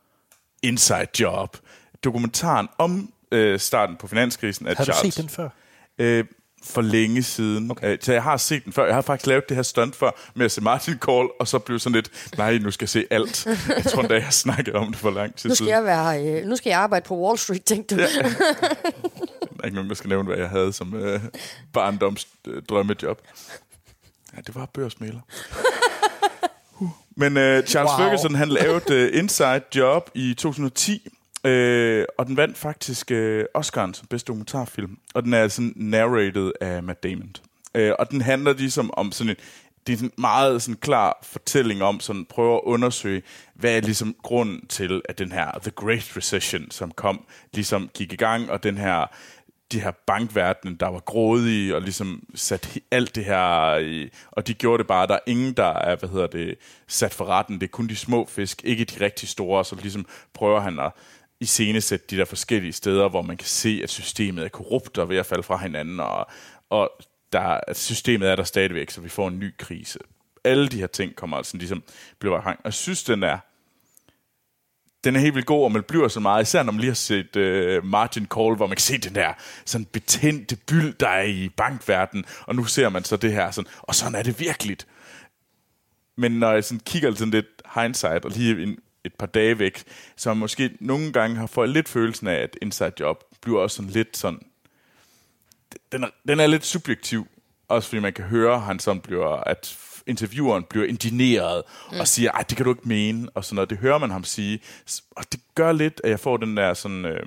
Inside 0.62 1.06
Job. 1.20 1.56
dokumentaren 2.04 2.68
om 2.78 3.12
øh, 3.32 3.60
starten 3.60 3.96
på 3.96 4.06
finanskrisen 4.08 4.66
af 4.66 4.76
Har 4.76 4.84
du 4.84 4.92
Charles. 4.92 5.14
set 5.14 5.22
den 5.22 5.28
før? 5.30 5.48
Øh, 5.98 6.24
for 6.64 6.80
længe 6.82 7.22
siden. 7.22 7.70
Okay. 7.70 7.92
Øh, 7.92 7.98
så 8.00 8.12
jeg 8.12 8.22
har 8.22 8.36
set 8.36 8.64
den 8.64 8.72
før. 8.72 8.84
Jeg 8.86 8.94
har 8.94 9.02
faktisk 9.02 9.26
lavet 9.26 9.48
det 9.48 9.56
her 9.56 9.62
stunt 9.62 9.96
før 9.96 10.10
med 10.34 10.44
at 10.44 10.52
se 10.52 10.60
Martin 10.60 10.94
Call, 10.98 11.28
og 11.40 11.48
så 11.48 11.58
blev 11.58 11.78
sådan 11.78 11.94
lidt, 11.94 12.10
nej, 12.38 12.58
nu 12.58 12.70
skal 12.70 12.84
jeg 12.84 12.88
se 12.88 13.04
alt. 13.10 13.46
Jeg 13.76 13.84
tror 13.84 14.02
da, 14.02 14.14
jeg 14.14 14.32
snakkede 14.32 14.76
om 14.76 14.86
det 14.86 14.96
for 14.96 15.10
lang 15.10 15.34
tid 15.34 15.48
Nu 15.48 15.54
skal 15.54 15.64
siden. 15.66 15.72
jeg, 15.78 15.84
være, 15.84 16.24
øh, 16.40 16.46
nu 16.46 16.56
skal 16.56 16.70
jeg 16.70 16.78
arbejde 16.78 17.04
på 17.06 17.16
Wall 17.16 17.38
Street, 17.38 17.64
tænkte 17.64 17.96
du. 17.96 18.00
Ja. 18.00 18.06
Der 19.58 19.62
er 19.62 19.64
ikke 19.64 19.74
nogen, 19.74 19.88
der 19.88 19.94
skal 19.94 20.08
nævne, 20.08 20.26
hvad 20.28 20.36
jeg 20.38 20.48
havde 20.48 20.72
som 20.72 20.94
øh, 20.94 21.20
barndoms 21.72 22.28
øh, 22.46 22.62
drømmejob. 22.62 23.20
Ja, 24.38 24.42
det 24.46 24.54
var 24.54 24.66
børsmæler. 24.66 25.20
Uh. 26.80 26.90
Men 27.16 27.36
øh, 27.36 27.66
Charles 27.66 27.90
Wow. 27.90 27.98
Ferguson, 27.98 28.34
han 28.34 28.48
lavede 28.48 28.94
øh, 28.94 29.18
Inside 29.18 29.62
Job 29.74 30.10
i 30.14 30.34
2010, 30.34 31.08
øh, 31.44 32.04
og 32.18 32.26
den 32.26 32.36
vandt 32.36 32.58
faktisk 32.58 33.10
øh, 33.10 33.44
Oscar'en 33.58 33.92
som 33.92 34.06
bedste 34.10 34.26
dokumentarfilm. 34.28 34.98
Og 35.14 35.22
den 35.22 35.34
er 35.34 35.48
sådan 35.48 35.72
narrated 35.76 36.52
af 36.60 36.82
Matt 36.82 37.02
Damon. 37.02 37.30
Øh, 37.74 37.92
og 37.98 38.10
den 38.10 38.20
handler 38.20 38.52
ligesom 38.52 38.90
om 38.94 39.12
sådan 39.12 39.30
en, 39.30 39.36
det 39.86 39.92
er 39.92 39.96
sådan 39.96 40.10
en 40.16 40.20
meget 40.20 40.62
sådan 40.62 40.78
klar 40.80 41.18
fortælling 41.22 41.82
om, 41.82 42.00
sådan 42.00 42.24
prøver 42.24 42.56
at 42.56 42.62
undersøge, 42.64 43.22
hvad 43.54 43.76
er 43.76 43.80
ligesom 43.80 44.16
grunden 44.22 44.66
til, 44.66 45.02
at 45.08 45.18
den 45.18 45.32
her 45.32 45.50
The 45.62 45.70
Great 45.70 46.16
Recession, 46.16 46.70
som 46.70 46.90
kom, 46.90 47.24
ligesom 47.54 47.90
gik 47.94 48.12
i 48.12 48.16
gang, 48.16 48.50
og 48.50 48.62
den 48.62 48.78
her 48.78 49.06
de 49.72 49.80
her 49.80 49.90
bankverdenen, 49.90 50.76
der 50.76 50.86
var 50.86 51.00
grådige, 51.00 51.76
og 51.76 51.82
ligesom 51.82 52.22
sat 52.34 52.78
alt 52.90 53.14
det 53.14 53.24
her 53.24 53.76
i, 53.76 54.10
og 54.30 54.46
de 54.46 54.54
gjorde 54.54 54.78
det 54.78 54.86
bare, 54.86 55.06
der 55.06 55.14
er 55.14 55.18
ingen, 55.26 55.52
der 55.52 55.72
er, 55.72 55.96
hvad 55.96 56.08
hedder 56.08 56.26
det, 56.26 56.58
sat 56.86 57.14
for 57.14 57.24
retten, 57.24 57.54
det 57.54 57.66
er 57.66 57.70
kun 57.70 57.86
de 57.86 57.96
små 57.96 58.26
fisk, 58.26 58.64
ikke 58.64 58.84
de 58.84 59.04
rigtig 59.04 59.28
store, 59.28 59.64
så 59.64 59.76
ligesom 59.76 60.06
prøver 60.34 60.60
han 60.60 60.78
at 60.78 60.92
iscenesætte 61.40 62.06
de 62.10 62.16
der 62.16 62.24
forskellige 62.24 62.72
steder, 62.72 63.08
hvor 63.08 63.22
man 63.22 63.36
kan 63.36 63.46
se, 63.46 63.80
at 63.82 63.90
systemet 63.90 64.44
er 64.44 64.48
korrupt 64.48 64.98
og 64.98 65.08
ved 65.08 65.16
at 65.16 65.26
falde 65.26 65.42
fra 65.42 65.56
hinanden, 65.56 66.00
og, 66.00 66.26
og 66.70 66.90
der, 67.32 67.60
at 67.68 67.76
systemet 67.76 68.28
er 68.28 68.36
der 68.36 68.44
stadigvæk, 68.44 68.90
så 68.90 69.00
vi 69.00 69.08
får 69.08 69.28
en 69.28 69.38
ny 69.38 69.54
krise. 69.58 69.98
Alle 70.44 70.68
de 70.68 70.78
her 70.78 70.86
ting 70.86 71.16
kommer 71.16 71.36
altså 71.36 71.56
ligesom 71.56 71.82
bliver 72.18 72.40
hang. 72.40 72.58
Og 72.58 72.64
jeg 72.64 72.74
synes, 72.74 73.04
den 73.04 73.22
er, 73.22 73.38
den 75.08 75.16
er 75.16 75.20
helt 75.20 75.34
vildt 75.34 75.46
god, 75.46 75.64
og 75.64 75.72
man 75.72 75.82
bliver 75.82 76.08
så 76.08 76.20
meget, 76.20 76.42
især 76.42 76.62
når 76.62 76.72
man 76.72 76.80
lige 76.80 76.90
har 76.90 76.94
set 76.94 77.36
øh, 77.36 77.84
Margin 77.84 78.26
Call, 78.26 78.56
hvor 78.56 78.66
man 78.66 78.76
kan 78.76 78.82
se 78.82 78.98
den 78.98 79.14
der 79.14 79.32
sådan 79.64 79.84
betændte 79.84 80.56
byld, 80.56 80.94
der 80.94 81.08
er 81.08 81.22
i 81.22 81.48
bankverdenen, 81.56 82.24
og 82.40 82.54
nu 82.54 82.64
ser 82.64 82.88
man 82.88 83.04
så 83.04 83.16
det 83.16 83.32
her, 83.32 83.50
sådan, 83.50 83.70
og 83.82 83.94
sådan 83.94 84.14
er 84.14 84.22
det 84.22 84.40
virkeligt. 84.40 84.86
Men 86.16 86.32
når 86.32 86.52
jeg 86.52 86.64
sådan 86.64 86.80
kigger 86.86 87.14
sådan 87.14 87.30
lidt 87.30 87.46
hindsight, 87.74 88.24
og 88.24 88.30
lige 88.30 88.62
en, 88.62 88.78
et 89.04 89.14
par 89.14 89.26
dage 89.26 89.58
væk, 89.58 89.84
så 90.16 90.34
måske 90.34 90.70
nogle 90.80 91.12
gange 91.12 91.36
har 91.36 91.46
fået 91.46 91.68
lidt 91.68 91.88
følelsen 91.88 92.26
af, 92.26 92.34
at 92.34 92.56
Inside 92.62 92.92
Job 93.00 93.24
bliver 93.40 93.60
også 93.60 93.76
sådan 93.76 93.90
lidt 93.90 94.16
sådan, 94.16 94.40
den 95.92 96.04
er, 96.04 96.08
den 96.28 96.40
er 96.40 96.46
lidt 96.46 96.64
subjektiv, 96.64 97.26
også 97.68 97.88
fordi 97.88 98.00
man 98.00 98.12
kan 98.12 98.24
høre, 98.24 98.54
at 98.54 98.62
han 98.62 98.78
sådan 98.78 99.00
bliver, 99.00 99.28
at 99.28 99.76
intervieweren 100.08 100.64
bliver 100.70 100.86
indigneret 100.86 101.62
mm. 101.92 102.00
og 102.00 102.08
siger, 102.08 102.30
ej, 102.30 102.42
det 102.48 102.56
kan 102.56 102.64
du 102.64 102.70
ikke 102.70 102.88
mene, 102.88 103.28
og 103.34 103.44
sådan 103.44 103.54
noget. 103.54 103.70
Det 103.70 103.78
hører 103.78 103.98
man 103.98 104.10
ham 104.10 104.24
sige. 104.24 104.60
Og 105.16 105.24
det 105.32 105.40
gør 105.54 105.72
lidt, 105.72 106.00
at 106.04 106.10
jeg 106.10 106.20
får 106.20 106.36
den 106.36 106.56
der 106.56 106.74
sådan... 106.74 107.04
Øh, 107.04 107.20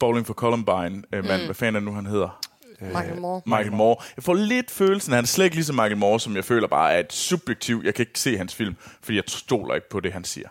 Bowling 0.00 0.26
for 0.26 0.34
Columbine, 0.34 1.02
øh, 1.12 1.24
mand, 1.24 1.40
mm. 1.40 1.46
hvad 1.46 1.54
fanden 1.54 1.74
er 1.74 1.80
det 1.80 1.84
nu, 1.84 1.94
han 1.94 2.06
hedder? 2.06 2.40
Michael 2.80 3.20
Moore. 3.20 3.42
Michael 3.46 3.72
Moore. 3.72 3.96
Jeg 4.16 4.24
får 4.24 4.34
lidt 4.34 4.70
følelsen, 4.70 5.12
at 5.12 5.16
han 5.16 5.24
er 5.24 5.26
slet 5.26 5.44
ikke 5.44 5.56
ligesom 5.56 5.76
Michael 5.76 5.96
Moore, 5.96 6.20
som 6.20 6.36
jeg 6.36 6.44
føler 6.44 6.68
bare 6.68 6.92
er 6.92 6.98
et 6.98 7.12
subjektiv. 7.12 7.82
Jeg 7.84 7.94
kan 7.94 8.02
ikke 8.02 8.20
se 8.20 8.36
hans 8.36 8.54
film, 8.54 8.76
fordi 9.02 9.16
jeg 9.16 9.24
stoler 9.26 9.74
ikke 9.74 9.88
på 9.88 10.00
det, 10.00 10.12
han 10.12 10.24
siger. 10.24 10.48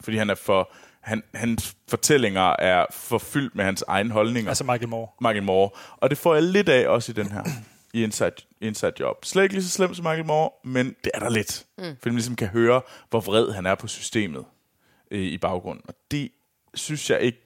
Fordi 0.00 0.16
han 0.16 0.30
er 0.30 0.34
for... 0.34 0.72
Han, 1.00 1.22
hans 1.34 1.76
fortællinger 1.88 2.56
er 2.58 2.86
forfyldt 2.90 3.54
med 3.54 3.64
hans 3.64 3.84
egne 3.88 4.10
holdninger. 4.10 4.50
Altså 4.50 4.64
Michael 4.64 4.88
Moore. 4.88 5.08
Michael 5.20 5.42
Moore. 5.42 5.70
Og 5.96 6.10
det 6.10 6.18
får 6.18 6.34
jeg 6.34 6.42
lidt 6.42 6.68
af 6.68 6.88
også 6.88 7.12
i 7.12 7.14
den 7.14 7.32
her, 7.32 7.42
i 7.96 8.04
Inside, 8.04 8.36
Inside 8.60 8.92
Job. 9.00 9.24
Slet 9.24 9.42
ikke 9.42 9.54
lige 9.54 9.64
så 9.64 9.70
slemt 9.70 9.96
som 9.96 10.04
Michael 10.04 10.26
Moore, 10.26 10.50
men 10.64 10.96
det 11.04 11.10
er 11.14 11.18
der 11.18 11.30
lidt. 11.30 11.66
Mm. 11.78 11.84
Fordi 11.84 12.08
man 12.08 12.14
ligesom 12.14 12.36
kan 12.36 12.48
høre, 12.48 12.82
hvor 13.10 13.20
vred 13.20 13.52
han 13.52 13.66
er 13.66 13.74
på 13.74 13.88
systemet 13.88 14.44
øh, 15.10 15.20
i 15.20 15.38
baggrunden. 15.38 15.84
Og 15.88 15.94
det 16.10 16.30
synes 16.74 17.10
jeg 17.10 17.20
ikke 17.20 17.45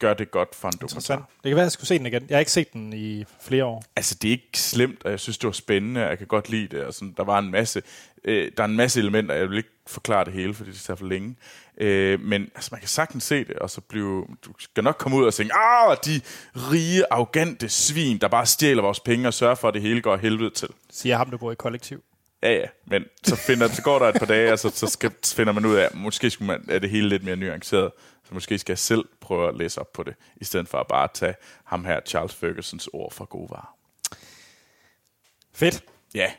gør 0.00 0.14
det 0.14 0.30
godt 0.30 0.54
for 0.54 0.68
en 0.68 0.78
dokumentar. 0.80 1.16
Det 1.16 1.24
kan 1.44 1.56
være, 1.56 1.62
at 1.62 1.64
jeg 1.64 1.72
skulle 1.72 1.88
se 1.88 1.98
den 1.98 2.06
igen. 2.06 2.26
Jeg 2.28 2.36
har 2.36 2.40
ikke 2.40 2.52
set 2.52 2.72
den 2.72 2.92
i 2.92 3.24
flere 3.40 3.64
år. 3.64 3.84
Altså, 3.96 4.14
det 4.22 4.28
er 4.28 4.32
ikke 4.32 4.58
slemt, 4.58 5.04
og 5.04 5.10
jeg 5.10 5.20
synes, 5.20 5.38
det 5.38 5.46
var 5.46 5.52
spændende, 5.52 6.04
og 6.04 6.10
jeg 6.10 6.18
kan 6.18 6.26
godt 6.26 6.48
lide 6.48 6.76
det. 6.76 6.84
Og 6.84 6.94
sådan, 6.94 7.14
der 7.16 7.24
var 7.24 7.38
en 7.38 7.50
masse, 7.50 7.82
øh, 8.24 8.52
der 8.56 8.62
er 8.62 8.68
en 8.68 8.76
masse 8.76 9.00
elementer, 9.00 9.34
jeg 9.34 9.50
vil 9.50 9.56
ikke 9.56 9.70
forklare 9.86 10.24
det 10.24 10.32
hele, 10.32 10.54
fordi 10.54 10.70
det 10.70 10.80
tager 10.80 10.96
for 10.96 11.06
længe. 11.06 11.36
Øh, 11.78 12.20
men 12.20 12.42
altså, 12.54 12.68
man 12.72 12.80
kan 12.80 12.88
sagtens 12.88 13.24
se 13.24 13.44
det, 13.44 13.56
og 13.56 13.70
så 13.70 13.80
blive, 13.80 14.26
du 14.44 14.52
skal 14.58 14.84
nok 14.84 14.96
komme 14.98 15.16
ud 15.16 15.24
og 15.24 15.34
tænke, 15.34 15.54
ah, 15.54 15.96
de 16.04 16.20
rige, 16.54 17.04
arrogante 17.12 17.68
svin, 17.68 18.18
der 18.18 18.28
bare 18.28 18.46
stjæler 18.46 18.82
vores 18.82 19.00
penge 19.00 19.28
og 19.28 19.34
sørger 19.34 19.54
for, 19.54 19.68
at 19.68 19.74
det 19.74 19.82
hele 19.82 20.00
går 20.00 20.16
helvede 20.16 20.50
til. 20.50 20.68
Siger 20.90 21.16
ham, 21.16 21.30
der 21.30 21.36
bor 21.36 21.52
i 21.52 21.54
kollektiv. 21.54 22.02
Ja, 22.42 22.52
ja, 22.52 22.66
men 22.86 23.04
så, 23.24 23.36
finder, 23.36 23.68
så 23.68 23.82
går 23.82 23.98
der 23.98 24.06
et 24.06 24.14
par 24.18 24.26
dage, 24.26 24.52
og 24.52 24.58
så, 24.58 24.70
så 24.74 24.86
skal, 24.86 25.10
finder 25.24 25.52
man 25.52 25.66
ud 25.66 25.74
af, 25.74 25.84
at 25.84 25.94
måske 25.94 26.30
skulle 26.30 26.46
man, 26.46 26.64
er 26.68 26.78
det 26.78 26.90
hele 26.90 27.08
lidt 27.08 27.24
mere 27.24 27.36
nuanceret. 27.36 27.90
Så 28.30 28.34
måske 28.34 28.58
skal 28.58 28.72
jeg 28.72 28.78
selv 28.78 29.04
prøve 29.20 29.48
at 29.48 29.56
læse 29.56 29.80
op 29.80 29.92
på 29.92 30.02
det, 30.02 30.14
i 30.36 30.44
stedet 30.44 30.68
for 30.68 30.78
at 30.78 30.86
bare 30.86 31.08
tage 31.14 31.34
ham 31.64 31.84
her, 31.84 32.00
Charles 32.06 32.34
Fergusons 32.34 32.88
ord 32.92 33.12
for 33.12 33.24
gode 33.24 33.50
varer. 33.50 33.76
Fedt. 35.52 35.84
Ja, 36.14 36.32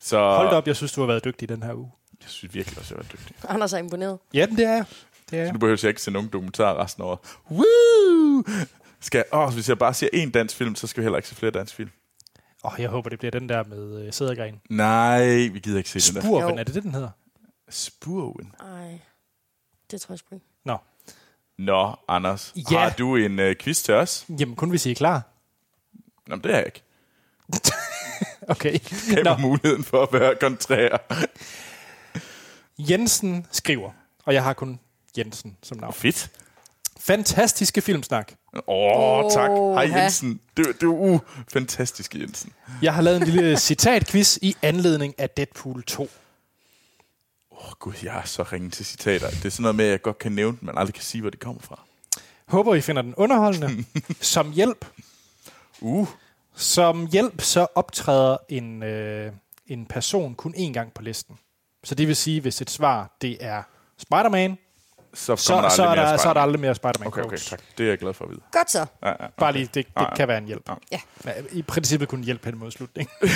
så 0.00 0.18
Hold 0.18 0.50
da 0.50 0.56
op, 0.56 0.66
jeg 0.66 0.76
synes, 0.76 0.92
du 0.92 1.00
har 1.00 1.06
været 1.06 1.24
dygtig 1.24 1.48
den 1.48 1.62
her 1.62 1.74
uge. 1.74 1.92
jeg 2.22 2.28
synes 2.28 2.54
virkelig 2.54 2.78
også, 2.78 2.94
jeg 2.94 3.04
var 3.04 3.10
dygtig. 3.12 3.36
Anders 3.48 3.72
er 3.72 3.78
imponeret. 3.78 4.18
Ja, 4.34 4.46
det 4.46 4.64
er. 4.64 4.84
Det 5.30 5.38
er 5.38 5.42
jeg. 5.42 5.52
Nu 5.52 5.58
behøver 5.58 5.78
jeg 5.82 5.88
ikke 5.88 6.02
se 6.02 6.10
nogen 6.10 6.28
dokumentar 6.28 6.82
resten 6.82 7.02
af 7.02 7.06
året. 7.06 7.18
Woo! 7.50 8.44
Skal, 9.00 9.24
åh, 9.32 9.54
hvis 9.54 9.68
jeg 9.68 9.78
bare 9.78 9.94
siger 9.94 10.10
én 10.26 10.30
dansk 10.30 10.56
film, 10.56 10.74
så 10.74 10.86
skal 10.86 11.00
vi 11.00 11.04
heller 11.04 11.18
ikke 11.18 11.28
se 11.28 11.34
flere 11.34 11.52
dansk 11.52 11.74
film. 11.74 11.90
Åh, 12.64 12.72
oh, 12.72 12.80
jeg 12.80 12.88
håber, 12.90 13.10
det 13.10 13.18
bliver 13.18 13.30
den 13.30 13.48
der 13.48 13.64
med 13.64 14.06
øh, 14.06 14.12
sædergren. 14.12 14.60
Nej, 14.70 15.26
vi 15.52 15.58
gider 15.58 15.78
ikke 15.78 15.90
se 15.90 16.12
den 16.12 16.22
der. 16.22 16.28
Spurven, 16.28 16.58
er 16.58 16.64
det 16.64 16.74
det, 16.74 16.82
den 16.82 16.94
hedder? 16.94 17.10
Spurven. 17.68 18.54
Ej, 18.60 19.00
det 19.90 20.00
tror 20.00 20.12
jeg 20.12 20.18
sgu 20.18 20.34
ikke. 20.34 20.53
Nå. 21.58 21.96
Anders, 22.08 22.52
Ja. 22.70 22.78
har 22.78 22.90
du 22.90 23.16
en 23.16 23.38
øh, 23.38 23.56
quiz 23.60 23.82
til 23.82 23.94
os? 23.94 24.24
Jamen, 24.38 24.56
kun 24.56 24.70
hvis 24.70 24.86
I 24.86 24.90
er 24.90 24.94
klar. 24.94 25.22
Nå, 26.26 26.36
det 26.36 26.46
er 26.46 26.56
jeg 26.56 26.66
ikke. 26.66 26.82
Okay. 28.48 28.78
Jeg 29.14 29.22
Nå, 29.24 29.36
muligheden 29.36 29.84
for 29.84 30.02
at 30.02 30.08
være 30.12 30.34
kontrær. 30.40 30.96
Jensen 32.78 33.46
skriver, 33.50 33.90
og 34.24 34.34
jeg 34.34 34.42
har 34.42 34.52
kun 34.52 34.80
Jensen 35.18 35.56
som 35.62 35.78
navn. 35.78 35.94
Fedt. 35.94 36.30
Fantastiske 37.00 37.80
filmsnak. 37.80 38.32
Åh, 38.54 38.62
oh, 38.66 39.30
tak. 39.32 39.50
Hej. 39.50 40.00
Jensen. 40.02 40.40
Det, 40.56 40.66
det 40.66 40.82
er 40.82 40.86
uh, 40.86 41.20
fantastisk, 41.52 42.14
Jensen. 42.14 42.52
Jeg 42.82 42.94
har 42.94 43.02
lavet 43.02 43.16
en 43.22 43.28
lille 43.28 43.56
citatquiz 43.66 44.38
i 44.42 44.56
anledning 44.62 45.14
af 45.18 45.30
Deadpool 45.30 45.82
2. 45.82 46.10
Åh, 47.54 47.66
oh, 47.66 47.72
gud, 47.78 47.92
jeg 48.02 48.16
er 48.18 48.24
så 48.24 48.42
ringe 48.42 48.70
til 48.70 48.86
citater. 48.86 49.30
Det 49.30 49.44
er 49.44 49.48
sådan 49.50 49.62
noget 49.62 49.76
med, 49.76 49.84
at 49.84 49.90
jeg 49.90 50.02
godt 50.02 50.18
kan 50.18 50.32
nævne 50.32 50.56
dem, 50.60 50.66
men 50.66 50.78
aldrig 50.78 50.94
kan 50.94 51.02
sige, 51.02 51.20
hvor 51.20 51.30
de 51.30 51.36
kommer 51.36 51.62
fra. 51.62 51.80
Håber, 52.48 52.74
I 52.74 52.80
finder 52.80 53.02
den 53.02 53.14
underholdende. 53.14 53.84
Som 54.20 54.52
hjælp, 54.52 54.86
Uh, 55.80 56.08
som 56.56 57.06
hjælp 57.06 57.40
så 57.40 57.66
optræder 57.74 58.36
en, 58.48 58.82
øh, 58.82 59.32
en 59.66 59.86
person 59.86 60.34
kun 60.34 60.54
én 60.56 60.72
gang 60.72 60.92
på 60.94 61.02
listen. 61.02 61.38
Så 61.84 61.94
det 61.94 62.08
vil 62.08 62.16
sige, 62.16 62.40
hvis 62.40 62.60
et 62.60 62.70
svar 62.70 63.16
det 63.20 63.36
er 63.40 63.62
Spider-Man, 63.98 64.58
så 65.14 65.36
så, 65.36 65.52
kommer 65.52 65.68
der 65.68 65.74
så, 65.74 65.82
aldrig 65.82 66.04
er 66.04 66.10
der, 66.10 66.16
så 66.16 66.16
er 66.16 66.16
der 66.16 66.18
Spider-Man. 66.18 66.42
aldrig 66.42 66.60
mere 66.60 66.74
Spider-Man 66.74 67.06
Okay, 67.08 67.22
okay, 67.22 67.36
tak. 67.36 67.60
Det 67.78 67.84
er 67.84 67.88
jeg 67.88 67.98
glad 67.98 68.14
for 68.14 68.24
at 68.24 68.30
vide. 68.30 68.40
Godt 68.52 68.70
så. 68.70 68.86
Ja, 69.02 69.08
ja, 69.08 69.14
Bare 69.38 69.52
lige, 69.52 69.64
det, 69.66 69.74
det 69.74 69.86
Ah, 69.96 70.06
ja. 70.10 70.16
kan 70.16 70.28
være 70.28 70.38
en 70.38 70.46
hjælp. 70.46 70.70
Ja. 70.92 71.00
Ja, 71.24 71.32
I 71.52 71.62
princippet 71.62 72.08
kun 72.08 72.24
hjælp 72.24 72.44
hen 72.44 72.58
mod 72.58 72.70
slutningen. 72.70 73.14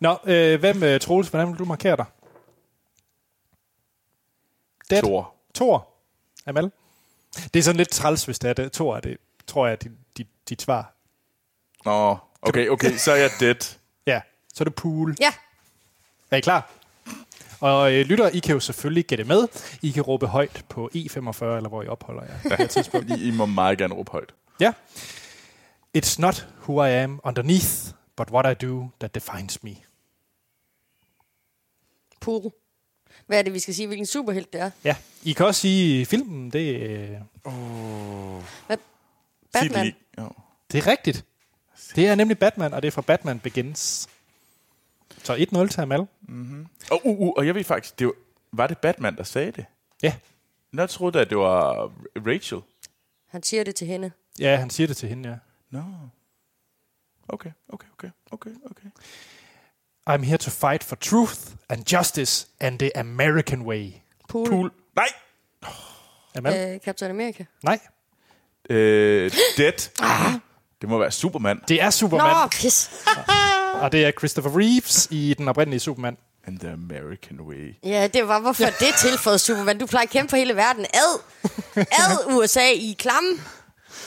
Nå, 0.00 0.18
øh, 0.24 0.60
hvem, 0.60 0.82
øh, 0.82 1.00
Troels, 1.00 1.28
hvordan 1.28 1.48
vil 1.48 1.58
du 1.58 1.64
markere 1.64 1.96
dig? 1.96 2.04
Dead. 4.90 5.02
Thor. 5.02 5.34
Thor. 5.54 5.88
Amal. 6.46 6.70
Det 7.54 7.58
er 7.58 7.62
sådan 7.62 7.76
lidt 7.76 7.90
træls, 7.90 8.24
hvis 8.24 8.38
det 8.38 8.50
er 8.50 8.54
det. 8.54 8.72
Thor 8.72 8.96
er 8.96 9.00
det, 9.00 9.16
tror 9.46 9.66
jeg, 9.66 9.72
er 9.72 9.76
dit, 9.76 9.92
dit, 10.16 10.26
dit 10.48 10.62
svar. 10.62 10.92
Nå, 11.84 12.16
okay, 12.42 12.68
okay, 12.68 12.96
så 12.96 13.12
er 13.12 13.16
jeg 13.16 13.30
dead. 13.40 13.76
Ja, 14.06 14.20
så 14.54 14.64
er 14.64 14.64
det 14.64 14.74
pool. 14.74 15.16
Ja, 15.20 15.32
Er 16.30 16.36
I 16.36 16.40
klar? 16.40 16.70
Og 17.60 17.92
øh, 17.94 18.06
lytter, 18.06 18.28
I 18.28 18.38
kan 18.38 18.52
jo 18.54 18.60
selvfølgelig 18.60 19.04
gætte 19.06 19.24
med. 19.24 19.48
I 19.82 19.90
kan 19.90 20.02
råbe 20.02 20.26
højt 20.26 20.64
på 20.68 20.90
E45, 20.94 21.44
eller 21.44 21.68
hvor 21.68 21.82
I 21.82 21.86
opholder 21.86 22.22
jer 22.22 22.56
her 22.56 22.66
tidspunkt. 22.76 23.10
I, 23.10 23.28
I 23.28 23.30
må 23.30 23.46
meget 23.46 23.78
gerne 23.78 23.94
råbe 23.94 24.12
højt. 24.12 24.34
Ja. 24.60 24.72
It's 25.98 26.14
not 26.18 26.46
who 26.62 26.84
I 26.84 26.90
am 26.90 27.20
underneath, 27.24 27.94
but 28.16 28.30
what 28.30 28.62
I 28.62 28.66
do 28.66 28.88
that 29.00 29.14
defines 29.14 29.62
me. 29.62 29.76
pool. 32.20 32.52
Hvad 33.26 33.38
er 33.38 33.42
det, 33.42 33.52
vi 33.52 33.58
skal 33.58 33.74
sige? 33.74 33.86
Hvilken 33.86 34.06
superhelt 34.06 34.52
det 34.52 34.60
er? 34.60 34.70
Ja, 34.84 34.96
I 35.22 35.32
kan 35.32 35.46
også 35.46 35.60
sige, 35.60 36.00
at 36.00 36.06
filmen, 36.06 36.50
det, 36.52 36.80
øh, 36.80 37.08
Sig 37.10 37.18
det 38.70 38.78
Batman. 39.52 39.84
lige. 39.84 39.96
Jo. 40.18 40.30
det 40.72 40.78
er 40.78 40.86
rigtigt. 40.86 41.24
Det 41.96 42.06
er 42.06 42.14
nemlig 42.14 42.38
Batman, 42.38 42.74
og 42.74 42.82
det 42.82 42.88
er 42.88 42.92
fra 42.92 43.02
Batman 43.02 43.40
Begins. 43.40 44.08
Så 45.22 45.34
1-0 45.36 45.68
til 45.68 45.80
Amal. 45.80 46.00
Og, 46.00 47.06
uh, 47.06 47.20
uh, 47.20 47.32
og 47.36 47.46
jeg 47.46 47.54
ved 47.54 47.64
faktisk, 47.64 47.98
det 47.98 48.06
var, 48.06 48.12
var 48.52 48.66
det 48.66 48.78
Batman, 48.78 49.16
der 49.16 49.22
sagde 49.24 49.50
det? 49.52 49.64
Ja, 50.02 50.14
Jeg 50.72 50.90
troede, 50.90 51.20
at 51.20 51.30
det 51.30 51.38
var 51.38 51.92
Rachel. 52.26 52.60
Han 53.26 53.42
siger 53.42 53.64
det 53.64 53.74
til 53.74 53.86
hende. 53.86 54.10
Ja, 54.38 54.56
han 54.56 54.70
siger 54.70 54.86
det 54.86 54.96
til 54.96 55.08
hende, 55.08 55.28
ja. 55.28 55.36
Nå. 55.70 55.82
Okay, 57.28 57.50
okay, 57.72 57.88
okay, 57.96 58.10
okay, 58.32 58.50
okay. 58.70 58.88
I'm 60.10 60.22
here 60.22 60.36
to 60.38 60.50
fight 60.50 60.84
for 60.84 60.96
truth 60.96 61.54
and 61.68 61.84
justice 61.94 62.46
and 62.60 62.78
the 62.78 62.90
American 62.98 63.62
way. 63.66 63.92
Pool. 64.28 64.48
Pool. 64.48 64.70
Nej! 64.96 65.08
Er 66.34 66.40
man? 66.40 66.72
Øh, 66.74 66.80
Captain 66.80 67.10
America. 67.10 67.44
Nej, 67.62 67.78
Øh, 68.70 69.30
Dead. 69.56 69.72
Det 70.80 70.88
må 70.88 70.98
være 70.98 71.10
Superman. 71.10 71.60
det 71.68 71.82
er 71.82 71.90
Superman, 71.90 72.26
Nå, 72.42 72.46
pis. 72.46 72.90
og 73.82 73.92
det 73.92 74.06
er 74.06 74.10
Christopher 74.18 74.58
Reeves 74.58 75.08
i 75.10 75.34
den 75.38 75.48
oprindelige 75.48 75.80
Superman. 75.80 76.16
And 76.46 76.58
the 76.60 76.70
American 76.70 77.40
way. 77.40 77.74
Ja, 77.84 78.06
det 78.06 78.28
var 78.28 78.40
hvorfor 78.40 78.64
det 78.64 78.94
tilføjet 79.00 79.40
Superman. 79.40 79.78
Du 79.78 79.86
plejer 79.86 80.02
at 80.02 80.10
kæmpe 80.10 80.30
for 80.30 80.36
hele 80.36 80.56
verden. 80.56 80.86
Ad. 80.94 81.20
Ad 81.76 82.26
USA 82.36 82.70
i 82.70 82.96
klamme. 82.98 83.30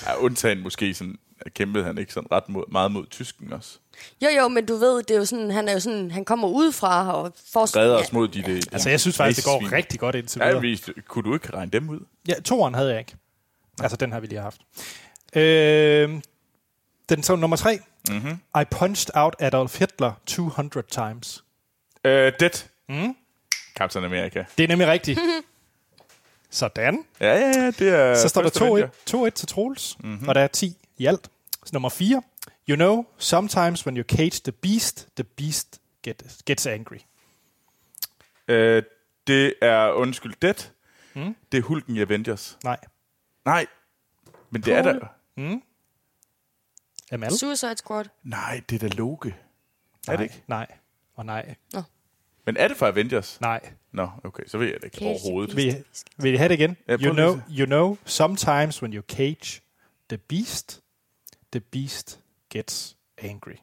Ja, 0.06 0.16
undtagen 0.16 0.60
måske 0.64 0.94
sådan, 0.94 1.16
kæmpede 1.54 1.84
han 1.84 1.98
ikke 1.98 2.14
sådan 2.14 2.32
ret 2.32 2.50
mod, 2.50 2.64
meget 2.72 2.92
mod 2.92 3.06
tysken 3.06 3.54
også. 3.54 3.78
Jo, 4.24 4.28
jo, 4.38 4.48
men 4.48 4.66
du 4.66 4.76
ved, 4.76 4.98
det 5.04 5.12
er 5.12 5.18
jo 5.18 5.26
sådan, 5.26 5.52
han 5.52 5.68
er 5.68 5.74
jo 5.74 5.80
sådan, 5.80 6.12
han 6.12 6.26
kommer 6.26 6.48
udefra 6.48 7.14
og 7.14 7.34
får... 7.54 7.78
Redder 7.78 7.96
ja, 7.96 8.02
os 8.02 8.12
mod 8.14 8.28
de 8.28 8.42
der... 8.42 8.62
Altså, 8.72 8.90
jeg 8.90 9.00
synes 9.00 9.18
faktisk, 9.18 9.38
det 9.38 9.46
går 9.46 9.72
rigtig 9.72 10.00
godt 10.00 10.16
indtil 10.16 10.40
Ja, 10.40 10.48
videre. 10.48 10.62
vi, 10.62 10.84
kunne 11.08 11.24
du 11.30 11.34
ikke 11.34 11.54
regne 11.54 11.72
dem 11.72 11.90
ud? 11.90 12.00
Ja, 12.28 12.34
toeren 12.34 12.74
havde 12.74 12.90
jeg 12.90 13.00
ikke. 13.00 13.16
Altså, 13.82 13.98
den 13.98 14.12
har 14.12 14.20
vi 14.20 14.28
lige 14.28 14.42
haft. 14.42 14.62
Øh, 15.36 16.22
den 17.10 17.24
så 17.24 17.36
nummer 17.36 17.58
tre. 17.58 17.80
Mm-hmm. 18.10 18.40
I 18.62 18.64
punched 18.72 19.16
out 19.16 19.36
Adolf 19.40 19.80
Hitler 19.80 20.12
200 20.26 20.88
times. 20.92 21.44
Øh, 22.06 22.32
Dead. 22.40 22.66
Mm. 22.90 23.16
Captain 23.76 24.06
America. 24.06 24.46
Det 24.58 24.64
er 24.64 24.68
nemlig 24.68 24.88
rigtigt. 24.88 25.20
Sådan. 26.50 27.00
Ja, 27.20 27.34
ja, 27.40 27.48
ja, 27.48 27.72
det 27.80 27.90
er... 27.90 28.16
Så 28.16 28.28
står 28.28 28.42
der 28.42 28.50
First 28.50 28.62
Avenger. 28.62 28.88
2-1 29.28 29.28
2-1 29.28 29.30
til 29.30 29.48
Troels, 29.48 29.98
mm-hmm. 30.00 30.28
og 30.28 30.36
der 30.36 30.42
er 30.42 30.48
10 30.48 30.78
i 31.00 31.06
alt. 31.06 31.30
Så 31.66 31.70
nummer 31.74 31.90
4. 31.90 32.22
You 32.70 32.76
know, 32.76 33.06
sometimes 33.18 33.86
when 33.86 33.98
you 33.98 34.04
cage 34.04 34.42
the 34.44 34.52
beast, 34.52 35.08
the 35.16 35.24
beast 35.24 35.82
get, 36.04 36.42
gets 36.46 36.68
angry. 36.68 36.98
Øh, 38.48 38.84
det 39.28 39.54
er, 39.62 39.92
undskyld, 39.92 40.34
Dead. 40.42 40.70
Mm. 41.16 41.36
Det 41.52 41.58
er 41.58 41.62
Hulken 41.62 41.96
i 41.96 42.02
Avengers. 42.02 42.58
Nej. 42.64 42.78
Nej, 43.46 43.66
men 44.50 44.62
det 44.62 44.74
er 44.74 44.84
Paul. 44.84 45.00
der... 45.00 45.60
Amal? 47.12 47.32
Suicide 47.32 47.78
Squad. 47.78 48.06
Nej, 48.24 48.62
det 48.70 48.84
er 48.84 48.90
da 48.90 48.96
Loke. 48.96 49.36
Er 50.08 50.16
det 50.16 50.24
ikke? 50.24 50.44
Nej. 50.48 50.68
Og 51.16 51.26
nej. 51.26 51.56
Men 52.46 52.58
er 52.58 52.68
det 52.68 52.78
for 52.78 52.88
Avengers? 52.88 53.42
Nej. 53.42 53.74
Nå, 53.92 54.10
okay, 54.24 54.44
så 54.48 54.58
ved 54.58 54.68
jeg 54.68 54.76
det 54.76 54.84
ikke 54.84 54.98
Cage 54.98 55.10
overhovedet. 55.10 55.56
Vil 55.56 55.86
vil 56.18 56.34
I 56.34 56.38
have 56.38 56.50
det 56.50 56.56
igen? 56.60 56.78
Ja, 56.88 56.98
you, 56.98 57.14
know, 57.14 57.40
you 57.50 57.66
know, 57.66 57.98
sometimes 58.06 58.82
when 58.82 58.94
you 58.94 59.04
cage 59.10 59.62
the 60.10 60.18
beast, 60.18 60.82
the 61.52 61.60
beast 61.60 62.20
gets 62.50 62.98
angry. 63.18 63.56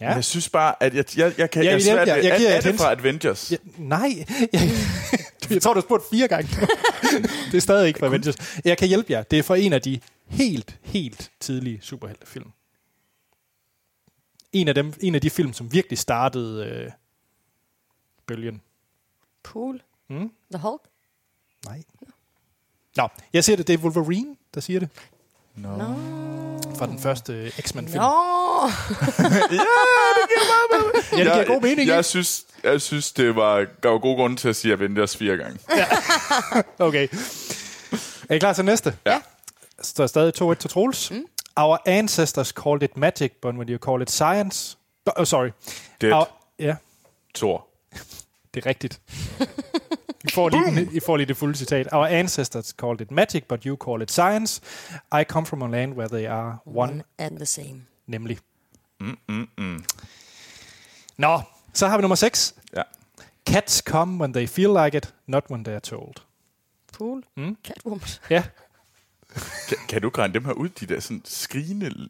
Ja. 0.00 0.12
Jeg 0.12 0.24
synes 0.24 0.48
bare, 0.48 0.82
at 0.82 0.94
jeg, 0.94 1.04
jeg, 1.16 1.38
jeg 1.38 1.50
kan... 1.50 1.62
Ja, 1.62 1.70
jeg, 1.70 1.78
jeg 1.78 1.84
hjælper 1.84 2.14
jeg, 2.14 2.24
jer. 2.24 2.34
Jeg 2.40 2.56
er, 2.56 2.60
det 2.60 2.74
fra 2.74 2.92
Avengers? 2.92 3.52
Ja, 3.52 3.56
nej. 3.78 4.08
Jeg, 4.52 4.70
jeg 5.50 5.62
tror, 5.62 5.74
du 5.74 5.80
har 5.80 5.82
spurgt 5.82 6.04
fire 6.10 6.28
gange. 6.28 6.48
det 7.50 7.54
er 7.54 7.60
stadig 7.60 7.88
ikke 7.88 7.98
fra 7.98 8.06
Avengers. 8.06 8.60
Jeg 8.64 8.78
kan 8.78 8.88
hjælpe 8.88 9.12
jer. 9.12 9.22
Det 9.22 9.38
er 9.38 9.42
fra 9.42 9.56
en 9.56 9.72
af 9.72 9.82
de 9.82 10.00
helt, 10.26 10.78
helt 10.82 11.30
tidlige 11.40 11.78
superheltefilm. 11.82 12.52
En 14.52 14.68
af, 14.68 14.74
dem, 14.74 14.94
en 15.00 15.14
af 15.14 15.20
de 15.20 15.30
film, 15.30 15.52
som 15.52 15.72
virkelig 15.72 15.98
startede 15.98 16.66
øh, 16.66 16.90
bølgen. 18.26 18.62
Pool. 19.42 19.82
Mm? 20.08 20.32
The 20.52 20.60
Hulk. 20.62 20.82
Nej. 21.64 21.82
Jeg 22.96 23.08
jeg 23.32 23.44
siger 23.44 23.56
det, 23.56 23.66
det 23.66 23.74
er 23.74 23.78
Wolverine, 23.78 24.36
der 24.54 24.60
siger 24.60 24.80
det. 24.80 24.88
Nå. 25.56 25.68
Fra 26.78 26.86
den 26.86 26.98
første 26.98 27.32
øh, 27.32 27.50
X-Men-film. 27.50 28.02
Nå! 28.02 28.70
Ja, 31.12 31.24
det 31.24 31.32
giver 31.32 31.44
god 31.46 31.60
mening, 31.62 31.88
jeg, 31.88 31.96
ikke? 31.96 32.02
synes, 32.02 32.44
jeg 32.64 32.80
synes, 32.80 33.12
det 33.12 33.36
var, 33.36 33.66
gav 33.80 33.98
god 33.98 34.16
grund 34.16 34.38
til 34.38 34.48
at 34.48 34.56
sige 34.56 34.72
Avengers 34.72 35.16
fire 35.16 35.36
gange. 35.36 35.58
Okay. 36.78 37.08
Er 38.28 38.34
I 38.34 38.38
klar 38.38 38.52
til 38.52 38.64
næste? 38.64 38.96
Ja. 39.06 39.20
Så 39.82 39.94
der 39.96 40.02
er 40.02 40.06
stadig 40.06 40.32
2-1 40.42 40.54
til 40.54 40.70
Troels. 40.70 41.10
Mm. 41.10 41.24
Our 41.56 41.78
ancestors 41.86 42.48
called 42.48 42.82
it 42.82 42.96
magic, 42.96 43.32
but 43.42 43.54
when 43.54 43.68
you 43.68 43.78
call 43.78 44.02
it 44.02 44.10
science... 44.10 44.76
Oh, 45.16 45.24
sorry. 45.24 45.50
Dead. 46.00 46.12
Our, 46.12 46.28
ja, 46.58 46.76
Thor. 47.34 47.66
det 48.54 48.64
er 48.64 48.66
rigtigt. 48.66 49.00
I 50.24 50.30
får, 50.30 50.48
lige, 50.48 50.88
I 50.92 51.00
får 51.00 51.16
lige 51.16 51.26
det 51.26 51.36
fulde 51.36 51.56
citat. 51.58 51.88
Our 51.92 52.06
ancestors 52.06 52.74
called 52.80 53.00
it 53.00 53.10
magic, 53.10 53.44
but 53.48 53.62
you 53.62 53.76
call 53.90 54.02
it 54.02 54.12
science. 54.12 54.60
I 55.20 55.24
come 55.28 55.46
from 55.46 55.62
a 55.62 55.68
land 55.68 55.92
where 55.92 56.08
they 56.08 56.26
are 56.26 56.58
one, 56.66 56.78
One 56.92 57.02
and 57.18 57.36
the 57.36 57.46
same. 57.46 57.82
nemlig. 58.06 58.38
Mm, 59.00 59.18
mm, 59.28 59.48
mm. 59.58 59.84
Nå, 61.16 61.40
så 61.74 61.86
har 61.86 61.96
vi 61.96 62.00
nummer 62.00 62.14
6. 62.16 62.54
Ja. 62.76 62.82
Cats 63.46 63.76
come 63.86 64.20
when 64.20 64.32
they 64.32 64.46
feel 64.46 64.84
like 64.84 64.96
it, 64.98 65.14
not 65.26 65.44
when 65.50 65.64
they 65.64 65.72
are 65.74 65.80
told. 65.80 66.14
Pool. 66.98 67.22
Mm. 67.36 67.56
Catwoman. 67.64 68.00
Ja, 68.30 68.42
Kan, 69.68 69.76
kan 69.88 70.02
du 70.02 70.08
regne 70.08 70.34
dem 70.34 70.44
her 70.44 70.52
ud, 70.52 70.68
de 70.68 70.86
der 70.86 71.00
sådan 71.00 71.22
skrigende... 71.24 72.08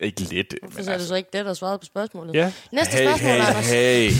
Ikke 0.00 0.20
lette, 0.20 0.56
Hvorfor 0.62 0.76
men 0.78 0.82
er 0.82 0.84
det 0.84 0.92
altså... 0.92 1.08
så 1.08 1.14
ikke 1.14 1.30
det, 1.32 1.44
der 1.44 1.54
svarede 1.54 1.78
på 1.78 1.84
spørgsmålet? 1.84 2.34
ja. 2.34 2.52
Næste 2.72 2.92
Hey, 2.96 3.04
spørgsmål, 3.06 3.30
hey, 3.30 3.40
Anders. 3.40 3.70
hey. 3.70 4.10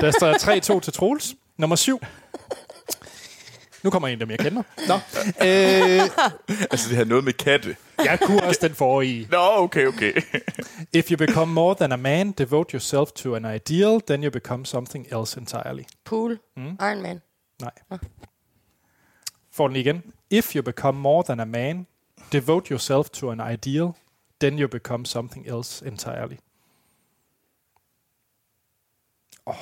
Der 0.00 0.10
står 0.10 0.76
3-2 0.78 0.80
til 0.80 0.92
Troels. 0.92 1.34
Nummer 1.62 1.76
7. 1.76 2.00
Nu 3.82 3.90
kommer 3.90 4.08
en 4.08 4.20
dem, 4.20 4.30
jeg 4.30 4.38
kender. 4.38 4.62
Nå. 4.88 4.94
Øh, 4.94 6.60
Altså, 6.70 6.88
det 6.88 6.96
har 6.96 7.04
noget 7.04 7.24
med 7.24 7.32
katte. 7.32 7.76
jeg 7.98 8.18
kunne 8.20 8.42
også 8.42 8.60
den 8.68 8.74
forrige. 8.74 9.28
Nå, 9.30 9.38
okay, 9.38 9.86
okay. 9.86 10.12
If 10.92 11.10
you 11.10 11.16
become 11.16 11.52
more 11.52 11.74
than 11.74 11.92
a 11.92 11.96
man, 11.96 12.32
devote 12.32 12.72
yourself 12.74 13.12
to 13.12 13.34
an 13.34 13.54
ideal, 13.54 14.00
then 14.06 14.24
you 14.24 14.30
become 14.30 14.66
something 14.66 15.06
else 15.12 15.40
entirely. 15.40 15.82
Pool. 16.04 16.38
Mm. 16.56 16.62
Iron 16.80 17.02
Man. 17.02 17.20
Nej. 17.60 17.98
Får 19.52 19.68
den 19.68 19.76
igen. 19.76 20.02
If 20.30 20.56
you 20.56 20.62
become 20.62 20.98
more 20.98 21.22
than 21.22 21.40
a 21.40 21.44
man, 21.44 21.86
devote 22.32 22.70
yourself 22.70 23.08
to 23.10 23.30
an 23.30 23.40
ideal, 23.52 23.88
then 24.40 24.58
you 24.58 24.68
become 24.68 25.06
something 25.06 25.46
else 25.48 25.86
entirely. 25.86 26.36
Oh, 29.46 29.54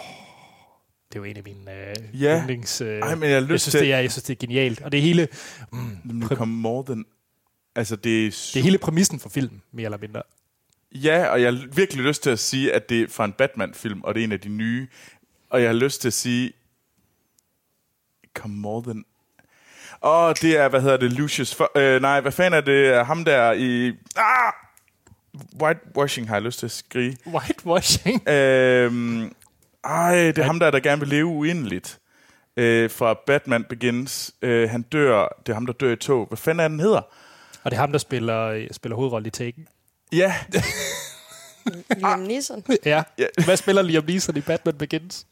det 1.13 1.19
er 1.19 1.21
jo 1.21 1.25
en 1.25 1.37
af 1.37 1.43
mine 1.45 1.89
øh, 1.89 2.23
Ja. 2.23 2.41
yndlings... 2.41 2.81
Øh, 2.81 2.99
Ej, 2.99 3.15
men 3.15 3.31
jeg 3.31 3.51
jeg 3.51 3.61
synes, 3.61 3.75
det 3.75 3.93
er, 3.93 3.99
jeg 3.99 4.13
synes, 4.13 4.25
det 4.25 4.35
er 4.35 4.47
genialt. 4.47 4.83
Og 4.83 4.93
det 4.93 5.03
hele, 5.03 5.29
mm, 5.73 6.21
det 6.29 6.39
kommer 6.39 6.57
more 6.57 6.85
than... 6.87 7.05
Altså, 7.75 7.97
det 7.97 8.27
er... 8.27 8.31
det 8.31 8.57
er 8.57 8.63
hele 8.63 8.79
præmissen 8.79 9.21
for 9.21 9.29
filmen, 9.29 9.63
mere 9.73 9.85
eller 9.85 9.99
mindre. 9.99 10.23
Ja, 10.95 11.27
og 11.27 11.43
jeg 11.43 11.53
har 11.53 11.67
virkelig 11.75 12.05
lyst 12.05 12.23
til 12.23 12.31
at 12.31 12.39
sige, 12.39 12.73
at 12.73 12.89
det 12.89 13.03
er 13.03 13.07
fra 13.09 13.25
en 13.25 13.33
Batman-film, 13.33 14.01
og 14.03 14.15
det 14.15 14.21
er 14.21 14.25
en 14.25 14.33
af 14.33 14.41
de 14.41 14.49
nye. 14.49 14.89
Og 15.51 15.61
jeg 15.61 15.69
har 15.69 15.75
lyst 15.75 16.01
til 16.01 16.09
at 16.09 16.13
sige... 16.15 16.53
Come 18.35 18.55
more 18.57 18.83
than... 18.83 19.05
Åh, 20.03 20.25
oh, 20.25 20.35
det 20.43 20.57
er, 20.59 20.69
hvad 20.69 20.81
hedder 20.81 20.97
det, 20.97 21.13
Lucius... 21.13 21.55
For, 21.55 21.71
øh, 21.77 22.03
nej, 22.03 22.21
hvad 22.21 22.33
fanden 22.33 22.59
er 22.59 22.61
det? 22.61 23.07
Ham 23.07 23.25
der 23.25 23.53
i... 23.53 23.89
Ah! 24.17 24.53
Whitewashing 25.63 26.29
har 26.29 26.35
jeg 26.37 26.43
lyst 26.43 26.59
til 26.59 26.67
at 26.67 26.73
skrige. 26.73 27.17
Whitewashing. 27.27 28.29
Øhm, 28.29 29.33
ej, 29.85 30.15
det 30.15 30.39
er 30.39 30.43
ham 30.43 30.59
der, 30.61 30.71
der 30.71 30.81
gerne 30.81 31.01
vil 31.01 31.09
leve 31.09 31.27
uendeligt. 31.27 31.99
Øh, 32.57 32.91
fra 32.91 33.15
Batman 33.27 33.65
Begins. 33.65 34.31
Øh, 34.43 34.71
han 34.71 34.83
dør... 34.83 35.29
Det 35.47 35.53
er 35.53 35.55
ham, 35.55 35.67
der 35.67 35.73
dør 35.73 35.93
i 35.93 35.97
tog. 35.97 36.27
Hvad 36.27 36.39
fanden 36.39 36.61
er 36.65 36.69
den 36.69 36.81
hedder? 36.81 37.01
Og 37.65 37.71
det 37.71 37.73
er 37.73 37.81
ham, 37.81 37.93
der 37.93 37.99
spiller, 37.99 38.69
spiller 38.73 38.97
hovedrolle 38.97 39.27
i 39.27 39.31
Taken. 39.31 39.69
Ja, 40.13 40.35
Liam 41.97 42.19
Neeson. 42.19 42.65
Ja. 42.85 43.03
Hvad 43.45 43.57
spiller 43.57 43.83
Liam 43.83 44.05
Neeson 44.05 44.37
i 44.37 44.41
Batman 44.41 44.75
Begins? 44.79 45.27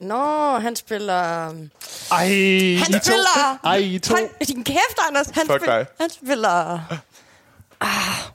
Nå, 0.00 0.58
han 0.58 0.76
spiller... 0.76 1.48
um, 1.50 1.70
Ej, 2.12 2.24
I 2.26 2.74
Han 2.76 2.92
to. 2.92 2.98
spiller... 2.98 3.58
Ej, 3.64 3.76
I 3.76 3.98
to. 3.98 4.14
Han, 4.14 4.28
din 4.48 4.64
kæft, 4.64 4.98
Anders. 5.08 5.26
Han, 5.26 5.46
Fuck 5.46 5.60
spiller, 5.60 5.76
dig. 5.76 5.86
han 6.00 6.10
spiller... 6.10 6.80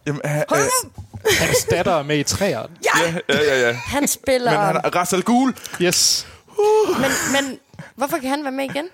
Jamen, 0.05 0.21
øh, 0.25 0.37
øh! 0.37 0.89
Hans 1.39 1.63
datter 1.69 1.91
er 1.91 2.03
med 2.03 2.17
i 2.17 2.23
træerne. 2.23 2.75
Ja, 2.85 2.99
ja, 3.29 3.35
ja, 3.35 3.43
ja, 3.43 3.67
ja. 3.67 3.73
han 3.73 4.07
spiller... 4.07 4.51
Men 4.51 4.59
han 4.59 4.75
er 4.75 4.95
Rassel 4.95 5.23
Gul. 5.23 5.55
Yes. 5.81 6.27
men, 6.87 7.11
men 7.33 7.59
hvorfor 7.95 8.17
kan 8.17 8.29
han 8.29 8.43
være 8.43 8.51
med 8.51 8.65
igen? 8.65 8.89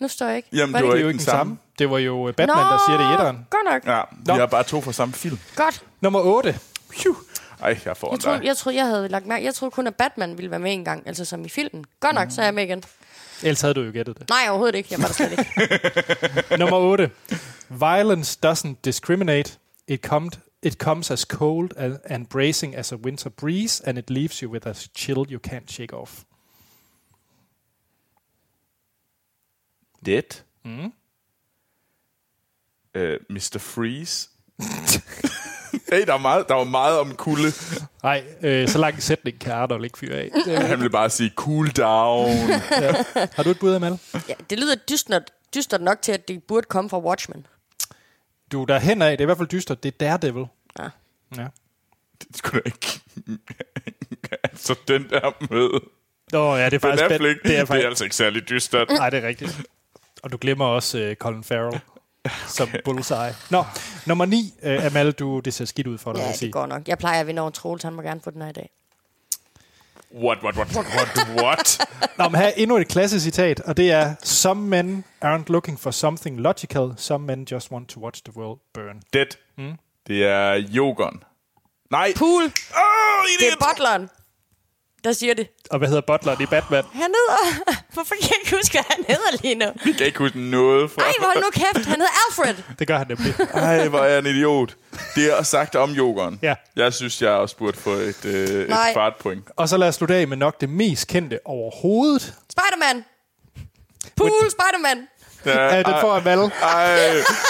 Nu 0.00 0.08
står 0.08 0.26
jeg 0.26 0.36
ikke. 0.36 0.48
Jamen, 0.52 0.72
Var 0.72 0.78
det 0.78 0.88
var 0.88 0.94
Det 0.94 1.00
er 1.00 1.02
jo 1.02 1.08
ikke 1.08 1.18
den 1.18 1.26
den 1.26 1.30
samme. 1.30 1.58
Det 1.78 1.90
var 1.90 1.98
jo 1.98 2.32
Batman, 2.36 2.56
der 2.56 2.78
siger 2.88 2.98
det 2.98 3.10
i 3.10 3.12
etteren. 3.12 3.46
Godt 3.50 3.64
nok. 3.72 3.94
Ja, 3.96 4.02
Nå. 4.26 4.34
vi 4.34 4.40
har 4.40 4.46
bare 4.46 4.62
to 4.62 4.80
fra 4.80 4.92
samme 4.92 5.14
film. 5.14 5.38
Godt. 5.56 5.82
Nummer 6.00 6.20
8. 6.20 6.58
Phew. 6.90 7.14
Ej, 7.62 7.78
jeg 7.84 7.96
får 7.96 8.12
Jeg 8.12 8.20
troede, 8.20 8.40
jeg, 8.44 8.56
troede, 8.56 8.78
jeg 8.78 8.86
havde 8.86 9.08
lagt 9.08 9.26
mærke. 9.26 9.44
Jeg 9.44 9.54
troede 9.54 9.70
kun, 9.70 9.86
at 9.86 9.94
Batman 9.94 10.36
ville 10.36 10.50
være 10.50 10.60
med 10.60 10.72
en 10.72 10.84
gang. 10.84 11.02
Altså 11.06 11.24
som 11.24 11.44
i 11.44 11.48
filmen. 11.48 11.84
Godt 12.00 12.14
nok, 12.14 12.28
så 12.30 12.40
er 12.40 12.44
jeg 12.44 12.54
med 12.54 12.64
igen. 12.64 12.82
Ellers 13.42 13.60
havde 13.60 13.74
du 13.74 13.82
jo 13.82 13.90
gættet 13.92 14.18
det. 14.18 14.28
Nej, 14.28 14.46
overhovedet 14.48 14.74
ikke. 14.74 14.88
Jeg 14.90 14.98
var 14.98 15.06
der 15.06 15.14
slet 15.14 15.30
ikke. 15.30 16.56
Nummer 16.60 16.76
8. 16.76 17.10
Violence 17.68 18.38
doesn't 18.46 18.74
discriminate. 18.84 19.52
It, 19.88 20.00
comes, 20.00 20.34
it 20.62 20.78
comes 20.78 21.10
as 21.10 21.20
cold 21.20 21.72
and, 21.76 22.28
bracing 22.28 22.74
as 22.76 22.92
a 22.92 22.96
winter 22.96 23.30
breeze, 23.30 23.80
and 23.86 23.98
it 23.98 24.10
leaves 24.10 24.40
you 24.40 24.50
with 24.50 24.66
a 24.66 24.74
chill 24.94 25.26
you 25.30 25.38
can't 25.38 25.70
shake 25.70 25.92
off. 25.92 26.24
Dead. 30.06 30.42
Mm. 30.64 30.92
Øh, 32.94 33.20
Mr. 33.30 33.58
Freeze. 33.58 34.28
hey, 35.92 36.06
der 36.06 36.14
er, 36.14 36.18
meget, 36.18 36.48
der 36.48 36.54
var 36.54 36.64
meget 36.64 36.98
om 36.98 37.14
kulde. 37.14 37.52
Nej, 38.02 38.24
øh, 38.42 38.68
så 38.68 38.78
lang 38.78 39.02
sætning 39.02 39.38
kan 39.40 39.52
Arnold 39.52 39.84
ikke 39.84 39.98
fyre 39.98 40.16
af. 40.16 40.30
Det, 40.46 40.58
Han 40.58 40.78
ville 40.78 40.90
bare 40.90 41.10
sige 41.10 41.32
cool 41.36 41.68
down. 41.70 42.30
har 43.34 43.42
du 43.42 43.50
et 43.50 43.58
bud, 43.58 43.74
Amal? 43.74 43.98
Ja, 44.28 44.34
det 44.50 44.58
lyder 44.58 44.74
dystert, 44.90 45.32
dystert 45.54 45.80
nok 45.82 46.02
til, 46.02 46.12
at 46.12 46.28
det 46.28 46.42
burde 46.44 46.66
komme 46.66 46.90
fra 46.90 47.00
Watchmen. 47.00 47.46
Du 48.52 48.62
er 48.62 48.66
der 48.66 48.78
hen 48.78 49.02
af. 49.02 49.10
Det 49.10 49.20
er 49.20 49.24
i 49.24 49.26
hvert 49.26 49.36
fald 49.38 49.48
dystert. 49.48 49.82
Det 49.82 49.94
er 49.94 49.98
Daredevil. 50.06 50.46
Ja. 50.78 50.88
Ja. 51.36 51.46
det 52.28 52.36
skulle 52.36 52.60
da 52.60 52.66
ikke... 52.66 53.00
altså, 54.44 54.74
den 54.88 55.08
der 55.10 55.30
med 55.50 55.80
Nå, 56.32 56.56
ja, 56.56 56.64
det 56.64 56.74
er 56.74 56.78
Ben 56.78 56.80
faktisk... 56.80 57.02
Affleck, 57.10 57.42
det 57.42 57.50
er 57.50 57.54
det 57.54 57.58
er 57.60 57.64
faktisk 57.64 57.86
altså 57.86 58.04
ikke 58.04 58.16
særlig 58.16 58.48
dystert. 58.48 58.88
Nej, 58.90 59.10
det 59.10 59.24
er 59.24 59.28
rigtigt. 59.28 59.60
Og 60.22 60.32
du 60.32 60.38
glemmer 60.40 60.64
også 60.64 61.08
uh, 61.10 61.14
Colin 61.14 61.44
Farrell 61.44 61.80
som 62.56 62.68
bullseye. 62.84 63.34
Nå, 63.50 63.64
nummer 64.06 64.24
9, 64.24 64.54
uh, 64.62 64.84
Amal, 64.86 65.12
du, 65.12 65.40
det 65.40 65.54
ser 65.54 65.64
skidt 65.64 65.86
ud 65.86 65.98
for 65.98 66.12
dig, 66.12 66.18
vil 66.18 66.24
Ja, 66.24 66.30
det 66.30 66.38
sige. 66.38 66.52
går 66.52 66.66
nok. 66.66 66.88
Jeg 66.88 66.98
plejer 66.98 67.20
at 67.20 67.26
vinde 67.26 67.42
over 67.42 67.50
Troels, 67.50 67.82
han 67.82 67.92
må 67.92 68.02
gerne 68.02 68.20
få 68.24 68.30
den 68.30 68.42
her 68.42 68.48
i 68.48 68.52
dag. 68.52 68.70
What, 70.10 70.42
what, 70.42 70.56
what, 70.56 70.74
what, 70.74 70.86
what, 70.86 71.42
what? 71.44 71.88
Nå, 72.18 72.28
men 72.28 72.40
her 72.40 72.46
er 72.46 72.52
endnu 72.56 72.76
et 72.76 72.88
klasse 72.88 73.20
citat, 73.20 73.60
og 73.60 73.76
det 73.76 73.92
er 73.92 74.14
Some 74.22 74.60
men 74.60 75.04
aren't 75.24 75.48
looking 75.48 75.80
for 75.80 75.90
something 75.90 76.40
logical, 76.40 76.92
some 76.96 77.26
men 77.26 77.46
just 77.52 77.72
want 77.72 77.88
to 77.88 78.00
watch 78.00 78.22
the 78.24 78.40
world 78.40 78.58
burn. 78.74 79.02
Dead. 79.12 79.26
Mm. 79.58 79.74
Det 80.06 80.26
er 80.26 80.52
Jogon. 80.52 81.22
Nej. 81.90 82.12
Pool, 82.16 82.42
Oh, 82.42 83.24
det 83.40 83.48
er 83.52 83.56
butleren, 83.66 84.10
der 85.04 85.12
siger 85.12 85.34
det. 85.34 85.48
Og 85.70 85.78
hvad 85.78 85.88
hedder 85.88 86.02
butleren 86.06 86.42
i 86.42 86.46
Batman? 86.46 86.84
Han 86.92 87.02
hedder... 87.18 87.62
Hvorfor 87.94 88.14
kan 88.14 88.28
jeg 88.30 88.38
ikke 88.44 88.56
huske, 88.56 88.72
hvad 88.72 88.84
han 88.96 89.04
hedder 89.08 89.42
lige 89.42 89.54
nu? 89.54 89.66
Vi 89.84 89.92
kan 89.92 90.06
ikke 90.06 90.18
huske 90.18 90.40
noget 90.40 90.90
fra... 90.90 91.02
Ej, 91.02 91.12
hold 91.18 91.44
nu 91.44 91.50
kæft. 91.52 91.86
Han 91.86 92.00
hedder 92.00 92.12
Alfred. 92.28 92.54
Det 92.78 92.86
gør 92.86 92.98
han 92.98 93.06
nemlig. 93.08 93.34
Ej, 93.54 93.88
hvor 93.88 93.98
er 93.98 94.04
jeg 94.06 94.18
en 94.18 94.26
idiot. 94.26 94.76
Det 95.14 95.38
er 95.38 95.42
sagt 95.42 95.74
om 95.76 95.90
Jogon. 95.90 96.38
Ja. 96.42 96.54
Jeg 96.76 96.94
synes, 96.94 97.22
jeg 97.22 97.30
også 97.30 97.56
burde 97.56 97.76
få 97.76 97.90
et, 97.90 98.24
øh, 98.24 98.62
et 98.62 98.76
fartpoint. 98.94 99.44
Og 99.56 99.68
så 99.68 99.76
lad 99.76 99.88
os 99.88 99.94
slutte 99.94 100.14
af 100.14 100.28
med 100.28 100.36
nok 100.36 100.60
det 100.60 100.68
mest 100.68 101.06
kendte 101.08 101.40
overhovedet. 101.44 102.34
Spider-Man. 102.50 103.04
Pool, 104.16 104.50
Spider-Man. 104.50 105.06
Ja, 105.46 105.74
Ja, 105.74 105.76
den 105.82 105.94
får 106.00 106.12
Amal, 106.16 106.38
Ej, 106.62 106.96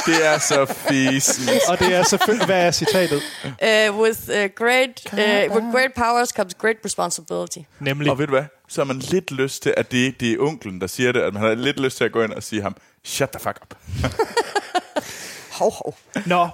det 0.06 0.26
er 0.26 0.38
så 0.38 0.64
fisen. 0.88 1.48
og 1.68 1.78
det 1.78 1.94
er 1.94 2.02
selvfølgelig... 2.02 2.46
Hvad 2.46 2.66
er 2.66 2.70
citatet? 2.70 3.22
Uh, 3.44 4.00
with, 4.00 4.18
uh, 4.28 4.34
great, 4.56 5.00
uh, 5.12 5.56
with 5.56 5.66
great 5.72 5.90
powers 5.96 6.28
comes 6.28 6.54
great 6.54 6.76
responsibility. 6.84 7.58
Nemlig, 7.80 8.10
Og 8.10 8.18
ved 8.18 8.26
du 8.26 8.32
hvad? 8.32 8.44
Så 8.68 8.80
har 8.80 8.86
man 8.86 8.96
lidt 8.98 9.30
lyst 9.30 9.62
til, 9.62 9.74
at 9.76 9.92
det, 9.92 10.20
det 10.20 10.32
er 10.32 10.36
onklen, 10.40 10.80
der 10.80 10.86
siger 10.86 11.12
det, 11.12 11.20
at 11.20 11.32
man 11.32 11.42
har 11.42 11.54
lidt 11.54 11.80
lyst 11.80 11.96
til 11.96 12.04
at 12.04 12.12
gå 12.12 12.22
ind 12.22 12.32
og 12.32 12.42
sige 12.42 12.62
ham, 12.62 12.76
shut 13.04 13.30
the 13.30 13.40
fuck 13.40 13.58
up. 13.62 13.74
Hov, 15.58 15.72
hov. 15.84 15.96
Nå, 16.26 16.48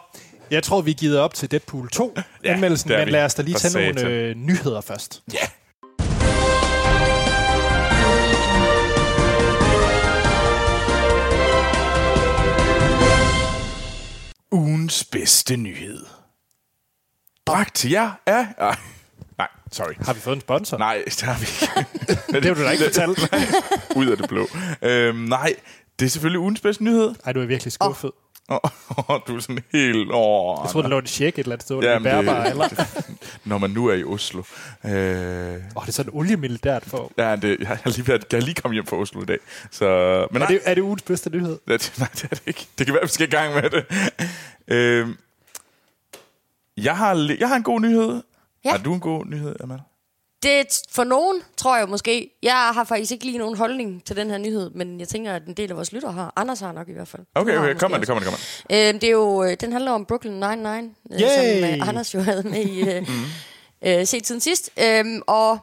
jeg 0.51 0.63
tror, 0.63 0.81
vi 0.81 0.93
gider 0.93 1.21
op 1.21 1.35
til 1.35 1.51
Deadpool 1.51 1.89
2 1.91 2.17
anmeldelsen, 2.45 2.89
det 2.91 2.97
er 2.97 3.05
men 3.05 3.09
lad 3.13 3.25
os 3.25 3.35
da 3.35 3.43
lige 3.43 3.55
For 3.61 3.69
tage 3.69 3.93
nogle 3.93 4.11
øh, 4.11 4.35
nyheder 4.37 4.81
først. 4.81 5.23
Ja. 5.33 5.39
Ugens 14.85 15.05
bedste 15.05 15.57
nyhed. 15.57 16.07
Bragt 17.47 17.75
til 17.75 17.91
jer 17.91 18.11
af... 18.27 18.47
Ej, 18.59 18.77
nej, 19.39 19.49
sorry. 19.73 19.93
Har 20.01 20.13
vi 20.13 20.21
fået 20.21 20.35
en 20.35 20.41
sponsor? 20.41 20.79
Nej, 20.79 21.03
det 21.07 21.21
har 21.23 21.39
vi 21.39 21.47
ikke. 21.47 21.91
Det 22.33 22.45
har 22.45 22.55
du 22.55 22.63
da 22.63 22.71
ikke 22.71 22.85
fortalt. 22.85 23.35
Ud 23.97 24.07
af 24.07 24.17
det 24.17 24.29
blå. 24.29 24.47
Øhm, 24.83 25.17
nej, 25.17 25.57
det 25.99 26.07
er 26.07 26.11
selvfølgelig 26.11 26.41
ugens 26.41 26.61
bedste 26.61 26.85
nyhed. 26.85 27.15
Ej, 27.25 27.33
du 27.33 27.41
er 27.41 27.47
virkelig 27.47 27.73
skuffet. 27.73 28.11
Oh, 28.11 28.24
oh, 29.09 29.21
du 29.29 29.37
er 29.37 29.41
sådan 29.41 29.59
helt... 29.73 30.09
Oh, 30.13 30.59
Jeg 30.65 30.71
troede, 30.71 30.83
der 30.85 30.89
lå 30.91 30.99
en 30.99 31.07
check 31.07 31.39
et 31.39 31.43
eller 31.43 31.53
andet 31.57 31.65
sted, 31.65 31.77
men 31.77 32.03
bærbar, 32.03 32.43
det- 32.43 32.51
eller? 32.51 33.03
når 33.49 33.59
man 33.59 33.71
nu 33.71 33.87
er 33.87 33.95
i 33.95 34.05
Oslo. 34.05 34.43
Øh, 34.85 34.93
Åh, 34.93 34.93
oh, 35.77 35.83
det 35.83 35.89
er 35.89 35.93
sådan 35.93 36.13
oliemilitært 36.15 36.85
for. 36.85 37.13
ja, 37.19 37.37
det, 37.37 37.57
jeg, 37.61 37.69
har 37.69 37.91
lige 37.91 38.09
været, 38.09 38.25
jeg 38.33 38.39
er 38.39 38.43
lige 38.43 38.55
kommet 38.55 38.75
hjem 38.77 38.87
fra 38.87 38.97
Oslo 38.97 39.23
i 39.23 39.25
dag. 39.25 39.39
Så, 39.71 39.85
men 40.31 40.43
Er 40.43 40.47
nej, 40.47 40.49
det, 40.49 40.61
er 40.65 40.75
det 40.75 40.83
ugens 40.83 41.03
bedste 41.03 41.31
nyhed? 41.31 41.59
nej, 41.67 41.77
det, 41.77 41.93
nej, 41.99 42.09
det 42.15 42.25
er 42.25 42.29
det 42.29 42.43
ikke. 42.47 42.67
Det 42.79 42.87
kan 42.87 42.95
være, 42.95 43.03
vi 43.03 43.09
skal 43.09 43.27
i 43.29 43.31
gang 43.31 43.55
med 43.55 43.71
det. 43.71 43.85
Øh, 44.69 45.09
jeg, 46.77 46.97
har, 46.97 47.37
jeg 47.39 47.49
har 47.49 47.57
en 47.57 47.63
god 47.63 47.81
nyhed. 47.81 48.23
Ja. 48.65 48.71
Har 48.71 48.79
du 48.79 48.95
en 48.95 49.01
god 49.01 49.25
nyhed, 49.27 49.57
Amal? 49.61 49.79
Det 50.45 50.83
for 50.91 51.05
nogen, 51.05 51.43
tror 51.57 51.77
jeg 51.77 51.89
måske. 51.89 52.31
Jeg 52.43 52.55
har 52.75 52.85
faktisk 52.85 53.13
ikke 53.13 53.25
lige 53.25 53.39
nogen 53.39 53.57
holdning 53.57 54.05
til 54.05 54.17
den 54.17 54.31
her 54.31 54.39
nyhed, 54.39 54.71
men 54.71 55.01
jeg 55.01 55.09
tænker, 55.09 55.33
at 55.33 55.47
en 55.47 55.55
del 55.55 55.71
af 55.71 55.77
vores 55.77 55.93
lyttere 55.93 56.13
har. 56.13 56.33
Anders 56.37 56.61
har 56.61 56.73
nok 56.73 56.89
i 56.89 56.93
hvert 56.93 57.09
fald. 57.09 57.23
Okay, 57.35 57.59
okay, 57.59 57.75
kom 57.75 57.91
med 57.91 58.01
det, 58.01 58.11
også. 58.11 58.13
kom 58.13 58.17
med 58.17 58.21
det, 58.21 58.33
kom 58.33 58.39
med 58.71 58.89
det. 58.91 58.95
Øh, 58.95 59.01
det 59.01 59.05
er 59.05 59.11
jo, 59.11 59.45
øh, 59.45 59.57
den 59.61 59.73
handler 59.73 59.91
om 59.91 60.07
Brooklyn 60.07 60.43
Nine-Nine, 60.43 60.95
øh, 61.13 61.21
som 61.21 61.71
øh, 61.81 61.89
Anders 61.89 62.15
jo 62.15 62.21
havde 62.21 62.43
med 62.43 62.61
i 62.67 62.81
øh, 62.91 63.09
øh, 64.01 64.07
set 64.07 64.27
siden 64.27 64.41
sidst. 64.41 64.71
Øhm, 64.77 65.23
og 65.27 65.59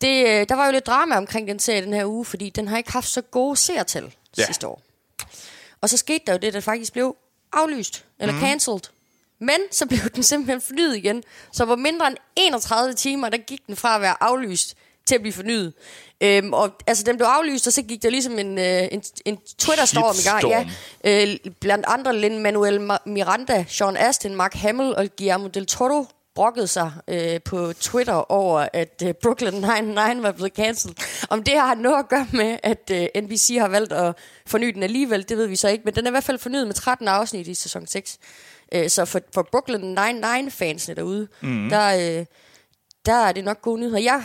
det, 0.00 0.26
øh, 0.26 0.48
der 0.48 0.54
var 0.54 0.66
jo 0.66 0.72
lidt 0.72 0.86
drama 0.86 1.16
omkring 1.16 1.48
den 1.48 1.58
serie 1.58 1.82
den 1.82 1.92
her 1.92 2.04
uge, 2.06 2.24
fordi 2.24 2.50
den 2.50 2.68
har 2.68 2.78
ikke 2.78 2.92
haft 2.92 3.08
så 3.08 3.20
gode 3.22 3.56
seertal 3.56 4.14
Ja. 4.38 4.46
sidste 4.46 4.66
år. 4.66 4.82
Og 5.80 5.88
så 5.88 5.96
skete 5.96 6.24
der 6.26 6.32
jo 6.32 6.38
det, 6.38 6.54
der 6.54 6.60
faktisk 6.60 6.92
blev 6.92 7.16
aflyst, 7.52 8.04
eller 8.20 8.34
mm. 8.34 8.40
cancelled. 8.40 8.80
Men 9.40 9.58
så 9.70 9.86
blev 9.86 10.00
den 10.00 10.22
simpelthen 10.22 10.60
fornyet 10.60 10.96
igen. 10.96 11.22
Så 11.52 11.64
hvor 11.64 11.76
mindre 11.76 12.06
end 12.06 12.16
31 12.36 12.94
timer, 12.94 13.28
der 13.28 13.38
gik 13.38 13.66
den 13.66 13.76
fra 13.76 13.94
at 13.94 14.00
være 14.00 14.22
aflyst 14.22 14.74
til 15.06 15.14
at 15.14 15.20
blive 15.20 15.32
fornyet. 15.32 15.72
Øhm, 16.20 16.52
og 16.52 16.70
altså, 16.86 17.04
den 17.04 17.16
blev 17.16 17.26
aflyst, 17.26 17.66
og 17.66 17.72
så 17.72 17.82
gik 17.82 18.02
der 18.02 18.10
ligesom 18.10 18.38
en, 18.38 18.58
øh, 18.58 18.88
en, 18.92 19.02
en 19.24 19.38
Twitter-storm 19.58 20.14
i 20.20 20.28
gang. 20.30 20.68
Ja, 21.04 21.28
øh, 21.28 21.36
blandt 21.60 21.84
andre 21.88 22.12
Lin-Manuel 22.12 22.90
Ma- 22.90 23.02
Miranda, 23.10 23.64
Sean 23.68 23.96
Astin, 23.96 24.34
Mark 24.34 24.54
Hamill 24.54 24.94
og 24.94 25.08
Guillermo 25.18 25.46
del 25.48 25.66
Toro 25.66 26.06
brokkede 26.34 26.66
sig 26.66 26.92
øh, 27.08 27.40
på 27.44 27.72
Twitter 27.80 28.32
over, 28.32 28.68
at 28.72 29.02
øh, 29.06 29.14
Brooklyn 29.22 29.64
Nine-Nine 29.64 30.22
var 30.22 30.32
blevet 30.32 30.52
cancelled. 30.56 30.96
Om 31.30 31.42
det 31.42 31.54
har 31.60 31.74
noget 31.74 31.98
at 31.98 32.08
gøre 32.08 32.26
med, 32.32 32.58
at 32.62 32.90
øh, 32.92 33.22
NBC 33.22 33.56
har 33.60 33.68
valgt 33.68 33.92
at 33.92 34.14
forny 34.46 34.66
den 34.74 34.82
alligevel, 34.82 35.28
det 35.28 35.36
ved 35.38 35.46
vi 35.46 35.56
så 35.56 35.68
ikke. 35.68 35.84
Men 35.84 35.94
den 35.94 36.06
er 36.06 36.10
i 36.10 36.12
hvert 36.12 36.24
fald 36.24 36.38
fornyet 36.38 36.66
med 36.66 36.74
13 36.74 37.08
afsnit 37.08 37.46
i 37.46 37.54
sæson 37.54 37.86
6. 37.86 38.18
Øh, 38.74 38.88
så 38.88 39.04
for, 39.04 39.20
for 39.34 39.48
Brooklyn 39.50 39.98
Nine-Nine-fansene 39.98 40.94
derude, 40.94 41.28
mm. 41.40 41.68
der, 41.68 42.18
øh, 42.18 42.26
der 43.06 43.14
er 43.14 43.32
det 43.32 43.44
nok 43.44 43.62
gode 43.62 43.80
nyheder. 43.80 43.98
Jeg 43.98 44.22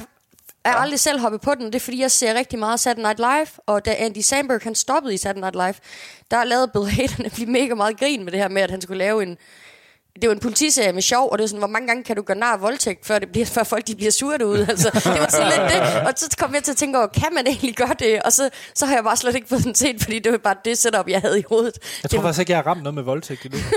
er 0.66 0.74
aldrig 0.74 1.00
selv 1.00 1.20
hoppet 1.20 1.42
på 1.42 1.56
den, 1.56 1.66
det 1.66 1.76
er 1.76 1.80
fordi, 1.80 2.00
jeg 2.00 2.12
ser 2.12 2.34
rigtig 2.34 2.60
meget 2.60 2.80
Saturday 2.80 3.04
Night 3.04 3.20
Live, 3.20 3.64
og 3.66 3.86
da 3.86 3.96
Andy 4.00 4.18
Samberg 4.18 4.62
han 4.64 4.76
stoppede 4.76 5.14
i 5.14 5.18
Saturday 5.18 5.42
Night 5.42 5.56
Live, 5.56 5.76
der 6.32 6.44
lavede 6.44 6.68
Bill 6.68 6.86
Hader 6.86 7.24
nemlig 7.24 7.50
mega 7.50 7.74
meget 7.74 8.00
grin 8.00 8.24
med 8.24 8.32
det 8.32 8.40
her 8.40 8.48
med, 8.48 8.62
at 8.62 8.72
han 8.72 8.82
skulle 8.82 8.98
lave 8.98 9.24
en 9.24 9.38
det 10.22 10.30
var 10.30 10.34
en 10.36 10.40
politiserie 10.40 10.94
med 10.94 11.02
sjov, 11.02 11.30
og 11.32 11.38
det 11.38 11.44
var 11.44 11.48
sådan, 11.48 11.60
hvor 11.60 11.68
mange 11.68 11.88
gange 11.88 12.04
kan 12.04 12.16
du 12.16 12.22
gøre 12.22 12.38
nar 12.38 12.54
af 12.54 12.62
voldtægt, 12.62 13.06
før, 13.06 13.20
det 13.20 13.32
bliver, 13.32 13.46
før 13.46 13.64
folk 13.64 13.88
de 13.88 13.96
bliver 13.96 14.12
sure 14.12 14.38
derude. 14.38 14.66
Altså, 14.70 14.90
det 14.94 15.20
var 15.22 15.28
sådan 15.30 15.48
lidt 15.48 15.72
det. 15.72 16.02
Og 16.08 16.14
så 16.18 16.36
kom 16.40 16.54
jeg 16.56 16.64
til 16.64 16.72
at 16.72 16.78
tænke 16.78 16.98
over, 16.98 17.08
kan 17.08 17.34
man 17.34 17.48
egentlig 17.48 17.76
gøre 17.76 17.96
det? 18.00 18.22
Og 18.22 18.34
så, 18.34 18.50
så 18.76 18.86
har 18.86 18.96
jeg 18.96 19.04
bare 19.04 19.18
slet 19.18 19.36
ikke 19.36 19.48
fået 19.48 19.64
den 19.64 19.76
set, 19.76 20.04
fordi 20.04 20.20
det 20.20 20.32
var 20.32 20.38
bare 20.38 20.56
det 20.66 20.78
setup, 20.78 21.08
jeg 21.08 21.22
havde 21.22 21.40
i 21.40 21.44
hovedet. 21.50 21.74
Jeg 22.04 22.10
tror 22.10 22.18
det, 22.18 22.24
var- 22.24 22.30
faktisk 22.30 22.40
ikke, 22.40 22.52
jeg 22.52 22.58
har 22.58 22.68
ramt 22.68 22.84
noget 22.84 22.94
med 22.94 23.04
voldtægt 23.04 23.46
endnu. 23.46 23.60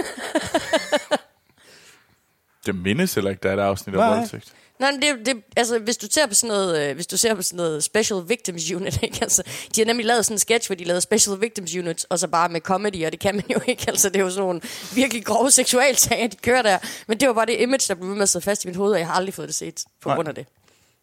Det 2.66 2.74
mindes 2.74 3.14
heller 3.14 3.30
ikke, 3.30 3.40
der 3.42 3.50
er 3.50 3.54
et 3.56 3.60
afsnit 3.60 3.96
om 3.96 4.00
Nej. 4.02 4.16
voldtægt. 4.18 4.52
Nej, 4.78 4.90
men 4.92 5.02
det, 5.02 5.26
det, 5.26 5.36
altså, 5.56 5.78
hvis 5.78 5.96
du 5.96 6.06
ser 6.10 6.26
på 6.26 6.34
sådan 6.34 6.48
noget, 6.56 6.88
øh, 6.88 6.94
hvis 6.94 7.06
du 7.06 7.16
ser 7.16 7.34
på 7.34 7.42
sådan 7.42 7.56
noget 7.56 7.84
Special 7.84 8.20
Victims 8.28 8.70
Unit, 8.72 9.02
ikke? 9.02 9.18
Altså, 9.22 9.42
de 9.74 9.80
har 9.80 9.86
nemlig 9.86 10.06
lavet 10.06 10.24
sådan 10.24 10.34
en 10.34 10.38
sketch, 10.38 10.68
hvor 10.68 10.76
de 10.76 10.84
lavede 10.84 11.00
Special 11.00 11.40
Victims 11.40 11.74
Unit, 11.76 12.06
og 12.10 12.18
så 12.18 12.28
bare 12.28 12.48
med 12.48 12.60
comedy, 12.60 13.06
og 13.06 13.12
det 13.12 13.20
kan 13.20 13.34
man 13.34 13.44
jo 13.54 13.60
ikke. 13.66 13.84
Altså, 13.88 14.08
det 14.08 14.16
er 14.16 14.20
jo 14.24 14.30
sådan 14.30 14.42
nogle 14.46 14.60
virkelig 14.94 15.24
grove 15.24 15.50
seksualsager, 15.50 16.26
de 16.26 16.36
kører 16.36 16.62
der. 16.62 16.78
Men 17.08 17.20
det 17.20 17.28
var 17.28 17.34
bare 17.34 17.46
det 17.46 17.60
image, 17.60 17.84
der 17.88 17.94
blev 17.94 18.08
ved 18.08 18.14
med 18.16 18.22
at 18.22 18.28
sidde 18.28 18.44
fast 18.44 18.64
i 18.64 18.66
mit 18.68 18.76
hoved, 18.76 18.92
og 18.92 18.98
jeg 18.98 19.06
har 19.06 19.14
aldrig 19.14 19.34
fået 19.34 19.48
det 19.48 19.54
set 19.54 19.84
på 20.02 20.08
Nej. 20.08 20.16
grund 20.16 20.28
af 20.28 20.34
det. 20.34 20.46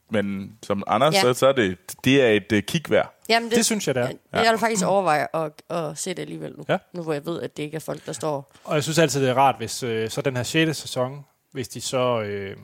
Men 0.10 0.52
som 0.64 0.84
Anders, 0.88 1.14
Ja. 1.14 1.22
så, 1.22 1.34
så 1.34 1.48
er 1.48 1.52
det, 1.54 1.78
det 2.04 2.22
er 2.22 2.30
et 2.30 2.52
uh, 2.52 2.60
kig 2.60 2.90
værd. 2.90 3.20
Jamen, 3.30 3.52
Det 3.52 3.66
synes 3.66 3.88
jeg, 3.88 3.96
det 3.96 4.04
er. 4.04 4.08
Jeg, 4.08 4.44
jeg 4.44 4.52
vil 4.52 4.60
faktisk 4.60 4.86
overveje 4.86 5.28
at, 5.34 5.52
at 5.78 5.98
se 5.98 6.10
det 6.10 6.20
alligevel 6.20 6.54
nu. 6.58 6.66
Ja. 6.70 6.78
Nu 6.94 7.04
hvor 7.04 7.14
jeg 7.14 7.26
ved, 7.26 7.42
at 7.42 7.58
det 7.58 7.64
ikke 7.64 7.76
er 7.76 7.80
folk, 7.80 8.06
der 8.06 8.14
står... 8.14 8.52
Og 8.64 8.76
jeg 8.76 8.84
synes 8.84 9.00
altid, 9.00 9.22
det 9.22 9.30
er 9.30 9.34
rart, 9.34 9.56
hvis 9.58 9.84
øh, 9.84 10.10
så 10.10 10.22
den 10.22 10.36
her 10.36 10.44
6. 10.44 10.78
sæson, 10.78 11.26
hvis 11.52 11.68
de 11.68 11.82
så... 11.82 12.22
Øh, 12.22 12.58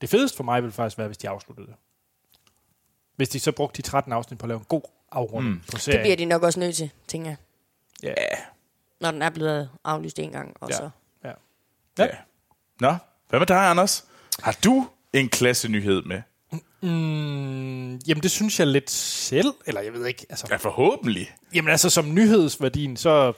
det 0.00 0.08
fedeste 0.10 0.36
for 0.36 0.44
mig 0.44 0.62
vil 0.62 0.72
faktisk 0.72 0.98
være, 0.98 1.06
hvis 1.08 1.18
de 1.18 1.28
afsluttede 1.28 1.66
det. 1.66 1.74
Hvis 3.16 3.28
de 3.28 3.40
så 3.40 3.52
brugte 3.52 3.76
de 3.76 3.82
13 3.88 4.12
afsnit 4.12 4.38
på 4.38 4.44
at 4.44 4.48
lave 4.48 4.58
en 4.58 4.64
god 4.68 4.82
afrunding 5.12 5.54
mm. 5.54 5.60
på 5.60 5.70
Det 5.72 5.80
serien. 5.80 6.00
bliver 6.02 6.16
de 6.16 6.24
nok 6.24 6.42
også 6.42 6.60
nødt 6.60 6.76
til, 6.76 6.90
tænker 7.08 7.30
jeg. 7.30 7.36
Ja. 8.02 8.14
Når 9.00 9.10
den 9.10 9.22
er 9.22 9.30
blevet 9.30 9.70
aflyst 9.84 10.18
en 10.18 10.30
gang. 10.32 10.56
Og 10.60 10.68
Ja. 10.70 10.76
så. 10.76 10.90
ja. 11.24 11.32
Ja. 11.98 12.06
Nå, 12.80 12.94
hvad 13.28 13.38
med 13.40 13.46
dig, 13.46 13.56
Anders? 13.70 14.04
Har 14.42 14.58
du 14.64 14.86
en 15.12 15.28
klasse 15.28 15.68
nyhed 15.68 16.02
med? 16.02 16.22
Mm, 16.82 17.96
jamen, 17.96 18.22
det 18.22 18.30
synes 18.30 18.58
jeg 18.58 18.66
lidt 18.66 18.90
selv. 18.90 19.54
Eller 19.66 19.80
jeg 19.80 19.92
ved 19.92 20.06
ikke. 20.06 20.26
Altså, 20.30 20.46
Ja, 20.50 20.56
forhåbentlig. 20.56 21.34
Jamen 21.54 21.70
altså, 21.70 21.90
som 21.90 22.14
nyhedsværdien, 22.14 22.96
så 22.96 23.32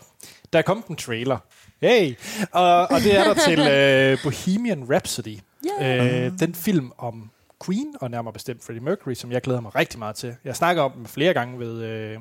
der 0.52 0.58
er 0.58 0.62
kommet 0.62 0.86
en 0.86 0.96
trailer. 0.96 1.38
Hey! 1.80 2.14
Og, 2.52 2.80
og 2.90 3.00
det 3.00 3.16
er 3.18 3.24
der 3.24 3.34
til 3.34 3.58
øh, 3.72 4.18
Bohemian 4.22 4.90
Rhapsody. 4.90 5.38
Yeah. 5.66 6.26
Øh, 6.26 6.38
den 6.38 6.54
film 6.54 6.92
om 6.98 7.30
Queen, 7.66 7.94
og 8.00 8.10
nærmere 8.10 8.32
bestemt 8.32 8.64
Freddie 8.64 8.84
Mercury, 8.84 9.14
som 9.14 9.32
jeg 9.32 9.42
glæder 9.42 9.60
mig 9.60 9.74
rigtig 9.74 9.98
meget 9.98 10.16
til. 10.16 10.36
Jeg 10.44 10.56
snakker 10.56 10.82
om 10.82 10.92
den 10.92 11.06
flere 11.06 11.34
gange 11.34 11.58
ved, 11.58 11.82
øh, 11.82 12.18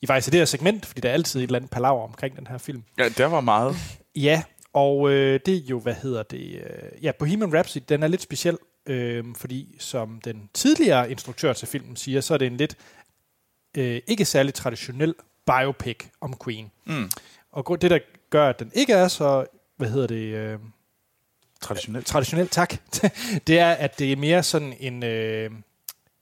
i 0.00 0.06
faktisk 0.06 0.28
i 0.28 0.30
det 0.30 0.40
her 0.40 0.44
segment, 0.44 0.86
fordi 0.86 1.00
der 1.00 1.08
er 1.08 1.12
altid 1.12 1.40
et 1.40 1.44
eller 1.44 1.56
andet 1.58 1.70
palaver 1.70 2.02
omkring 2.02 2.36
den 2.36 2.46
her 2.46 2.58
film. 2.58 2.84
Ja, 2.98 3.08
der 3.08 3.26
var 3.26 3.40
meget. 3.40 3.76
Ja, 4.16 4.42
og 4.72 5.10
øh, 5.10 5.40
det 5.46 5.54
er 5.56 5.60
jo, 5.70 5.80
hvad 5.80 5.94
hedder 5.94 6.22
det? 6.22 6.54
Øh, 6.54 7.04
ja, 7.04 7.12
Bohemian 7.18 7.54
Rhapsody, 7.54 7.82
den 7.88 8.02
er 8.02 8.06
lidt 8.06 8.22
speciel, 8.22 8.58
øh, 8.86 9.24
fordi 9.36 9.76
som 9.78 10.20
den 10.24 10.50
tidligere 10.54 11.10
instruktør 11.10 11.52
til 11.52 11.68
filmen 11.68 11.96
siger, 11.96 12.20
så 12.20 12.34
er 12.34 12.38
det 12.38 12.46
en 12.46 12.56
lidt 12.56 12.76
øh, 13.76 14.00
ikke 14.06 14.24
særlig 14.24 14.54
traditionel 14.54 15.14
biopic 15.46 16.04
om 16.20 16.34
Queen. 16.44 16.70
Mm. 16.86 17.10
Og 17.52 17.82
det, 17.82 17.90
der 17.90 17.98
gør, 18.30 18.48
at 18.48 18.58
den 18.58 18.70
ikke 18.74 18.92
er 18.92 19.08
så, 19.08 19.46
hvad 19.76 19.88
hedder 19.88 20.06
det, 20.06 20.34
øh, 20.34 20.58
Traditionelt. 21.60 22.06
traditionelt, 22.06 22.50
tak, 22.50 22.74
det 23.46 23.58
er, 23.58 23.70
at 23.70 23.98
det 23.98 24.12
er 24.12 24.16
mere 24.16 24.42
sådan 24.42 24.74
en, 24.80 25.02
øh, 25.02 25.50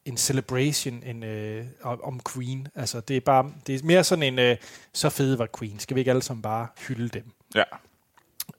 en 0.05 0.17
celebration 0.17 1.03
en, 1.03 1.23
øh, 1.23 1.65
om 1.83 2.21
Queen. 2.35 2.69
Altså, 2.75 3.01
det 3.01 3.17
er, 3.17 3.21
bare, 3.21 3.53
det 3.67 3.75
er 3.75 3.81
mere 3.85 4.05
sådan 4.05 4.23
en, 4.23 4.39
øh, 4.39 4.57
så 4.93 5.11
fede 5.11 5.39
var 5.39 5.49
Queen. 5.59 5.79
Skal 5.79 5.95
vi 5.95 6.01
ikke 6.01 6.11
alle 6.11 6.23
sammen 6.23 6.43
bare 6.43 6.67
hylde 6.89 7.09
dem? 7.09 7.25
Ja. 7.55 7.63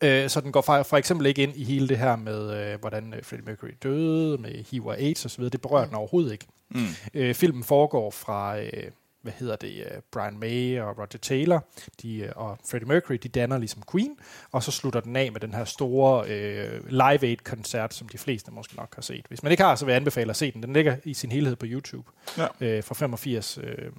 Øh, 0.02 0.30
så 0.30 0.42
den 0.42 0.52
går 0.52 0.62
for, 0.62 0.84
for 0.84 0.98
eksempel 0.98 1.26
ikke 1.28 1.44
ind 1.44 1.56
i 1.56 1.64
hele 1.64 1.88
det 1.88 1.98
her 1.98 2.16
med, 2.16 2.72
øh, 2.74 2.80
hvordan 2.80 3.14
øh, 3.14 3.24
Freddie 3.24 3.46
Mercury 3.46 3.70
døde, 3.84 4.38
med 4.38 4.64
HIV 4.72 4.86
og 4.86 4.98
AIDS 4.98 5.26
osv. 5.26 5.44
Det 5.44 5.62
berører 5.62 5.86
den 5.86 5.96
overhovedet 5.96 6.32
ikke. 6.32 6.46
Mm. 6.70 6.86
Øh, 7.14 7.36
filmen 7.36 7.64
foregår 7.64 8.12
fra, 8.12 8.60
øh, 8.60 8.92
hvad 9.28 9.34
hedder 9.40 9.56
det, 9.56 9.86
øh, 9.92 10.02
Brian 10.12 10.40
May 10.40 10.80
og 10.80 10.98
Roger 10.98 11.18
Taylor 11.22 11.66
de, 12.02 12.18
øh, 12.18 12.32
og 12.36 12.58
Freddie 12.70 12.88
Mercury, 12.88 13.16
de 13.24 13.30
danner 13.30 13.58
ligesom 13.58 13.84
Queen, 13.92 14.16
og 14.52 14.64
så 14.64 14.72
slutter 14.72 15.00
den 15.00 15.16
af 15.16 15.32
med 15.32 15.42
den 15.42 15.54
her 15.54 15.66
store 15.66 16.30
øh, 16.30 16.88
Live 16.90 17.24
Aid-koncert, 17.24 17.94
som 17.94 18.10
de 18.10 18.18
fleste 18.18 18.52
måske 18.52 18.76
nok 18.76 18.96
har 18.96 19.02
set. 19.02 19.26
Hvis 19.28 19.44
man 19.44 19.52
ikke 19.52 19.64
har, 19.64 19.76
så 19.76 19.86
vil 19.86 19.92
jeg 19.92 19.98
anbefale 20.00 20.30
at 20.30 20.36
se 20.36 20.52
den. 20.52 20.64
Den 20.64 20.74
ligger 20.74 20.96
i 21.04 21.14
sin 21.14 21.32
helhed 21.32 21.56
på 21.56 21.66
YouTube 21.70 22.12
Ja. 22.38 22.48
øh, 22.62 22.84
fra 22.84 22.96
85. 22.96 23.58
Øh, 23.64 23.92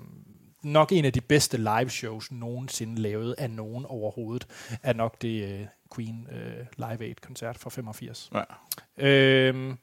nok 0.63 0.93
en 0.93 1.05
af 1.05 1.13
de 1.13 1.21
bedste 1.21 1.57
live 1.57 1.91
shows 1.91 2.33
nogensinde 2.33 3.01
lavet 3.03 3.35
af 3.39 3.51
nogen 3.51 3.85
overhovedet, 3.89 4.47
er 4.83 4.93
nok 4.93 5.23
det 5.23 5.45
øh, 5.45 5.67
Queen 5.95 6.27
øh, 6.33 6.67
Live 6.77 7.05
Aid-koncert 7.09 7.59
fra 7.59 7.71
85. 7.71 8.31
Ja. 8.35 8.43
Øhm, 9.09 9.77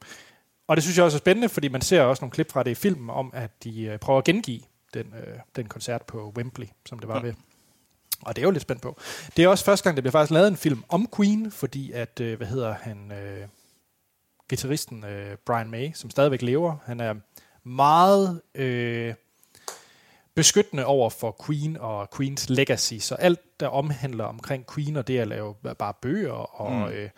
og 0.68 0.76
det 0.76 0.82
synes 0.84 0.96
jeg 0.96 1.04
også 1.04 1.16
er 1.16 1.18
spændende, 1.18 1.48
fordi 1.48 1.68
man 1.68 1.80
ser 1.80 2.00
også 2.02 2.20
nogle 2.24 2.30
klip 2.32 2.52
fra 2.52 2.62
det 2.62 2.70
i 2.70 2.74
filmen 2.74 3.10
om, 3.10 3.30
at 3.34 3.64
de 3.64 3.82
øh, 3.82 3.98
prøver 3.98 4.18
at 4.18 4.24
gengive 4.24 4.60
den, 4.94 5.14
øh, 5.26 5.38
den 5.56 5.66
koncert 5.68 6.02
på 6.02 6.32
Wembley, 6.36 6.66
som 6.86 6.98
det 6.98 7.08
var 7.08 7.16
Ja. 7.16 7.22
ved. 7.22 7.34
Og 8.22 8.36
det 8.36 8.42
er 8.42 8.46
jo 8.46 8.50
lidt 8.50 8.62
spændt 8.62 8.82
på. 8.82 8.98
Det 9.36 9.44
er 9.44 9.48
også 9.48 9.64
første 9.64 9.84
gang, 9.84 9.96
der 9.96 10.00
bliver 10.00 10.12
faktisk 10.12 10.30
lavet 10.30 10.48
en 10.48 10.56
film 10.56 10.84
om 10.88 11.08
Queen, 11.16 11.50
fordi 11.50 11.92
at, 11.92 12.20
øh, 12.20 12.36
hvad 12.36 12.46
hedder 12.46 12.74
han, 12.74 13.12
øh, 13.12 13.48
gitarristen 14.50 15.04
øh, 15.04 15.36
Brian 15.46 15.70
May, 15.70 15.90
som 15.94 16.10
stadigvæk 16.10 16.42
lever, 16.42 16.76
han 16.84 17.00
er 17.00 17.14
meget 17.68 18.40
øh, 18.54 19.14
beskyttende 20.34 20.84
over 20.86 21.10
for 21.10 21.36
Queen 21.46 21.76
og 21.76 22.08
Queens 22.16 22.48
legacy, 22.50 22.94
så 22.94 23.14
alt, 23.14 23.60
der 23.60 23.68
omhandler 23.68 24.24
omkring 24.24 24.64
Queen 24.74 24.96
og 24.96 25.06
det 25.08 25.18
at 25.18 25.28
lave 25.28 25.54
bare 25.78 25.94
bøger 26.02 26.32
og 26.32 26.72
Mm. 26.72 26.82
øh, 26.94 27.10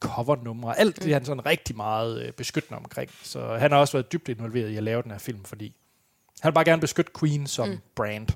covernumre, 0.00 0.78
alt 0.78 0.96
det 0.96 1.08
er 1.10 1.14
han 1.14 1.24
sådan 1.24 1.46
rigtig 1.46 1.76
meget 1.76 2.22
øh, 2.26 2.32
beskyttende 2.32 2.78
omkring. 2.78 3.10
Så 3.22 3.56
han 3.56 3.70
har 3.72 3.78
også 3.78 3.92
været 3.92 4.12
dybt 4.12 4.28
involveret 4.28 4.70
i 4.70 4.76
at 4.76 4.82
lave 4.82 5.02
den 5.02 5.10
her 5.10 5.18
film, 5.18 5.44
fordi 5.44 5.76
han 6.40 6.50
vil 6.50 6.54
bare 6.54 6.64
gerne 6.64 6.80
beskytte 6.80 7.12
Queen 7.20 7.46
som 7.46 7.68
mm. 7.68 7.78
brand. 7.94 8.28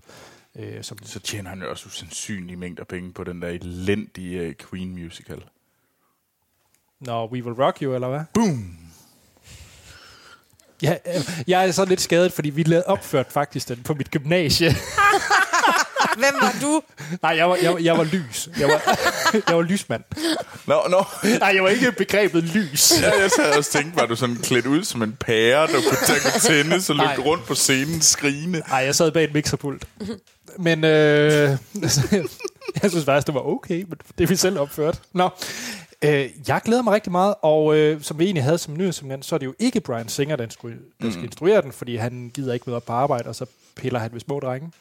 Øh, 0.57 0.85
som, 0.85 0.99
Så 1.03 1.21
tjener 1.21 1.51
han 1.51 1.63
jo 1.63 1.71
også 1.71 1.87
usandsynlige 1.87 2.57
mængder 2.57 2.85
penge 2.85 3.13
på 3.13 3.25
den 3.25 3.43
der 3.43 3.49
elendige 3.49 4.41
øh, 4.41 4.55
Queen 4.71 4.93
musical. 4.93 5.43
Når 7.01 7.27
We 7.27 7.45
Will 7.45 7.63
Rock 7.63 7.83
You, 7.83 7.95
eller 7.95 8.09
hvad? 8.09 8.21
Boom! 8.35 8.79
Ja, 10.83 10.97
øh, 11.07 11.41
jeg 11.47 11.69
er 11.69 11.73
så 11.73 11.85
lidt 11.85 12.01
skadet, 12.01 12.33
fordi 12.33 12.51
vi 12.51 12.63
lavede 12.63 12.87
opført 12.87 13.33
faktisk 13.33 13.69
den 13.69 13.83
på 13.83 13.95
mit 13.95 14.11
gymnasie. 14.11 14.71
Hvem 16.23 16.35
var 16.41 16.55
du? 16.63 16.83
Nej, 17.23 17.31
jeg 17.37 17.49
var, 17.51 17.57
jeg, 17.63 17.73
var- 17.73 17.79
jeg 17.79 17.99
var 17.99 18.05
lys. 18.05 18.49
Jeg 18.59 18.69
var, 18.69 18.99
jeg 19.49 19.57
var 19.57 19.63
lysmand. 19.63 20.03
Nå, 20.67 20.83
nå. 20.91 21.05
Nej, 21.39 21.53
jeg 21.55 21.63
var 21.63 21.69
ikke 21.69 21.93
begrebet 21.93 22.45
lys. 22.45 22.93
Ja, 23.03 23.21
jeg 23.21 23.31
sad 23.31 23.57
også 23.57 23.71
tænkt, 23.73 23.97
var 23.97 24.07
du 24.07 24.17
sådan 24.17 24.37
klædt 24.37 24.67
ud 24.67 24.85
som 24.85 25.03
en 25.03 25.17
pære, 25.21 25.67
der 25.67 25.73
kunne, 25.73 25.83
der 26.07 26.21
kunne 26.31 26.41
tænde, 26.41 26.83
så 26.83 26.93
løb 26.93 27.03
Nej. 27.03 27.17
rundt 27.19 27.47
på 27.47 27.55
scenen 27.55 28.01
skrigende. 28.01 28.63
Nej, 28.69 28.79
jeg 28.79 28.95
sad 28.95 29.11
bag 29.11 29.25
et 29.25 29.35
mixerpult. 29.35 29.85
Men 30.59 30.85
øh, 30.85 31.57
jeg 32.83 32.91
synes 32.91 33.05
faktisk, 33.05 33.27
det 33.27 33.35
var 33.35 33.41
okay, 33.47 33.85
men 33.89 33.99
det 34.19 34.25
er 34.25 34.29
vi 34.29 34.37
selv 34.37 34.59
opført. 34.59 35.01
Nå, 35.13 35.29
øh, 36.03 36.27
jeg 36.49 36.61
glæder 36.65 36.83
mig 36.83 36.93
rigtig 36.95 37.13
meget, 37.13 37.35
og 37.43 37.77
øh, 37.77 38.03
som 38.03 38.19
vi 38.19 38.25
egentlig 38.25 38.45
havde 38.45 38.59
som 38.59 38.77
nyhedssegment, 38.77 39.25
så 39.25 39.35
er 39.35 39.39
det 39.39 39.47
jo 39.47 39.55
ikke 39.59 39.81
Brian 39.81 40.09
Singer, 40.09 40.37
der 40.37 40.47
skal, 40.51 40.71
der 41.03 41.11
skal 41.11 41.25
instruere 41.25 41.63
den, 41.63 41.73
fordi 41.73 41.97
han 41.97 42.31
gider 42.35 42.53
ikke 42.55 42.65
møde 42.67 42.77
op 42.77 42.85
på 42.87 42.93
arbejde, 42.93 43.29
og 43.29 43.35
så 43.35 43.47
piller 43.79 43.99
han 43.99 44.13
ved 44.13 44.21
små 44.21 44.41
drenge. 44.41 44.73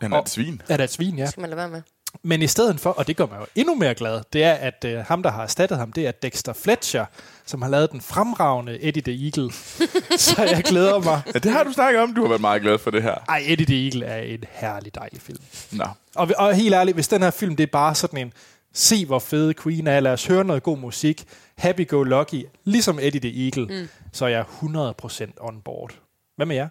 Han 0.00 0.12
er 0.12 0.18
et 0.18 0.28
svin. 0.28 0.62
Er 0.68 0.76
det 0.76 0.84
et 0.84 0.90
svin, 0.90 1.18
ja. 1.18 1.22
Det 1.22 1.30
skal 1.30 1.40
man 1.40 1.50
lade 1.50 1.56
være 1.56 1.68
med. 1.68 1.82
Men 2.22 2.42
i 2.42 2.46
stedet 2.46 2.80
for, 2.80 2.90
og 2.90 3.06
det 3.06 3.16
gør 3.16 3.26
mig 3.26 3.40
jo 3.40 3.46
endnu 3.54 3.74
mere 3.74 3.94
glad, 3.94 4.20
det 4.32 4.44
er, 4.44 4.52
at 4.52 4.84
øh, 4.86 4.98
ham, 4.98 5.22
der 5.22 5.30
har 5.30 5.42
erstattet 5.42 5.78
ham, 5.78 5.92
det 5.92 6.06
er 6.06 6.10
Dexter 6.10 6.52
Fletcher, 6.52 7.04
som 7.46 7.62
har 7.62 7.68
lavet 7.68 7.92
den 7.92 8.00
fremragende 8.00 8.78
Eddie 8.82 9.02
the 9.02 9.24
Eagle. 9.24 9.52
så 10.26 10.42
jeg 10.42 10.62
glæder 10.64 10.98
mig. 10.98 11.22
Ja, 11.34 11.38
det 11.38 11.50
har 11.50 11.64
du 11.64 11.72
snakket 11.72 12.02
om. 12.02 12.14
Du 12.14 12.20
har 12.20 12.28
været 12.28 12.40
meget 12.40 12.62
glad 12.62 12.78
for 12.78 12.90
det 12.90 13.02
her. 13.02 13.14
Ej, 13.28 13.42
Eddie 13.46 13.66
the 13.66 13.84
Eagle 13.84 14.06
er 14.06 14.22
en 14.22 14.44
herlig, 14.50 14.94
dejlig 14.94 15.20
film. 15.20 15.38
Nå. 15.72 15.84
Og, 16.14 16.28
og 16.38 16.54
helt 16.54 16.74
ærligt, 16.74 16.94
hvis 16.94 17.08
den 17.08 17.22
her 17.22 17.30
film, 17.30 17.56
det 17.56 17.62
er 17.62 17.72
bare 17.72 17.94
sådan 17.94 18.18
en, 18.18 18.32
se 18.74 19.06
hvor 19.06 19.18
fede 19.18 19.54
Queen 19.54 19.86
er, 19.86 20.00
lad 20.00 20.12
os 20.12 20.26
høre 20.26 20.44
noget 20.44 20.62
god 20.62 20.78
musik, 20.78 21.24
happy 21.58 21.88
go 21.88 22.02
lucky, 22.02 22.46
ligesom 22.64 22.98
Eddie 23.02 23.20
the 23.20 23.44
Eagle, 23.44 23.80
mm. 23.80 23.88
så 24.12 24.24
er 24.24 24.28
jeg 24.28 24.44
100% 24.62 25.30
on 25.40 25.60
board. 25.64 25.90
Hvad 26.36 26.46
med 26.46 26.56
jer? 26.56 26.68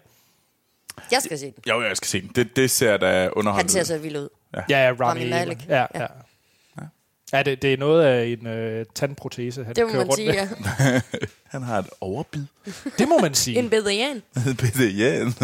Jeg 1.12 1.22
skal 1.22 1.38
se 1.38 1.44
den. 1.46 1.54
Jo, 1.68 1.82
jeg 1.82 1.96
skal 1.96 2.08
se 2.08 2.20
den. 2.20 2.30
Det, 2.34 2.56
det 2.56 2.70
ser 2.70 2.96
da 2.96 3.28
underholdende 3.32 3.52
Han 3.62 3.68
ser 3.68 3.80
ud. 3.80 3.84
så 3.84 3.98
vild 3.98 4.16
ud. 4.16 4.28
Ja, 4.56 4.62
ja 4.68 4.90
Rami, 4.90 5.02
Rami 5.02 5.30
Malek. 5.30 5.68
Ja, 5.68 5.86
ja. 5.94 6.00
Ja. 6.00 6.06
Ja, 7.32 7.42
det, 7.42 7.62
det 7.62 7.72
er 7.72 7.76
noget 7.76 8.04
af 8.04 8.26
en 8.26 8.46
øh, 8.46 8.86
tandprotese, 8.94 9.64
han 9.64 9.74
Det 9.74 9.84
må 9.86 9.90
kører 9.92 9.98
man 10.04 10.06
rundt 10.06 10.14
sige, 10.16 10.28
med. 10.28 10.90
ja. 10.92 11.00
Han 11.58 11.62
har 11.62 11.78
et 11.78 11.88
overbid. 12.00 12.44
Det 12.98 13.08
må 13.08 13.18
man 13.18 13.34
sige. 13.34 13.58
En 13.58 13.70
bedrian. 13.70 14.22
Bitte 14.60 14.88
Jan. 14.88 15.34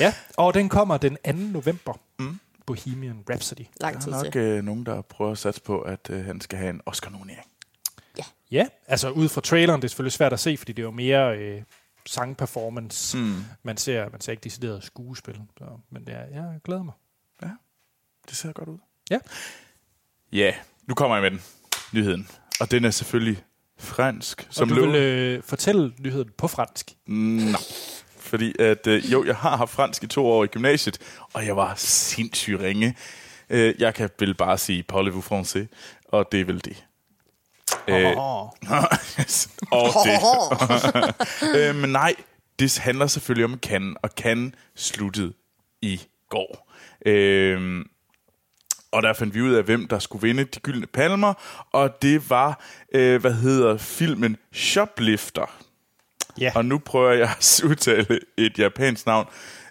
Ja, 0.00 0.14
og 0.36 0.54
den 0.54 0.68
kommer 0.68 0.96
den 0.96 1.16
2. 1.26 1.32
november. 1.32 2.00
Mm. 2.18 2.40
Bohemian 2.66 3.18
Rhapsody. 3.30 3.60
Lang 3.80 3.94
Der 3.94 4.00
tid 4.00 4.12
er 4.12 4.22
nok 4.24 4.36
øh, 4.36 4.64
nogen, 4.64 4.86
der 4.86 5.02
prøver 5.02 5.32
at 5.32 5.38
satse 5.38 5.60
på, 5.60 5.80
at 5.80 6.10
øh, 6.10 6.24
han 6.24 6.40
skal 6.40 6.58
have 6.58 6.70
en 6.70 6.80
Oscar-nominering. 6.86 7.46
Ja, 8.50 8.66
altså 8.86 9.10
ud 9.10 9.28
fra 9.28 9.40
traileren, 9.40 9.80
det 9.80 9.84
er 9.84 9.88
selvfølgelig 9.88 10.12
svært 10.12 10.32
at 10.32 10.40
se, 10.40 10.56
fordi 10.56 10.72
det 10.72 10.82
er 10.82 10.86
jo 10.86 10.90
mere 10.90 11.36
øh, 11.38 11.62
sangperformance. 12.06 13.18
Mm. 13.18 13.44
Man, 13.62 13.76
ser, 13.76 14.10
man 14.10 14.20
ser 14.20 14.32
ikke 14.32 14.44
decideret 14.44 14.84
skuespil. 14.84 15.40
Så, 15.58 15.64
men 15.90 16.06
det 16.06 16.14
er, 16.14 16.24
jeg 16.32 16.60
glæder 16.64 16.82
mig. 16.82 16.94
Det 18.28 18.36
ser 18.36 18.52
godt 18.52 18.68
ud. 18.68 18.78
Ja. 19.10 19.18
Ja, 20.32 20.54
nu 20.86 20.94
kommer 20.94 21.16
jeg 21.16 21.22
med 21.22 21.30
den. 21.30 21.42
Nyheden. 21.92 22.28
Og 22.60 22.70
den 22.70 22.84
er 22.84 22.90
selvfølgelig 22.90 23.44
fransk. 23.78 24.46
Som 24.50 24.70
og 24.70 24.76
du 24.76 24.86
vil 24.86 24.94
øh, 24.94 25.42
fortælle 25.42 25.92
nyheden 25.98 26.30
på 26.38 26.48
fransk. 26.48 26.90
Nej. 27.06 27.60
Fordi 28.16 28.54
at, 28.58 28.86
øh, 28.86 29.12
jo, 29.12 29.24
jeg 29.24 29.36
har 29.36 29.56
haft 29.56 29.70
fransk 29.70 30.02
i 30.04 30.06
to 30.06 30.26
år 30.26 30.44
i 30.44 30.46
gymnasiet, 30.46 30.98
og 31.32 31.46
jeg 31.46 31.56
var 31.56 31.74
sindssygt 31.76 32.60
ringe. 32.60 32.96
Øh, 33.50 33.74
jeg 33.78 33.94
kan 33.94 34.10
vel 34.18 34.34
bare 34.34 34.58
sige 34.58 34.84
parlez-vous 34.92 35.32
français, 35.32 35.66
og 36.08 36.32
det 36.32 36.40
er 36.40 36.44
vel 36.44 36.64
det. 36.64 36.84
Øh, 37.88 38.16
og 39.70 39.88
det. 40.04 40.20
øh, 41.58 41.74
men 41.74 41.90
nej, 41.90 42.14
det 42.58 42.78
handler 42.78 43.06
selvfølgelig 43.06 43.44
om 43.44 43.58
Cannes, 43.58 43.96
og 44.02 44.10
Cannes 44.16 44.52
sluttede 44.76 45.32
i 45.82 46.00
går. 46.30 46.72
Øh, 47.06 47.84
og 48.92 49.02
der 49.02 49.12
fandt 49.12 49.34
vi 49.34 49.42
ud 49.42 49.54
af, 49.54 49.62
hvem 49.62 49.88
der 49.88 49.98
skulle 49.98 50.22
vinde 50.22 50.44
de 50.44 50.60
gyldne 50.60 50.86
palmer, 50.86 51.34
og 51.72 52.02
det 52.02 52.30
var, 52.30 52.64
øh, 52.94 53.20
hvad 53.20 53.32
hedder 53.32 53.76
filmen 53.76 54.36
Shoplifter. 54.52 55.60
Ja, 56.40 56.52
Og 56.54 56.64
nu 56.64 56.78
prøver 56.78 57.12
jeg 57.12 57.30
at 57.38 57.60
udtale 57.70 58.20
et 58.38 58.58
japansk 58.58 59.06
navn. 59.06 59.26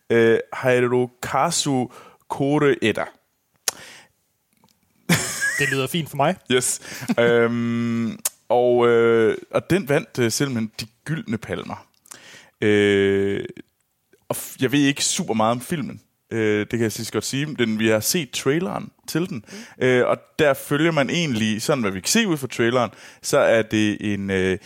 Øh, 0.09 0.39
Hirokazu 0.63 1.87
Koreeda. 2.29 3.05
Det 5.59 5.69
lyder 5.71 5.87
fint 5.87 6.09
for 6.09 6.17
mig. 6.17 6.35
Yes. 6.51 6.79
øhm, 7.19 8.19
og, 8.49 8.87
øh, 8.87 9.37
og 9.51 9.69
den 9.69 9.89
vandt 9.89 10.19
øh, 10.19 10.31
simpelthen 10.31 10.71
de 10.79 10.85
gyldne 11.05 11.37
palmer. 11.37 11.87
Øh, 12.61 13.45
og 14.29 14.35
f- 14.37 14.55
jeg 14.61 14.71
ved 14.71 14.79
ikke 14.79 15.03
super 15.05 15.33
meget 15.33 15.51
om 15.51 15.61
filmen. 15.61 16.01
Øh, 16.31 16.59
det 16.59 16.69
kan 16.69 16.81
jeg 16.81 16.91
sidst 16.91 17.11
godt 17.11 17.25
sige. 17.25 17.55
Den, 17.59 17.79
vi 17.79 17.87
har 17.87 17.99
set 17.99 18.31
traileren 18.31 18.89
til 19.07 19.29
den. 19.29 19.45
Mm. 19.77 19.85
Øh, 19.85 20.07
og 20.07 20.17
der 20.39 20.53
følger 20.53 20.91
man 20.91 21.09
egentlig, 21.09 21.61
sådan 21.61 21.81
hvad 21.81 21.91
vi 21.91 21.99
kan 21.99 22.07
se 22.07 22.27
ud 22.27 22.37
fra 22.37 22.47
traileren, 22.47 22.91
så 23.21 23.37
er 23.37 23.61
det 23.61 24.13
en... 24.13 24.29
Øh, 24.29 24.57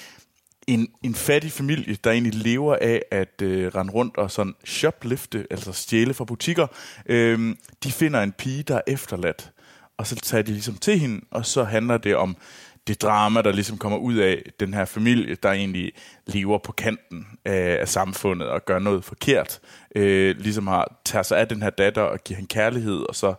en, 0.68 0.88
en 1.04 1.16
fattig 1.16 1.52
familie, 1.52 1.98
der 2.04 2.12
egentlig 2.12 2.36
lever 2.36 2.76
af 2.82 3.02
at 3.12 3.42
øh, 3.42 3.68
rende 3.76 3.94
rundt 3.94 4.18
og 4.18 4.32
sådan 4.32 4.54
shoplifte, 4.66 5.48
altså 5.52 5.72
stjæle 5.72 6.14
fra 6.14 6.26
butikker. 6.26 6.68
Øhm, 7.06 7.58
de 7.84 7.92
finder 7.92 8.22
en 8.22 8.32
pige, 8.32 8.64
der 8.64 8.76
er 8.76 8.82
efterladt, 8.88 9.52
og 9.98 10.08
så 10.08 10.16
tager 10.16 10.41
de 10.41 10.52
ligesom 10.52 10.76
til 10.76 11.00
hende, 11.00 11.26
og 11.32 11.45
så 11.45 11.64
handler 11.64 11.98
det 11.98 12.16
om 12.16 12.38
det 12.88 13.02
drama, 13.02 13.41
der 13.41 13.52
ligesom 13.52 13.78
kommer 13.78 13.98
ud 13.98 14.16
af 14.16 14.43
den 14.60 14.74
her 14.74 14.86
familie, 14.86 15.36
der 15.43 15.52
egentlig 15.52 15.91
lever 16.26 16.58
på 16.58 16.72
kanten 16.72 17.28
af, 17.45 17.78
af 17.82 17.88
samfundet 17.88 18.48
og 18.48 18.66
gør 18.66 18.80
noget 18.80 19.04
forkert. 19.04 19.60
Øh, 19.95 20.36
ligesom 20.39 20.68
har, 20.68 21.00
tager 21.06 21.24
sig 21.24 21.39
af 21.39 21.48
den 21.48 21.62
her 21.62 21.70
datter 21.70 22.02
og 22.02 22.24
giver 22.24 22.36
hende 22.36 22.54
kærlighed, 22.54 23.00
og 23.10 23.16
så 23.16 23.34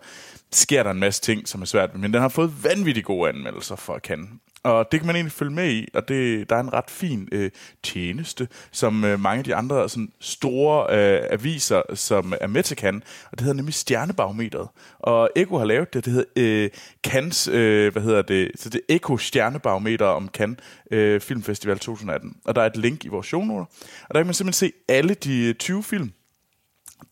sker 0.52 0.82
der 0.82 0.90
en 0.90 1.00
masse 1.00 1.22
ting, 1.22 1.48
som 1.48 1.62
er 1.62 1.66
svært. 1.66 1.94
Men 1.94 2.12
den 2.12 2.20
har 2.20 2.28
fået 2.28 2.64
vanvittigt 2.64 3.06
gode 3.06 3.28
anmeldelser 3.28 3.76
for 3.76 3.94
at 3.94 4.02
kan. 4.02 4.40
Og 4.62 4.92
det 4.92 5.00
kan 5.00 5.06
man 5.06 5.16
egentlig 5.16 5.32
følge 5.32 5.52
med 5.52 5.70
i, 5.70 5.88
og 5.94 6.08
det, 6.08 6.50
der 6.50 6.56
er 6.56 6.60
en 6.60 6.72
ret 6.72 6.90
fin 6.90 7.28
øh, 7.32 7.50
tjeneste, 7.82 8.48
som 8.70 9.04
øh, 9.04 9.20
mange 9.20 9.38
af 9.38 9.44
de 9.44 9.54
andre 9.54 9.88
sådan, 9.88 10.12
store 10.20 10.96
øh, 10.96 11.22
aviser, 11.30 11.82
som 11.94 12.34
er 12.40 12.46
med 12.46 12.62
til 12.62 12.76
kan, 12.76 13.02
og 13.30 13.38
det 13.38 13.40
hedder 13.40 13.56
nemlig 13.56 13.74
Stjernebarometeret. 13.74 14.68
Og 14.98 15.30
Eko 15.36 15.58
har 15.58 15.64
lavet 15.64 15.94
det, 15.94 16.04
det 16.04 16.12
hedder 16.12 16.30
øh, 16.36 16.70
Cannes, 17.06 17.48
øh, 17.48 17.92
hvad 17.92 18.02
hedder 18.02 18.22
det, 18.22 18.50
så 18.56 18.68
det 18.70 18.80
er 18.88 18.94
Eko 18.94 19.16
Stjernebarometer 19.16 20.06
om 20.06 20.28
Kan 20.28 20.58
øh, 20.90 21.20
Filmfestival 21.20 21.78
2018. 21.78 22.36
Og 22.44 22.54
der 22.54 22.62
er 22.62 22.66
et 22.66 22.76
link 22.76 23.04
i 23.04 23.08
vores 23.08 23.26
shownoter, 23.26 23.64
og 24.08 24.14
der 24.14 24.20
kan 24.20 24.26
man 24.26 24.34
simpelthen 24.34 24.68
se 24.68 24.72
alle 24.88 25.14
de 25.14 25.44
øh, 25.44 25.54
20 25.54 25.82
film, 25.82 26.12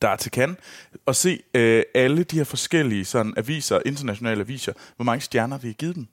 der 0.03 0.09
er 0.09 0.17
til 0.17 0.31
kan, 0.31 0.57
og 1.07 1.17
se 1.17 1.41
øh, 1.55 1.83
alle 1.95 2.25
de 2.25 2.37
her 2.37 2.45
forskellige 2.45 3.05
sådan, 3.05 3.35
aviser, 3.37 3.81
internationale 3.87 4.41
aviser, 4.41 4.73
hvor 4.97 5.05
mange 5.05 5.21
stjerner 5.21 5.59
vi 5.59 5.69
har 5.69 5.75
givet 5.75 5.95
dem. 5.95 6.07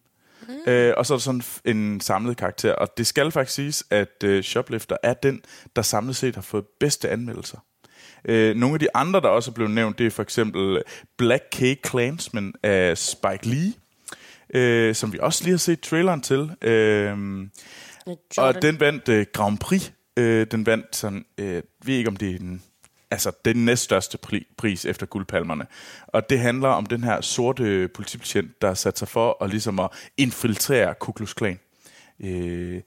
Mm. 0.48 0.72
Øh, 0.72 0.94
og 0.98 1.06
så 1.06 1.14
er 1.14 1.18
der 1.18 1.22
sådan 1.22 1.42
en 1.66 2.02
samlet 2.02 2.38
karakter. 2.38 2.74
Og 2.74 2.98
det 2.98 3.08
skal 3.08 3.32
faktisk 3.32 3.56
siges, 3.56 3.84
at 3.90 4.24
øh, 4.24 4.44
Shoplifter 4.44 4.98
er 5.04 5.14
den, 5.14 5.42
der 5.76 5.82
samlet 5.82 6.16
set 6.16 6.36
har 6.36 6.42
fået 6.42 6.66
bedste 6.80 7.10
anmeldelser. 7.10 7.58
Øh, 8.26 8.56
nogle 8.56 8.76
af 8.76 8.80
de 8.80 8.88
andre, 8.96 9.22
der 9.22 9.28
også 9.28 9.52
er 9.52 9.54
blevet 9.54 9.72
nævnt, 9.72 9.98
det 9.98 10.06
er 10.06 10.12
for 10.12 10.24
eksempel 10.24 10.84
Black 11.18 11.44
K 11.52 11.88
Clansman 11.88 12.54
af 12.64 12.98
Spike 12.98 13.48
Lee, 13.48 13.74
øh, 14.54 14.96
som 14.96 15.14
vi 15.14 15.20
også 15.22 15.44
lige 15.44 15.52
har 15.52 15.58
set 15.58 15.80
traileren 15.80 16.22
til. 16.22 16.52
Øh, 16.62 17.18
og 18.38 18.62
den 18.62 18.80
vandt 18.80 19.10
øh, 19.10 19.26
Grand 19.34 19.58
Prix. 19.58 19.92
Øh, 20.18 20.48
den 20.52 20.66
vandt 20.66 20.96
sådan, 20.96 21.26
øh, 21.38 21.54
jeg 21.54 21.64
ved 21.86 21.96
ikke 21.96 22.10
om 22.10 22.18
det 22.18 22.36
er 22.36 22.38
den 22.38 22.64
altså 23.14 23.32
den 23.46 23.66
næststørste 23.66 24.18
pri- 24.28 24.54
pris 24.58 24.86
efter 24.86 25.06
guldpalmerne. 25.06 25.66
Og 26.08 26.30
det 26.30 26.40
handler 26.40 26.70
om 26.70 26.86
den 26.86 27.04
her 27.04 27.22
sorte 27.22 27.88
politibetjent, 27.88 28.62
der 28.62 28.68
har 28.68 28.76
sat 28.76 29.00
sig 29.00 29.08
for 29.08 29.44
at, 29.44 29.50
ligesom 29.50 29.80
at 29.80 29.90
infiltrere 30.18 30.96
Ku 31.00 31.12
Klux 31.12 31.34
Klan. 31.36 31.60
Øh, 32.20 32.82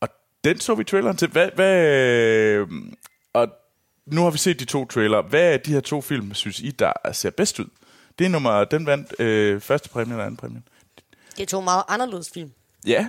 og 0.00 0.08
den 0.44 0.60
så 0.60 0.74
vi 0.74 0.84
traileren 0.84 1.16
til. 1.16 1.28
Hvad, 1.28 1.50
hvad, 1.54 1.86
øh, 1.86 2.68
og 3.32 3.48
nu 4.06 4.22
har 4.22 4.30
vi 4.30 4.38
set 4.38 4.60
de 4.60 4.64
to 4.64 4.84
trailer. 4.86 5.22
Hvad 5.22 5.52
er 5.52 5.56
de 5.56 5.72
her 5.72 5.80
to 5.80 6.00
film, 6.00 6.34
synes 6.34 6.60
I, 6.60 6.70
der 6.70 6.92
ser 7.12 7.30
bedst 7.30 7.60
ud? 7.60 7.68
Det 8.18 8.24
er 8.24 8.28
nummer, 8.28 8.64
den 8.64 8.86
vandt 8.86 9.20
øh, 9.20 9.60
første 9.60 9.88
præmien 9.88 10.20
og 10.20 10.26
anden 10.26 10.36
præmien. 10.36 10.68
Det 11.36 11.42
er 11.42 11.46
to 11.46 11.60
meget 11.60 11.82
anderledes 11.88 12.30
film. 12.34 12.52
Ja. 12.86 13.08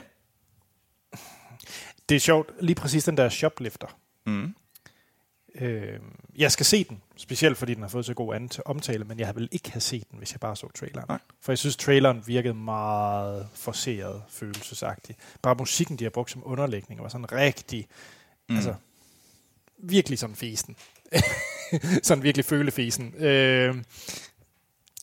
Det 2.10 2.16
er 2.16 2.20
sjovt, 2.20 2.52
lige 2.60 2.76
præcis 2.76 3.04
den 3.04 3.18
der 3.18 3.30
shoplifter. 3.30 3.88
Mm. 4.26 4.56
Øh, 5.56 6.00
jeg 6.38 6.52
skal 6.52 6.66
se 6.66 6.84
den, 6.84 7.02
specielt 7.18 7.58
fordi 7.58 7.74
den 7.74 7.82
har 7.82 7.90
fået 7.90 8.06
så 8.06 8.14
god 8.14 8.36
ant- 8.36 8.60
omtale, 8.66 9.04
men 9.06 9.20
jeg 9.20 9.36
vil 9.36 9.50
ikke 9.52 9.72
have 9.72 9.82
set 9.82 10.12
den, 10.12 10.18
hvis 10.18 10.32
jeg 10.32 10.40
bare 10.40 10.56
så 10.56 10.68
traileren. 10.76 11.06
Nej. 11.10 11.20
For 11.42 11.52
jeg 11.52 11.58
synes, 11.58 11.78
traileren 11.78 12.24
virkede 12.28 12.54
meget 12.54 13.48
forceret, 13.54 14.22
følelsesagtig. 14.30 15.16
Bare 15.42 15.56
musikken, 15.56 16.00
de 16.00 16.04
har 16.04 16.10
brugt 16.12 16.32
som 16.32 16.42
underlægning, 16.46 17.02
var 17.04 17.10
sådan 17.10 17.32
rigtig, 17.32 17.88
mm. 18.50 18.56
altså, 18.56 18.74
virkelig 19.78 20.20
sådan 20.20 20.36
fesen. 20.36 20.76
sådan 22.04 22.24
virkelig 22.24 22.46
følefesen. 22.46 23.14
Øh, 23.18 23.76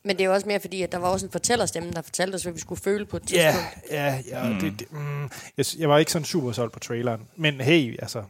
Men 0.05 0.17
det 0.17 0.21
er 0.21 0.25
jo 0.29 0.33
også 0.35 0.47
mere 0.47 0.61
fordi, 0.61 0.83
at 0.83 0.93
der 0.93 0.99
var 0.99 1.09
også 1.09 1.27
en 1.27 1.33
fortællerstemme, 1.33 1.93
der 1.93 2.03
fortalte 2.03 2.35
os, 2.37 2.43
hvad 2.43 2.53
vi 2.53 2.59
skulle 2.61 2.81
føle 2.81 3.07
på 3.07 3.17
et 3.17 3.33
Ja, 3.33 3.53
tidspunkt. 3.53 3.91
ja, 3.93 4.23
ja. 4.29 4.49
Mm. 4.53 4.59
Det, 4.61 4.79
det, 4.81 4.93
mm, 4.93 5.23
jeg, 5.57 5.67
jeg 5.79 5.89
var 5.89 5.99
ikke 5.99 6.13
sådan 6.13 6.27
super 6.27 6.53
solgt 6.53 6.73
på 6.73 6.79
traileren. 6.79 7.29
Men 7.37 7.61
hey, 7.61 7.97
altså, 8.03 8.25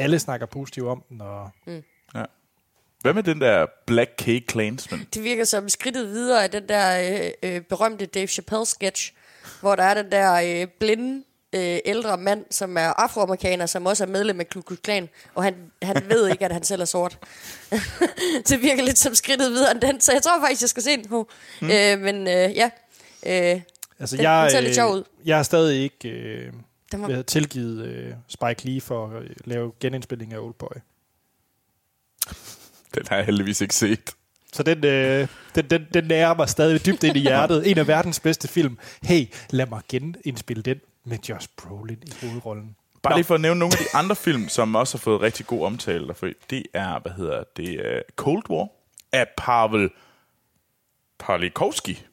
alle 0.00 0.18
snakker 0.18 0.46
positivt 0.46 0.86
om 0.86 1.02
den, 1.08 1.20
og 1.20 1.50
Hvad 3.02 3.14
med 3.14 3.22
den 3.22 3.40
der 3.40 3.66
Black 3.86 4.10
K 4.18 4.50
Clansman? 4.50 5.06
Det 5.14 5.24
virker 5.24 5.44
som 5.44 5.68
skridtet 5.68 6.08
videre 6.08 6.42
af 6.44 6.50
den 6.50 6.68
der 6.68 7.12
øh, 7.42 7.54
øh, 7.54 7.60
berømte 7.60 8.06
Dave 8.06 8.26
Chappelle-sketch, 8.26 9.12
hvor 9.60 9.76
der 9.76 9.82
er 9.82 9.94
den 10.02 10.12
der 10.12 10.32
øh, 10.62 10.66
blinde 10.80 11.24
øh, 11.52 11.78
ældre 11.84 12.16
mand, 12.18 12.44
som 12.50 12.76
er 12.76 13.00
afroamerikaner, 13.02 13.66
som 13.66 13.86
også 13.86 14.04
er 14.04 14.08
medlem 14.08 14.40
af 14.40 14.48
Ku 14.48 14.60
Klux 14.60 14.78
Klan, 14.82 15.08
og 15.34 15.44
han, 15.44 15.54
han 15.82 16.02
ved 16.08 16.28
ikke, 16.28 16.44
at 16.44 16.52
han 16.52 16.64
selv 16.64 16.80
er 16.80 16.84
sort. 16.84 17.18
det 18.48 18.62
virker 18.62 18.82
lidt 18.82 18.98
som 18.98 19.14
skridtet 19.14 19.50
videre 19.52 19.70
end 19.70 19.80
den, 19.80 20.00
så 20.00 20.12
jeg 20.12 20.22
tror 20.22 20.40
faktisk, 20.40 20.60
jeg 20.62 20.68
skal 20.68 20.82
se 20.82 20.96
den 20.96 21.08
på. 21.08 21.28
Mm. 21.60 21.70
Øh, 21.70 21.98
men 22.00 22.16
øh, 22.28 22.56
ja, 22.56 22.70
øh, 23.26 23.60
altså, 24.00 24.16
Den- 24.16 24.22
jeg, 24.24 24.42
den 24.44 24.50
ser 24.50 24.60
lidt 24.60 24.74
sjov 24.74 24.92
ud. 24.94 25.04
jeg 25.24 25.36
har 25.36 25.42
stadig 25.42 25.82
ikke 25.82 26.08
øh, 26.08 26.52
den 26.92 27.02
var, 27.02 27.08
været 27.08 27.26
tilgivet 27.26 27.84
øh, 27.86 28.14
Spike 28.28 28.64
Lee 28.64 28.80
for 28.80 29.06
at 29.06 29.22
øh, 29.22 29.30
lave 29.44 29.72
genindspilling 29.80 30.32
af 30.32 30.38
Oldboy. 30.38 30.76
Den 32.94 33.02
har 33.08 33.16
jeg 33.16 33.24
heldigvis 33.24 33.60
ikke 33.60 33.74
set. 33.74 34.10
Så 34.52 34.62
den, 34.62 34.84
øh, 34.84 35.28
den, 35.54 35.70
den, 35.70 35.86
den 35.94 36.04
nærer 36.04 36.34
mig 36.34 36.48
stadig 36.48 36.86
dybt 36.86 37.04
ind 37.04 37.16
i 37.16 37.20
hjertet. 37.20 37.62
En 37.70 37.78
af 37.78 37.86
verdens 37.86 38.20
bedste 38.20 38.48
film. 38.48 38.78
Hey, 39.02 39.26
lad 39.50 39.66
mig 39.66 39.80
genindspille 39.88 40.62
den 40.62 40.80
med 41.04 41.18
Josh 41.28 41.48
Brolin 41.56 41.98
i 42.02 42.26
hovedrollen. 42.26 42.76
Bare 43.02 43.12
Nå. 43.12 43.16
lige 43.16 43.24
for 43.24 43.34
at 43.34 43.40
nævne 43.40 43.58
nogle 43.58 43.74
af 43.78 43.78
de 43.78 43.98
andre 43.98 44.16
film, 44.16 44.48
som 44.48 44.74
også 44.74 44.96
har 44.96 45.00
fået 45.00 45.20
rigtig 45.20 45.46
god 45.46 45.66
omtale 45.66 46.08
derfor. 46.08 46.28
Det 46.50 46.62
er, 46.74 46.98
hvad 46.98 47.12
hedder 47.12 47.44
det, 47.56 47.80
uh, 47.80 48.00
Cold 48.16 48.50
War 48.50 48.68
af 49.12 49.26
Pavel 49.36 49.90
Parlikovski. 51.18 52.06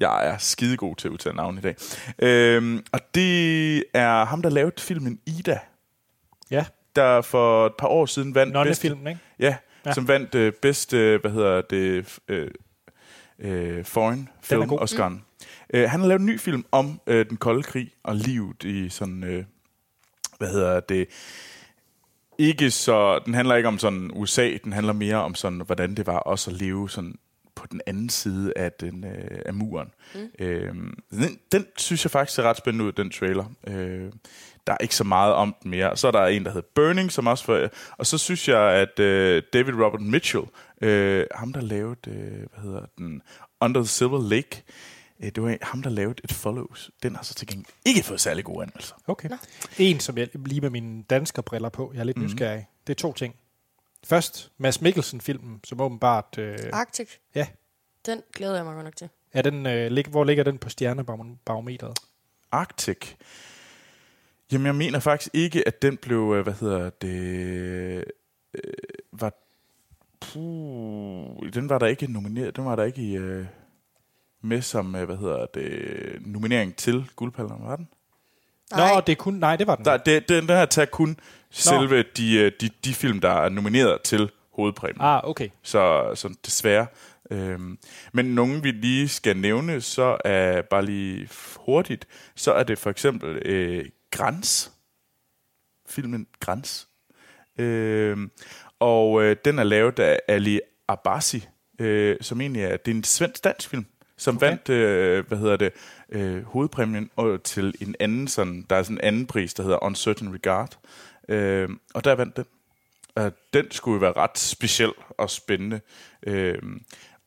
Jeg 0.00 0.28
er 0.28 0.38
skidegod 0.38 0.96
til 0.96 1.08
at 1.08 1.12
udtale 1.12 1.36
navn 1.36 1.58
i 1.58 1.60
dag. 1.60 1.74
Øhm, 2.18 2.84
og 2.92 3.00
det 3.14 3.84
er 3.94 4.24
ham, 4.24 4.42
der 4.42 4.50
lavede 4.50 4.80
filmen 4.80 5.20
Ida, 5.26 5.58
Ja, 6.50 6.64
der 6.96 7.20
for 7.20 7.66
et 7.66 7.72
par 7.78 7.88
år 7.88 8.06
siden 8.06 8.34
vandt 8.34 8.52
Nonne-filmen, 8.52 9.06
ikke? 9.06 9.20
Ja, 9.38 9.56
Ja. 9.86 9.92
som 9.92 10.08
vandt 10.08 10.34
øh, 10.34 10.52
bedste, 10.62 11.18
hvad 11.22 11.30
hedder 11.30 11.60
det, 11.60 12.18
øh, 12.28 12.50
øh, 13.38 13.84
foreign 13.84 14.28
film 14.42 14.68
god. 14.68 14.78
Oscar'en. 14.80 15.08
Mm. 15.08 15.20
Øh, 15.74 15.90
han 15.90 16.00
har 16.00 16.06
lavet 16.06 16.20
en 16.20 16.26
ny 16.26 16.40
film 16.40 16.64
om 16.72 17.00
øh, 17.06 17.26
den 17.28 17.36
kolde 17.36 17.62
krig 17.62 17.90
og 18.02 18.16
livet 18.16 18.64
i 18.64 18.88
sådan, 18.88 19.24
øh, 19.24 19.44
hvad 20.38 20.48
hedder 20.48 20.80
det, 20.80 21.06
ikke 22.38 22.70
så, 22.70 23.18
den 23.18 23.34
handler 23.34 23.54
ikke 23.54 23.68
om 23.68 23.78
sådan 23.78 24.10
USA, 24.14 24.56
den 24.64 24.72
handler 24.72 24.92
mere 24.92 25.16
om 25.16 25.34
sådan, 25.34 25.60
hvordan 25.60 25.94
det 25.94 26.06
var 26.06 26.18
også 26.18 26.50
at 26.50 26.56
leve 26.56 26.90
sådan 26.90 27.18
på 27.60 27.66
den 27.70 27.80
anden 27.86 28.08
side 28.08 28.52
af, 28.56 28.72
den, 28.72 29.04
øh, 29.04 29.38
af 29.46 29.54
muren. 29.54 29.88
Mm. 30.14 30.30
Øh, 30.38 30.74
den, 31.10 31.38
den 31.52 31.66
synes 31.76 32.04
jeg 32.04 32.10
faktisk 32.10 32.34
ser 32.36 32.42
ret 32.42 32.56
spændende 32.56 32.84
ud, 32.84 32.92
den 32.92 33.10
trailer. 33.10 33.44
Øh, 33.66 34.12
der 34.66 34.72
er 34.72 34.78
ikke 34.80 34.96
så 34.96 35.04
meget 35.04 35.34
om 35.34 35.54
den 35.62 35.70
mere. 35.70 35.96
Så 35.96 36.06
er 36.06 36.10
der 36.10 36.26
en, 36.26 36.44
der 36.44 36.50
hedder 36.50 36.68
Burning, 36.74 37.12
som 37.12 37.26
også 37.26 37.44
for, 37.44 37.68
og 37.98 38.06
så 38.06 38.18
synes 38.18 38.48
jeg, 38.48 38.60
at 38.60 38.98
øh, 38.98 39.42
David 39.52 39.72
Robert 39.74 40.00
Mitchell, 40.00 40.44
øh, 40.80 41.26
ham 41.34 41.52
der 41.52 41.60
lavede, 41.60 41.96
øh, 42.08 42.14
hvad 42.30 42.62
hedder 42.62 42.86
den, 42.98 43.22
Under 43.60 43.80
the 43.80 43.88
Silver 43.88 44.28
Lake, 44.28 44.62
øh, 45.22 45.30
det 45.34 45.42
var 45.42 45.56
ham, 45.62 45.82
der 45.82 45.90
lavede 45.90 46.14
et 46.24 46.32
Follows. 46.32 46.90
Den 47.02 47.16
har 47.16 47.22
så 47.22 47.34
til 47.34 47.46
gengæld 47.46 47.74
ikke 47.86 48.02
fået 48.02 48.20
særlig 48.20 48.44
gode 48.44 48.62
anmeldelser. 48.62 48.94
Okay. 49.06 49.28
En, 49.78 50.00
som 50.00 50.18
jeg 50.18 50.28
lige 50.34 50.60
med 50.60 50.70
mine 50.70 51.02
danske 51.02 51.42
briller 51.42 51.68
på, 51.68 51.90
jeg 51.94 52.00
er 52.00 52.04
lidt 52.04 52.16
mm. 52.16 52.24
nysgerrig. 52.24 52.66
Det 52.86 52.92
er 52.92 52.96
to 52.96 53.12
ting. 53.12 53.34
Først, 54.04 54.52
Mads 54.58 54.80
Mikkelsen-filmen, 54.80 55.60
som 55.64 55.80
åbenbart... 55.80 56.38
Øh, 56.38 56.58
Arctic, 56.72 57.08
ja, 57.34 57.46
den 58.06 58.22
glæder 58.32 58.56
jeg 58.56 58.64
mig 58.64 58.74
godt 58.74 58.84
nok 58.84 58.96
til. 58.96 59.08
er 59.32 59.42
den, 59.42 59.66
øh, 59.66 59.90
lig, 59.90 60.06
hvor 60.06 60.24
ligger 60.24 60.44
den 60.44 60.58
på 60.58 60.68
stjernebarometeret? 60.68 61.98
Arctic. 62.52 63.14
Jamen, 64.52 64.66
jeg 64.66 64.74
mener 64.74 65.00
faktisk 65.00 65.30
ikke, 65.34 65.68
at 65.68 65.82
den 65.82 65.96
blev, 65.96 66.34
øh, 66.36 66.42
hvad 66.42 66.52
hedder 66.52 66.90
det, 66.90 68.04
øh, 68.54 68.72
var, 69.12 69.32
puh, 70.20 71.52
den 71.54 71.68
var 71.68 71.78
der 71.78 71.86
ikke 71.86 72.12
nomineret, 72.12 72.56
den 72.56 72.64
var 72.64 72.76
der 72.76 72.84
ikke 72.84 73.02
i, 73.02 73.16
øh, 73.16 73.46
med 74.40 74.62
som, 74.62 74.94
øh, 74.96 75.04
hvad 75.04 75.16
hedder 75.16 75.46
det, 75.46 76.26
nominering 76.26 76.76
til 76.76 77.10
guldpallerne, 77.16 77.64
var 77.64 77.76
den? 77.76 77.88
Nej. 78.72 78.94
Nå, 78.94 79.00
det 79.00 79.12
er 79.12 79.16
kun... 79.16 79.34
Nej, 79.34 79.56
det 79.56 79.66
var 79.66 79.76
den. 79.76 79.84
Der, 79.84 79.96
det, 79.96 80.28
den, 80.28 80.48
den 80.48 80.56
her 80.56 80.64
tager 80.64 80.86
kun 80.86 81.16
selve 81.50 82.04
de, 82.16 82.36
øh, 82.36 82.52
de, 82.60 82.70
de 82.84 82.94
film, 82.94 83.20
der 83.20 83.30
er 83.30 83.48
nomineret 83.48 84.02
til 84.02 84.30
hovedpræmien. 84.52 85.00
Ah, 85.00 85.20
okay. 85.24 85.48
Så, 85.62 86.12
så 86.14 86.34
desværre. 86.46 86.86
Øhm, 87.30 87.78
men 88.12 88.24
nogen 88.34 88.64
vi 88.64 88.70
lige 88.70 89.08
skal 89.08 89.36
nævne, 89.36 89.80
så 89.80 90.16
er 90.24 90.62
bare 90.62 90.84
lige 90.84 91.28
hurtigt, 91.56 92.06
så 92.36 92.52
er 92.52 92.62
det 92.62 92.78
for 92.78 92.90
eksempel 92.90 93.42
øh, 93.44 93.84
Græns. 94.10 94.72
Filmen 95.88 96.26
Græns. 96.40 96.88
Øhm, 97.58 98.30
og 98.80 99.22
øh, 99.22 99.36
den 99.44 99.58
er 99.58 99.64
lavet 99.64 99.98
af 99.98 100.20
Ali 100.28 100.60
Abassi, 100.88 101.46
øh, 101.78 102.16
som 102.20 102.40
egentlig 102.40 102.62
er, 102.62 102.76
det 102.76 102.90
er 102.90 102.94
en 102.94 103.04
svensk 103.04 103.44
dansk 103.44 103.68
film, 103.68 103.86
som 104.20 104.36
Okay. 104.36 104.46
vandt, 104.46 104.68
øh, 104.68 105.26
hvad 105.28 105.38
hedder 105.38 105.56
det, 105.56 105.72
øh, 106.08 106.44
hovedpræmien 106.44 107.10
og 107.16 107.42
til 107.42 107.74
en 107.80 107.94
anden 108.00 108.28
sådan, 108.28 108.66
der 108.70 108.76
er 108.76 108.82
sådan 108.82 108.96
en 108.96 109.04
anden 109.04 109.26
pris, 109.26 109.54
der 109.54 109.62
hedder 109.62 109.84
Uncertain 109.84 110.34
Regard. 110.34 110.78
Øh, 111.28 111.68
og 111.94 112.04
der 112.04 112.14
vandt 112.14 112.36
den. 112.36 112.44
Uh, 113.20 113.26
den 113.52 113.70
skulle 113.70 113.94
jo 113.94 114.00
være 114.00 114.12
ret 114.12 114.38
speciel 114.38 114.92
og 115.18 115.30
spændende. 115.30 115.80
Uh, 116.26 116.70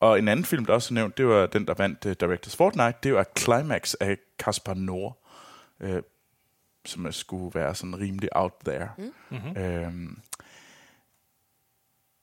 Og 0.00 0.18
en 0.18 0.28
anden 0.28 0.44
film, 0.44 0.64
der 0.64 0.72
også 0.72 0.94
er 0.94 0.94
nævnt, 0.94 1.18
det 1.18 1.26
var 1.26 1.46
den, 1.46 1.66
der 1.66 1.74
vandt 1.78 2.06
uh, 2.06 2.12
Directors 2.12 2.56
Fortnite. 2.56 2.94
Det 3.02 3.14
var 3.14 3.26
Climax 3.38 3.94
af 4.00 4.16
Caspar 4.38 4.74
Noor, 4.74 5.18
uh, 5.80 5.88
som 6.86 7.12
skulle 7.12 7.54
være 7.54 7.74
sådan 7.74 7.98
rimelig 7.98 8.28
out 8.36 8.52
there. 8.64 8.88
Mm-hmm. 9.30 9.62
Øhm, 9.62 10.18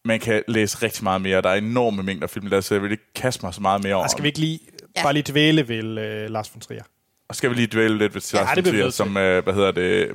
man 0.06 0.20
kan 0.20 0.44
læse 0.48 0.78
rigtig 0.84 1.04
meget 1.04 1.22
mere. 1.22 1.42
Der 1.42 1.50
er 1.50 1.56
enorme 1.56 2.04
mængder 2.04 2.28
film, 2.28 2.50
der 2.50 2.62
så 2.62 2.74
jeg 2.76 2.84
vil 2.84 2.92
ikke 2.92 3.14
kaste 3.16 3.46
mig 3.46 3.54
så 3.54 3.62
meget 3.62 3.84
mere 3.84 3.96
over. 3.96 4.04
Og 4.04 4.10
skal 4.10 4.24
vi 4.24 4.28
ikke 4.28 4.40
lige, 4.40 4.60
Ja. 4.98 5.04
bare 5.04 5.14
lige 5.14 5.32
dvæle 5.32 5.68
ved 5.68 5.84
uh, 5.84 6.32
Lars 6.34 6.54
von 6.54 6.62
Trier? 6.62 6.84
Og 7.30 7.36
skal 7.36 7.50
vi 7.50 7.56
lige 7.56 7.68
dvæle 7.68 7.98
lidt 7.98 8.16
ved 8.16 8.22
Ja, 8.34 8.40
Lars 8.40 8.58
ja, 8.58 8.62
vi 8.62 8.70
Trier, 8.70 8.90
som, 8.90 9.18
øh, 9.18 9.44
hvad 9.44 9.54
hedder 9.54 9.72
det, 9.72 10.12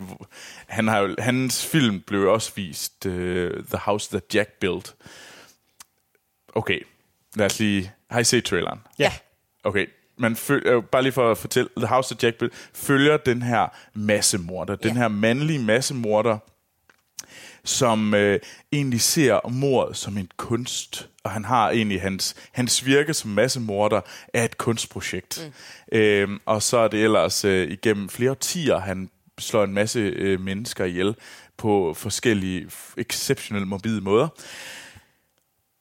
han 0.66 0.89
har 0.89 1.14
hans 1.18 1.66
film 1.66 2.01
blev 2.01 2.28
også 2.32 2.53
vist, 2.57 3.07
øh, 3.07 3.64
The 3.64 3.78
House 3.78 4.11
That 4.11 4.34
Jack 4.34 4.51
Built. 4.61 4.95
Okay, 6.55 6.80
lad 7.37 7.47
os 7.47 7.59
lige, 7.61 7.93
har 8.11 8.20
I 8.20 8.24
set 8.24 8.45
traileren? 8.45 8.78
Ja. 8.99 9.12
Okay, 9.64 9.87
man 10.18 10.37
føl, 10.37 10.62
øh, 10.66 10.82
bare 10.82 11.03
lige 11.03 11.12
for 11.12 11.30
at 11.30 11.39
fortælle, 11.39 11.68
The 11.76 11.87
House 11.87 12.14
That 12.14 12.24
Jack 12.24 12.39
Built 12.39 12.55
følger 12.74 13.16
den 13.16 13.43
her 13.43 13.66
massemorder, 13.95 14.76
den 14.76 14.91
Ja. 14.93 14.97
her 14.99 15.09
mandlige 15.09 15.59
massemorder, 15.59 16.39
som 17.67 18.14
øh, 18.14 18.41
egentlig 18.73 19.01
ser 19.01 19.49
mordet 19.49 19.97
som 19.97 20.19
en 20.19 20.31
kunst, 20.37 21.09
og 21.25 21.31
han 21.31 21.45
har 21.45 21.71
egentlig 21.71 22.03
hans, 22.03 22.35
hans 22.53 22.87
virke 22.87 23.14
som 23.14 23.31
massemorder 23.31 24.01
er 24.35 24.45
et 24.45 24.59
kunstprojekt. 24.59 25.53
Mm. 25.93 25.99
Øhm, 25.99 26.41
og 26.47 26.62
så 26.62 26.79
er 26.79 26.89
det 26.89 27.05
ellers 27.05 27.45
øh, 27.45 27.71
igennem 27.71 28.09
flere 28.09 28.31
årtier, 28.31 28.79
han 28.79 29.11
slår 29.39 29.64
en 29.64 29.75
masse 29.75 29.99
øh, 29.99 30.41
mennesker 30.41 30.85
ihjel 30.85 31.14
på 31.57 31.95
forskellige 31.97 32.71
exceptionelt 32.97 33.69
morbide 33.69 34.01
måder. 34.01 34.29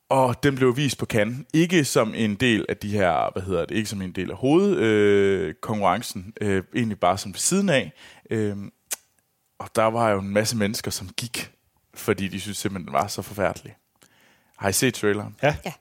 Og 0.09 0.43
den 0.43 0.55
blev 0.55 0.77
vist 0.77 0.97
på 0.97 1.05
Cannes. 1.05 1.37
Ikke 1.53 1.85
som 1.85 2.13
en 2.15 2.35
del 2.35 2.65
af 2.69 2.77
de 2.77 2.89
her, 2.89 3.31
hvad 3.33 3.43
hedder 3.43 3.65
det, 3.65 3.75
ikke 3.75 3.89
som 3.89 4.01
en 4.01 4.11
del 4.11 4.31
af 4.31 4.37
hovedkonkurrencen, 4.37 6.33
øh, 6.41 6.55
øh, 6.55 6.63
egentlig 6.75 6.99
bare 6.99 7.17
som 7.17 7.33
ved 7.33 7.39
siden 7.39 7.69
af. 7.69 7.91
Øh, 8.29 8.57
og 9.59 9.69
der 9.75 9.83
var 9.83 10.09
jo 10.09 10.19
en 10.19 10.29
masse 10.29 10.57
mennesker, 10.57 10.91
som 10.91 11.09
gik, 11.17 11.51
fordi 11.95 12.27
de 12.27 12.39
synes 12.41 12.57
simpelthen, 12.57 12.85
den 12.85 12.93
var 12.93 13.07
så 13.07 13.21
forfærdelig. 13.21 13.75
Har 14.57 14.69
I 14.69 14.73
set 14.73 14.93
traileren? 14.93 15.35
Ja. 15.43 15.55
Ja. 15.65 15.73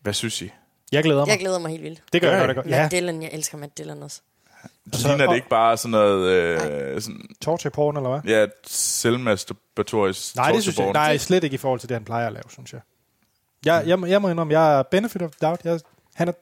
Hvad 0.00 0.12
synes 0.12 0.42
I? 0.42 0.50
Jeg 0.92 1.02
glæder 1.04 1.20
mig. 1.20 1.28
Jeg 1.30 1.38
glæder 1.38 1.58
mig 1.58 1.70
helt 1.70 1.82
vildt. 1.82 2.02
det 2.12 2.20
gør 2.22 2.30
jeg 2.30 2.40
Ja. 2.40 2.44
godt. 2.46 2.54
godt. 2.56 2.66
Matt 2.66 2.76
Ja, 2.92 2.96
Dillon, 2.96 3.22
jeg 3.22 3.30
elsker 3.32 3.58
Matt 3.58 3.78
Dillon 3.78 4.02
også. 4.02 4.20
Så 4.92 5.00
så- 5.00 5.08
ligner 5.08 5.26
det 5.26 5.34
ikke 5.34 5.48
bare 5.48 5.76
sådan 5.76 5.90
noget, 5.90 6.28
øh, 6.30 7.00
sådan, 7.02 7.20
torture 7.40 7.70
porn, 7.70 7.96
eller 7.96 8.10
hvad? 8.20 8.32
ja, 8.32 8.46
selvmasturbatorisk 8.66 10.36
Nej, 10.36 10.52
det 10.52 10.62
synes 10.62 10.78
jeg, 10.78 10.92
nej, 10.92 11.16
slet 11.18 11.44
ikke 11.44 11.54
i 11.54 11.58
forhold 11.58 11.80
til 11.80 11.88
det, 11.88 11.94
han 11.94 12.04
plejer 12.04 12.26
at 12.26 12.32
lave, 12.32 12.42
synes 12.48 12.72
jeg. 12.72 12.80
Jeg, 13.64 13.84
jeg, 13.86 13.98
må- 13.98 14.06
jeg 14.06 14.22
må 14.22 14.28
indrømme, 14.28 14.60
jeg 14.60 14.78
er 14.78 14.82
benefit 14.82 15.22
of 15.22 15.30
doubt. 15.42 15.64
Jeg, 15.64 15.80
han 16.14 16.28
er, 16.28 16.32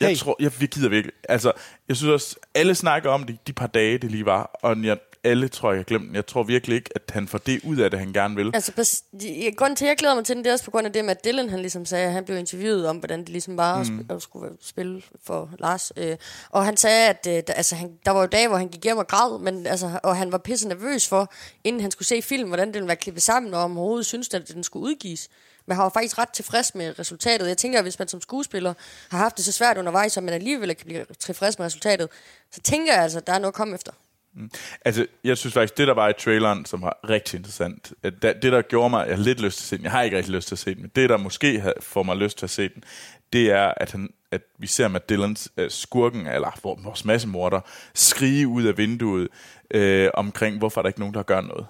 Jeg 0.00 0.08
Hey. 0.08 0.16
tror, 0.16 0.36
jeg, 0.40 0.52
jeg 0.60 0.68
gider 0.68 0.88
virkelig. 0.88 1.12
Altså, 1.28 1.52
jeg 1.88 1.96
synes 1.96 2.10
også, 2.12 2.36
alle 2.54 2.74
snakker 2.74 3.10
om 3.10 3.24
det, 3.24 3.46
de 3.46 3.52
par 3.52 3.66
dage, 3.66 3.98
det 3.98 4.10
lige 4.10 4.26
var, 4.26 4.42
og 4.62 4.84
jeg, 4.84 4.98
alle 5.24 5.48
tror, 5.48 5.70
jeg 5.70 5.78
har 5.78 5.84
glemt. 5.84 6.14
Jeg 6.14 6.26
tror 6.26 6.42
virkelig 6.42 6.76
ikke, 6.76 6.90
at 6.94 7.02
han 7.10 7.28
får 7.28 7.38
det 7.38 7.60
ud 7.64 7.76
af 7.76 7.90
det, 7.90 7.98
han 8.00 8.12
gerne 8.12 8.36
vil. 8.36 8.50
Altså, 8.54 8.72
bes- 8.80 9.18
de- 9.20 9.52
grunden 9.56 9.76
til, 9.76 9.84
at 9.84 9.88
jeg 9.88 9.96
glæder 9.96 10.14
mig 10.14 10.24
til 10.24 10.36
den, 10.36 10.44
det 10.44 10.50
er 10.50 10.52
også 10.54 10.64
på 10.64 10.70
grund 10.70 10.86
af 10.86 10.92
det, 10.92 11.04
Matt 11.04 11.24
Dillon, 11.24 11.48
han 11.50 11.60
ligesom 11.60 11.86
sagde, 11.86 12.06
at 12.06 12.12
han 12.12 12.24
blev 12.24 12.36
interviewet 12.38 12.88
om, 12.88 12.96
hvordan 12.96 13.20
det 13.20 13.28
ligesom 13.28 13.56
var 13.56 13.76
mm. 13.76 13.80
at, 13.82 14.06
sp- 14.06 14.14
at 14.14 14.22
skulle 14.22 14.52
spille 14.60 15.02
for 15.24 15.50
Lars. 15.58 15.92
Øh, 15.96 16.16
og 16.50 16.64
han 16.64 16.76
sagde, 16.76 17.08
at 17.08 17.26
øh, 17.28 17.42
der, 17.46 17.52
altså, 17.52 17.74
han, 17.74 17.92
der 18.04 18.10
var 18.10 18.20
jo 18.20 18.26
dage, 18.26 18.48
hvor 18.48 18.56
han 18.56 18.68
gik 18.68 18.84
hjem 18.84 18.98
og 18.98 19.06
græd, 19.06 19.38
men, 19.40 19.66
altså, 19.66 20.00
og 20.02 20.16
han 20.16 20.32
var 20.32 20.38
pisse 20.38 20.68
nervøs 20.68 21.08
for, 21.08 21.32
inden 21.64 21.82
han 21.82 21.90
skulle 21.90 22.08
se 22.08 22.22
film, 22.22 22.48
hvordan 22.48 22.74
den 22.74 22.86
være 22.86 22.96
klippet 22.96 23.22
sammen, 23.22 23.54
og 23.54 23.60
om 23.60 23.78
overhovedet 23.78 24.06
synes, 24.06 24.34
at 24.34 24.48
den 24.54 24.64
skulle 24.64 24.82
udgives. 24.86 25.28
Men 25.66 25.76
han 25.76 25.82
var 25.82 25.88
faktisk 25.90 26.18
ret 26.18 26.28
tilfreds 26.28 26.74
med 26.74 26.98
resultatet. 26.98 27.48
Jeg 27.48 27.56
tænker, 27.58 27.78
at 27.78 27.84
hvis 27.84 27.98
man 27.98 28.08
som 28.08 28.20
skuespiller 28.20 28.74
har 29.10 29.18
haft 29.18 29.36
det 29.36 29.44
så 29.44 29.52
svært 29.52 29.78
undervejs, 29.78 30.16
og 30.16 30.22
man 30.22 30.34
alligevel 30.34 30.74
kan 30.74 30.86
blive 30.86 31.04
tilfreds 31.18 31.58
med 31.58 31.66
resultatet, 31.66 32.08
så 32.52 32.60
tænker 32.60 32.92
jeg 32.92 33.02
altså, 33.02 33.18
at 33.18 33.26
der 33.26 33.32
er 33.32 33.38
noget 33.38 33.52
at 33.52 33.54
komme 33.56 33.74
efter. 33.74 33.92
Mm. 34.34 34.50
Altså, 34.84 35.06
jeg 35.24 35.38
synes 35.38 35.54
faktisk, 35.54 35.78
det 35.78 35.88
der 35.88 35.94
var 35.94 36.08
i 36.08 36.12
traileren, 36.12 36.64
som 36.64 36.82
var 36.82 36.98
rigtig 37.08 37.38
interessant, 37.38 37.92
at 38.02 38.22
det 38.22 38.42
der 38.42 38.62
gjorde 38.62 38.90
mig, 38.90 39.08
jeg 39.08 39.16
har 39.16 39.24
lidt 39.24 39.40
lyst 39.40 39.58
til 39.58 39.64
at 39.64 39.68
se 39.68 39.76
den, 39.76 39.84
jeg 39.84 39.92
har 39.92 40.02
ikke 40.02 40.16
rigtig 40.16 40.34
lyst 40.34 40.48
til 40.48 40.54
at 40.54 40.58
se 40.58 40.74
den, 40.74 40.82
men 40.82 40.90
det 40.96 41.08
der 41.08 41.16
måske 41.16 41.72
får 41.80 42.02
mig 42.02 42.16
lyst 42.16 42.38
til 42.38 42.46
at 42.46 42.50
se 42.50 42.68
den, 42.68 42.84
det 43.32 43.50
er, 43.50 43.74
at, 43.76 43.92
han, 43.92 44.10
at 44.30 44.42
vi 44.58 44.66
ser 44.66 44.88
Matt 44.88 45.08
Dillons 45.08 45.52
uh, 45.56 45.64
skurken, 45.68 46.26
eller 46.26 46.58
vores 46.62 47.04
massemorder, 47.04 47.60
skrige 47.94 48.48
ud 48.48 48.64
af 48.64 48.78
vinduet 48.78 49.28
øh, 49.70 50.10
omkring, 50.14 50.58
hvorfor 50.58 50.80
er 50.80 50.82
der 50.82 50.88
ikke 50.88 51.00
nogen, 51.00 51.14
der 51.14 51.22
gør 51.22 51.40
noget. 51.40 51.66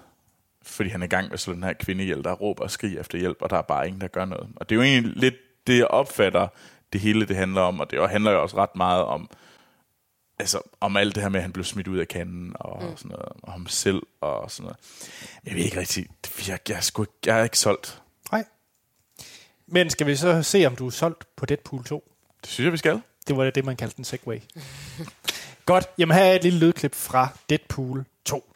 Fordi 0.63 0.89
han 0.89 1.01
er 1.01 1.05
i 1.05 1.09
gang 1.09 1.29
med 1.29 1.37
sådan 1.37 1.55
den 1.55 1.63
her 1.63 1.73
kvinde 1.73 2.03
ihjel, 2.03 2.23
der 2.23 2.33
råber 2.33 2.63
og 2.63 2.71
skriger 2.71 2.99
efter 2.99 3.17
hjælp, 3.17 3.37
og 3.41 3.49
der 3.49 3.57
er 3.57 3.61
bare 3.61 3.87
ingen, 3.87 4.01
der 4.01 4.07
gør 4.07 4.25
noget. 4.25 4.47
Og 4.55 4.69
det 4.69 4.75
er 4.75 4.77
jo 4.77 4.83
egentlig 4.83 5.13
lidt 5.15 5.35
det, 5.67 5.77
jeg 5.77 5.87
opfatter, 5.87 6.47
det 6.93 7.01
hele 7.01 7.25
det 7.25 7.35
handler 7.35 7.61
om, 7.61 7.79
og 7.79 7.91
det 7.91 8.09
handler 8.09 8.31
jo 8.31 8.41
også 8.41 8.57
ret 8.57 8.75
meget 8.75 9.03
om, 9.03 9.29
altså, 10.41 10.61
om 10.79 10.97
alt 10.97 11.15
det 11.15 11.23
her 11.23 11.29
med, 11.29 11.39
at 11.39 11.43
han 11.43 11.51
blev 11.53 11.65
smidt 11.65 11.87
ud 11.87 11.97
af 11.97 12.07
kanden, 12.07 12.51
og 12.59 12.83
mm. 12.83 12.97
sådan 12.97 13.09
noget, 13.09 13.25
og 13.43 13.51
ham 13.51 13.67
selv, 13.67 14.01
og 14.21 14.51
sådan 14.51 14.63
noget. 14.63 14.77
Jeg 15.45 15.55
ved 15.55 15.63
ikke 15.63 15.79
rigtig, 15.79 16.07
jeg, 16.47 16.59
jeg, 16.69 16.83
sgu, 16.83 17.03
ikke- 17.03 17.13
jeg 17.25 17.39
er 17.39 17.43
ikke 17.43 17.59
solgt. 17.59 18.01
nej. 18.31 18.43
Men 19.67 19.89
skal 19.89 20.07
vi 20.07 20.15
så 20.15 20.43
se, 20.43 20.65
om 20.65 20.75
du 20.75 20.87
er 20.87 20.91
solgt 20.91 21.35
på 21.35 21.45
Deadpool 21.45 21.83
2? 21.83 22.11
Det 22.41 22.49
synes 22.49 22.65
jeg, 22.65 22.71
vi 22.73 22.77
skal. 22.77 23.01
Det 23.27 23.37
var 23.37 23.49
det, 23.49 23.65
man 23.65 23.75
kaldte 23.75 23.99
en 23.99 24.03
segway. 24.05 24.39
Godt. 25.65 25.89
Jamen, 25.97 26.17
her 26.17 26.23
er 26.23 26.35
et 26.35 26.43
lille 26.43 26.59
lydklip 26.59 26.95
fra 26.95 27.27
Deadpool 27.49 28.05
2. 28.25 28.53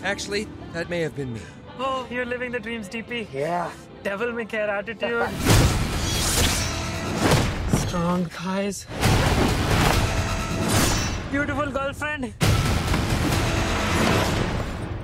Shit. 0.00 0.08
Actually, 0.08 0.46
that 0.72 0.88
may 0.88 1.00
have 1.00 1.14
been 1.16 1.32
me. 1.32 1.40
Oh, 1.78 2.06
you're 2.10 2.26
living 2.26 2.52
the 2.52 2.60
dreams, 2.60 2.88
DP. 2.88 3.26
Yeah. 3.32 3.70
Devil 4.02 4.32
may 4.32 4.44
care 4.44 4.68
attitude. 4.68 5.28
Strong 7.88 8.26
thighs. 8.26 8.86
Beautiful 11.30 11.70
girlfriend. 11.70 12.34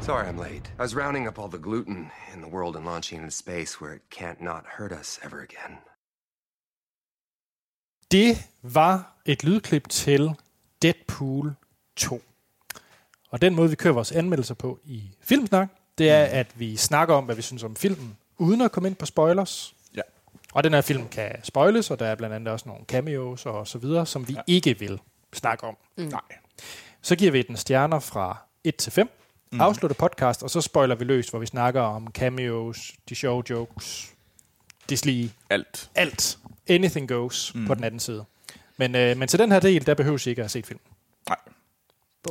Sorry 0.01 0.29
I'm 0.29 0.39
late. 0.39 0.71
I 0.79 0.83
was 0.83 0.95
rounding 0.95 1.27
up 1.27 1.39
all 1.39 1.49
the 1.49 1.59
gluten 1.59 2.11
in 2.33 2.41
the 2.41 2.49
world 2.49 2.77
and 2.77 2.87
launching 2.87 3.19
into 3.19 3.31
space 3.31 3.81
where 3.81 3.93
it 3.93 4.03
can't 4.11 4.41
not 4.41 4.65
hurt 4.67 4.93
us 4.93 5.19
ever 5.23 5.41
again. 5.41 5.79
Det 8.11 8.49
var 8.63 9.17
et 9.27 9.45
lydklip 9.45 9.89
til 9.89 10.35
Deadpool 10.83 11.55
2. 11.97 12.21
Og 13.31 13.41
den 13.41 13.55
måde, 13.55 13.71
vi 13.71 13.77
kører 13.77 13.95
vores 13.95 14.13
anmeldelser 14.13 14.55
på 14.55 14.79
i 14.85 15.03
Filmsnak, 15.21 15.69
det 15.99 16.11
er, 16.11 16.25
at 16.25 16.47
vi 16.55 16.77
snakker 16.77 17.15
om, 17.15 17.25
hvad 17.25 17.35
vi 17.35 17.43
synes 17.43 17.63
om 17.63 17.77
filmen, 17.77 18.17
uden 18.39 18.61
at 18.61 18.73
komme 18.73 18.89
ind 18.89 18.97
på 18.97 19.07
spoilers. 19.07 19.75
Ja. 19.97 20.01
Og 20.53 20.65
den 20.65 20.75
her 20.75 20.81
film 20.81 21.09
kan 21.09 21.33
spoiles, 21.43 21.91
og 21.91 21.99
der 21.99 22.07
er 22.07 22.15
blandt 22.15 22.35
andet 22.35 22.49
også 22.49 22.69
nogle 22.69 22.85
cameos 22.85 23.47
og 23.47 23.69
så 23.69 23.79
videre, 23.79 24.07
som 24.07 24.29
vi 24.29 24.33
ja. 24.33 24.41
ikke 24.47 24.79
vil 24.79 25.01
snakke 25.33 25.65
om. 25.65 25.77
Mm. 25.97 26.05
Nej. 26.05 26.21
Så 27.03 27.17
giver 27.17 27.33
vi 27.33 27.43
den 27.43 27.57
stjerner 27.57 27.99
fra 27.99 28.37
1 28.65 28.77
til 28.77 28.93
5, 28.93 29.09
mm. 29.53 29.61
afslutter 29.61 29.95
podcast, 29.95 30.43
og 30.43 30.51
så 30.51 30.61
spoiler 30.61 30.95
vi 30.95 31.05
løst, 31.05 31.31
hvor 31.31 31.39
vi 31.39 31.47
snakker 31.47 31.81
om 31.81 32.09
cameos, 32.13 32.93
de 33.09 33.15
sjove 33.15 33.43
jokes, 33.51 34.13
dislige, 34.89 35.33
Alt. 35.51 35.91
alt. 35.95 36.39
Anything 36.69 37.09
goes 37.09 37.55
mm. 37.55 37.67
på 37.67 37.75
den 37.75 37.85
anden 37.85 38.01
side. 38.01 38.25
Men, 38.77 38.95
øh, 38.95 39.17
men 39.17 39.29
til 39.29 39.39
den 39.39 39.53
her 39.53 39.61
del, 39.61 39.87
der 39.87 39.95
behøves 39.95 40.27
I 40.27 40.31
ikke 40.31 40.41
at 40.41 40.45
have 40.45 40.49
set 40.49 40.67
film. 40.67 40.81
Nej. 41.29 41.39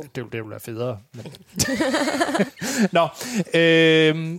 Det, 0.02 0.14
det 0.14 0.32
ville 0.32 0.50
være 0.50 0.60
federe. 0.60 0.98
Men... 1.14 1.26
Nå, 2.96 3.08
øh, 3.54 4.38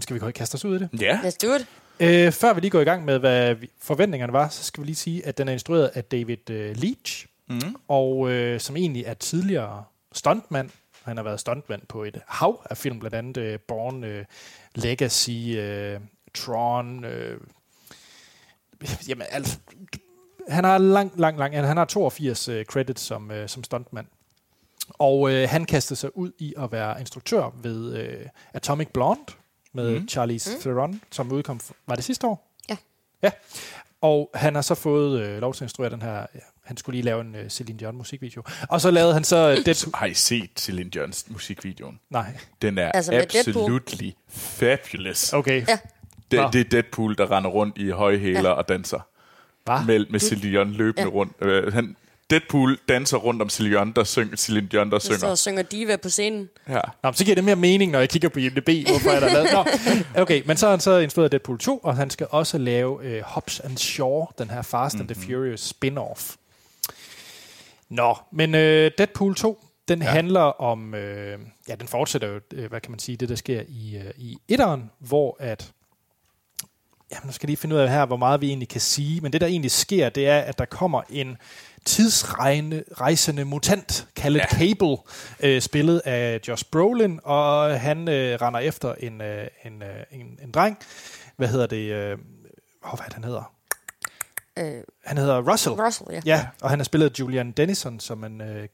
skal 0.00 0.14
vi 0.14 0.18
gå 0.20 0.26
og 0.26 0.34
kaste 0.34 0.54
os 0.54 0.64
ud 0.64 0.76
i 0.76 0.78
det? 0.78 1.00
Ja. 1.00 1.18
Let's 1.22 1.36
do 1.46 1.54
it. 1.54 1.66
Øh, 2.00 2.32
før 2.32 2.54
vi 2.54 2.60
lige 2.60 2.70
går 2.70 2.80
i 2.80 2.84
gang 2.84 3.04
med, 3.04 3.18
hvad 3.18 3.56
forventningerne 3.82 4.32
var, 4.32 4.48
så 4.48 4.64
skal 4.64 4.80
vi 4.80 4.86
lige 4.86 4.96
sige, 4.96 5.26
at 5.26 5.38
den 5.38 5.48
er 5.48 5.52
instrueret 5.52 5.90
af 5.94 6.04
David 6.04 6.50
øh, 6.50 6.76
Leach, 6.76 7.26
Mm. 7.48 7.76
og 7.88 8.30
øh, 8.30 8.60
som 8.60 8.76
egentlig 8.76 9.04
er 9.06 9.14
tidligere 9.14 9.84
stuntmand. 10.12 10.70
Han 11.02 11.16
har 11.16 11.24
været 11.24 11.40
stuntmand 11.40 11.82
på 11.88 12.04
et 12.04 12.20
hav 12.26 12.66
af 12.70 12.76
film, 12.76 12.98
blandt 12.98 13.14
andet 13.16 13.36
øh, 13.36 13.58
Born, 13.68 14.04
øh, 14.04 14.24
Legacy, 14.74 15.30
øh, 15.30 16.00
Tron. 16.34 17.04
Øh, 17.04 17.40
jamen, 19.08 19.26
altså, 19.30 19.58
han 20.48 20.64
har 20.64 20.78
lang, 20.78 21.12
lang, 21.16 21.38
lang, 21.38 21.54
han 21.56 21.76
har 21.76 21.84
82 21.84 22.48
øh, 22.48 22.64
credits 22.64 23.02
som, 23.02 23.30
øh, 23.30 23.48
som 23.48 23.64
stuntmand. 23.64 24.06
Og 25.02 25.32
øh, 25.32 25.48
han 25.48 25.64
kastede 25.64 26.00
sig 26.00 26.16
ud 26.16 26.32
i 26.38 26.54
at 26.58 26.72
være 26.72 27.00
instruktør 27.00 27.54
ved 27.62 27.96
øh, 27.96 28.26
Atomic 28.54 28.88
Blonde 28.94 29.32
med 29.72 30.00
mm. 30.00 30.08
Charlize 30.08 30.50
mm. 30.54 30.60
Theron, 30.60 31.00
som 31.10 31.32
udkom, 31.32 31.60
var 31.86 31.94
det 31.94 32.04
sidste 32.04 32.26
år? 32.26 32.56
Ja. 32.70 32.76
Ja. 33.22 33.30
Og 34.00 34.30
han 34.34 34.54
har 34.54 34.62
så 34.62 34.74
fået 34.74 35.20
øh, 35.20 35.40
lov 35.40 35.54
til 35.54 35.64
at 35.64 35.66
instruere 35.66 35.90
den 35.90 36.02
her... 36.02 36.14
Ja, 36.14 36.40
han 36.64 36.76
skulle 36.76 36.96
lige 36.96 37.04
lave 37.04 37.20
en 37.20 37.34
øh, 37.34 37.50
Celine 37.50 37.78
Dion 37.78 37.96
musikvideo. 37.96 38.42
Og 38.68 38.80
så 38.80 38.90
lavede 38.90 39.14
han 39.14 39.24
så 39.24 39.36
øh, 39.36 39.56
Deadpool... 39.66 39.94
Har 39.94 40.06
I 40.06 40.14
set 40.14 40.50
Celine 40.56 40.90
Johns 40.96 41.26
musikvideoen? 41.30 42.00
Nej, 42.10 42.36
Den 42.62 42.78
er 42.78 42.92
Altså 42.92 43.12
absolutely 43.12 44.10
fabulous. 44.28 45.32
okay. 45.32 45.66
Ja. 45.68 45.78
Nå. 46.32 46.42
Det, 46.42 46.52
det 46.52 46.60
er 46.60 46.70
Deadpool, 46.70 47.16
der 47.18 47.30
render 47.30 47.50
rundt 47.50 47.78
i 47.78 47.90
høje 47.90 48.18
hæler 48.18 48.50
ja. 48.50 48.54
og 48.54 48.68
danser. 48.68 49.00
Hva? 49.64 49.82
Med, 49.86 50.06
med 50.10 50.20
Celine 50.20 50.50
Dion 50.50 50.70
løbende. 50.70 51.02
Ja. 51.02 51.08
rundt. 51.08 51.32
Øh, 51.40 51.72
han, 51.72 51.96
Deadpool 52.32 52.78
danser 52.88 53.16
rundt 53.16 53.42
om 53.42 53.48
Celine 53.48 53.74
Dion, 53.76 53.92
der 53.92 54.04
synger, 54.04 54.36
Celine 54.36 54.68
Dion, 54.68 54.90
der 54.90 54.98
Så 54.98 55.06
synger. 55.06 55.30
og 55.30 55.38
synger 55.38 55.62
diva 55.62 55.96
på 55.96 56.08
scenen. 56.08 56.48
Ja. 56.68 56.74
Nå, 56.74 56.80
men 57.02 57.14
så 57.14 57.24
giver 57.24 57.34
det 57.34 57.44
mere 57.44 57.56
mening, 57.56 57.92
når 57.92 57.98
jeg 57.98 58.08
kigger 58.08 58.28
på 58.28 58.38
IMDb, 58.38 58.88
hvorfor 58.88 59.10
er 59.10 59.20
der 59.20 59.32
lavet. 59.32 59.48
Nå, 60.14 60.22
okay, 60.22 60.42
men 60.46 60.56
så 60.56 60.66
har 60.66 60.70
han 60.70 60.80
så 60.80 60.98
instrueret 60.98 61.32
Deadpool 61.32 61.58
2, 61.58 61.78
og 61.78 61.96
han 61.96 62.10
skal 62.10 62.26
også 62.30 62.58
lave 62.58 63.04
øh, 63.04 63.22
Hobbs 63.22 63.60
and 63.60 63.78
Shaw, 63.78 64.26
den 64.38 64.50
her 64.50 64.62
Fast 64.62 64.96
and 64.96 65.08
the 65.08 65.26
Furious 65.26 65.74
spin-off. 65.74 66.36
Nå, 67.88 68.16
men 68.32 68.54
øh, 68.54 68.90
Deadpool 68.98 69.34
2, 69.34 69.64
den 69.88 70.02
ja. 70.02 70.08
handler 70.08 70.40
om, 70.40 70.94
øh, 70.94 71.38
ja, 71.68 71.74
den 71.74 71.88
fortsætter 71.88 72.28
jo, 72.28 72.40
øh, 72.54 72.68
hvad 72.68 72.80
kan 72.80 72.90
man 72.90 72.98
sige, 72.98 73.16
det 73.16 73.28
der 73.28 73.34
sker 73.34 73.62
i, 73.68 73.96
øh, 73.96 74.10
i 74.16 74.38
etteren, 74.48 74.90
hvor 74.98 75.36
at, 75.40 75.72
jamen 77.12 77.26
nu 77.26 77.32
skal 77.32 77.46
jeg 77.46 77.48
lige 77.48 77.56
finde 77.56 77.74
ud 77.76 77.80
af 77.80 77.90
her, 77.90 78.06
hvor 78.06 78.16
meget 78.16 78.40
vi 78.40 78.48
egentlig 78.48 78.68
kan 78.68 78.80
sige, 78.80 79.20
men 79.20 79.32
det 79.32 79.40
der 79.40 79.46
egentlig 79.46 79.70
sker, 79.70 80.08
det 80.08 80.28
er, 80.28 80.38
at 80.38 80.58
der 80.58 80.64
kommer 80.64 81.02
en 81.10 81.36
tidsrejsende 81.84 83.44
mutant, 83.44 84.06
kaldet 84.16 84.40
ja. 84.40 84.46
Cable, 84.46 84.96
øh, 85.40 85.62
spillet 85.62 86.02
af 86.04 86.40
Josh 86.48 86.64
Brolin, 86.72 87.20
og 87.24 87.80
han 87.80 88.08
øh, 88.08 88.38
render 88.42 88.60
efter 88.60 88.94
en, 88.94 89.20
øh, 89.20 89.46
en, 89.64 89.82
øh, 89.82 89.88
en, 90.10 90.38
en 90.42 90.50
dreng, 90.50 90.78
hvad 91.36 91.48
hedder 91.48 91.66
det, 91.66 91.92
øh, 91.92 92.18
oh, 92.82 92.98
hvad 92.98 93.06
han 93.12 93.24
hedder? 93.24 93.52
Øh, 94.58 94.82
Han 95.04 95.18
hedder 95.18 95.52
Russell. 95.52 95.74
Russell, 95.74 96.08
ja. 96.12 96.20
Ja, 96.26 96.46
og 96.60 96.70
han 96.70 96.78
har 96.78 96.84
spillet 96.84 97.18
Julian 97.18 97.52
Dennison, 97.52 98.00
som 98.00 98.18
man 98.18 98.40
øh, 98.40 98.68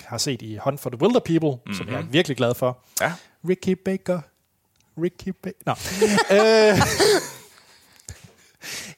har 0.00 0.18
set 0.18 0.42
i 0.42 0.56
Hunt 0.56 0.80
for 0.80 0.90
the 0.90 1.02
Wilder 1.02 1.20
People, 1.20 1.50
mm-hmm. 1.50 1.74
som 1.74 1.88
jeg 1.88 1.98
er 1.98 2.02
virkelig 2.02 2.36
glad 2.36 2.54
for. 2.54 2.78
Ja. 3.00 3.12
Ricky 3.48 3.78
Baker. 3.84 4.20
Ricky 5.02 5.28
Baker. 5.42 5.58
Nå. 5.66 5.72
øh, 6.36 6.78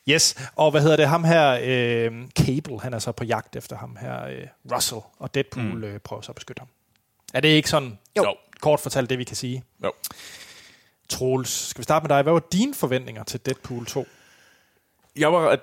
yes, 0.08 0.50
og 0.56 0.70
hvad 0.70 0.82
hedder 0.82 0.96
det? 0.96 1.08
Ham 1.08 1.24
her, 1.24 1.58
øh, 1.62 2.28
Cable, 2.38 2.80
han 2.80 2.94
er 2.94 2.98
så 2.98 3.12
på 3.12 3.24
jagt 3.24 3.56
efter 3.56 3.76
ham 3.76 3.96
her, 4.00 4.24
øh, 4.24 4.46
Russell, 4.74 5.00
og 5.18 5.34
Deadpool 5.34 5.64
mm. 5.64 5.84
øh, 5.84 5.98
prøver 5.98 6.22
så 6.22 6.32
at 6.32 6.36
beskytte 6.36 6.60
ham. 6.60 6.68
Er 7.34 7.40
det 7.40 7.48
ikke 7.48 7.68
sådan 7.68 7.98
Jo. 8.16 8.24
Jo. 8.24 8.34
kort 8.60 8.80
fortalt 8.80 9.10
det, 9.10 9.18
vi 9.18 9.24
kan 9.24 9.36
sige? 9.36 9.62
jo. 9.84 9.92
Troels, 11.08 11.68
skal 11.68 11.78
vi 11.78 11.84
starte 11.84 12.02
med 12.02 12.08
dig? 12.08 12.22
Hvad 12.22 12.32
var 12.32 12.42
dine 12.52 12.74
forventninger 12.74 13.24
til 13.24 13.40
Deadpool 13.46 13.86
2? 13.86 14.06
Jeg 15.16 15.32
var, 15.32 15.48
ret, 15.50 15.60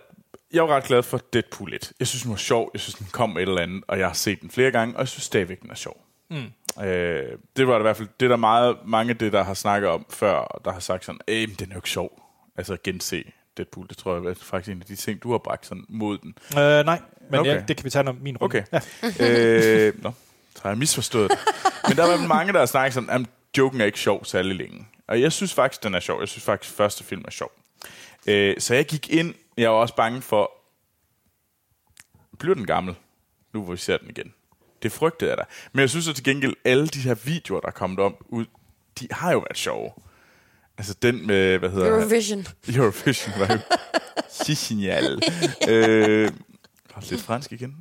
jeg 0.54 0.64
var 0.64 0.76
ret 0.76 0.84
glad 0.84 1.04
for 1.04 1.18
Deadpool 1.34 1.74
1. 1.74 1.92
Jeg 2.00 2.08
synes, 2.08 2.22
den 2.22 2.32
var 2.32 2.38
sjov. 2.38 2.70
Jeg 2.74 2.82
synes, 2.82 2.96
den 2.96 3.08
kom 3.12 3.38
et 3.38 3.42
eller 3.42 3.62
andet, 3.62 3.84
og 3.88 4.00
jeg 4.00 4.08
har 4.08 4.14
set 4.14 4.42
den 4.42 4.50
flere 4.52 4.72
gange, 4.72 4.96
og 4.96 5.00
jeg 5.00 5.08
synes 5.08 5.24
stadigvæk, 5.24 5.62
den 5.62 5.70
er 5.72 5.76
sjov. 5.76 6.06
Mm. 6.30 6.84
Øh, 6.84 7.38
det 7.56 7.68
var 7.68 7.80
i 7.80 7.82
hvert 7.82 7.98
fald, 7.98 8.08
det 8.20 8.26
er 8.26 8.30
der 8.30 8.36
meget, 8.36 8.78
mange 8.86 9.10
af 9.10 9.18
det, 9.18 9.34
der 9.34 9.44
har 9.44 9.54
snakket 9.54 9.90
om 9.90 10.06
før, 10.10 10.62
der 10.66 10.72
har 10.72 10.80
sagt 10.80 11.06
sådan, 11.06 11.22
øh, 11.28 11.50
men 11.50 11.56
den 11.60 11.70
er 11.70 11.76
jo 11.76 11.80
ikke 11.80 11.90
sjov. 11.90 12.22
Altså 12.58 12.78
gense 12.84 13.32
Deadpool, 13.60 13.88
det 13.88 13.98
tror 13.98 14.16
jeg 14.16 14.26
er 14.26 14.34
faktisk 14.34 14.72
en 14.72 14.82
af 14.82 14.86
de 14.88 14.96
ting, 14.96 15.24
du 15.24 15.32
har 15.32 15.38
bragt 15.38 15.66
sådan 15.66 15.86
mod 15.90 16.18
den. 16.18 16.36
Øh, 16.52 16.86
nej, 16.86 17.02
men 17.30 17.40
Okay. 17.40 17.56
ja, 17.56 17.64
det 17.68 17.78
kan 17.78 17.86
vi 17.86 17.90
tage, 17.90 18.04
når 18.04 18.12
min 18.22 18.38
runde. 18.38 18.46
Okay. 18.46 18.82
Ja. 19.20 19.88
øh, 19.88 20.04
nå, 20.04 20.12
så 20.56 20.62
har 20.64 20.70
jeg 20.70 20.78
misforstået 20.78 21.32
det. 21.32 21.40
Men 21.88 21.98
der 21.98 22.04
er 22.04 22.18
fald 22.18 22.28
mange, 22.28 22.54
der 22.54 22.60
har 22.60 22.66
snakket 22.66 22.94
sådan, 22.94 23.10
at 23.10 23.22
joken 23.58 23.82
er 23.82 23.86
ikke 23.86 24.00
sjov 24.00 24.26
særlig 24.26 24.56
længe. 24.56 24.88
Og 25.08 25.22
jeg 25.22 25.32
synes 25.32 25.54
faktisk, 25.54 25.84
den 25.84 25.96
er 25.96 26.00
sjov. 26.00 26.20
Jeg 26.20 26.28
synes 26.28 26.44
faktisk, 26.44 26.76
første 26.76 27.04
film 27.04 27.24
er 27.28 27.32
sjov. 27.32 27.52
Øh, 28.28 28.56
så 28.60 28.76
jeg 28.76 28.86
gik 28.86 29.10
ind, 29.10 29.34
jeg 29.58 29.70
var 29.70 29.76
også 29.76 29.96
bange 29.96 30.22
for, 30.22 30.52
bliver 32.40 32.56
den 32.56 32.66
gammel, 32.66 32.96
nu 33.54 33.64
hvor 33.64 33.72
vi 33.74 33.78
ser 33.78 33.98
den 33.98 34.10
igen? 34.10 34.34
Det 34.84 34.92
frygtede 34.92 35.30
jeg 35.30 35.38
da. 35.38 35.44
Men 35.72 35.80
jeg 35.82 35.90
synes 35.90 36.08
at 36.08 36.16
til 36.16 36.24
gengæld, 36.24 36.56
alle 36.66 36.88
de 36.88 37.00
her 37.00 37.14
videoer, 37.16 37.60
der 37.60 37.68
er 37.68 37.72
kommet 37.72 38.00
om, 38.00 38.16
ud, 38.28 38.46
de 39.00 39.08
har 39.12 39.32
jo 39.32 39.38
været 39.38 39.58
sjove. 39.58 39.92
Altså 40.80 40.94
den 41.02 41.28
med, 41.28 41.58
hvad 41.58 41.70
hedder 41.70 41.86
han? 41.86 41.94
Eurovision. 41.94 42.48
Eurovision 42.76 43.34
var 43.40 43.54
jo 43.54 43.60
genial. 44.68 45.22
øh, 45.70 46.32
hold 46.92 47.10
lidt 47.10 47.22
fransk 47.22 47.52
igen. 47.52 47.76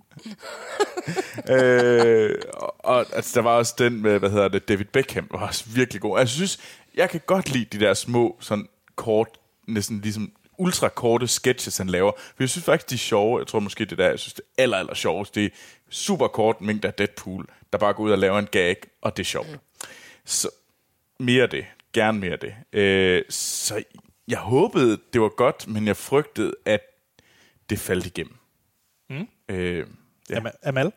øh, 1.51 2.35
og, 2.79 3.07
altså, 3.17 3.33
der 3.35 3.43
var 3.43 3.51
også 3.51 3.75
den 3.79 4.03
med, 4.03 4.19
hvad 4.19 4.31
hedder 4.31 4.49
det, 4.49 4.69
David 4.69 4.85
Beckham, 4.85 5.27
var 5.31 5.47
også 5.47 5.65
virkelig 5.75 6.03
god. 6.03 6.19
Jeg 6.19 6.29
synes, 6.29 6.59
jeg 6.95 7.11
kan 7.11 7.21
godt 7.27 7.53
lide 7.53 7.65
de 7.65 7.85
der 7.85 7.95
små, 7.95 8.37
sådan 8.41 8.69
kort, 8.97 9.29
næsten 9.69 10.01
ligesom 10.01 10.33
ultra 10.59 10.89
korte 10.89 11.27
sketches, 11.27 11.77
han 11.77 11.87
laver. 11.87 12.13
For 12.17 12.35
jeg 12.41 12.49
synes 12.49 12.65
faktisk, 12.65 12.91
de 12.91 12.95
er 12.95 12.99
sjove. 12.99 13.39
Jeg 13.39 13.47
tror 13.47 13.61
måske, 13.61 13.85
det 13.85 13.99
der, 13.99 14.09
jeg 14.09 14.19
synes, 14.19 14.35
det 14.35 14.43
er 14.59 14.63
aller, 14.63 14.77
aller 14.77 14.95
sjovest. 14.95 15.35
Det 15.35 15.45
er 15.45 15.49
super 15.91 16.29
kort 16.29 16.61
mængde 16.61 16.89
af 16.89 16.95
Deadpool, 16.95 17.47
der 17.73 17.79
bare 17.79 17.93
går 17.95 18.03
ud 18.05 18.11
og 18.11 18.19
laver 18.19 18.39
en 18.39 18.49
gag, 18.51 18.77
og 19.03 19.17
det 19.17 19.23
er 19.23 19.27
sjovt. 19.27 19.59
Så 20.25 20.51
mere 21.19 21.47
det. 21.47 21.65
Gerne 21.93 22.19
mere 22.19 22.33
af 22.33 22.39
det. 22.39 22.55
Øh, 22.73 23.23
så 23.31 23.83
jeg 24.29 24.39
håbede, 24.39 24.99
det 25.13 25.21
var 25.21 25.29
godt, 25.29 25.69
men 25.69 25.87
jeg 25.87 25.97
frygtede, 25.97 26.53
at 26.65 26.81
det 27.71 27.79
faldt 27.79 28.07
igennem. 28.07 28.35
Mm. 29.11 29.29
Øh, 29.49 29.79
ja. 29.79 29.85
Jamen, 30.35 30.53
Amal? 30.63 30.93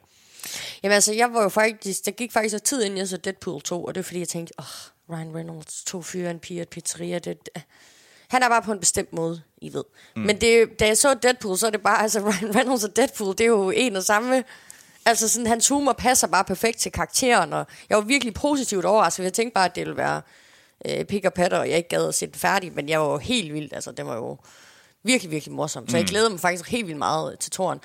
Jamen 0.83 0.93
altså, 0.93 1.13
jeg 1.13 1.33
var 1.33 1.43
jo 1.43 1.49
faktisk, 1.49 2.05
der 2.05 2.11
gik 2.11 2.31
faktisk 2.31 2.63
tid 2.63 2.83
inden 2.83 2.97
jeg 2.97 3.07
så 3.07 3.17
Deadpool 3.17 3.61
2, 3.61 3.83
og 3.83 3.95
det 3.95 4.01
er 4.01 4.03
fordi, 4.03 4.19
jeg 4.19 4.27
tænkte, 4.27 4.53
åh, 4.59 4.65
oh, 4.65 5.17
Ryan 5.17 5.35
Reynolds, 5.35 5.83
to 5.83 6.01
fyre, 6.01 6.31
en 6.31 6.39
pige 6.39 6.59
og 6.59 6.61
et 6.61 6.69
pizzeria, 6.69 7.19
det, 7.19 7.45
det, 7.45 7.63
han 8.31 8.43
er 8.43 8.49
bare 8.49 8.61
på 8.61 8.71
en 8.71 8.79
bestemt 8.79 9.13
måde, 9.13 9.41
I 9.57 9.73
ved. 9.73 9.83
Mm. 10.15 10.21
Men 10.21 10.41
det, 10.41 10.79
da 10.79 10.87
jeg 10.87 10.97
så 10.97 11.13
Deadpool, 11.13 11.57
så 11.57 11.67
er 11.67 11.71
det 11.71 11.81
bare, 11.81 12.01
altså 12.01 12.19
Ryan 12.27 12.55
Reynolds 12.55 12.83
og 12.83 12.95
Deadpool, 12.95 13.31
det 13.31 13.41
er 13.41 13.45
jo 13.45 13.69
en 13.69 13.95
og 13.95 14.03
samme. 14.03 14.43
Altså 15.05 15.29
sådan, 15.29 15.47
hans 15.47 15.67
humor 15.67 15.93
passer 15.93 16.27
bare 16.27 16.43
perfekt 16.43 16.77
til 16.77 16.91
karakteren, 16.91 17.53
og 17.53 17.67
jeg 17.89 17.97
var 17.97 18.03
virkelig 18.03 18.33
positivt 18.33 18.85
overrasket. 18.85 19.23
Jeg 19.23 19.33
tænkte 19.33 19.53
bare, 19.53 19.65
at 19.65 19.75
det 19.75 19.81
ville 19.81 19.97
være 19.97 20.21
øh, 20.89 21.05
pik 21.05 21.25
og 21.25 21.34
patter, 21.34 21.57
og 21.57 21.69
jeg 21.69 21.77
ikke 21.77 21.89
gad 21.89 22.07
at 22.07 22.15
se 22.15 22.25
den 22.27 22.36
færdig, 22.36 22.73
men 22.75 22.89
jeg 22.89 22.99
var 22.99 23.11
jo 23.11 23.17
helt 23.17 23.53
vildt, 23.53 23.73
altså 23.73 23.91
det 23.91 24.05
var 24.05 24.15
jo 24.15 24.38
virkelig, 25.03 25.32
virkelig 25.32 25.53
morsom. 25.55 25.88
Så 25.89 25.97
jeg 25.97 26.05
glæder 26.05 26.29
mig 26.29 26.39
faktisk 26.39 26.69
helt 26.69 26.88
vildt 26.88 26.97
meget 26.99 27.39
til 27.39 27.51
toren. 27.51 27.79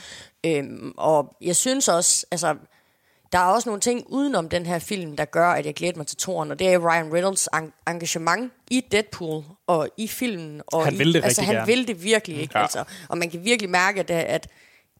Øhm, 0.47 0.93
og 0.97 1.37
jeg 1.41 1.57
synes 1.57 1.89
også, 1.89 2.27
altså, 2.31 2.57
der 3.33 3.39
er 3.39 3.45
også 3.45 3.69
nogle 3.69 3.81
ting 3.81 4.05
udenom 4.09 4.49
den 4.49 4.67
her 4.67 4.79
film, 4.79 5.17
der 5.17 5.25
gør, 5.25 5.49
at 5.49 5.67
jeg 5.67 5.75
glæder 5.75 5.97
mig 5.97 6.07
til 6.07 6.17
toren, 6.17 6.51
og 6.51 6.59
det 6.59 6.69
er 6.69 6.79
Ryan 6.79 7.13
Reynolds 7.15 7.49
en- 7.55 7.73
engagement 7.89 8.53
i 8.71 8.81
Deadpool 8.93 9.45
og 9.67 9.89
i 9.97 10.09
filmen. 10.09 10.63
Og 10.67 10.85
Han 10.85 10.95
i, 10.95 10.97
vil 10.97 11.15
det 11.15 11.25
altså, 11.25 11.29
rigtig 11.41 11.47
han 11.47 11.55
gerne. 11.55 11.67
vil 11.67 11.89
det 11.89 12.03
virkelig, 12.05 12.39
ikke? 12.41 12.53
Ja. 12.59 12.63
Altså, 12.63 12.85
og 13.09 13.19
man 13.19 13.31
kan 13.31 13.45
virkelig 13.45 13.71
mærke, 13.71 14.01
at, 14.01 14.11
at 14.11 14.49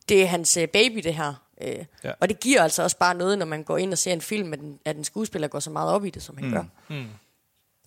det 0.09 0.23
er 0.23 0.27
hans 0.27 0.57
øh, 0.57 0.69
baby, 0.69 0.99
det 0.99 1.15
her. 1.15 1.35
Øh, 1.63 1.85
Ja. 2.05 2.13
Og 2.21 2.29
det 2.29 2.41
giver 2.41 2.63
altså 2.63 2.83
også 2.83 2.99
bare 2.99 3.15
noget, 3.15 3.39
når 3.39 3.47
man 3.47 3.63
går 3.63 3.79
ind 3.79 3.93
og 3.93 3.99
ser 3.99 4.13
en 4.13 4.21
film, 4.21 4.53
at 4.53 4.59
den, 4.59 4.79
at 4.85 4.97
en 4.97 5.05
skuespiller 5.05 5.49
går 5.49 5.61
så 5.61 5.71
meget 5.71 5.93
op 5.93 6.05
i 6.05 6.11
det, 6.11 6.23
som 6.23 6.37
han 6.37 6.47
mm. 6.47 6.53
gør. 6.53 6.65
Mm. 6.89 7.05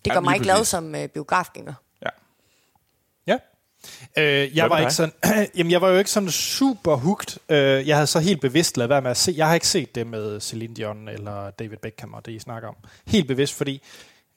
Det 0.04 0.10
Ja, 0.10 0.14
gør 0.14 0.20
lige 0.20 0.30
mig 0.30 0.40
glad 0.40 0.54
præcis. 0.56 0.68
som 0.68 0.94
øh, 0.94 1.08
biografgænger. 1.08 1.74
ja. 2.02 2.08
Ja. 3.26 3.36
Øh, 4.18 4.56
jeg 4.56 4.70
var 4.70 4.78
ikke 4.78 4.94
sådan, 4.94 5.12
jamen 5.56 5.70
jeg 5.70 5.80
var 5.80 5.88
jo 5.88 5.98
ikke 5.98 6.10
sådan 6.10 6.30
super 6.30 6.94
hooked. 6.96 7.36
Øh, 7.48 7.88
jeg 7.88 7.96
havde 7.96 8.06
så 8.06 8.20
helt 8.20 8.40
bevidst 8.40 8.76
lavet 8.76 8.88
være 8.90 9.02
med 9.02 9.10
at 9.10 9.16
se. 9.16 9.34
Jeg 9.36 9.46
har 9.46 9.54
ikke 9.54 9.68
set 9.68 9.94
det 9.94 10.06
med 10.06 10.40
Celine 10.40 10.74
Dion 10.74 11.08
eller 11.08 11.50
David 11.50 11.76
Beckham 11.76 12.14
og 12.14 12.26
det 12.26 12.32
I 12.32 12.38
snakker 12.38 12.68
om. 12.68 12.76
Helt 13.06 13.26
bevidst, 13.28 13.54
fordi 13.54 13.82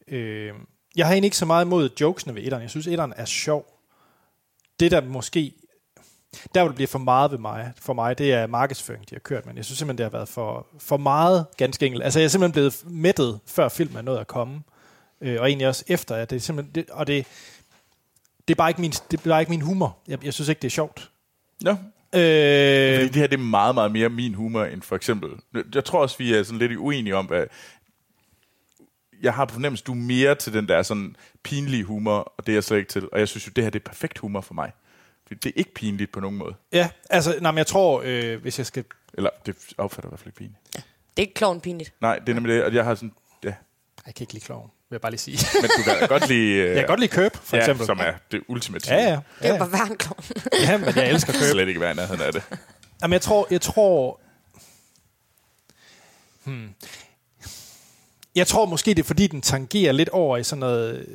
øh, 0.07 0.53
jeg 0.95 1.05
har 1.05 1.13
egentlig 1.13 1.27
ikke 1.27 1.37
så 1.37 1.45
meget 1.45 1.65
imod 1.65 1.89
jokesene 2.01 2.35
ved 2.35 2.41
etteren. 2.43 2.61
Jeg 2.61 2.69
synes 2.69 2.87
etteren 2.87 3.13
er 3.17 3.25
sjov. 3.25 3.65
Det 4.79 4.91
der 4.91 5.01
måske 5.01 5.53
der 6.55 6.61
hvor 6.61 6.67
det 6.67 6.75
bliver 6.75 6.87
for 6.87 6.99
meget 6.99 7.31
ved 7.31 7.37
mig, 7.37 7.71
for 7.81 7.93
mig, 7.93 8.17
det 8.17 8.33
er 8.33 8.47
markedsføring, 8.47 9.09
de 9.09 9.15
har 9.15 9.19
kørt, 9.19 9.45
men 9.45 9.57
jeg 9.57 9.65
synes 9.65 9.77
simpelthen, 9.79 9.97
det 9.97 10.03
har 10.11 10.17
været 10.17 10.29
for, 10.29 10.67
for 10.79 10.97
meget, 10.97 11.45
ganske 11.57 11.85
enkelt. 11.85 12.03
Altså, 12.03 12.19
jeg 12.19 12.25
er 12.25 12.29
simpelthen 12.29 12.51
blevet 12.51 12.83
mættet, 12.85 13.39
før 13.45 13.69
filmen 13.69 13.97
er 13.97 14.01
nået 14.01 14.17
at 14.19 14.27
komme, 14.27 14.63
øh, 15.23 15.41
og 15.41 15.47
egentlig 15.47 15.67
også 15.67 15.83
efter, 15.87 16.15
at 16.15 16.29
det 16.29 16.35
er 16.35 16.39
simpelthen, 16.39 16.75
det, 16.75 16.89
og 16.89 17.07
det, 17.07 17.25
det 18.47 18.53
er 18.53 18.55
bare 18.55 18.69
ikke 18.69 18.81
min, 18.81 18.91
det 18.91 19.19
er 19.19 19.29
bare 19.29 19.41
ikke 19.41 19.49
min 19.49 19.61
humor. 19.61 19.97
Jeg, 20.07 20.25
jeg 20.25 20.33
synes 20.33 20.49
ikke, 20.49 20.59
det 20.61 20.67
er 20.67 20.71
sjovt. 20.71 21.11
Nå, 21.61 21.75
Øh, 22.15 22.95
Fordi 22.95 23.07
det 23.07 23.15
her 23.15 23.27
det 23.27 23.33
er 23.33 23.43
meget, 23.43 23.75
meget 23.75 23.91
mere 23.91 24.09
min 24.09 24.33
humor 24.33 24.63
end 24.63 24.81
for 24.81 24.95
eksempel... 24.95 25.29
Jeg 25.75 25.85
tror 25.85 26.01
også, 26.01 26.17
vi 26.17 26.33
er 26.33 26.43
sådan 26.43 26.59
lidt 26.59 26.77
uenige 26.77 27.15
om, 27.15 27.31
at 27.31 27.47
jeg 29.21 29.33
har 29.33 29.45
på 29.45 29.53
fornemmelse, 29.53 29.83
du 29.83 29.91
er 29.91 29.95
mere 29.95 30.35
til 30.35 30.53
den 30.53 30.67
der 30.67 30.81
sådan 30.83 31.15
pinlige 31.43 31.83
humor, 31.83 32.33
og 32.37 32.45
det 32.45 32.51
er 32.51 32.55
jeg 32.55 32.63
slet 32.63 32.77
ikke 32.77 32.89
til. 32.89 33.09
Og 33.11 33.19
jeg 33.19 33.27
synes 33.27 33.47
jo, 33.47 33.51
det 33.55 33.63
her 33.63 33.71
det 33.71 33.79
er 33.79 33.83
perfekt 33.83 34.17
humor 34.17 34.41
for 34.41 34.53
mig. 34.53 34.71
Fordi 35.27 35.39
det 35.39 35.49
er 35.49 35.53
ikke 35.55 35.73
pinligt 35.73 36.11
på 36.11 36.19
nogen 36.19 36.37
måde. 36.37 36.55
ja, 36.71 36.89
altså, 37.09 37.37
nej, 37.41 37.51
men 37.51 37.57
jeg 37.57 37.67
tror, 37.67 38.01
øh, 38.05 38.41
hvis 38.41 38.57
jeg 38.57 38.65
skal... 38.65 38.83
Eller, 39.13 39.29
det 39.45 39.55
opfatter 39.77 40.07
jeg 40.07 40.09
i 40.09 40.11
hvert 40.11 40.19
fald 40.19 40.27
ikke 40.27 40.37
pinligt. 40.37 40.59
Det 40.73 40.83
er 41.17 41.21
ikke 41.21 41.33
klovnpinligt. 41.33 41.93
Nej, 42.01 42.19
det 42.19 42.29
er 42.29 42.33
nemlig 42.33 42.55
det, 42.55 42.63
og 42.63 42.73
jeg 42.73 42.83
har 42.83 42.95
sådan... 42.95 43.13
Ja, 43.43 43.53
Jeg 44.05 44.15
kan 44.15 44.23
ikke 44.23 44.33
lide 44.33 44.45
kloven, 44.45 44.69
vil 44.93 44.95
jeg 44.95 45.01
bare 45.01 45.11
lige 45.11 45.19
sige. 45.19 45.47
men 45.61 45.69
du 45.77 45.83
kan 45.83 46.07
godt 46.07 46.27
lide... 46.27 46.53
øh, 46.57 46.67
jeg 46.67 46.75
kan 46.75 46.87
godt 46.87 46.99
lide 46.99 47.11
Køb, 47.11 47.35
for 47.43 47.55
ja, 47.55 47.61
eksempel. 47.61 47.85
som 47.85 47.99
er 47.99 48.13
det 48.31 48.41
ultimative. 48.47 48.95
Ja, 48.95 49.03
ja. 49.03 49.09
Det 49.11 49.21
ja, 49.41 49.47
er 49.49 49.53
ja. 49.53 49.65
bare 49.65 49.95
klovn. 49.95 50.23
ja 50.67 50.77
men 50.77 50.95
jeg 50.95 51.09
elsker 51.09 51.33
Køb. 51.33 51.41
Slet 51.41 51.67
ikke 51.67 51.91
i 51.91 51.93
nærheden 51.93 52.21
af 52.21 52.33
det. 52.33 52.43
Jamen, 53.01 53.13
jeg 53.13 53.21
tror, 53.21 53.47
jeg 53.51 53.61
tror... 53.61 54.19
Hmm. 56.43 56.69
Jeg 58.35 58.47
tror 58.47 58.65
måske, 58.65 58.91
det 58.91 58.99
er 58.99 59.03
fordi, 59.03 59.27
den 59.27 59.41
tangerer 59.41 59.91
lidt 59.91 60.09
over 60.09 60.37
i 60.37 60.43
sådan 60.43 60.59
noget 60.59 60.95
øh, 60.95 61.05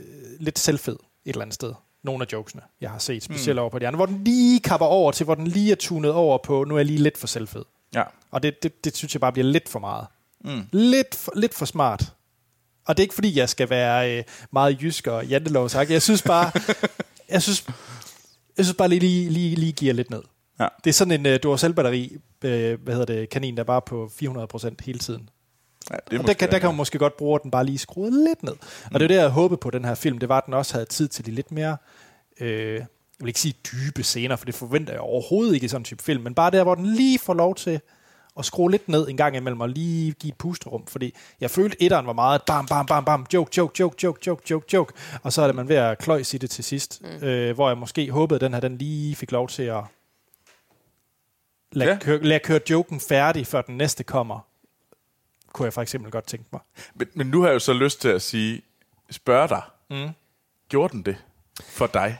lidt 0.40 0.58
selvfed 0.58 0.92
et 0.92 0.98
eller 1.24 1.42
andet 1.42 1.54
sted. 1.54 1.72
nogle 2.04 2.24
af 2.28 2.32
jokesene, 2.32 2.62
jeg 2.80 2.90
har 2.90 2.98
set, 2.98 3.22
specielt 3.22 3.56
mm. 3.56 3.60
over 3.60 3.70
på 3.70 3.78
de 3.78 3.86
andre, 3.86 3.96
hvor 3.96 4.06
den 4.06 4.24
lige 4.24 4.60
kapper 4.60 4.86
over 4.86 5.12
til, 5.12 5.24
hvor 5.24 5.34
den 5.34 5.46
lige 5.46 5.72
er 5.72 5.76
tunet 5.76 6.12
over 6.12 6.38
på, 6.38 6.64
nu 6.64 6.74
er 6.74 6.78
jeg 6.78 6.86
lige 6.86 7.02
lidt 7.02 7.18
for 7.18 7.26
selvfed. 7.26 7.64
Ja. 7.94 8.02
Og 8.30 8.42
det, 8.42 8.62
det, 8.62 8.84
det 8.84 8.96
synes 8.96 9.14
jeg 9.14 9.20
bare 9.20 9.32
bliver 9.32 9.46
lidt 9.46 9.68
for 9.68 9.78
meget. 9.78 10.06
Mm. 10.44 10.62
Lidt, 10.72 11.14
for, 11.14 11.32
lidt 11.36 11.54
for 11.54 11.64
smart. 11.64 12.12
Og 12.88 12.96
det 12.96 13.02
er 13.02 13.04
ikke 13.04 13.14
fordi, 13.14 13.38
jeg 13.38 13.48
skal 13.48 13.70
være 13.70 14.18
øh, 14.18 14.24
meget 14.52 14.82
jysk 14.82 15.06
og 15.06 15.26
jantelov 15.26 15.68
sagt. 15.68 15.90
Jeg 15.90 16.02
synes 16.02 16.22
bare, 16.22 16.50
jeg 17.34 17.42
synes, 17.42 17.66
jeg 18.56 18.64
synes 18.64 18.76
bare 18.76 18.88
lige, 18.88 19.00
lige, 19.00 19.30
lige, 19.30 19.56
lige 19.56 19.72
giver 19.72 19.94
lidt 19.94 20.10
ned. 20.10 20.22
Ja. 20.60 20.68
Det 20.84 20.90
er 20.90 20.94
sådan 20.94 21.26
en 21.26 21.34
uh, 21.34 21.38
Duracell-batteri, 21.42 22.16
øh, 22.44 22.82
hvad 22.82 22.94
hedder 22.94 23.14
det, 23.14 23.30
kanin, 23.30 23.56
der 23.56 23.64
bare 23.64 23.76
er 23.76 23.80
på 23.80 24.10
400% 24.22 24.74
hele 24.84 24.98
tiden. 24.98 25.28
ja 25.90 25.96
det 26.10 26.18
Og 26.18 26.26
der 26.26 26.32
kan, 26.32 26.50
der 26.50 26.58
kan 26.58 26.68
man 26.68 26.76
måske 26.76 26.98
godt 26.98 27.16
bruge, 27.16 27.34
at 27.34 27.42
den 27.42 27.50
bare 27.50 27.64
lige 27.64 27.78
skruet 27.78 28.12
lidt 28.12 28.42
ned. 28.42 28.52
Mm. 28.52 28.94
Og 28.94 29.00
det 29.00 29.04
er 29.04 29.08
det, 29.08 29.14
jeg 29.14 29.28
håbede 29.28 29.58
på 29.58 29.70
den 29.70 29.84
her 29.84 29.94
film. 29.94 30.18
Det 30.18 30.28
var, 30.28 30.38
at 30.38 30.46
den 30.46 30.54
også 30.54 30.74
havde 30.74 30.86
tid 30.86 31.08
til 31.08 31.26
de 31.26 31.30
lidt 31.30 31.52
mere, 31.52 31.76
øh, 32.40 32.74
jeg 32.74 32.86
vil 33.20 33.28
ikke 33.28 33.40
sige 33.40 33.54
dybe 33.72 34.02
scener, 34.02 34.36
for 34.36 34.44
det 34.44 34.54
forventer 34.54 34.92
jeg 34.92 35.00
overhovedet 35.00 35.54
ikke 35.54 35.64
i 35.64 35.68
sådan 35.68 35.80
en 35.80 35.84
type 35.84 36.02
film, 36.02 36.22
men 36.22 36.34
bare 36.34 36.50
der, 36.50 36.62
hvor 36.62 36.74
den 36.74 36.86
lige 36.86 37.18
får 37.18 37.34
lov 37.34 37.54
til 37.54 37.80
at 38.38 38.44
skrue 38.44 38.70
lidt 38.70 38.88
ned 38.88 39.08
en 39.08 39.16
gang 39.16 39.36
imellem 39.36 39.60
og 39.60 39.68
lige 39.68 40.12
give 40.12 40.28
et 40.28 40.38
pusterum. 40.38 40.86
Fordi 40.86 41.14
jeg 41.40 41.50
følte, 41.50 41.82
etteren 41.82 42.06
var 42.06 42.12
meget 42.12 42.42
bam, 42.46 42.66
bam, 42.66 42.86
bam, 42.86 43.04
bam, 43.04 43.26
joke, 43.34 43.50
joke, 43.56 43.74
joke, 43.80 43.96
joke, 44.04 44.20
joke, 44.26 44.42
joke, 44.50 44.66
joke. 44.72 44.92
Og 45.22 45.32
så 45.32 45.42
er 45.42 45.46
det 45.46 45.56
man 45.56 45.68
ved 45.68 45.76
at 45.76 45.98
kløjs 45.98 46.34
i 46.34 46.38
det 46.38 46.50
til 46.50 46.64
sidst. 46.64 47.02
Mm. 47.02 47.26
Øh, 47.26 47.54
hvor 47.54 47.68
jeg 47.68 47.78
måske 47.78 48.10
håbede, 48.10 48.36
at 48.36 48.40
den 48.40 48.52
her 48.54 48.60
den 48.60 48.78
lige 48.78 49.16
fik 49.16 49.32
lov 49.32 49.48
til 49.48 49.62
at 49.62 49.84
lade, 51.72 51.90
Ja. 51.90 51.98
køre, 51.98 52.22
lade 52.22 52.40
køre 52.40 52.60
joken 52.70 53.00
færdig, 53.00 53.46
før 53.46 53.62
den 53.62 53.76
næste 53.76 54.04
kommer. 54.04 54.40
Kunne 55.52 55.64
jeg 55.66 55.72
for 55.72 55.82
eksempel 55.82 56.10
godt 56.12 56.26
tænke 56.26 56.44
mig. 56.52 56.60
Men, 56.94 57.08
men 57.14 57.26
nu 57.26 57.40
har 57.40 57.48
jeg 57.48 57.54
jo 57.54 57.58
så 57.58 57.72
lyst 57.72 58.00
til 58.00 58.08
at 58.08 58.22
sige, 58.22 58.62
spørge 59.10 59.48
dig, 59.48 59.62
mm. 59.90 60.08
gjorde 60.68 60.92
den 60.92 61.02
det 61.02 61.16
for 61.64 61.86
dig? 61.86 62.18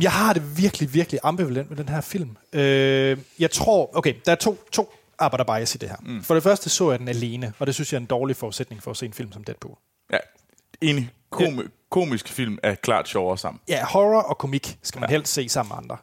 Jeg 0.00 0.12
har 0.12 0.32
det 0.32 0.58
virkelig, 0.58 0.94
virkelig 0.94 1.20
ambivalent 1.22 1.70
med 1.70 1.76
den 1.76 1.88
her 1.88 2.00
film. 2.00 2.36
Øh, 2.52 3.18
jeg 3.38 3.50
tror, 3.50 3.96
okay, 3.96 4.14
der 4.26 4.32
er 4.32 4.36
to, 4.36 4.58
to 4.72 4.94
arbejder 5.18 5.44
bias 5.44 5.74
i 5.74 5.78
det 5.78 5.88
her. 5.88 5.96
Mm. 6.02 6.22
For 6.22 6.34
det 6.34 6.42
første 6.42 6.70
så 6.70 6.90
jeg 6.90 6.98
den 6.98 7.08
alene, 7.08 7.52
og 7.58 7.66
det 7.66 7.74
synes 7.74 7.92
jeg 7.92 7.98
er 7.98 8.00
en 8.00 8.06
dårlig 8.06 8.36
forudsætning 8.36 8.82
for 8.82 8.90
at 8.90 8.96
se 8.96 9.06
en 9.06 9.12
film 9.12 9.32
som 9.32 9.44
Deadpool. 9.44 9.76
Ja, 10.12 10.18
enig. 10.80 11.10
Kom, 11.30 11.44
ja. 11.44 11.62
Komisk 11.90 12.28
film 12.28 12.58
er 12.62 12.74
klart 12.74 13.08
sjovere 13.08 13.38
sammen. 13.38 13.60
Ja, 13.68 13.84
horror 13.84 14.22
og 14.22 14.38
komik 14.38 14.78
skal 14.82 15.00
man 15.00 15.10
ja. 15.10 15.14
helst 15.14 15.32
se 15.32 15.48
sammen 15.48 15.68
med 15.68 15.82
andre. 15.82 15.96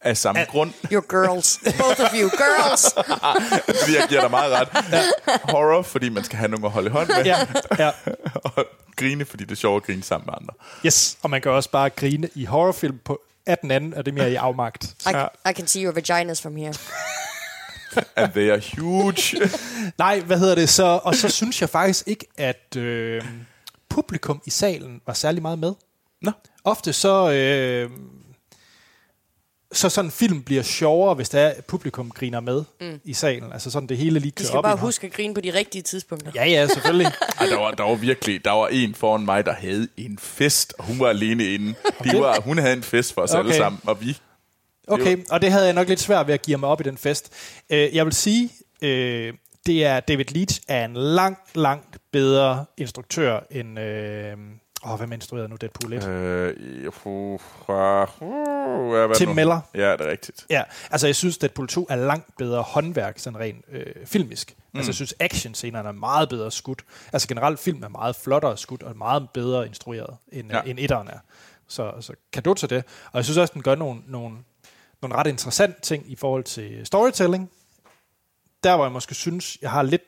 Af 0.00 0.16
samme 0.16 0.40
ja. 0.40 0.46
grund. 0.46 0.70
You're 0.70 1.06
girls. 1.08 1.60
Both 1.64 2.00
of 2.00 2.14
you 2.14 2.30
girls. 2.30 2.94
Jeg 3.98 4.06
giver 4.08 4.20
dig 4.20 4.30
meget 4.30 4.52
ret. 4.52 4.68
Ja. 4.92 5.02
Horror, 5.52 5.82
fordi 5.82 6.08
man 6.08 6.24
skal 6.24 6.38
have 6.38 6.50
nogen 6.50 6.64
at 6.64 6.70
holde 6.70 6.86
i 6.88 6.90
hånd 6.90 7.08
med. 7.08 7.24
Ja, 7.24 7.36
ja. 7.78 7.90
og 8.44 8.64
grine, 8.96 9.24
fordi 9.24 9.44
det 9.44 9.50
er 9.50 9.56
sjovt 9.56 9.82
at 9.82 9.86
grine 9.86 10.02
sammen 10.02 10.26
med 10.26 10.34
andre. 10.40 10.54
Yes, 10.86 11.18
og 11.22 11.30
man 11.30 11.42
kan 11.42 11.50
også 11.50 11.70
bare 11.70 11.90
grine 11.90 12.28
i 12.34 12.44
horrorfilm 12.44 12.98
på 13.04 13.20
af 13.46 13.58
den 13.58 13.70
anden, 13.70 13.94
og 13.94 14.06
det 14.06 14.12
er 14.12 14.16
mere 14.16 14.32
i 14.32 14.34
afmagt. 14.34 14.84
I, 15.06 15.50
I 15.50 15.52
can 15.52 15.66
see 15.66 15.84
your 15.84 15.92
vaginas 15.92 16.42
from 16.42 16.56
here. 16.56 16.74
And 18.16 18.32
they 18.32 18.50
are 18.50 18.60
huge. 18.76 19.50
Nej, 19.98 20.20
hvad 20.20 20.38
hedder 20.38 20.54
det 20.54 20.68
så? 20.68 21.00
Og 21.02 21.14
så 21.14 21.28
synes 21.28 21.60
jeg 21.60 21.68
faktisk 21.68 22.08
ikke, 22.08 22.26
at 22.36 22.76
øh, 22.76 23.22
publikum 23.88 24.42
i 24.44 24.50
salen 24.50 25.00
var 25.06 25.12
særlig 25.12 25.42
meget 25.42 25.58
med. 25.58 25.74
Nå. 26.22 26.30
Ofte 26.64 26.92
så... 26.92 27.30
Øh, 27.30 27.90
så 29.74 29.88
sådan 29.88 30.06
en 30.06 30.12
film 30.12 30.42
bliver 30.42 30.62
sjovere, 30.62 31.14
hvis 31.14 31.28
der 31.28 31.40
er 31.40 31.48
at 31.48 31.64
publikum 31.64 32.10
griner 32.10 32.40
med 32.40 32.64
mm. 32.80 33.00
i 33.04 33.12
salen. 33.12 33.52
Altså 33.52 33.70
sådan 33.70 33.88
det 33.88 33.96
hele 33.96 34.18
lige 34.18 34.30
De 34.30 34.36
kører 34.36 34.46
skal 34.46 34.56
op 34.56 34.62
bare 34.62 34.72
i 34.72 34.74
en 34.74 34.78
hånd. 34.78 34.88
huske 34.88 35.06
at 35.06 35.12
grine 35.12 35.34
på 35.34 35.40
de 35.40 35.54
rigtige 35.54 35.82
tidspunkter. 35.82 36.32
Ja, 36.34 36.44
ja, 36.44 36.66
selvfølgelig. 36.66 37.06
Ej, 37.40 37.46
der, 37.46 37.58
var, 37.58 37.70
der 37.70 37.82
var 37.84 37.94
virkelig, 37.94 38.44
der 38.44 38.50
var 38.50 38.68
en 38.68 38.94
foran 38.94 39.24
mig, 39.24 39.46
der 39.46 39.52
havde 39.52 39.88
en 39.96 40.18
fest, 40.18 40.74
og 40.78 40.84
hun 40.84 41.00
var 41.00 41.08
alene 41.08 41.54
inde. 41.54 41.74
De 42.04 42.18
var, 42.18 42.40
hun 42.40 42.58
havde 42.58 42.72
en 42.72 42.82
fest 42.82 43.14
for 43.14 43.22
os 43.22 43.30
okay. 43.30 43.38
alle 43.38 43.50
Okay. 43.50 43.58
sammen, 43.58 43.80
og 43.86 44.00
vi... 44.00 44.18
Okay, 44.88 45.16
og 45.30 45.42
det 45.42 45.52
havde 45.52 45.64
jeg 45.64 45.74
nok 45.74 45.88
lidt 45.88 46.00
svært 46.00 46.26
ved 46.26 46.34
at 46.34 46.42
give 46.42 46.58
mig 46.58 46.68
op 46.68 46.80
i 46.80 46.84
den 46.84 46.98
fest. 46.98 47.32
Øh, 47.70 47.94
jeg 47.96 48.04
vil 48.04 48.12
sige, 48.12 48.50
øh, 48.82 49.32
det 49.66 49.84
er 49.84 50.00
David 50.00 50.24
Leitch 50.24 50.60
er 50.68 50.84
en 50.84 50.94
langt, 50.94 51.56
langt 51.56 51.98
bedre 52.12 52.64
instruktør 52.78 53.40
end... 53.50 53.78
Øh, 53.78 54.36
åh, 54.86 54.98
hvem 54.98 55.12
instruerede 55.12 55.48
nu 55.48 55.56
Deadpool 55.56 55.92
1? 55.92 56.06
Øh, 56.06 56.92
uh, 57.04 57.40
uh, 57.68 59.08
uh, 59.08 59.14
Tim 59.16 59.28
nu? 59.28 59.34
Miller. 59.34 59.60
Ja, 59.74 59.92
det 59.92 60.00
er 60.00 60.10
rigtigt. 60.10 60.46
Ja, 60.50 60.62
altså 60.90 61.06
jeg 61.06 61.16
synes, 61.16 61.38
Deadpool 61.38 61.68
2 61.68 61.86
er 61.90 61.96
langt 61.96 62.36
bedre 62.36 62.62
håndværk, 62.62 63.18
sådan 63.18 63.38
rent 63.40 63.64
øh, 63.68 64.06
filmisk. 64.06 64.54
Mm. 64.72 64.78
Altså 64.78 64.88
jeg 64.90 64.94
synes, 64.94 65.14
actionscenerne 65.20 65.88
er 65.88 65.92
meget 65.92 66.28
bedre 66.28 66.50
skudt. 66.50 66.84
Altså 67.12 67.28
generelt 67.28 67.58
film 67.60 67.82
er 67.82 67.88
meget 67.88 68.16
flottere 68.16 68.56
skudt, 68.56 68.82
og 68.82 68.96
meget 68.96 69.28
bedre 69.34 69.66
instrueret, 69.66 70.16
end, 70.32 70.50
Ja. 70.50 70.56
ja. 70.56 70.62
end 70.70 70.78
etteren 70.78 71.08
er. 71.08 71.18
Så, 71.68 71.92
så 72.00 72.12
kado 72.32 72.54
til 72.54 72.70
det. 72.70 72.84
Og 73.12 73.16
jeg 73.16 73.24
synes 73.24 73.38
også, 73.38 73.54
den 73.54 73.62
gør 73.62 73.74
nogle, 73.74 74.00
nogle, 74.06 74.36
nogle 75.02 75.16
ret 75.16 75.26
interessante 75.26 75.80
ting 75.80 76.10
i 76.10 76.16
forhold 76.16 76.44
til 76.44 76.86
storytelling. 76.86 77.50
Der, 78.64 78.76
hvor 78.76 78.84
jeg 78.84 78.92
måske 78.92 79.14
synes, 79.14 79.58
jeg 79.62 79.70
har 79.70 79.82
lidt 79.82 80.02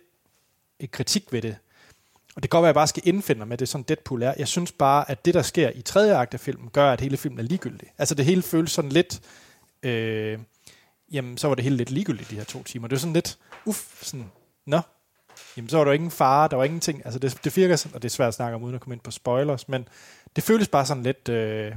et 0.80 0.90
kritik 0.90 1.32
ved 1.32 1.42
det. 1.42 1.56
Og 2.36 2.42
det 2.42 2.50
kan 2.50 2.56
godt 2.56 2.62
være, 2.62 2.68
at 2.68 2.74
jeg 2.74 2.80
bare 2.80 2.86
skal 2.86 3.02
indfinde 3.06 3.38
mig 3.38 3.48
med 3.48 3.58
det, 3.58 3.68
sådan 3.68 3.84
Deadpool 3.88 4.22
er. 4.22 4.34
Jeg 4.38 4.48
synes 4.48 4.72
bare, 4.72 5.10
at 5.10 5.24
det, 5.24 5.34
der 5.34 5.42
sker 5.42 5.70
i 5.74 5.82
tredje 5.82 6.16
akt 6.16 6.34
af 6.34 6.40
filmen, 6.40 6.68
gør, 6.68 6.92
at 6.92 7.00
hele 7.00 7.16
filmen 7.16 7.38
er 7.38 7.42
ligegyldig. 7.42 7.92
Altså 7.98 8.14
det 8.14 8.24
hele 8.24 8.42
føles 8.42 8.70
sådan 8.70 8.92
lidt... 8.92 9.20
Øh, 9.82 10.38
jamen, 11.12 11.38
så 11.38 11.48
var 11.48 11.54
det 11.54 11.64
hele 11.64 11.76
lidt 11.76 11.90
ligegyldigt, 11.90 12.30
de 12.30 12.36
her 12.36 12.44
to 12.44 12.62
timer. 12.62 12.88
Det 12.88 12.94
var 12.94 12.98
sådan 12.98 13.12
lidt, 13.12 13.38
uff, 13.66 14.02
sådan, 14.02 14.30
nå, 14.66 14.80
jamen, 15.56 15.68
så 15.68 15.76
var 15.76 15.84
der 15.84 15.92
ingen 15.92 16.10
fare, 16.10 16.48
der 16.48 16.56
var 16.56 16.64
ingenting. 16.64 17.02
Altså, 17.04 17.18
det, 17.18 17.38
det 17.44 17.56
virker 17.56 17.76
sådan, 17.76 17.94
og 17.94 18.02
det 18.02 18.08
er 18.08 18.12
svært 18.12 18.28
at 18.28 18.34
snakke 18.34 18.54
om, 18.54 18.62
uden 18.62 18.74
at 18.74 18.80
komme 18.80 18.94
ind 18.94 19.02
på 19.02 19.10
spoilers, 19.10 19.68
men 19.68 19.88
det 20.36 20.44
føles 20.44 20.68
bare 20.68 20.86
sådan 20.86 21.02
lidt, 21.02 21.28
øh, 21.28 21.72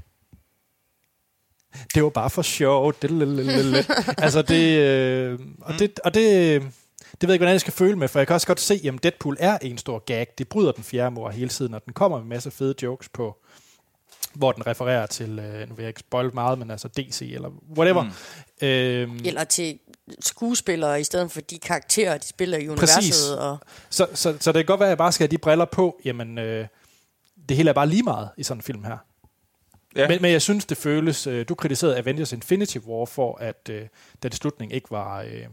det 1.94 2.04
var 2.04 2.10
bare 2.10 2.30
for 2.30 2.42
sjov. 2.42 2.94
altså, 4.18 4.42
det, 4.42 4.80
øh, 4.80 5.40
og 5.62 5.80
det, 5.80 6.00
og 6.04 6.14
det, 6.14 6.64
det 7.22 7.28
ved 7.28 7.34
jeg 7.34 7.36
ikke, 7.36 7.42
hvordan 7.42 7.54
jeg 7.54 7.62
skal 7.62 7.74
føle 7.74 7.96
med, 7.96 8.08
for 8.08 8.20
jeg 8.20 8.28
kan 8.28 8.34
også 8.34 8.48
godt 8.48 8.60
se, 8.60 8.82
at 8.86 9.04
Deadpool 9.04 9.38
er 9.40 9.58
en 9.62 9.78
stor 9.78 10.00
gag. 10.00 10.28
Det 10.38 10.48
bryder 10.48 10.72
den 10.72 10.84
fjerde 10.84 11.12
mor 11.12 11.30
hele 11.30 11.50
tiden, 11.50 11.74
og 11.74 11.86
den 11.86 11.94
kommer 11.94 12.18
med 12.18 12.24
en 12.24 12.30
masse 12.30 12.52
fede 12.52 12.76
jokes 12.84 13.10
på, 13.10 13.38
hvor 14.34 14.52
den 14.52 14.68
refererer 14.68 15.06
til, 15.06 15.40
øh, 15.40 15.70
nu 15.70 15.76
vil 15.76 15.84
jeg 15.84 15.88
ikke 15.88 16.00
spoil 16.00 16.34
meget, 16.34 16.60
men 16.60 16.72
altså 16.72 16.88
DC 16.88 17.32
eller 17.36 17.50
whatever. 17.78 18.04
Mm. 18.04 18.68
Øhm, 18.68 19.20
Eller 19.26 19.44
til 19.44 19.80
skuespillere, 20.20 21.02
i 21.02 21.04
stedet 21.04 21.32
for 21.32 21.42
de 21.42 21.60
karakterer, 21.60 22.18
de 22.18 22.28
spiller 22.28 22.58
i 22.58 22.68
universet. 22.70 22.96
Præcis. 22.96 23.30
Og, 23.30 23.58
Så, 23.90 24.08
så, 24.14 24.38
så 24.40 24.52
det 24.52 24.60
kan 24.60 24.66
godt 24.66 24.80
være, 24.80 24.88
at 24.88 24.92
jeg 24.92 24.98
bare 24.98 25.12
skal 25.12 25.24
have 25.28 25.32
de 25.32 25.38
briller 25.38 25.66
på. 25.66 26.02
Jamen, 26.06 26.38
øh, 26.38 26.68
det 27.50 27.58
hele 27.58 27.70
er 27.70 27.74
bare 27.74 27.88
lige 27.88 28.04
meget 28.04 28.30
i 28.38 28.44
sådan 28.44 28.58
en 28.58 28.62
film 28.62 28.84
her. 28.84 28.98
Ja. 29.96 30.02
Ja. 30.02 30.08
Men, 30.08 30.22
men 30.22 30.32
jeg 30.32 30.42
synes, 30.42 30.66
det 30.66 30.78
føles... 30.78 31.28
Øh, 31.28 31.46
du 31.50 31.56
kritiserede 31.56 31.98
Avengers 31.98 32.34
Infinity 32.34 32.78
War 32.78 33.06
for, 33.06 33.38
at 33.42 33.70
øh, 33.70 33.88
den 34.24 34.32
slutning 34.32 34.74
ikke 34.74 34.92
var... 34.92 35.22
Øh, 35.22 35.46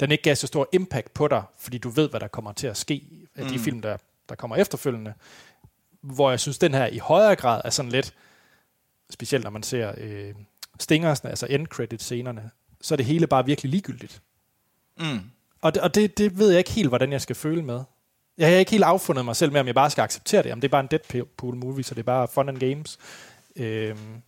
den 0.00 0.10
ikke 0.10 0.22
gav 0.22 0.36
så 0.36 0.46
stor 0.46 0.68
impact 0.72 1.14
på 1.14 1.28
dig, 1.28 1.42
fordi 1.58 1.78
du 1.78 1.88
ved, 1.88 2.10
hvad 2.10 2.20
der 2.20 2.28
kommer 2.28 2.52
til 2.52 2.66
at 2.66 2.76
ske 2.76 3.28
af 3.34 3.48
de 3.48 3.58
film, 3.58 3.82
der, 3.82 3.96
der 4.28 4.34
kommer 4.34 4.56
efterfølgende. 4.56 5.14
Hvor 6.00 6.30
jeg 6.30 6.40
synes, 6.40 6.58
den 6.58 6.74
her 6.74 6.86
i 6.86 6.98
højere 6.98 7.36
grad 7.36 7.60
er 7.64 7.70
sådan 7.70 7.92
lidt... 7.92 8.14
Specielt 9.10 9.44
når 9.44 9.50
man 9.50 9.62
ser 9.62 9.94
øh, 9.96 10.34
stingersne, 10.80 11.30
altså 11.30 11.46
end-credit-scenerne, 11.46 12.50
så 12.80 12.94
er 12.94 12.96
det 12.96 13.06
hele 13.06 13.26
bare 13.26 13.46
virkelig 13.46 13.70
ligegyldigt. 13.70 14.22
Mm. 14.98 15.20
Og, 15.60 15.74
det, 15.74 15.82
og 15.82 15.94
det, 15.94 16.18
det 16.18 16.38
ved 16.38 16.48
jeg 16.50 16.58
ikke 16.58 16.70
helt, 16.70 16.88
hvordan 16.88 17.12
jeg 17.12 17.22
skal 17.22 17.36
føle 17.36 17.62
med. 17.62 17.80
Jeg 18.38 18.48
har 18.48 18.56
ikke 18.56 18.70
helt 18.70 18.84
affundet 18.84 19.24
mig 19.24 19.36
selv 19.36 19.52
med, 19.52 19.60
om 19.60 19.66
jeg 19.66 19.74
bare 19.74 19.90
skal 19.90 20.02
acceptere 20.02 20.42
det. 20.42 20.52
Om 20.52 20.60
det 20.60 20.68
er 20.68 20.70
bare 20.70 20.80
en 20.80 20.86
Deadpool-movie, 20.86 21.84
så 21.84 21.94
det 21.94 22.00
er 22.00 22.04
bare 22.04 22.28
fun 22.28 22.48
and 22.48 22.58
games. 22.58 22.98
Øhm, 23.56 24.22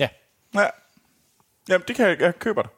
ja. 0.00 0.08
Ja. 0.54 0.66
Jamen, 1.68 1.84
det 1.88 1.96
kan 1.96 2.08
jeg, 2.08 2.20
jeg 2.20 2.38
køber 2.38 2.62
det. 2.62 2.70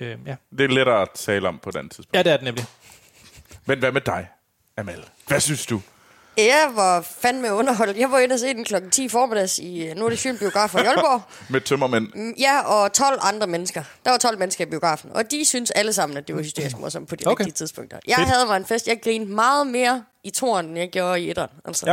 Øhm, 0.00 0.20
ja. 0.26 0.36
Det 0.58 0.64
er 0.64 0.68
lettere 0.68 1.02
at 1.02 1.08
tale 1.14 1.48
om 1.48 1.58
på 1.62 1.70
den 1.70 1.88
tidspunkt. 1.88 2.16
ja, 2.16 2.22
det 2.22 2.32
er 2.32 2.36
det 2.36 2.44
nemlig. 2.44 2.64
Men 3.66 3.78
hvad 3.78 3.92
med 3.92 4.00
dig, 4.00 4.28
Amal? 4.76 5.04
Hvad 5.26 5.40
synes 5.40 5.66
du? 5.66 5.80
jeg 6.36 6.70
var 6.74 7.00
fandme 7.20 7.52
underholdt. 7.52 7.96
Jeg 7.98 8.10
var 8.10 8.18
inde 8.18 8.32
og 8.32 8.38
se 8.38 8.46
den 8.54 8.64
klokken 8.64 8.90
10 8.90 9.08
formiddags 9.08 9.58
i 9.58 9.86
øh, 9.86 9.94
Nordisk 9.96 10.22
Film 10.22 10.38
Biograf 10.38 10.74
i 10.74 10.76
Aalborg. 10.78 11.22
Med 11.52 11.60
tømmermænd? 11.60 12.08
Mm, 12.14 12.34
Ja, 12.38 12.60
og 12.60 12.92
12 12.92 13.18
andre 13.22 13.46
mennesker. 13.46 13.82
Der 14.04 14.10
var 14.10 14.18
12 14.18 14.38
mennesker 14.38 14.66
i 14.66 14.70
biografen, 14.70 15.10
og 15.14 15.30
de 15.30 15.44
synes 15.44 15.70
alle 15.70 15.92
sammen, 15.92 16.16
at 16.18 16.28
det 16.28 16.36
var 16.36 16.42
hysterisk 16.42 16.78
morsomt 16.78 17.08
på 17.08 17.16
de 17.16 17.22
okay. 17.24 17.32
Okay. 17.32 17.44
rigtige 17.44 17.54
tidspunkter. 17.54 17.98
Jeg 18.06 18.16
Fedt. 18.18 18.28
havde 18.28 18.46
mig 18.46 18.56
en 18.56 18.66
fest. 18.66 18.86
Jeg 18.88 18.98
grinede 19.04 19.30
meget 19.30 19.66
mere 19.66 20.04
i 20.24 20.30
toren, 20.30 20.66
end 20.66 20.78
jeg 20.78 20.90
gjorde 20.90 21.20
i 21.20 21.30
etteren. 21.30 21.50
Altså. 21.64 21.86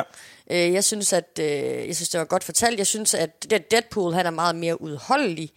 Ja. 0.50 0.66
Øh, 0.68 0.74
jeg 0.74 0.84
synes, 0.84 1.14
at 1.14 1.40
øh, 1.40 1.46
jeg 1.88 1.96
synes, 1.96 2.10
det 2.10 2.20
var 2.20 2.26
godt 2.26 2.44
fortalt. 2.44 2.78
Jeg 2.78 2.88
synes, 2.88 3.14
at 3.14 3.50
det 3.50 3.72
Deadpool, 3.72 4.14
han 4.14 4.26
er 4.26 4.30
meget 4.30 4.56
mere 4.56 4.82
udholdelig 4.82 5.52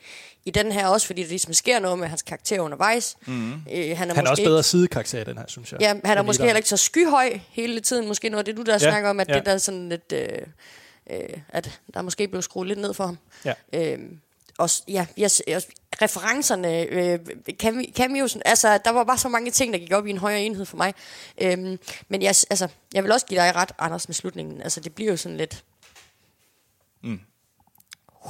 i 0.44 0.50
den 0.50 0.72
her 0.72 0.86
også, 0.86 1.06
fordi 1.06 1.22
der 1.22 1.28
ligesom 1.28 1.52
sker 1.52 1.78
noget 1.78 1.98
med 1.98 2.08
hans 2.08 2.22
karakter 2.22 2.60
undervejs. 2.60 3.16
Mm. 3.26 3.52
Øh, 3.52 3.96
han 3.98 4.10
er, 4.10 4.14
Han 4.14 4.26
er 4.26 4.30
også 4.30 4.40
ikke- 4.42 4.48
bedre 4.50 4.62
sidekarakter 4.62 5.20
i 5.20 5.24
den 5.24 5.38
her, 5.38 5.44
synes 5.48 5.72
jeg. 5.72 5.80
Ja, 5.80 5.94
han 6.04 6.18
er 6.18 6.22
måske 6.22 6.42
heller 6.42 6.56
ikke 6.56 6.68
så 6.68 6.76
skyhøj 6.76 7.38
hele 7.50 7.80
tiden. 7.80 8.08
Måske 8.08 8.28
noget 8.28 8.38
af 8.38 8.44
det, 8.44 8.56
du 8.56 8.62
der 8.62 8.72
ja, 8.72 8.78
snakker 8.78 9.10
om, 9.10 9.20
at 9.20 9.28
ja. 9.28 9.34
det 9.34 9.46
der 9.46 9.52
er 9.52 9.58
sådan 9.58 9.88
lidt... 9.88 10.12
Øh, 10.12 10.28
øh, 11.10 11.38
at 11.48 11.80
der 11.94 12.02
måske 12.02 12.28
blev 12.28 12.42
skruet 12.42 12.68
lidt 12.68 12.78
ned 12.78 12.94
for 12.94 13.04
ham. 13.04 13.18
Ja. 13.44 13.54
Øhm, 13.72 14.20
og 14.58 14.70
ja, 14.88 15.06
jeg, 15.16 15.30
jeg, 15.46 15.62
referencerne, 16.02 16.82
øh, 16.82 17.18
came- 17.62 17.92
cameosen, 17.92 18.42
altså 18.44 18.78
der 18.84 18.90
var 18.90 19.04
bare 19.04 19.18
så 19.18 19.28
mange 19.28 19.50
ting, 19.50 19.72
der 19.72 19.78
gik 19.78 19.92
op 19.92 20.06
i 20.06 20.10
en 20.10 20.18
højere 20.18 20.40
enhed 20.42 20.64
for 20.64 20.76
mig. 20.76 20.94
Øhm, 21.40 21.78
men 22.08 22.22
jeg, 22.22 22.28
altså, 22.50 22.68
jeg 22.94 23.02
vil 23.04 23.12
også 23.12 23.26
give 23.26 23.40
dig 23.40 23.54
ret, 23.54 23.72
Anders, 23.78 24.08
med 24.08 24.14
slutningen. 24.14 24.62
Altså 24.62 24.80
det 24.80 24.94
bliver 24.94 25.10
jo 25.10 25.16
sådan 25.16 25.36
lidt... 25.36 25.64
Mm. 27.02 27.20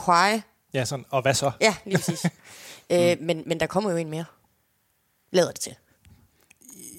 Why? 0.09 0.41
Ja, 0.75 0.85
sådan, 0.85 1.05
og 1.11 1.23
hvad 1.23 1.35
så? 1.35 1.51
Ja, 1.61 1.75
lige 1.85 1.99
præcis. 1.99 2.25
øh, 2.91 3.17
men, 3.21 3.43
men 3.47 3.61
der 3.61 3.67
kommer 3.67 3.91
jo 3.91 3.97
en 3.97 4.11
mere. 4.11 4.25
Lader 5.31 5.51
det 5.53 5.61
til. 5.61 5.75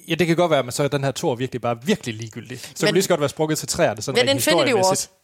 Ja, 0.08 0.16
det 0.16 0.28
kan 0.28 0.36
godt 0.36 0.52
være, 0.52 0.64
men 0.64 0.72
så 0.72 0.84
er 0.84 0.88
den 0.88 1.04
her 1.04 1.12
tor 1.12 1.36
virkelig 1.36 1.62
bare 1.62 1.84
virkelig 1.84 2.16
ligegyldig. 2.16 2.60
Så 2.60 2.68
Men- 2.68 2.76
kunne 2.78 2.86
det 2.88 2.94
lige 2.94 3.04
så 3.04 3.10
godt 3.10 3.20
være 3.20 3.30
sprukket 3.30 3.58
til 3.58 3.68
træer. 3.68 3.90
Det 3.90 3.98
er 3.98 4.02
sådan 4.04 4.26
Men 4.26 4.36
Infinity 4.36 4.74
Wars. 4.74 5.10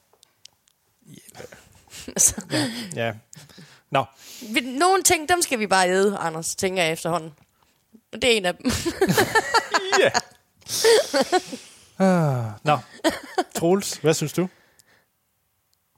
Altså, 2.07 2.41
Ja. 2.95 3.13
Nå, 3.91 4.05
Nogle 4.79 5.03
ting, 5.03 5.29
dem 5.29 5.41
skal 5.41 5.59
vi 5.59 5.67
bare 5.67 5.89
æde, 5.89 6.17
Anders, 6.17 6.55
tænker 6.55 6.83
jeg 6.83 6.91
efterhånden. 6.91 7.33
Og 8.13 8.21
det 8.21 8.33
er 8.33 8.37
en 8.37 8.45
af 8.45 8.55
dem. 8.55 8.71
Ja. 9.99 10.11
nå. 12.63 12.77
Troels, 13.55 13.97
hvad 13.97 14.13
synes 14.13 14.33
du? 14.33 14.49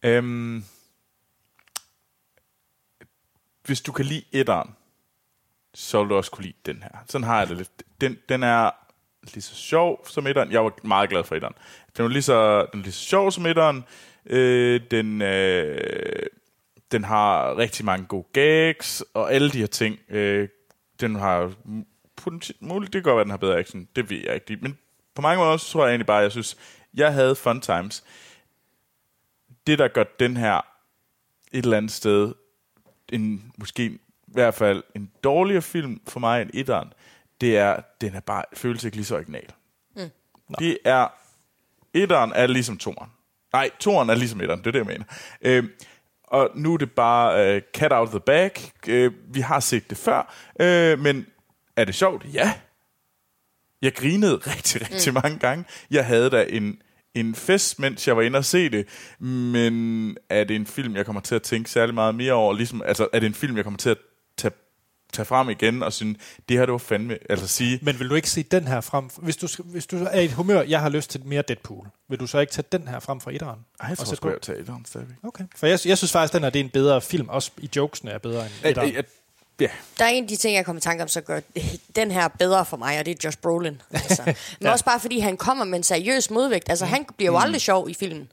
Øhm, 0.04 0.64
hvis 3.66 3.82
du 3.82 3.92
kan 3.92 4.06
lide 4.06 4.24
etteren, 4.32 4.76
så 5.74 6.02
vil 6.02 6.10
du 6.10 6.16
også 6.16 6.32
kunne 6.32 6.44
lide 6.46 6.58
den 6.66 6.84
her. 6.84 6.90
Sådan 7.10 7.28
har 7.28 7.40
jeg 7.40 7.48
det 7.48 7.58
lidt. 7.58 7.72
Den, 8.02 8.18
den 8.30 8.44
er 8.44 8.72
lige 9.34 9.42
så 9.42 9.56
sjov 9.56 10.08
som 10.08 10.28
etteren. 10.28 10.52
Jeg 10.52 10.64
var 10.64 10.74
meget 10.84 11.10
glad 11.10 11.24
for 11.24 11.36
etteren. 11.36 11.56
Den 11.98 12.06
er 12.06 12.10
lige 12.10 12.22
så, 12.22 12.66
den 12.72 12.80
er 12.80 12.84
lige 12.84 12.94
så 12.94 13.06
sjov 13.06 13.32
som 13.32 13.46
etteren. 13.46 13.84
Øh, 14.26 14.82
den, 14.92 15.22
øh, 15.22 16.26
den 16.92 17.04
har 17.04 17.58
rigtig 17.58 17.86
mange 17.86 18.06
gode 18.06 18.28
gags, 18.34 19.04
og 19.14 19.34
alle 19.34 19.50
de 19.50 19.60
her 19.60 19.68
ting. 19.68 20.00
Øh, 20.10 20.50
den 21.00 21.16
har 21.16 21.54
potentielt 22.16 22.62
muligt, 22.62 22.94
det 22.94 23.04
kan 23.04 23.10
godt 23.12 23.16
være, 23.16 23.24
den 23.24 23.32
har 23.32 23.38
bedre 23.38 23.60
action. 23.60 23.88
Det 23.96 24.10
ved 24.10 24.18
jeg 24.26 24.34
ikke. 24.34 24.58
Men 24.62 24.78
på 25.16 25.22
mange 25.22 25.44
måder, 25.44 25.58
så 25.58 25.72
tror 25.72 25.86
jeg 25.86 25.92
egentlig 25.92 26.06
bare, 26.08 26.22
jeg 26.22 26.32
synes, 26.32 26.58
jeg 26.94 27.14
havde 27.14 27.36
fun 27.36 27.62
times. 27.62 28.04
Det, 29.68 29.80
der 29.80 29.88
gør 29.88 30.04
den 30.04 30.38
her 30.38 30.62
et 31.52 31.64
eller 31.64 31.78
andet 31.78 31.92
sted, 31.92 32.34
en, 33.10 33.52
måske 33.58 33.86
i 33.86 34.00
hvert 34.28 34.54
fald 34.54 34.84
en 34.96 35.12
dårligere 35.24 35.62
film 35.62 36.02
for 36.08 36.20
mig 36.20 36.42
end 36.42 36.50
etteren, 36.54 36.94
det 37.42 37.58
er, 37.58 37.82
den 38.02 38.16
er 38.16 38.20
bare, 38.20 38.44
føles 38.54 38.84
ikke 38.84 38.98
lige 38.98 39.06
så 39.06 39.16
original. 39.16 39.54
Mm. 39.96 40.10
Det 40.60 40.78
er, 40.86 41.08
etteren 41.94 42.32
er 42.36 42.48
ligesom 42.48 42.78
toeren. 42.78 43.12
Nej, 43.54 43.70
toeren 43.80 44.10
er 44.10 44.16
ligesom 44.16 44.42
etteren, 44.42 44.60
det 44.60 44.68
er 44.68 44.72
det, 44.72 44.80
jeg 44.80 44.86
mener. 44.86 45.06
Øhm, 45.42 45.70
og 46.28 46.50
nu 46.56 46.74
er 46.74 46.78
det 46.78 46.92
bare 46.92 47.56
øh, 47.56 47.62
cat 47.74 47.92
out 47.92 48.08
of 48.08 48.10
the 48.10 48.20
bag. 48.20 48.52
Øh, 48.88 49.12
vi 49.34 49.40
har 49.40 49.60
set 49.60 49.90
det 49.90 49.98
før, 49.98 50.34
øh, 50.62 51.00
men 51.00 51.26
er 51.76 51.86
det 51.86 51.96
sjovt? 51.96 52.26
Ja. 52.34 52.54
Jeg 53.82 53.94
grinede 53.96 54.36
rigtig, 54.56 54.82
rigtig 54.82 55.14
mm. 55.14 55.20
mange 55.24 55.40
gange. 55.40 55.66
Jeg 55.92 56.06
havde 56.06 56.30
da 56.30 56.46
en, 56.50 56.82
en 57.16 57.36
fest, 57.36 57.80
mens 57.80 58.08
jeg 58.08 58.18
var 58.18 58.22
inde 58.22 58.38
og 58.38 58.46
se 58.46 58.70
det, 58.70 58.88
men 59.20 60.18
er 60.30 60.44
det 60.44 60.56
en 60.56 60.66
film, 60.66 60.96
jeg 60.96 61.06
kommer 61.06 61.22
til 61.22 61.36
at 61.36 61.42
tænke 61.42 61.70
særlig 61.70 61.96
meget 61.96 62.16
mere 62.16 62.34
over? 62.34 62.54
Ligesom, 62.54 62.82
altså, 62.86 63.08
er 63.14 63.20
det 63.20 63.28
en 63.28 63.34
film, 63.34 63.56
jeg 63.56 63.64
kommer 63.64 63.78
til 63.78 63.90
at 63.90 63.98
tage, 65.14 65.26
frem 65.26 65.50
igen 65.50 65.84
og 65.84 65.94
synes, 65.94 66.18
det 66.50 66.58
her, 66.58 66.66
det 66.66 66.72
var 66.72 66.78
fandme, 66.78 67.18
altså 67.30 67.48
sige, 67.48 67.80
Men 67.82 68.00
vil 68.00 68.10
du 68.10 68.16
ikke 68.16 68.30
se 68.30 68.44
den 68.44 68.68
her 68.68 68.82
frem? 68.82 69.10
Hvis 69.18 69.38
du, 69.38 69.48
hvis 69.64 69.88
du 69.88 70.06
er 70.12 70.20
i 70.20 70.26
et 70.26 70.32
humør, 70.32 70.62
jeg 70.62 70.82
har 70.82 70.90
lyst 70.90 71.10
til 71.10 71.26
mere 71.26 71.42
Deadpool, 71.42 71.88
vil 72.08 72.20
du 72.20 72.28
så 72.28 72.40
ikke 72.40 72.54
tage 72.54 72.66
den 72.72 72.88
her 72.88 73.00
frem 73.00 73.20
fra 73.22 73.32
etteren? 73.32 73.60
ej, 73.80 73.90
jeg 73.90 73.98
tror 73.98 74.06
så 74.06 74.16
sgu, 74.16 74.28
jeg 74.28 74.34
vil 74.34 74.42
tage 74.42 74.60
etteren 74.60 74.86
stadigvæk. 74.86 75.16
Okay. 75.24 75.44
For 75.56 75.68
jeg, 75.68 75.80
jeg 75.86 75.98
synes 75.98 76.12
faktisk, 76.12 76.34
den 76.34 76.44
her 76.44 76.50
det 76.50 76.60
er 76.60 76.64
en 76.64 76.70
bedre 76.70 77.02
film. 77.02 77.30
Også 77.30 77.52
i 77.58 77.70
jokesene 77.76 78.12
er 78.12 78.18
bedre 78.18 78.46
end 78.46 78.52
etteren. 78.66 78.94
Ja, 79.60 79.70
Der 80.00 80.06
er 80.06 80.10
en 80.10 80.24
af 80.24 80.28
de 80.30 80.36
ting, 80.36 80.56
jeg 80.56 80.66
kommer 80.66 80.80
i 80.80 80.82
tanke 80.82 81.04
om, 81.04 81.10
så 81.10 81.22
gør 81.22 81.40
den 81.96 82.12
her 82.12 82.28
bedre 82.28 82.66
for 82.66 82.78
mig, 82.78 83.00
og 83.00 83.06
det 83.06 83.12
er 83.12 83.16
Josh 83.24 83.38
Brolin. 83.38 83.82
Altså. 83.92 84.24
Men 84.62 84.68
også 84.72 84.86
bare 84.86 85.00
fordi, 85.00 85.20
han 85.20 85.38
kommer 85.38 85.66
med 85.66 85.78
en 85.78 85.84
seriøs 85.84 86.30
modvægt. 86.30 86.70
Altså, 86.70 86.86
han 86.86 87.06
bliver 87.18 87.32
jo 87.32 87.38
aldrig 87.38 87.62
sjov 87.62 87.90
i 87.90 87.94
filmen. 87.94 88.32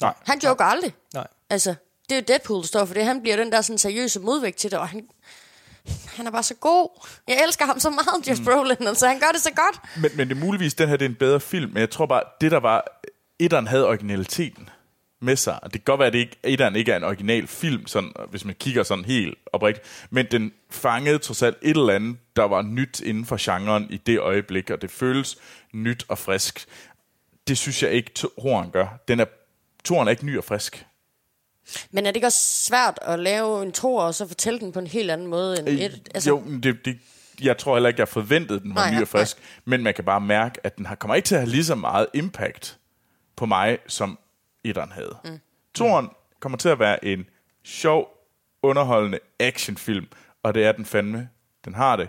nej. 0.00 0.14
Han 0.26 0.40
joker 0.44 0.64
aldrig. 0.64 0.94
Nej. 1.14 1.26
Altså, 1.50 1.74
det 2.08 2.14
er 2.14 2.16
jo 2.20 2.24
Deadpool, 2.28 2.60
der 2.60 2.66
står 2.66 2.84
for 2.84 2.94
det. 2.94 3.04
Han 3.04 3.20
bliver 3.22 3.36
den 3.36 3.52
der 3.52 3.60
sådan 3.60 3.78
seriøse 3.78 4.20
modvægt 4.20 4.56
til 4.56 4.70
det, 4.70 4.78
og 4.78 4.88
han, 4.88 5.08
han 6.16 6.26
er 6.26 6.30
bare 6.30 6.42
så 6.42 6.54
god. 6.54 7.06
Jeg 7.28 7.44
elsker 7.46 7.66
ham 7.66 7.80
så 7.80 7.90
meget, 7.90 8.28
Josh 8.28 8.44
Brolin. 8.44 8.86
Altså, 8.86 9.08
han 9.08 9.18
gør 9.18 9.30
det 9.32 9.40
så 9.40 9.50
godt. 9.50 10.02
Men, 10.02 10.10
men 10.16 10.28
det 10.28 10.36
er 10.36 10.40
muligvis, 10.40 10.74
den 10.74 10.88
her 10.88 10.96
det 10.96 11.04
er 11.04 11.08
en 11.08 11.14
bedre 11.14 11.40
film, 11.40 11.70
men 11.72 11.80
jeg 11.80 11.90
tror 11.90 12.06
bare, 12.06 12.22
det 12.40 12.50
der 12.50 12.60
var, 12.60 13.00
etteren 13.38 13.66
havde 13.66 13.86
originaliteten 13.86 14.68
med 15.20 15.36
sig. 15.36 15.58
Det 15.62 15.72
kan 15.72 15.82
godt 15.84 15.98
være, 15.98 16.06
at 16.06 16.12
det 16.12 16.18
ikke, 16.18 16.36
etteren 16.42 16.76
ikke 16.76 16.92
er 16.92 16.96
en 16.96 17.04
original 17.04 17.46
film, 17.46 17.86
sådan, 17.86 18.12
hvis 18.30 18.44
man 18.44 18.54
kigger 18.54 18.82
sådan 18.82 19.04
helt 19.04 19.38
oprigtigt, 19.52 20.06
men 20.10 20.26
den 20.30 20.52
fangede 20.70 21.18
trods 21.18 21.42
alt 21.42 21.56
et 21.62 21.76
eller 21.76 21.94
andet, 21.94 22.16
der 22.36 22.42
var 22.44 22.62
nyt 22.62 23.00
inden 23.00 23.26
for 23.26 23.36
genren 23.40 23.86
i 23.90 23.96
det 23.96 24.20
øjeblik, 24.20 24.70
og 24.70 24.82
det 24.82 24.90
føles 24.90 25.38
nyt 25.72 26.04
og 26.08 26.18
frisk. 26.18 26.66
Det 27.48 27.58
synes 27.58 27.82
jeg 27.82 27.92
ikke, 27.92 28.10
Toren 28.10 28.70
gør. 28.70 28.86
Den 29.08 29.20
er, 29.20 29.24
Toren 29.84 30.08
er 30.08 30.10
ikke 30.10 30.26
ny 30.26 30.38
og 30.38 30.44
frisk. 30.44 30.86
Men 31.90 32.06
er 32.06 32.10
det 32.10 32.16
ikke 32.16 32.26
også 32.26 32.64
svært 32.64 32.98
at 33.02 33.18
lave 33.18 33.62
en 33.62 33.72
to 33.72 33.94
og 33.94 34.14
så 34.14 34.28
fortælle 34.28 34.60
den 34.60 34.72
på 34.72 34.78
en 34.78 34.86
helt 34.86 35.10
anden 35.10 35.26
måde 35.26 35.58
end 35.58 35.68
et? 35.68 36.08
Altså, 36.14 36.30
jo, 36.30 36.42
det, 36.62 36.84
det, 36.84 36.98
jeg 37.42 37.58
tror 37.58 37.74
heller 37.74 37.88
ikke, 37.88 38.00
jeg 38.00 38.08
forventede, 38.08 38.60
den 38.60 38.74
var 38.74 38.80
Nej, 38.80 38.90
ny 38.90 38.94
nej, 38.94 39.02
og 39.02 39.08
frisk. 39.08 39.36
Men 39.64 39.82
man 39.82 39.94
kan 39.94 40.04
bare 40.04 40.20
mærke, 40.20 40.60
at 40.66 40.76
den 40.76 40.86
har, 40.86 40.94
kommer 40.94 41.14
ikke 41.14 41.26
til 41.26 41.34
at 41.34 41.40
have 41.40 41.50
lige 41.50 41.64
så 41.64 41.74
meget 41.74 42.06
impact 42.14 42.78
på 43.36 43.46
mig, 43.46 43.78
som 43.86 44.18
etteren 44.64 44.92
havde. 44.92 45.16
Mm. 45.24 45.40
Toren 45.74 46.08
kommer 46.40 46.58
til 46.58 46.68
at 46.68 46.78
være 46.78 47.04
en 47.04 47.26
sjov, 47.64 48.08
underholdende 48.62 49.18
actionfilm, 49.40 50.06
og 50.42 50.54
det 50.54 50.64
er 50.64 50.72
den 50.72 50.84
fandme. 50.84 51.28
Den 51.64 51.74
har 51.74 51.96
det. 51.96 52.08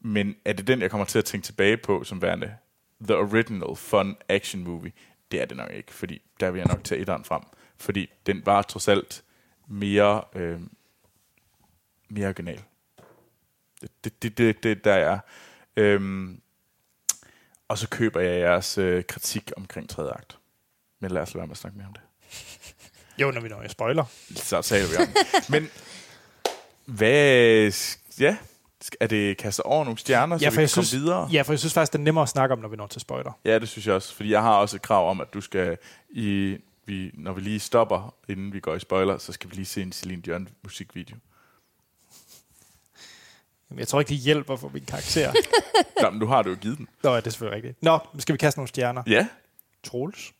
Men 0.00 0.34
er 0.44 0.52
det 0.52 0.66
den, 0.66 0.80
jeg 0.80 0.90
kommer 0.90 1.04
til 1.04 1.18
at 1.18 1.24
tænke 1.24 1.44
tilbage 1.44 1.76
på, 1.76 2.04
som 2.04 2.22
værende 2.22 2.54
the 3.00 3.16
original 3.16 3.76
fun 3.76 4.16
action 4.28 4.64
movie? 4.64 4.92
Det 5.30 5.42
er 5.42 5.44
det 5.44 5.56
nok 5.56 5.70
ikke, 5.72 5.92
fordi 5.92 6.22
der 6.40 6.50
vil 6.50 6.58
jeg 6.58 6.66
nok 6.66 6.84
tage 6.84 7.00
etteren 7.00 7.24
frem. 7.24 7.42
Fordi 7.82 8.10
den 8.26 8.46
var 8.46 8.62
trods 8.62 8.88
alt 8.88 9.22
mere, 9.68 10.24
øh, 10.34 10.60
mere 12.08 12.26
original. 12.26 12.60
Det, 13.82 13.90
det, 14.04 14.22
det, 14.22 14.38
det, 14.38 14.62
det 14.62 14.84
der 14.84 14.92
er. 14.94 15.18
Øhm, 15.76 16.40
og 17.68 17.78
så 17.78 17.88
køber 17.88 18.20
jeg 18.20 18.40
jeres 18.40 18.78
øh, 18.78 19.04
kritik 19.04 19.50
omkring 19.56 19.88
tredje 19.88 20.12
akt. 20.12 20.38
Men 21.00 21.10
lad 21.10 21.22
os 21.22 21.34
lade 21.34 21.38
være 21.40 21.46
med 21.46 21.52
at 21.54 21.58
snakke 21.58 21.78
mere 21.78 21.86
om 21.86 21.92
det. 21.92 22.02
Jo, 23.18 23.30
når 23.30 23.40
vi 23.40 23.48
når 23.48 23.62
jeg 23.62 23.70
spoiler. 23.70 24.04
Så 24.34 24.62
taler 24.62 24.88
vi 24.88 24.96
om 24.96 25.06
det. 25.06 25.50
Men 25.50 25.70
hvad... 26.84 27.72
Ja, 28.20 28.36
er 29.00 29.06
det 29.06 29.36
kastet 29.36 29.62
over 29.62 29.84
nogle 29.84 29.98
stjerner, 29.98 30.38
så 30.38 30.44
Ja, 30.44 30.48
vi 30.48 30.54
for 30.54 30.56
kan 30.56 30.62
jeg 30.62 30.70
komme 30.70 30.86
synes, 30.86 31.02
videre? 31.02 31.28
ja, 31.32 31.42
for 31.42 31.52
jeg 31.52 31.58
synes 31.58 31.74
faktisk, 31.74 31.92
det 31.92 31.98
er 31.98 32.02
nemmere 32.02 32.22
at 32.22 32.28
snakke 32.28 32.52
om, 32.52 32.58
når 32.58 32.68
vi 32.68 32.76
når 32.76 32.86
til 32.86 33.00
spoiler. 33.00 33.32
Ja, 33.44 33.58
det 33.58 33.68
synes 33.68 33.86
jeg 33.86 33.94
også. 33.94 34.14
Fordi 34.14 34.30
jeg 34.30 34.42
har 34.42 34.54
også 34.54 34.76
et 34.76 34.82
krav 34.82 35.10
om, 35.10 35.20
at 35.20 35.34
du 35.34 35.40
skal, 35.40 35.78
i, 36.10 36.56
vi, 36.92 37.10
når 37.14 37.32
vi 37.32 37.40
lige 37.40 37.60
stopper, 37.60 38.14
inden 38.28 38.52
vi 38.52 38.60
går 38.60 38.74
i 38.74 38.80
spoiler, 38.80 39.18
så 39.18 39.32
skal 39.32 39.50
vi 39.50 39.54
lige 39.54 39.66
se 39.66 39.82
en 39.82 39.92
Celine 39.92 40.22
Dion 40.22 40.48
musikvideo. 40.62 41.16
Jamen, 43.70 43.78
jeg 43.78 43.88
tror 43.88 44.00
ikke, 44.00 44.08
det 44.08 44.16
hjælper 44.16 44.56
for 44.56 44.68
min 44.68 44.84
karakter. 44.84 45.32
Nå, 46.02 46.10
men 46.10 46.20
du 46.20 46.26
har 46.26 46.42
det 46.42 46.50
jo 46.50 46.56
givet 46.56 46.78
den. 46.78 46.88
Nå, 47.02 47.10
ja, 47.10 47.16
det 47.16 47.26
er 47.26 47.30
selvfølgelig 47.30 47.56
rigtigt. 47.56 47.82
Nå, 47.82 47.98
skal 48.18 48.32
vi 48.32 48.38
kaste 48.38 48.58
nogle 48.58 48.68
stjerner? 48.68 49.02
Ja, 49.06 49.28
Troels. 49.82 50.32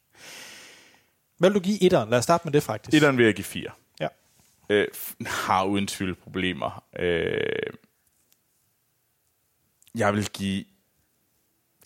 Hvad 1.39 1.51
vil 1.51 1.55
du 1.55 1.65
give 1.65 1.83
etteren? 1.83 2.11
Lad 2.11 2.19
os 2.19 2.24
starte 2.24 2.45
med 2.45 2.53
det, 2.53 2.62
faktisk. 2.62 2.95
etteren 2.95 3.19
vil 3.19 3.24
jeg 3.24 3.35
give 3.35 3.45
fire. 3.45 3.70
Ja. 4.01 4.09
øh, 4.69 4.89
har 5.27 5.65
uden 5.65 5.87
tvivl 5.87 6.15
problemer. 6.15 6.85
Øh, 6.99 7.73
jeg 9.95 10.15
vil 10.15 10.29
give 10.29 10.65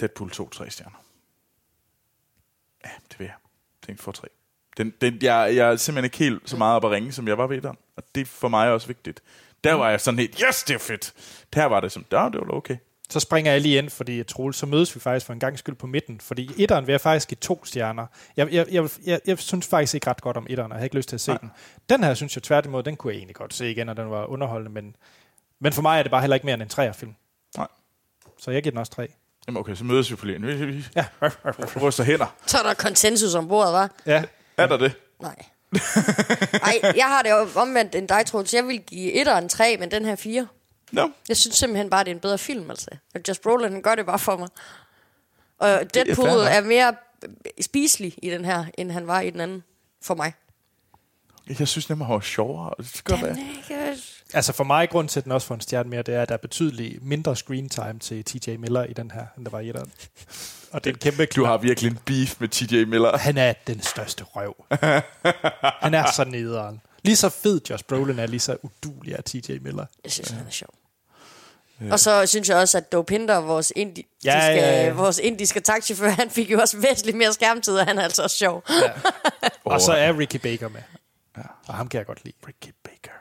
Deadpool 0.01 0.31
2 0.31 0.49
3 0.49 0.71
stjerner. 0.71 1.05
Ja, 2.85 2.91
det 3.11 3.19
vil 3.19 3.25
jeg. 3.25 3.35
Tænk 3.87 4.01
for 4.01 4.13
3. 4.13 4.29
Den, 4.77 4.93
den, 5.01 5.19
jeg, 5.23 5.57
jeg 5.57 5.73
er 5.73 5.77
simpelthen 5.77 6.05
ikke 6.05 6.19
helt 6.19 6.51
så 6.51 6.57
meget 6.57 6.77
op 6.77 6.85
at 6.85 6.91
ringe, 6.91 7.13
som 7.13 7.29
jeg 7.29 7.39
var 7.39 7.47
ved 7.47 7.61
den. 7.61 7.77
Og 7.97 8.03
det 8.15 8.21
er 8.21 8.25
for 8.25 8.49
mig 8.49 8.71
også 8.71 8.87
vigtigt. 8.87 9.21
Der 9.65 9.75
var 9.75 9.91
jeg 9.91 10.01
sådan 10.01 10.19
helt, 10.19 10.41
yes, 10.49 10.63
det 10.63 10.75
er 10.75 10.79
fedt. 10.79 11.13
Der 11.55 11.65
var 11.65 11.81
det 11.81 11.93
som, 11.93 12.05
ja, 12.13 12.29
det 12.33 12.41
var 12.41 12.55
okay. 12.55 12.77
Så 13.11 13.21
springer 13.21 13.53
jeg 13.53 13.61
lige 13.61 13.79
ind, 13.79 13.91
fordi 13.91 14.23
Troels, 14.23 14.57
så 14.57 14.67
mødes 14.67 14.95
vi 14.95 15.01
faktisk 15.01 15.27
for 15.27 15.33
en 15.33 15.41
gang 15.41 15.59
skyld 15.59 15.75
på 15.75 15.87
midten. 15.87 16.21
Fordi 16.21 16.51
etteren 16.57 16.87
vil 16.87 16.93
jeg 16.93 17.01
faktisk 17.01 17.29
give 17.29 17.39
to 17.41 17.65
stjerner. 17.65 18.07
Jeg, 18.37 18.53
jeg, 18.53 18.67
jeg, 18.71 18.89
jeg, 19.07 19.21
jeg 19.27 19.39
synes 19.39 19.67
faktisk 19.67 19.95
ikke 19.95 20.11
ret 20.11 20.21
godt 20.21 20.37
om 20.37 20.47
etteren, 20.51 20.73
og 20.73 20.77
jeg 20.77 20.81
har 20.81 20.85
ikke 20.85 20.97
lyst 20.97 21.09
til 21.09 21.17
at 21.17 21.21
se 21.21 21.31
Nej. 21.31 21.39
den. 21.41 21.51
Den 21.89 22.05
her 22.05 22.15
synes 22.15 22.37
jeg 22.37 22.43
tværtimod, 22.43 22.83
den 22.83 22.97
kunne 22.97 23.13
jeg 23.13 23.19
egentlig 23.19 23.37
godt 23.37 23.55
se 23.55 23.71
igen, 23.71 23.89
og 23.89 23.97
den 23.97 24.11
var 24.11 24.25
underholdende, 24.25 24.73
men, 24.73 24.97
men 25.61 25.73
for 25.73 25.83
mig 25.83 25.99
er 25.99 26.03
det 26.03 26.11
bare 26.11 26.21
heller 26.21 26.35
ikke 26.35 26.47
mere 26.47 26.55
end 26.55 26.63
en 26.63 26.69
træerfilm. 26.69 27.15
Nej. 27.57 27.69
Så 28.39 28.51
jeg 28.51 28.63
giver 28.63 28.71
den 28.71 28.79
også 28.79 28.93
tre. 28.93 29.09
Jamen 29.47 29.61
okay, 29.61 29.75
så 29.75 29.85
mødes 29.85 30.11
vi 30.11 30.17
på 30.17 30.27
lige. 30.27 30.85
Ja. 30.97 31.05
ryster 31.83 32.05
hænder. 32.05 32.35
Så 32.47 32.59
er 32.59 32.63
der 32.63 32.75
konsensus 32.75 33.35
om 33.35 33.49
bordet, 33.49 33.73
var? 33.73 33.91
ja. 34.07 34.23
Er 34.57 34.67
der 34.67 34.77
det? 34.77 34.93
Nej. 35.21 35.37
Nej, 36.53 36.93
jeg 36.97 37.07
har 37.07 37.23
det 37.23 37.31
jo 37.31 37.49
omvendt 37.61 37.95
end 37.95 38.09
dig, 38.09 38.27
Troels. 38.27 38.55
Jeg 38.55 38.67
vil 38.67 38.81
give 38.81 39.13
etteren 39.13 39.45
en 39.45 39.49
3, 39.49 39.77
men 39.77 39.91
den 39.91 40.05
her 40.05 40.17
4. 40.17 40.47
No. 40.93 41.09
Jeg 41.29 41.37
synes 41.37 41.57
simpelthen 41.57 41.91
bare, 41.91 42.05
det 42.05 42.11
er 42.11 42.15
en 42.15 42.21
bedre 42.21 42.39
film, 42.39 42.71
altså. 42.71 42.91
Og 43.15 43.21
Josh 43.29 43.41
Brolin, 43.41 43.73
han 43.73 43.83
gør 43.83 43.95
det 43.95 44.07
bare 44.07 44.19
for 44.19 44.37
mig. 44.37 44.49
Og 45.59 45.95
Deadpool 45.95 46.29
er, 46.29 46.43
er 46.43 46.61
mere 46.61 46.95
spiselig 47.61 48.15
i 48.23 48.31
den 48.31 48.45
her, 48.45 48.65
end 48.79 48.91
han 48.91 49.07
var 49.07 49.21
i 49.21 49.31
den 49.31 49.41
anden. 49.41 49.65
For 50.03 50.15
mig. 50.15 50.33
Jeg 51.59 51.69
synes 51.69 51.89
nemlig, 51.89 52.07
han 52.07 52.15
var 52.15 52.21
sjovere. 52.21 52.71
Det 52.79 53.23
være. 53.23 53.39
Ikke? 53.57 53.97
Altså 54.35 54.53
for 54.53 54.65
mig, 54.65 54.89
grund 54.91 55.09
til, 55.09 55.21
at 55.21 55.25
den 55.25 55.33
også 55.33 55.47
får 55.47 55.55
en 55.55 55.61
stjerne 55.61 55.89
mere, 55.91 56.03
det 56.03 56.15
er, 56.15 56.23
at 56.23 56.29
der 56.29 56.35
er 56.35 56.39
betydeligt 56.39 57.05
mindre 57.05 57.37
screen 57.37 57.69
time 57.69 57.99
til 58.01 58.25
TJ 58.25 58.57
Miller 58.57 58.85
i 58.85 58.93
den 58.93 59.11
her, 59.11 59.27
end 59.37 59.45
der 59.45 59.51
var 59.51 59.61
i 59.61 59.69
etteren. 59.69 59.93
Og 60.71 60.85
det 60.85 60.91
er 60.91 60.95
en 60.95 60.99
kæmpe 61.01 61.27
Du 61.27 61.45
har 61.45 61.57
virkelig 61.57 61.91
en 61.91 61.99
beef 62.05 62.41
med 62.41 62.49
TJ 62.49 62.85
Miller. 62.85 63.17
Han 63.29 63.39
er 63.39 63.53
den 63.67 63.83
største 63.83 64.25
røv. 64.25 64.55
han 65.83 65.95
er 65.95 66.13
så 66.13 66.25
nederen. 66.25 66.81
Lige 67.03 67.17
så 67.17 67.29
fed 67.29 67.61
Josh 67.71 67.85
Brolin 67.85 68.19
er, 68.19 68.27
lige 68.27 68.41
så 68.41 68.57
udulig 68.63 69.13
er 69.15 69.23
TJ 69.23 69.53
Miller. 69.61 69.87
Jeg 70.05 70.13
synes, 70.13 70.31
han 70.31 70.47
er 70.47 70.51
sjov. 70.51 70.71
Og 71.91 72.01
så 72.01 72.27
synes 72.27 72.49
jeg 72.49 72.57
også, 72.57 72.79
at 72.79 72.93
Dopinder, 72.93 73.37
vores, 73.37 73.73
indi- 73.79 74.21
Ja, 74.25 74.39
ja, 74.39 74.55
ja, 74.55 74.85
ja. 74.87 74.93
vores 74.93 75.19
indiske 75.19 75.61
taxichauffør, 75.61 76.09
han 76.23 76.31
fik 76.31 76.51
jo 76.51 76.61
også 76.61 76.77
væsentligt 76.77 77.17
mere 77.19 77.33
skærmtid, 77.33 77.79
og 77.79 77.87
han 77.87 77.99
er 77.99 78.03
altså 78.03 78.23
også 78.23 78.37
sjov. 78.37 78.65
Ja. 78.71 78.91
Og 79.65 79.81
så 79.81 79.93
er 79.93 80.19
Ricky 80.19 80.37
Baker 80.37 80.69
med. 80.69 80.81
Ja. 81.37 81.43
Og 81.69 81.75
ham 81.75 81.89
kan 81.89 81.99
jeg 81.99 82.07
godt 82.07 82.25
lide. 82.25 82.37
Ricky 82.49 82.75
Baker. 82.85 83.13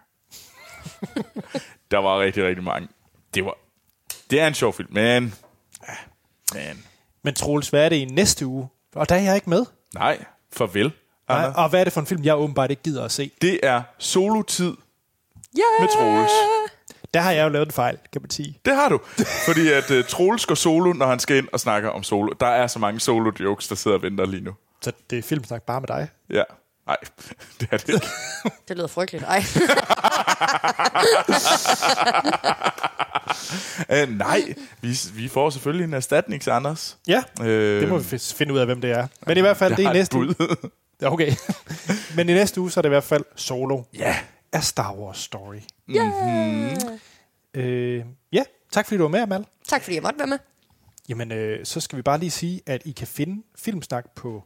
der 1.92 1.98
var 1.98 2.20
rigtig, 2.20 2.44
rigtig 2.44 2.64
mange. 2.64 2.88
Det 3.34 3.46
var... 3.46 3.58
Det 4.30 4.42
er 4.42 4.48
en 4.48 4.54
sjov 4.54 4.74
film, 4.74 4.90
men... 4.92 5.34
Ja, 5.88 5.94
men... 6.54 6.86
Men 7.24 7.34
Troels, 7.34 7.70
hvad 7.70 7.86
er 7.86 7.90
det 7.90 7.96
i 7.96 8.06
næste 8.06 8.46
uge? 8.46 8.68
Og 8.96 9.10
der 9.10 9.16
er 9.16 9.20
jeg 9.20 9.36
ikke 9.36 9.50
med. 9.50 9.66
Nej, 9.94 10.26
farvel. 10.54 10.92
Nej, 11.30 11.38
Anders. 11.38 11.56
og 11.56 11.70
hvad 11.70 11.80
er 11.80 11.84
det 11.84 11.94
for 11.94 12.02
en 12.02 12.08
film, 12.08 12.24
jeg 12.24 12.38
åbenbart 12.38 12.70
ikke 12.72 12.84
gider 12.84 13.06
at 13.06 13.12
se? 13.12 13.32
Det 13.42 13.60
er 13.64 13.82
solotid 13.98 14.76
Yeah! 15.58 15.82
med 15.82 15.88
Troels. 15.88 16.32
Der 17.14 17.22
har 17.22 17.32
jeg 17.32 17.44
jo 17.44 17.50
lavet 17.50 17.66
en 17.66 17.72
fejl, 17.72 17.98
kan 18.12 18.22
man 18.22 18.30
sige. 18.30 18.60
Det 18.66 18.76
har 18.76 18.90
du. 18.90 19.00
Fordi 19.46 19.72
at 19.72 19.92
uh, 19.92 20.06
Troels 20.06 20.46
går 20.46 20.56
solo, 20.56 20.94
når 20.94 21.06
han 21.06 21.20
skal 21.20 21.38
ind 21.38 21.48
og 21.54 21.60
snakke 21.60 21.92
om 21.92 22.04
solo. 22.04 22.34
Der 22.40 22.48
er 22.48 22.68
så 22.68 22.80
mange 22.80 23.00
solo-jokes, 23.00 23.68
der 23.68 23.76
sidder 23.76 23.98
og 23.98 24.04
venter 24.04 24.26
lige 24.26 24.44
nu. 24.44 24.54
Så 24.82 24.92
det 25.10 25.18
er 25.20 25.24
filmsnak 25.24 25.64
bare 25.64 25.82
med 25.82 25.88
dig. 25.88 26.08
Ja. 26.30 26.44
Nej, 26.88 26.98
det 27.60 27.68
er 27.72 27.78
det 27.78 27.90
ikke. 27.94 28.08
Det 28.68 28.78
lyder 28.78 28.88
frygteligt. 28.88 29.24
Ej. 29.28 29.44
uh, 34.04 34.10
nej, 34.18 34.54
vi, 34.82 34.98
vi 35.14 35.28
får 35.28 35.50
selvfølgelig 35.50 35.84
en 35.86 35.94
erstatning 35.94 36.42
til 36.42 36.50
Anders. 36.50 36.98
Ja, 37.08 37.24
Øh, 37.42 37.82
det 37.82 37.90
må 37.90 37.98
vi 37.98 38.18
finde 38.18 38.54
ud 38.54 38.60
af, 38.60 38.66
hvem 38.66 38.82
det 38.82 38.92
er. 38.92 39.08
Men 39.28 39.38
i 39.38 39.42
hvert 39.42 39.58
fald, 39.58 39.76
det 39.76 39.86
er 39.86 39.90
i 39.90 39.94
næste 39.94 40.18
uge. 40.18 40.26
bud. 40.28 40.70
Ja, 41.02 41.12
Okay. 41.12 41.32
Men 42.16 42.30
i 42.30 42.34
næste 42.34 42.62
uge, 42.62 42.72
så 42.72 42.80
er 42.80 42.82
det 42.82 42.90
i 42.90 42.96
hvert 42.96 43.04
fald 43.04 43.24
solo 43.36 43.82
ja. 43.98 44.16
af 44.54 44.64
Star 44.64 44.94
Wars 44.94 45.18
Story. 45.18 45.60
Yeah! 45.90 46.78
Øh, 47.54 48.04
ja, 48.32 48.44
tak 48.72 48.86
fordi 48.86 48.98
du 48.98 49.04
var 49.04 49.10
med, 49.10 49.20
Amal. 49.20 49.46
Tak 49.68 49.84
fordi 49.84 49.96
jeg 49.96 50.04
måtte 50.04 50.20
være 50.20 50.28
med. 50.28 50.38
Jamen, 51.10 51.32
øh, 51.32 51.66
så 51.66 51.80
skal 51.80 51.98
vi 51.98 52.02
bare 52.02 52.18
lige 52.18 52.32
sige, 52.32 52.62
at 52.66 52.82
I 52.86 52.92
kan 52.92 53.08
finde 53.08 53.44
Filmsnak 53.60 54.06
på 54.16 54.44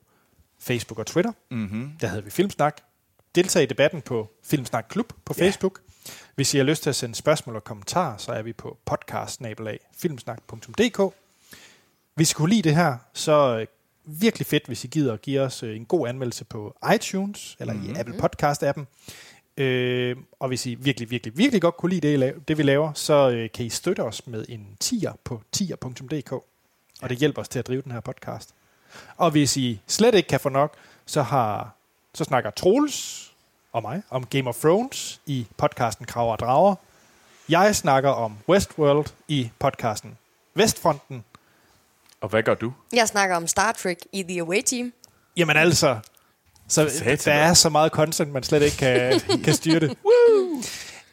Facebook 0.59 0.99
og 0.99 1.05
Twitter. 1.05 1.31
Mm-hmm. 1.51 1.91
Der 2.01 2.07
hedder 2.07 2.23
vi 2.23 2.29
Filmsnak. 2.29 2.81
Deltag 3.35 3.63
i 3.63 3.65
debatten 3.65 4.01
på 4.01 4.29
Filmsnak 4.43 4.85
Klub 4.89 5.13
på 5.25 5.33
Ja. 5.37 5.43
Facebook. 5.43 5.81
Hvis 6.35 6.53
I 6.53 6.57
har 6.57 6.63
lyst 6.63 6.83
til 6.83 6.89
at 6.89 6.95
sende 6.95 7.15
spørgsmål 7.15 7.55
og 7.55 7.63
kommentarer, 7.63 8.17
så 8.17 8.31
er 8.31 8.41
vi 8.41 8.53
på 8.53 8.77
podcast 8.85 9.41
filmsnak.dk. 9.97 11.15
Hvis 12.15 12.31
I 12.31 12.33
kunne 12.33 12.49
lide 12.49 12.61
det 12.61 12.75
her, 12.75 12.97
så 13.13 13.59
øh, 13.59 13.67
virkelig 14.05 14.47
fedt, 14.47 14.65
hvis 14.67 14.83
I 14.83 14.87
gider 14.87 15.13
at 15.13 15.21
give 15.21 15.41
os 15.41 15.63
øh, 15.63 15.75
en 15.75 15.85
god 15.85 16.07
anmeldelse 16.07 16.45
på 16.45 16.77
iTunes 16.95 17.57
eller 17.59 17.73
mm-hmm. 17.73 17.95
i 17.95 17.99
Apple 17.99 18.15
Podcast-appen. 18.15 18.85
Øh, 19.57 20.15
og 20.39 20.47
hvis 20.47 20.65
I 20.65 20.75
virkelig, 20.75 21.11
virkelig, 21.11 21.37
virkelig 21.37 21.61
godt 21.61 21.77
kunne 21.77 21.89
lide 21.89 22.07
det, 22.07 22.47
det 22.47 22.57
vi 22.57 22.63
laver, 22.63 22.93
så 22.93 23.29
øh, 23.29 23.49
kan 23.53 23.65
I 23.65 23.69
støtte 23.69 24.03
os 24.03 24.27
med 24.27 24.45
en 24.49 24.67
tier 24.79 25.13
på 25.23 25.41
tier.dk. 25.51 26.31
Og 27.01 27.09
det 27.09 27.17
hjælper 27.17 27.41
os 27.41 27.49
til 27.49 27.59
at 27.59 27.67
drive 27.67 27.81
den 27.81 27.91
her 27.91 27.99
podcast. 27.99 28.55
Og 29.17 29.31
hvis 29.31 29.57
I 29.57 29.81
slet 29.87 30.15
ikke 30.15 30.27
kan 30.27 30.39
få 30.39 30.49
nok, 30.49 30.73
så, 31.05 31.21
har, 31.21 31.69
så 32.13 32.23
snakker 32.23 32.49
Troels 32.49 33.31
og 33.73 33.81
mig 33.81 34.01
om 34.09 34.25
Game 34.25 34.49
of 34.49 34.55
Thrones 34.55 35.21
i 35.25 35.47
podcasten 35.57 36.05
Kraver 36.05 36.31
og 36.31 36.39
Drager. 36.39 36.75
Jeg 37.49 37.75
snakker 37.75 38.09
om 38.09 38.37
Westworld 38.49 39.05
i 39.27 39.51
podcasten 39.59 40.17
Vestfronten. 40.55 41.23
Og 42.21 42.29
hvad 42.29 42.43
gør 42.43 42.53
du? 42.53 42.73
Jeg 42.93 43.07
snakker 43.07 43.35
om 43.35 43.47
Star 43.47 43.71
Trek 43.71 43.97
i 44.11 44.23
The 44.23 44.41
Away 44.41 44.61
Team. 44.65 44.93
Jamen 45.37 45.57
altså, 45.57 45.99
så 46.67 46.89
Satan, 46.89 47.17
der 47.25 47.33
er 47.33 47.53
så 47.53 47.69
meget 47.69 47.91
content, 47.91 48.31
man 48.33 48.43
slet 48.43 48.61
ikke 48.61 48.77
kan, 48.77 49.19
kan 49.43 49.53
styre 49.53 49.79
det. 49.79 49.97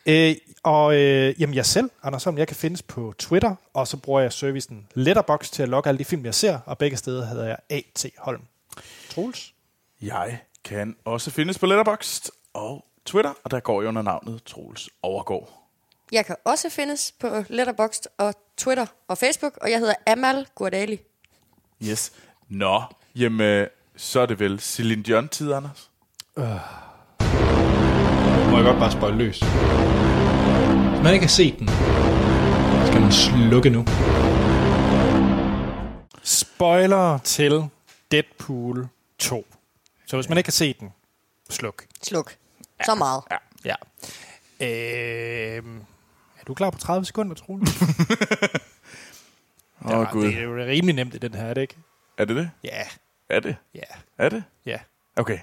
Øh, 0.07 0.37
og 0.63 0.97
øh, 0.97 1.41
jamen 1.41 1.55
jeg 1.55 1.67
selv, 1.67 1.91
Anders 2.03 2.25
Holm, 2.25 2.39
jeg 2.39 2.47
kan 2.47 2.57
findes 2.57 2.83
på 2.83 3.15
Twitter, 3.19 3.55
og 3.75 3.89
så 3.89 3.97
bruger 3.97 4.21
jeg 4.21 4.33
servicen 4.33 4.87
Letterbox 4.95 5.51
til 5.51 5.63
at 5.63 5.69
logge 5.69 5.89
alle 5.89 5.99
de 5.99 6.05
film, 6.05 6.25
jeg 6.25 6.35
ser, 6.35 6.59
og 6.67 6.79
begge 6.79 6.97
steder 6.97 7.27
hedder 7.27 7.47
jeg 7.47 7.57
A.T. 7.71 8.07
Holm. 8.19 8.43
Troels? 9.11 9.55
Jeg 10.03 10.39
kan 10.65 10.97
også 11.05 11.31
findes 11.31 11.59
på 11.59 11.67
Letterboxd 11.67 12.29
og 12.55 12.85
Twitter, 13.05 13.33
og 13.45 13.51
der 13.51 13.61
går 13.61 13.83
jeg 13.83 13.89
under 13.89 14.03
navnet 14.03 14.43
Troels 14.43 14.89
Overgaard. 15.03 15.63
Jeg 16.13 16.27
kan 16.27 16.37
også 16.45 16.71
findes 16.71 17.15
på 17.21 17.29
Letterboxd 17.49 18.07
og 18.19 18.35
Twitter 18.57 18.87
og 19.09 19.19
Facebook, 19.19 19.59
og 19.61 19.71
jeg 19.71 19.79
hedder 19.79 19.95
Amal 20.07 20.47
Gurdali. 20.55 21.01
Yes. 21.83 22.13
Nå, 22.49 22.83
jamen, 23.17 23.67
så 23.97 24.21
er 24.21 24.27
det 24.27 24.41
vel 24.41 24.61
Celine 24.61 25.03
Dion-tid, 25.03 25.53
Anders? 25.53 25.91
Må 28.57 28.63
jeg 28.63 28.71
godt 28.71 28.79
bare 28.79 28.93
spøjle 28.93 29.17
løs? 29.19 29.39
Hvis 30.91 31.03
man 31.03 31.13
ikke 31.15 31.25
har 31.27 31.29
set 31.29 31.59
den, 31.59 31.69
skal 32.87 33.01
man 33.01 33.13
slukke 33.13 33.71
nu. 33.71 33.85
Spoiler 36.23 37.19
til 37.19 37.69
Deadpool 38.11 38.89
2. 39.19 39.47
Så 40.07 40.17
hvis 40.17 40.29
man 40.29 40.39
ikke 40.39 40.49
har 40.49 40.53
set 40.53 40.81
den, 40.81 40.93
sluk. 41.51 41.85
Sluk. 42.03 42.37
Så 42.85 42.95
meget. 42.95 43.23
Ja. 43.31 43.37
Ja. 43.65 43.75
Øh, 44.67 45.63
er 46.41 46.45
du 46.47 46.55
klar 46.55 46.71
på 46.71 46.79
30 46.79 47.05
sekunder, 47.07 47.35
Troels? 47.35 47.71
Åh, 49.85 49.99
oh, 49.99 50.07
Gud. 50.13 50.25
Det 50.27 50.39
er 50.39 50.43
jo 50.43 50.57
rimelig 50.57 50.95
nemt 50.95 51.15
i 51.15 51.19
den 51.19 51.35
her, 51.35 51.45
er 51.45 51.55
det 51.55 51.61
ikke? 51.63 51.77
Er 52.19 52.25
det 52.25 52.37
det? 52.37 52.51
Ja, 52.65 52.83
Er 53.29 53.41
det? 53.41 53.57
ja, 53.75 53.81
Er 54.19 54.29
det? 54.29 54.45
ja. 54.67 54.79
Okay. 55.17 55.39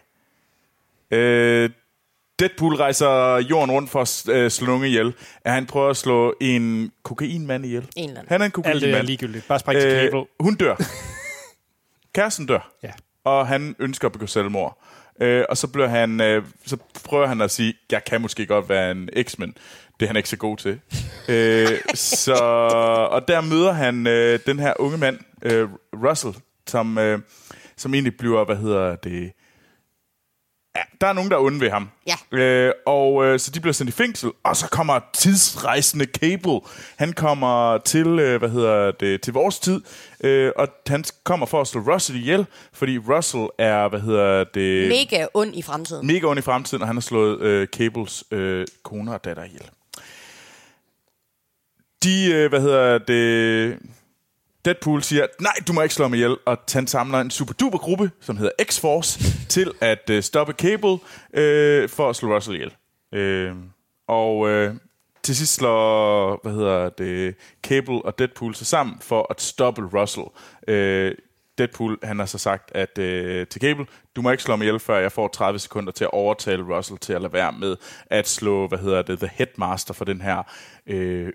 Øh, 1.11 1.69
Deadpool 2.43 2.75
rejser 2.75 3.37
jorden 3.49 3.71
rundt 3.71 3.89
for 3.89 4.01
at 4.01 4.35
øh, 4.35 4.51
slå 4.51 4.65
nogen 4.67 4.85
ihjel. 4.85 5.13
Er 5.45 5.51
han 5.53 5.65
prøver 5.65 5.89
at 5.89 5.97
slå 5.97 6.35
en 6.41 6.91
kokainmand 7.03 7.65
ihjel? 7.65 7.87
En 7.95 8.09
eller 8.09 8.19
anden. 8.19 8.31
Han 8.31 8.41
er 8.41 8.45
en 8.45 8.51
Alt 8.55 8.65
det 8.65 8.71
er 8.71 8.71
kokainmand. 8.73 9.07
ligegyldigt. 9.07 9.47
Bare 9.47 9.59
kabel. 9.59 10.15
Øh, 10.15 10.25
hun 10.39 10.55
dør. 10.55 10.75
Kæresten 12.15 12.45
dør. 12.45 12.71
Ja. 12.83 12.91
Og 13.23 13.47
han 13.47 13.75
ønsker 13.79 14.07
at 14.07 14.11
begå 14.11 14.27
selvmord. 14.27 14.77
Øh, 15.21 15.43
og 15.49 15.57
så, 15.57 15.67
bliver 15.67 15.87
han, 15.87 16.21
øh, 16.21 16.45
så 16.65 16.77
prøver 17.03 17.27
han 17.27 17.41
at 17.41 17.51
sige, 17.51 17.73
jeg 17.91 18.03
kan 18.03 18.21
måske 18.21 18.45
godt 18.45 18.69
være 18.69 18.91
en 18.91 19.09
X-Men. 19.23 19.57
Det 19.99 20.05
er 20.05 20.07
han 20.07 20.15
ikke 20.15 20.29
så 20.29 20.37
god 20.37 20.57
til. 20.57 20.79
øh, 21.29 21.67
så, 21.93 22.35
og 23.11 23.27
der 23.27 23.41
møder 23.41 23.71
han 23.71 24.07
øh, 24.07 24.39
den 24.45 24.59
her 24.59 24.73
unge 24.79 24.97
mand, 24.97 25.19
øh, 25.41 25.69
Russell, 26.05 26.33
som, 26.67 26.97
øh, 26.97 27.19
som 27.77 27.93
egentlig 27.93 28.17
bliver, 28.17 28.45
hvad 28.45 28.55
hedder 28.55 28.95
det... 28.95 29.31
Ja, 30.75 30.81
der 31.01 31.07
er 31.07 31.13
nogen, 31.13 31.31
der 31.31 31.37
er 31.37 31.41
onde 31.41 31.59
ved 31.59 31.69
ham. 31.69 31.89
Ja. 32.07 32.37
Øh, 32.37 32.73
og 32.85 33.25
øh, 33.25 33.39
så 33.39 33.51
de 33.51 33.59
bliver 33.59 33.73
sendt 33.73 33.89
i 33.89 33.93
fængsel, 33.93 34.31
og 34.43 34.55
så 34.57 34.69
kommer 34.69 34.99
tidsrejsende 35.13 36.05
Cable. 36.05 36.59
Han 36.95 37.13
kommer 37.13 37.77
til, 37.77 38.07
øh, 38.07 38.39
hvad 38.39 38.49
hedder 38.49 38.91
det, 38.91 39.21
til 39.21 39.33
vores 39.33 39.59
tid, 39.59 39.81
øh, 40.23 40.51
og 40.55 40.67
han 40.87 41.03
kommer 41.23 41.45
for 41.45 41.61
at 41.61 41.67
slå 41.67 41.81
Russell 41.81 42.19
ihjel, 42.19 42.45
fordi 42.73 42.97
Russell 42.97 43.47
er, 43.57 43.89
hvad 43.89 43.99
hedder 43.99 44.43
det, 44.43 44.87
Mega 44.87 45.25
ond 45.33 45.55
i 45.55 45.61
fremtiden. 45.61 46.07
mega 46.07 46.25
ond 46.27 46.39
i 46.39 46.41
fremtiden, 46.41 46.81
og 46.81 46.87
han 46.87 46.95
har 46.95 47.01
slået 47.01 47.41
øh, 47.41 47.67
Cables 47.67 48.23
øh, 48.31 48.67
kone 48.83 49.13
og 49.13 49.23
datter 49.25 49.43
ihjel. 49.43 49.69
De, 52.03 52.31
øh, 52.33 52.49
hvad 52.49 52.61
hedder 52.61 52.97
det... 52.97 53.77
Deadpool 54.65 55.03
siger, 55.03 55.27
nej, 55.41 55.53
du 55.67 55.73
må 55.73 55.81
ikke 55.81 55.95
slå 55.95 56.07
mig 56.07 56.17
ihjel, 56.17 56.37
og 56.45 56.57
han 56.73 56.87
samler 56.87 57.19
en 57.19 57.31
super-duper 57.31 57.77
gruppe, 57.77 58.11
som 58.21 58.37
hedder 58.37 58.51
X-Force, 58.61 59.23
til 59.55 59.71
at 59.81 60.09
øh, 60.09 60.23
stoppe 60.23 60.53
Cable 60.53 60.97
øh, 61.33 61.89
for 61.89 62.09
at 62.09 62.15
slå 62.15 62.35
Russell 62.35 62.55
ihjel. 62.55 62.73
Øh, 63.13 63.55
og 64.07 64.49
øh, 64.49 64.75
til 65.23 65.35
sidst 65.35 65.53
slår, 65.53 66.39
hvad 66.43 66.53
hedder 66.53 66.89
det, 66.89 67.35
Cable 67.63 68.05
og 68.05 68.19
Deadpool 68.19 68.55
sig 68.55 68.67
sammen 68.67 68.95
for 69.01 69.27
at 69.29 69.41
stoppe 69.41 69.81
Russell. 69.93 70.25
Øh, 70.67 71.15
Deadpool, 71.57 71.99
han 72.03 72.19
har 72.19 72.25
så 72.25 72.37
sagt 72.37 72.71
at 72.75 72.97
øh, 72.97 73.47
til 73.47 73.61
Cable, 73.61 73.85
du 74.15 74.21
må 74.21 74.31
ikke 74.31 74.43
slå 74.43 74.55
mig 74.55 74.65
ihjel, 74.65 74.79
før 74.79 74.97
jeg 74.97 75.11
får 75.11 75.27
30 75.27 75.59
sekunder 75.59 75.91
til 75.91 76.03
at 76.03 76.13
overtale 76.13 76.75
Russell 76.77 76.99
til 76.99 77.13
at 77.13 77.21
lade 77.21 77.33
være 77.33 77.51
med 77.51 77.75
at 78.05 78.27
slå, 78.27 78.67
hvad 78.67 78.79
hedder 78.79 79.01
det, 79.01 79.19
The 79.19 79.29
Headmaster 79.33 79.93
for 79.93 80.05
den 80.05 80.21
her 80.21 80.43
øh, 80.87 81.33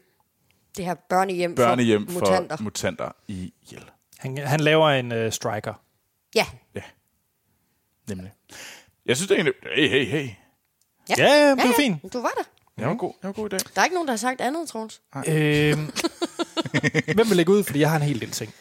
det 0.78 0.86
her 0.86 0.94
børnehjem, 0.94 1.54
børnehjem 1.54 2.06
for 2.06 2.12
for 2.12 2.20
mutanter. 2.20 2.56
mutanter 2.60 3.12
i 3.28 3.52
ihjel. 3.62 3.84
Han, 4.18 4.38
han 4.38 4.60
laver 4.60 4.88
en 4.88 5.12
uh, 5.12 5.32
striker. 5.32 5.74
Ja. 6.34 6.46
Ja, 6.74 6.82
nemlig. 8.08 8.32
Jeg 9.06 9.16
synes 9.16 9.28
det 9.28 9.38
er 9.38 9.44
egentlig... 9.44 9.54
Hey, 9.76 9.88
hey, 9.88 10.04
hey. 10.04 10.30
Ja, 11.08 11.14
Ja, 11.18 11.50
det 11.50 11.56
var 11.56 11.74
fint. 11.76 12.12
Du 12.12 12.20
var 12.20 12.32
der. 12.36 12.42
Jeg 12.78 12.88
var 12.88 12.94
god, 12.94 13.12
jeg 13.22 13.28
var 13.28 13.32
god 13.32 13.46
i 13.46 13.48
dag. 13.48 13.60
Der 13.74 13.80
er 13.80 13.84
ikke 13.84 13.94
nogen, 13.94 14.08
der 14.08 14.12
har 14.12 14.16
sagt 14.18 14.40
andet, 14.40 14.68
Troels. 14.68 15.00
Øhm, 15.28 15.90
hvem 17.14 17.28
vil 17.28 17.36
lægge 17.36 17.52
ud? 17.52 17.64
Fordi 17.64 17.80
jeg 17.80 17.90
har 17.90 17.96
en 17.96 18.02
hel 18.02 18.20
del 18.20 18.30
ting. 18.30 18.54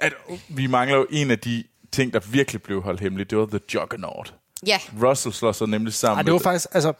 At, 0.00 0.12
vi 0.48 0.66
mangler 0.66 0.96
jo 0.96 1.06
en 1.10 1.30
af 1.30 1.38
de 1.38 1.64
ting, 1.92 2.12
der 2.12 2.20
virkelig 2.20 2.62
blev 2.62 2.82
holdt 2.82 3.00
hemmeligt. 3.00 3.30
Det 3.30 3.38
var 3.38 3.46
The 3.46 3.60
Juggernaut. 3.74 4.34
Ja, 4.66 4.80
Russell 5.02 5.34
slår 5.34 5.52
sig 5.52 5.68
nemlig 5.68 5.94
sammen 5.94 6.18
Ej, 6.18 6.22
det 6.22 6.32
var 6.32 6.38
med... 6.38 6.42
faktisk, 6.42 6.66
altså, 6.72 6.92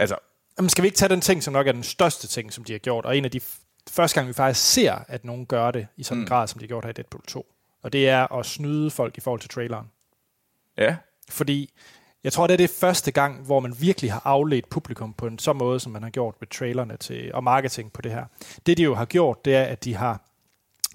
Altså, 0.00 0.16
jamen, 0.60 0.68
skal 0.68 0.82
vi 0.82 0.86
ikke 0.86 0.96
tage 0.96 1.08
den 1.08 1.20
ting, 1.20 1.42
som 1.42 1.52
nok 1.52 1.66
er 1.66 1.72
den 1.72 1.82
største 1.82 2.28
ting, 2.28 2.52
som 2.52 2.64
de 2.64 2.72
har 2.72 2.78
gjort, 2.78 3.04
og 3.04 3.18
en 3.18 3.24
af 3.24 3.30
de 3.30 3.40
første 3.90 4.14
gang, 4.14 4.28
vi 4.28 4.32
faktisk 4.32 4.72
ser, 4.72 5.04
at 5.08 5.24
nogen 5.24 5.46
gør 5.46 5.70
det 5.70 5.86
i 5.96 6.02
sådan 6.02 6.18
en 6.18 6.20
mm. 6.20 6.28
grad, 6.28 6.48
som 6.48 6.58
de 6.58 6.64
har 6.64 6.68
gjort 6.68 6.84
her 6.84 6.90
i 6.90 6.92
Deadpool 6.92 7.22
2. 7.26 7.46
Og 7.82 7.92
det 7.92 8.08
er 8.08 8.32
at 8.32 8.46
snyde 8.46 8.90
folk 8.90 9.18
i 9.18 9.20
forhold 9.20 9.40
til 9.40 9.50
traileren. 9.50 9.86
ja. 10.78 10.96
Fordi 11.28 11.70
jeg 12.24 12.32
tror, 12.32 12.46
det 12.46 12.54
er 12.54 12.58
det 12.58 12.70
første 12.70 13.10
gang, 13.10 13.44
hvor 13.44 13.60
man 13.60 13.74
virkelig 13.80 14.12
har 14.12 14.22
afledt 14.24 14.68
publikum 14.68 15.12
på 15.12 15.26
en 15.26 15.38
så 15.38 15.52
måde, 15.52 15.80
som 15.80 15.92
man 15.92 16.02
har 16.02 16.10
gjort 16.10 16.34
med 16.40 16.48
trailerne 16.48 16.96
til, 16.96 17.34
og 17.34 17.44
marketing 17.44 17.92
på 17.92 18.02
det 18.02 18.12
her. 18.12 18.24
Det, 18.66 18.76
de 18.76 18.82
jo 18.82 18.94
har 18.94 19.04
gjort, 19.04 19.44
det 19.44 19.56
er, 19.56 19.62
at 19.62 19.84
de 19.84 19.94
har, 19.94 20.20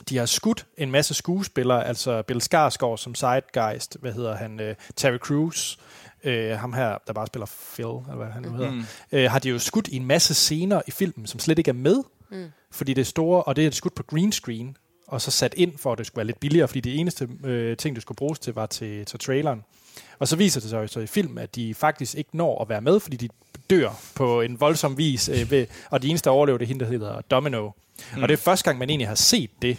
de 0.09 0.17
har 0.17 0.25
skudt 0.25 0.65
en 0.77 0.91
masse 0.91 1.13
skuespillere, 1.13 1.87
altså 1.87 2.21
Bill 2.21 2.41
Skarsgård 2.41 2.97
som 2.97 3.15
Sidegeist, 3.15 3.97
hvad 4.01 4.13
hedder 4.13 4.35
han, 4.35 4.59
uh, 4.59 4.75
Terry 4.95 5.17
Crews, 5.17 5.79
uh, 6.25 6.59
ham 6.59 6.73
her, 6.73 6.97
der 7.07 7.13
bare 7.13 7.27
spiller 7.27 7.47
Phil, 7.73 7.85
eller 7.85 8.15
hvad 8.15 8.27
han 8.27 8.43
nu 8.43 8.49
hedder, 8.49 8.71
uh, 9.11 9.31
har 9.31 9.39
de 9.39 9.49
jo 9.49 9.59
skudt 9.59 9.87
i 9.87 9.95
en 9.95 10.05
masse 10.05 10.33
scener 10.33 10.81
i 10.87 10.91
filmen, 10.91 11.27
som 11.27 11.39
slet 11.39 11.57
ikke 11.57 11.69
er 11.69 11.73
med, 11.73 12.03
mm. 12.31 12.51
fordi 12.71 12.93
det 12.93 13.01
er 13.01 13.05
store, 13.05 13.43
og 13.43 13.55
det 13.55 13.65
er 13.65 13.71
skudt 13.71 13.95
på 13.95 14.03
green 14.03 14.31
screen, 14.31 14.77
og 15.07 15.21
så 15.21 15.31
sat 15.31 15.53
ind 15.57 15.77
for, 15.77 15.91
at 15.91 15.97
det 15.97 16.07
skulle 16.07 16.17
være 16.17 16.25
lidt 16.25 16.39
billigere, 16.39 16.67
fordi 16.67 16.79
det 16.79 16.99
eneste 16.99 17.29
øh, 17.43 17.77
ting, 17.77 17.95
det 17.95 18.01
skulle 18.01 18.15
bruges 18.15 18.39
til, 18.39 18.53
var 18.53 18.65
til, 18.65 19.05
til 19.05 19.19
traileren. 19.19 19.63
Og 20.19 20.27
så 20.27 20.35
viser 20.35 20.61
det 20.61 20.69
sig 20.69 20.81
jo 20.81 20.87
så 20.87 20.99
i 20.99 21.07
film, 21.07 21.37
at 21.37 21.55
de 21.55 21.73
faktisk 21.73 22.15
ikke 22.15 22.29
når 22.33 22.61
at 22.61 22.69
være 22.69 22.81
med, 22.81 22.99
fordi 22.99 23.17
de 23.17 23.29
dør 23.69 23.89
på 24.15 24.41
en 24.41 24.59
voldsom 24.59 24.97
vis, 24.97 25.29
øh, 25.29 25.51
ved, 25.51 25.67
og 25.89 26.01
de 26.01 26.07
eneste, 26.07 26.25
der 26.29 26.35
overlever, 26.35 26.57
det 26.57 26.65
er 26.65 26.67
hende, 26.67 26.85
der 26.85 26.91
hedder 26.91 27.21
Domino. 27.21 27.69
Mm. 28.15 28.23
Og 28.23 28.29
det 28.29 28.33
er 28.33 28.37
første 28.37 28.63
gang, 28.63 28.79
man 28.79 28.89
egentlig 28.89 29.07
har 29.07 29.15
set 29.15 29.49
det, 29.61 29.77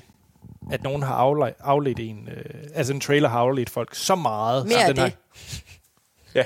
at 0.71 0.83
nogen 0.83 1.03
har 1.03 1.15
afle- 1.15 1.55
afledt 1.61 1.99
en, 1.99 2.29
øh, 2.29 2.55
altså 2.75 2.93
en 2.93 3.01
trailer 3.01 3.29
har 3.29 3.39
afledt 3.39 3.71
folk 3.71 3.95
så 3.95 4.15
meget. 4.15 4.67
mere 4.67 4.85
af 4.85 4.95
den 4.95 5.05
det. 5.05 5.13
Her. 5.13 5.76
Ja. 6.37 6.45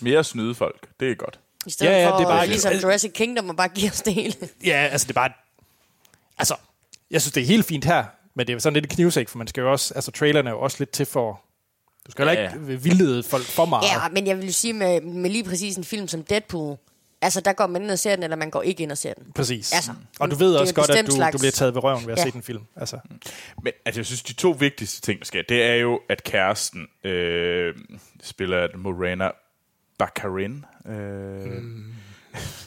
Mere 0.00 0.24
snyde 0.24 0.54
folk. 0.54 0.88
Det 1.00 1.10
er 1.10 1.14
godt. 1.14 1.38
I 1.66 1.70
stedet 1.70 1.92
Ja, 1.92 1.98
ja, 2.00 2.10
for, 2.10 2.16
det 2.16 2.24
er 2.24 2.28
bare- 2.28 2.46
ligesom 2.46 2.72
Jurassic 2.72 3.12
Kingdom, 3.12 3.48
og 3.48 3.56
bare 3.56 3.68
give 3.68 3.90
os 3.90 4.02
det 4.02 4.14
hele. 4.14 4.34
Ja, 4.66 4.88
altså 4.92 5.04
det 5.04 5.10
er 5.10 5.14
bare... 5.14 5.30
Altså, 6.38 6.54
jeg 7.10 7.20
synes, 7.22 7.32
det 7.32 7.42
er 7.42 7.46
helt 7.46 7.64
fint 7.66 7.84
her, 7.84 8.04
men 8.34 8.46
det 8.46 8.54
er 8.54 8.58
sådan 8.58 8.74
lidt 8.74 8.84
et 8.86 8.90
knivsæk, 8.92 9.28
for 9.28 9.38
man 9.38 9.46
skal 9.46 9.60
jo 9.60 9.72
også... 9.72 9.94
Altså, 9.94 10.10
trailerne 10.10 10.50
er 10.50 10.54
jo 10.54 10.60
også 10.60 10.76
lidt 10.78 10.90
til 10.90 11.06
for... 11.06 11.40
Du 12.06 12.10
skal 12.10 12.28
heller 12.28 12.42
Ja, 12.42 12.54
ikke 12.54 12.82
vildlede 12.82 13.22
folk 13.22 13.44
for 13.44 13.64
meget. 13.64 13.84
Ja, 13.84 14.08
men 14.08 14.26
jeg 14.26 14.36
vil 14.36 14.46
jo 14.46 14.52
sige, 14.52 14.72
med, 14.72 15.00
med 15.00 15.30
lige 15.30 15.44
præcis 15.44 15.76
en 15.76 15.84
film 15.84 16.08
som 16.08 16.22
Deadpool, 16.22 16.76
altså 17.22 17.40
der 17.40 17.52
går 17.52 17.66
man 17.66 17.82
ind 17.82 17.90
og 17.90 17.98
ser 17.98 18.14
den, 18.16 18.22
eller 18.22 18.36
man 18.36 18.50
går 18.50 18.62
ikke 18.62 18.82
ind 18.82 18.92
og 18.92 18.98
ser 18.98 19.14
den. 19.14 19.32
Præcis. 19.34 19.72
Altså, 19.72 19.90
og 20.20 20.30
du 20.30 20.36
ved 20.36 20.56
også 20.56 20.74
godt, 20.74 20.90
at 20.90 21.06
du, 21.06 21.12
slags- 21.12 21.32
du 21.32 21.38
bliver 21.38 21.52
taget 21.52 21.74
ved 21.74 21.84
røven 21.84 22.06
ved 22.06 22.12
at 22.12 22.18
Ja. 22.18 22.24
se 22.24 22.30
den 22.30 22.42
film. 22.42 22.62
Altså, 22.76 22.98
Men 23.62 23.72
altså, 23.84 24.00
jeg 24.00 24.06
synes, 24.06 24.22
de 24.22 24.32
to 24.32 24.50
vigtigste 24.50 25.00
ting, 25.00 25.18
der 25.18 25.24
sker, 25.24 25.42
det 25.48 25.62
er 25.62 25.74
jo, 25.74 26.00
at 26.08 26.24
kæresten 26.24 26.86
øh, 27.04 27.74
spiller 28.22 28.68
Morena 28.76 29.30
Baccarin. 29.98 30.64
Øh, 30.86 30.94
mm. 31.62 31.84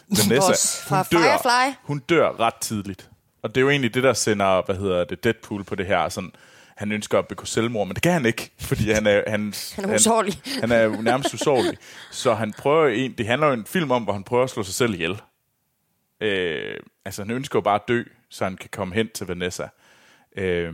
Vanessa, 0.09 0.35
Vores- 0.35 0.83
fra 0.87 0.97
hun 1.11 1.21
dør, 1.21 1.37
Firefly. 1.37 1.75
hun 1.83 1.99
dør 1.99 2.39
ret 2.39 2.55
tidligt. 2.61 3.09
Og 3.41 3.49
det 3.55 3.57
er 3.57 3.61
jo 3.61 3.69
egentlig 3.69 3.93
det, 3.93 4.03
der 4.03 4.13
sender, 4.13 4.65
hvad 4.65 4.75
hedder 4.75 5.03
det, 5.03 5.23
Deadpool 5.23 5.63
på 5.63 5.75
det 5.75 5.85
her, 5.85 6.09
sådan, 6.09 6.31
han 6.79 6.91
ønsker 6.91 7.19
at 7.19 7.27
begå 7.27 7.45
selvmord, 7.45 7.87
men 7.87 7.95
det 7.95 8.03
kan 8.03 8.11
han 8.11 8.25
ikke, 8.25 8.51
fordi 8.59 8.91
han 8.91 9.07
er, 9.07 9.23
han, 9.27 9.53
Han 9.75 9.89
er 9.89 9.95
usårlig. 9.95 10.33
Han, 10.45 10.59
han 10.59 10.71
er 10.71 10.83
jo 10.83 11.01
nærmest 11.01 11.33
usårlig. 11.33 11.77
Så 12.11 12.33
han 12.33 12.53
prøver 12.53 12.87
en, 12.87 13.13
det 13.13 13.27
handler 13.27 13.47
jo 13.47 13.53
om 13.53 13.59
en 13.59 13.65
film 13.65 13.91
om, 13.91 14.03
hvor 14.03 14.13
han 14.13 14.23
prøver 14.23 14.43
at 14.43 14.49
slå 14.49 14.63
sig 14.63 14.73
selv 14.73 14.93
ihjel. 14.93 15.21
Øh, 16.21 16.75
altså, 17.05 17.21
han 17.23 17.31
ønsker 17.31 17.59
jo 17.59 17.61
bare 17.61 17.75
at 17.75 17.87
dø, 17.87 18.03
så 18.29 18.43
han 18.43 18.57
kan 18.57 18.69
komme 18.71 18.95
hen 18.95 19.09
til 19.13 19.27
Vanessa. 19.27 19.67
Øh, 20.37 20.73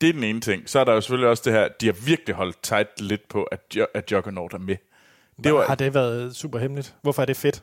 det 0.00 0.08
er 0.08 0.12
den 0.12 0.24
ene 0.24 0.40
ting. 0.40 0.68
Så 0.68 0.78
er 0.80 0.84
der 0.84 0.92
jo 0.92 1.00
selvfølgelig 1.00 1.28
også 1.28 1.42
det 1.44 1.52
her, 1.52 1.68
de 1.80 1.86
har 1.86 1.92
virkelig 1.92 2.34
holdt 2.34 2.62
tight 2.62 3.00
lidt 3.00 3.28
på, 3.28 3.42
at, 3.42 3.60
jo, 3.76 3.86
at 3.94 4.12
Juggernaut 4.12 4.54
er 4.54 4.58
med. 4.58 4.76
Det 5.44 5.54
var, 5.54 5.66
har 5.66 5.74
det 5.74 5.94
været 5.94 6.36
super 6.36 6.58
hemmeligt? 6.58 6.94
Hvorfor 7.02 7.22
er 7.22 7.26
det 7.26 7.36
fedt? 7.36 7.62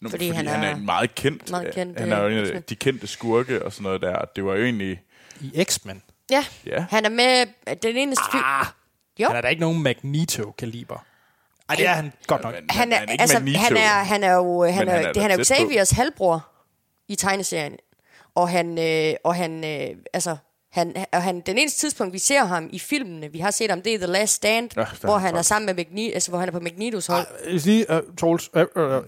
nu, 0.00 0.10
Fordi 0.10 0.28
fordi, 0.28 0.36
han 0.36 0.46
han, 0.46 0.60
er 0.60 0.64
er, 0.64 0.70
han 0.72 0.80
er 0.80 0.84
meget 0.84 1.14
kendt. 1.14 1.50
meget 1.50 1.74
kendt, 1.74 2.00
han 2.00 2.12
er 2.12 2.22
jo 2.22 2.28
øh, 2.28 2.48
en 2.48 2.56
af 2.56 2.62
de 2.62 2.76
kendte 2.76 3.06
skurke 3.06 3.64
og 3.64 3.72
sådan 3.72 3.82
noget 3.82 4.00
der. 4.00 4.24
Det 4.36 4.44
var 4.44 4.54
jo 4.54 4.64
egentlig... 4.64 5.02
I 5.40 5.64
X-Men? 5.64 6.02
Ja, 6.30 6.44
Ja. 6.66 6.84
han 6.90 7.04
er 7.04 7.08
med 7.08 7.46
den 7.82 7.96
eneste 7.96 8.24
film. 8.32 8.44
Jo. 9.18 9.26
Han 9.28 9.36
er 9.36 9.40
der 9.40 9.48
ikke 9.48 9.60
nogen 9.60 9.82
Magneto-kaliber. 9.82 11.04
Ej, 11.68 11.76
det 11.76 11.86
er 11.86 11.92
han 11.92 12.12
godt 12.26 12.42
nok. 12.42 12.54
Han 12.54 12.92
er, 12.92 12.96
han 12.96 13.08
er 13.08 13.12
ikke 13.12 13.20
altså, 13.22 13.38
Magneto. 13.38 13.58
han 13.60 13.76
er, 13.76 13.88
han 14.04 14.24
er 14.24 14.32
jo, 14.34 14.64
han 14.64 14.74
Men 14.74 14.88
er, 14.88 14.92
han 14.96 15.04
er 15.06 15.12
det, 15.12 15.22
han 15.22 15.30
er 15.30 15.36
da. 15.36 15.44
Xaviers 15.44 15.90
halvbror 15.90 16.48
i 17.08 17.14
tegneserien. 17.16 17.76
Og 18.34 18.48
han, 18.48 18.78
øh, 18.78 19.14
og 19.24 19.34
han, 19.34 19.64
øh, 19.64 19.96
altså, 20.12 20.36
han, 20.72 20.96
og 21.12 21.22
han, 21.22 21.40
den 21.40 21.58
eneste 21.58 21.80
tidspunkt, 21.80 22.12
vi 22.12 22.18
ser 22.18 22.44
ham 22.44 22.68
i 22.72 22.78
filmene, 22.78 23.32
vi 23.32 23.38
har 23.38 23.50
set 23.50 23.70
ham, 23.70 23.82
det 23.82 23.94
er 23.94 23.98
The 23.98 24.06
Last 24.06 24.32
Stand, 24.34 24.70
er 24.76 24.86
hvor 25.00 25.18
han 25.18 25.26
han 25.26 25.36
er 25.36 25.42
sammen 25.42 25.66
med 25.66 25.74
Magneto, 25.74 26.14
altså, 26.14 26.30
hvor 26.30 26.38
han 26.38 26.48
er 26.48 26.52
på 26.52 26.60
Magnetos 26.60 27.06
hold. 27.06 27.26
Jeg 27.44 27.52
vil 27.52 27.60
sige, 27.62 27.86
uh, 27.90 27.98
Troels, 28.20 28.50
uh, 28.54 28.62
uh, 28.76 28.82
uh, 28.96 29.02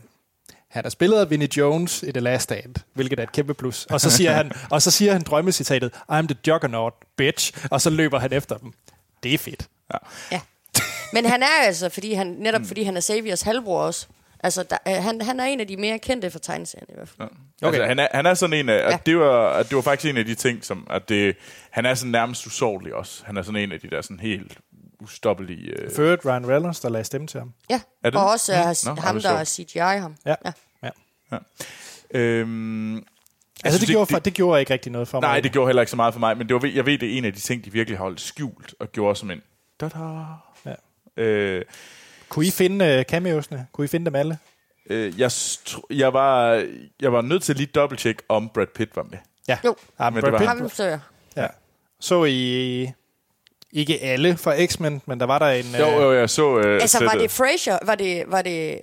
han 0.73 0.85
har 0.85 0.91
spillet 0.91 1.19
af 1.21 1.31
Vinnie 1.31 1.49
Jones 1.57 2.03
i 2.03 2.13
The 2.13 2.21
Last 2.21 2.43
Stand, 2.45 2.75
hvilket 2.95 3.19
er 3.19 3.23
et 3.23 3.33
kæmpe 3.33 3.55
plus. 3.55 3.87
Og 3.87 4.01
så 4.01 4.11
siger 4.11 4.33
han, 4.33 4.53
og 4.71 4.83
så 4.83 4.91
siger 4.91 5.13
han 5.13 5.23
drømmecitatet, 5.23 5.93
I'm 6.13 6.27
the 6.27 6.37
juggernaut, 6.49 6.93
bitch, 7.17 7.67
og 7.71 7.81
så 7.81 7.91
løber 7.91 8.19
han 8.19 8.33
efter 8.33 8.57
dem. 8.59 8.73
Det 9.23 9.35
er 9.35 9.39
fedt. 9.39 9.67
Ja. 10.33 10.41
Men 11.13 11.25
han 11.27 11.43
er 11.43 11.63
altså, 11.67 11.89
fordi 11.89 12.13
han, 12.13 12.27
netop 12.27 12.61
Mm. 12.61 12.67
fordi 12.67 12.83
han 12.83 12.97
er 12.97 13.01
Xaviers 13.01 13.43
halvbror 13.43 13.81
også. 13.81 14.07
Altså, 14.45 14.63
der, 14.63 14.77
øh, 14.89 14.95
han, 14.95 15.21
han 15.21 15.41
er 15.41 15.45
en 15.45 15.61
af 15.61 15.67
de 15.67 15.77
mere 15.77 15.99
kendte 15.99 16.31
for 16.31 16.39
tegneserien 16.39 16.87
i 16.89 16.93
hvert 16.95 17.09
fald. 17.09 17.29
Okay. 17.63 17.67
Altså, 17.79 17.85
han, 17.85 17.99
er, 17.99 18.09
han 18.15 18.27
er 18.27 18.35
sådan 18.35 18.53
en 18.59 18.69
af, 18.69 18.75
Ja. 18.79 18.91
ja. 18.91 18.99
det, 19.07 19.19
var, 19.19 19.51
at 19.51 19.69
det 19.69 19.77
var 19.77 19.83
faktisk 19.83 20.11
en 20.11 20.17
af 20.17 20.25
de 20.25 20.35
ting, 20.35 20.65
som, 20.65 20.87
at 20.91 21.09
det, 21.09 21.37
han 21.71 21.87
er 21.87 21.95
sådan 21.95 22.13
nærmest 22.13 22.47
usårlig 22.47 22.95
også. 22.95 23.23
Han 23.27 23.37
er 23.37 23.43
sådan 23.43 23.61
en 23.61 23.73
af 23.73 23.81
de 23.81 23.91
der 23.91 24.03
sådan 24.03 24.21
helt 24.21 24.59
ustoppelige... 25.03 25.71
Øh, 25.71 25.91
øvrigt 25.99 26.27
Ryan 26.27 26.49
Reynolds, 26.49 26.81
der 26.81 26.89
lagde 26.89 27.05
stemme 27.05 27.27
til 27.27 27.41
ham. 27.41 27.53
Ja, 27.71 27.81
Er 28.03 28.11
det? 28.11 28.21
og 28.21 28.31
også 28.31 28.53
Mm. 28.53 28.91
uh, 28.91 28.97
Nå, 28.97 29.03
ham, 29.03 29.17
er 29.17 29.19
det 29.21 29.25
der 29.25 29.31
er 29.31 29.45
sjovt. 29.45 29.71
CGI 29.71 29.79
ham. 29.79 30.17
Ja. 30.27 30.35
Ja. 30.45 30.53
ja. 31.33 31.39
øhm, 32.15 32.95
jeg 32.97 33.03
Altså, 33.65 33.79
synes 33.79 33.81
det, 33.81 33.93
gjorde, 33.95 34.03
ikke, 34.03 34.13
for, 34.13 34.19
det 34.19 34.35
gjorde 34.35 34.61
ikke 34.61 34.73
rigtig 34.73 34.93
noget 34.93 35.09
for 35.09 35.21
mig. 35.21 35.29
Nej, 35.29 35.41
det 35.41 35.53
gjorde 35.53 35.69
heller 35.69 35.83
ikke 35.83 35.91
så 35.91 35.97
meget 35.97 36.15
for 36.15 36.21
mig, 36.21 36.39
men 36.39 36.49
det 36.49 36.55
var, 36.55 36.71
jeg 36.75 36.87
ved, 36.87 36.99
det 36.99 37.15
er 37.15 37.19
en 37.19 37.25
af 37.25 37.33
de 37.33 37.41
ting, 37.41 37.65
de 37.65 37.73
virkelig 37.73 37.99
har 37.99 38.05
holdt 38.05 38.21
skjult, 38.21 38.75
og 38.81 38.93
gjorde 38.93 39.17
som 39.17 39.31
en... 39.31 39.43
Da-da. 39.81 39.99
Ja. 40.67 41.23
Øh, 41.23 41.65
Kunne 42.29 42.47
I 42.47 42.51
finde 42.51 42.99
uh, 42.99 43.03
cameosne? 43.03 43.67
Kunne 43.73 43.85
I 43.85 43.89
finde 43.89 44.07
dem 44.07 44.15
alle? 44.15 44.39
øh, 44.91 45.21
jeg, 45.21 45.31
jeg, 45.91 46.13
var, 46.13 46.65
jeg 47.01 47.13
var 47.13 47.21
nødt 47.23 47.43
til 47.43 47.57
lige 47.57 47.67
dobbelttjek, 47.67 48.23
om 48.29 48.49
Brad 48.49 48.67
Pitt 48.75 48.97
var 48.97 49.03
med. 49.03 49.19
Ja. 49.49 49.59
Jo. 49.65 49.77
Ja, 50.01 50.11
Men 50.11 50.21
Brad 50.21 50.23
det 50.23 50.33
var 50.33 50.39
Pitt, 50.39 50.49
Ham 50.49 50.69
så 50.69 50.85
jeg. 50.85 51.01
ja. 51.37 51.47
Så 52.01 52.25
I 52.25 52.91
ikke 53.73 54.03
alle 54.03 54.37
fra 54.37 54.67
X-Men, 54.67 55.03
men 55.07 55.21
der 55.21 55.27
var 55.27 55.39
der 55.39 55.47
en... 55.47 55.65
Jo, 55.79 55.87
øh, 55.87 56.03
jo, 56.03 56.13
jeg 56.13 56.31
så 56.31 56.59
øh, 56.59 56.81
Altså, 56.83 56.99
var 56.99 57.11
sættet. 57.11 57.23
det 57.23 57.31
Frasier? 57.31 57.79
Var 57.87 57.95
det... 57.95 58.25
Var 58.29 58.43
det 58.43 58.79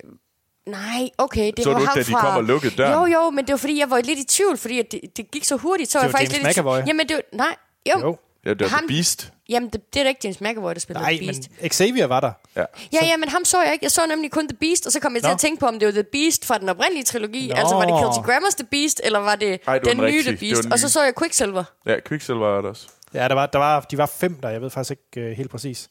Nej, 0.66 1.08
okay, 1.18 1.52
det 1.56 1.64
Så 1.64 1.70
var 1.70 1.78
du 1.78 1.82
ikke, 1.82 1.88
ham 1.88 1.96
da 1.96 2.02
de 2.02 2.10
fra... 2.10 2.20
kom 2.20 2.36
og 2.36 2.44
lukkede 2.44 2.76
døren? 2.76 3.10
Jo, 3.12 3.20
jo, 3.24 3.30
men 3.30 3.44
det 3.46 3.52
var 3.52 3.56
fordi, 3.58 3.78
jeg 3.78 3.90
var 3.90 4.00
lidt 4.00 4.18
i 4.18 4.24
tvivl, 4.24 4.56
fordi 4.58 4.78
at 4.78 4.92
det, 4.92 5.00
det 5.16 5.30
gik 5.30 5.44
så 5.44 5.56
hurtigt, 5.56 5.90
så 5.92 5.98
Det 5.98 6.02
var 6.02 6.06
jeg 6.08 6.12
var 6.12 6.18
faktisk 6.18 6.32
James 6.32 6.46
lidt 6.46 6.56
i 6.56 6.60
McAvoy. 6.60 6.76
tvivl. 6.76 6.86
Jamen, 6.88 7.08
det 7.08 7.16
var... 7.16 7.22
Nej, 7.36 7.54
jo. 7.94 8.00
Jo. 8.00 8.16
Ja, 8.46 8.50
det 8.50 8.60
var 8.60 8.66
Ham- 8.68 8.78
The 8.78 8.96
Beast. 8.96 9.32
Jamen, 9.48 9.68
det, 9.68 9.94
det 9.94 10.00
er 10.00 10.04
da 10.04 10.08
ikke 10.08 10.20
James 10.24 10.40
McAvoy, 10.40 10.74
der 10.74 10.80
spiller 10.80 11.00
Nej, 11.00 11.16
The 11.16 11.26
Beast. 11.26 11.42
men 11.60 11.70
Xavier 11.70 12.06
var 12.06 12.20
der. 12.20 12.32
Ja. 12.56 12.64
Ja, 12.92 13.06
ja, 13.06 13.16
men 13.16 13.28
ham 13.28 13.44
så 13.44 13.62
jeg 13.62 13.72
ikke. 13.72 13.84
Jeg 13.84 13.90
så 13.90 14.06
nemlig 14.06 14.30
kun 14.30 14.48
The 14.48 14.56
Beast, 14.56 14.86
og 14.86 14.92
så 14.92 15.00
kom 15.00 15.14
jeg 15.14 15.22
til 15.22 15.28
Nå. 15.28 15.34
at 15.34 15.40
tænke 15.40 15.60
på, 15.60 15.66
om 15.66 15.78
det 15.78 15.86
var 15.86 15.92
The 15.92 16.04
Beast 16.12 16.46
fra 16.46 16.58
den 16.58 16.68
oprindelige 16.68 17.04
trilogi. 17.04 17.48
Nå. 17.48 17.54
Altså, 17.54 17.74
var 17.74 17.84
det 17.86 17.94
Kelsey 18.04 18.22
Grammer's 18.32 18.56
The 18.56 18.66
Beast, 18.70 19.00
eller 19.04 19.18
var 19.18 19.34
det 19.36 19.60
Ej, 19.66 19.78
det 19.78 19.86
var 19.86 19.92
den 19.94 20.02
den 20.02 20.12
nye. 20.14 20.22
The 20.22 20.30
Det 20.30 20.40
var 20.40 20.46
Beast? 20.48 20.62
den 20.62 20.72
Og 20.72 20.78
så 20.78 20.86
nye. 20.86 20.90
så 20.90 21.02
jeg 21.02 21.12
Quicksilver. 21.18 21.64
Ja, 21.86 21.96
Quicksilver 22.08 22.56
er 22.56 22.60
det 22.60 22.70
også. 22.70 22.86
Ja, 23.14 23.28
der 23.28 23.34
var, 23.34 23.46
der 23.46 23.58
var, 23.58 23.80
de 23.80 23.98
var 23.98 24.06
fem 24.06 24.34
der. 24.40 24.48
Jeg 24.48 24.60
ved 24.62 24.70
faktisk 24.70 24.90
ikke 25.16 25.30
uh, 25.30 25.36
helt 25.36 25.50
præcis. 25.50 25.90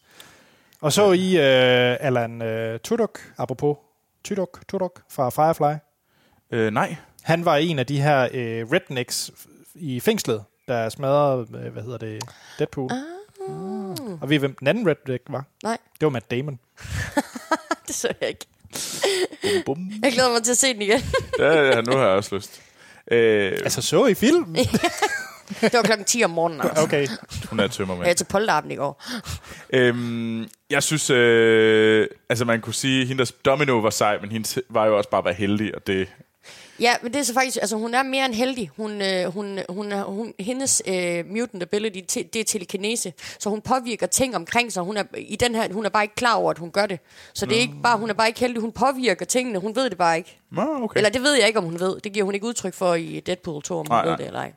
Og 0.82 0.94
så 0.94 1.12
I 1.12 1.36
uh, 1.36 2.06
Alan 2.08 2.42
uh, 2.42 2.80
Tudyk, 2.80 3.34
apropos 3.38 3.78
Tudyk, 4.24 4.68
Tudyk 4.68 4.92
fra 5.12 5.30
Firefly. 5.30 5.78
Øh, 6.52 6.74
nej. 6.74 6.96
Han 7.24 7.46
var 7.46 7.56
en 7.56 7.80
af 7.80 7.86
de 7.86 8.02
her 8.02 8.24
uh, 8.26 8.72
rednecks 8.72 9.32
i 9.76 10.00
fængslet, 10.00 10.44
der 10.68 10.90
smadrede, 10.90 11.42
uh, 11.42 11.74
hvad 11.74 11.84
hedder 11.84 11.98
det, 11.98 12.24
Deadpool. 12.60 12.92
Ah. 12.92 12.98
Og 14.22 14.30
ved 14.30 14.36
I, 14.36 14.40
hvem 14.40 14.56
den 14.56 14.68
anden 14.68 14.88
redneck 14.88 15.24
var? 15.30 15.44
Nej, 15.64 15.78
Det 16.00 16.06
var 16.06 16.10
Matt 16.10 16.32
Damon. 16.32 16.60
det 17.88 17.96
så 17.96 18.14
jeg 18.22 18.30
ikke. 18.30 18.46
Bum, 19.42 19.64
bum. 19.66 19.92
Jeg 20.04 20.12
glæder 20.14 20.32
mig 20.32 20.44
til 20.44 20.52
at 20.52 20.58
se 20.58 20.74
den 20.74 20.82
igen. 20.82 21.00
Ja, 21.40 21.62
ja, 21.62 21.82
nu 21.82 21.92
har 21.92 22.00
jeg 22.08 22.10
også 22.10 22.36
lyst. 22.36 22.62
Øh, 23.12 23.52
Altså, 23.64 23.82
så 23.82 24.06
I 24.06 24.14
filmen? 24.14 24.56
det 25.62 25.74
var 25.74 25.82
klokken 25.82 26.06
10 26.06 26.24
om 26.24 26.30
morgenen. 26.30 26.62
Altså. 26.62 26.84
Okay. 26.84 27.08
hun 27.50 27.60
er 27.60 27.64
Jeg 27.64 27.72
tømmermand. 27.72 28.10
er 28.10 28.14
til 28.14 28.26
polterappen 28.26 28.72
i 28.72 28.76
går. 28.76 29.04
Øhm, 29.74 30.48
jeg 30.70 30.84
synes, 30.84 31.10
øh, 31.10 32.08
altså 32.30 32.46
man 32.46 32.62
kunne 32.62 32.74
sige, 32.74 33.02
at 33.02 33.08
hendes 33.08 33.32
domino 33.32 33.78
var 33.78 33.90
sej, 33.90 34.18
men 34.22 34.32
hendes 34.32 34.60
var 34.70 34.86
jo 34.86 34.98
også 34.98 35.10
bare 35.10 35.26
være 35.26 35.34
heldig, 35.34 35.76
og 35.76 35.88
det... 35.88 36.08
Ja, 36.82 36.94
men 37.02 37.14
det 37.14 37.20
er 37.20 37.24
så 37.24 37.34
faktisk, 37.34 37.58
altså 37.62 37.76
hun 37.78 37.94
er 37.94 38.04
mere 38.04 38.26
end 38.26 38.34
heldig. 38.34 38.72
Hun, 38.78 39.02
øh, 39.02 39.26
hun, 39.34 39.60
hun, 39.70 39.92
hun, 39.92 40.34
hendes 40.40 40.82
øh, 40.88 41.26
mutant 41.28 41.64
ability, 41.64 42.00
te, 42.08 42.24
det 42.34 42.40
er 42.40 42.44
telekinese. 42.44 43.14
Så 43.40 43.50
hun 43.50 43.62
påvirker 43.62 44.08
ting 44.08 44.36
omkring 44.36 44.72
sig. 44.74 44.84
Hun 44.84 44.98
er, 44.98 45.04
i 45.18 45.36
den 45.36 45.56
her, 45.56 45.74
hun 45.74 45.86
er 45.86 45.90
bare 45.90 46.04
ikke 46.04 46.16
klar 46.16 46.36
over, 46.36 46.52
at 46.52 46.58
hun 46.58 46.72
gør 46.72 46.86
det. 46.86 47.00
Så 47.34 47.46
det 47.46 47.58
er 47.58 47.62
ikke 47.62 47.74
bare, 47.84 47.98
hun 47.98 48.10
er 48.10 48.14
bare 48.14 48.28
ikke 48.28 48.40
heldig. 48.40 48.62
Hun 48.62 48.72
påvirker 48.72 49.26
tingene. 49.26 49.60
Hun 49.60 49.76
ved 49.76 49.90
det 49.90 49.98
bare 49.98 50.18
ikke. 50.18 50.40
Nå, 50.52 50.84
okay. 50.84 50.98
Eller 50.98 51.10
det 51.10 51.22
ved 51.22 51.34
jeg 51.34 51.48
ikke, 51.48 51.60
om 51.60 51.66
hun 51.66 51.80
ved. 51.80 52.00
Det 52.00 52.14
giver 52.14 52.26
hun 52.26 52.34
ikke 52.34 52.48
udtryk 52.48 52.74
for 52.74 52.94
i 52.96 53.20
Deadpool 53.20 53.62
2, 53.64 53.80
om 53.80 53.86
hun 53.88 53.96
Nej, 53.96 54.02
ved 54.02 54.10
nej. 54.12 54.18
det 54.18 54.28
eller 54.28 54.40
ej. 54.40 54.52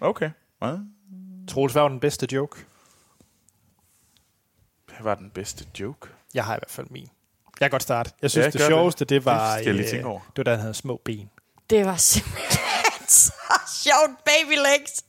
Okay. 0.00 0.30
Ja. 0.62 0.74
Troels, 1.48 1.72
hvad 1.72 1.82
var 1.82 1.88
den 1.88 2.00
bedste 2.00 2.28
joke? 2.32 2.64
Hvad 4.86 4.98
var 5.00 5.14
den 5.14 5.30
bedste 5.30 5.64
joke? 5.80 6.08
Jeg 6.34 6.44
har 6.44 6.54
i 6.54 6.58
hvert 6.58 6.70
fald 6.70 6.86
min. 6.90 7.02
Jeg 7.60 7.66
kan 7.66 7.70
godt 7.70 7.82
starte. 7.82 8.10
Jeg 8.22 8.30
synes, 8.30 8.42
Ja, 8.42 8.46
ja, 8.46 8.50
det 8.50 8.60
gør 8.60 8.64
det. 8.66 8.70
sjoveste, 8.70 9.04
det 9.04 9.24
var, 9.24 9.56
Det 9.58 9.66
jeg 9.66 9.74
øh, 9.74 9.88
det 10.04 10.04
var 10.36 10.42
da 10.44 10.50
han 10.50 10.60
havde 10.60 10.74
små 10.74 11.00
ben. 11.04 11.30
Det 11.70 11.86
var 11.86 11.96
simpelthen 11.96 13.08
så 13.08 13.32
sjovt, 13.82 14.24
baby 14.24 14.56
legs. 14.58 15.04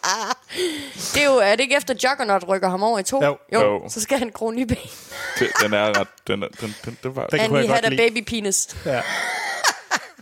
det 1.14 1.22
er 1.22 1.26
jo, 1.26 1.36
er 1.36 1.50
det 1.50 1.60
ikke 1.60 1.76
efter 1.76 1.94
Juggernaut 2.04 2.48
rykker 2.48 2.68
ham 2.68 2.82
over 2.82 2.98
i 2.98 3.02
to? 3.02 3.24
Jo. 3.24 3.38
jo. 3.52 3.60
Jo. 3.60 3.88
Så 3.88 4.00
skal 4.00 4.18
han 4.18 4.30
gro 4.30 4.50
nye 4.50 4.66
ben. 4.66 4.76
Det, 5.38 5.48
den 5.62 5.72
er 5.74 5.98
ret... 6.00 6.08
Den, 6.26 6.42
er- 6.42 6.48
den, 6.60 6.74
den, 6.84 6.98
den 7.02 7.16
var, 7.16 7.26
Den 7.26 7.40
And 7.40 7.48
kunne 7.48 7.58
jeg 7.60 7.68
he 7.68 7.74
had 7.74 7.84
a 7.84 7.88
lide. 7.88 8.10
baby 8.10 8.24
penis. 8.28 8.76
Ja. 8.86 9.02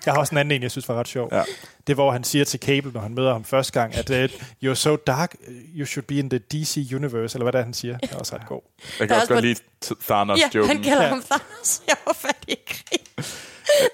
Jeg 0.09 0.15
har 0.15 0.21
også 0.21 0.35
en 0.35 0.39
anden 0.39 0.53
en, 0.53 0.63
jeg 0.63 0.71
synes 0.71 0.89
var 0.89 0.95
ret 0.95 1.09
sjov. 1.09 1.29
Ja. 1.33 1.43
Det 1.87 1.93
er, 1.93 1.95
hvor 1.95 2.13
han 2.13 2.25
siger 2.25 2.45
til 2.45 2.61
Cable, 2.61 2.93
når 2.93 3.01
han 3.01 3.15
møder 3.15 3.33
ham 3.33 3.45
første 3.45 3.73
gang, 3.81 3.95
at 3.95 4.11
uh, 4.11 4.25
you're 4.65 4.75
so 4.75 4.97
dark, 4.97 5.35
you 5.77 5.87
should 5.87 6.05
be 6.07 6.15
in 6.15 6.31
the 6.31 6.39
DC 6.39 6.91
universe, 6.95 7.37
eller 7.37 7.45
hvad 7.45 7.53
det 7.53 7.59
er, 7.59 7.63
han 7.65 7.75
siger. 7.75 7.99
Det 7.99 8.11
er 8.13 8.17
også 8.17 8.35
ret 8.37 8.47
god. 8.47 8.61
jeg 8.79 8.85
Der 8.99 9.07
kan 9.07 9.17
er 9.17 9.21
også 9.21 9.33
godt 9.35 9.45
lide 9.45 9.61
Th- 9.85 10.07
Thanos 10.07 10.39
Ja, 10.55 10.63
han 10.67 10.83
kalder 10.83 11.03
Ja. 11.03 11.09
ham 11.09 11.23
Thanos. 11.31 11.83
Jeg 11.89 11.97
var 12.07 12.13
fat 12.13 12.37
i 12.49 12.55
grin. 12.69 13.25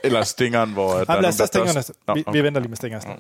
Eller 0.05 0.23
stingeren, 0.23 0.73
hvor 0.73 0.91
der 0.93 0.99
Jamen, 0.99 1.17
er 1.17 1.21
lad 1.21 1.29
os 1.29 1.55
nogen, 1.55 1.69
der 1.75 1.81
stingerne. 1.81 2.17
Vi, 2.19 2.25
okay. 2.27 2.39
vi 2.39 2.43
venter 2.43 2.61
lige 2.61 2.69
med 2.69 2.77
stingerne 2.77 3.03
snart. 3.03 3.19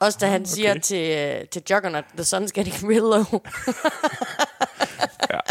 Også 0.00 0.18
da 0.20 0.26
han 0.26 0.46
siger 0.46 0.78
til, 0.78 1.38
uh, 1.42 1.48
til 1.48 1.62
Juggernaut, 1.70 2.04
the 2.18 2.22
sun's 2.38 2.50
getting 2.54 2.90
real 2.90 3.00
low. 3.00 3.40
Ja. 5.30 5.40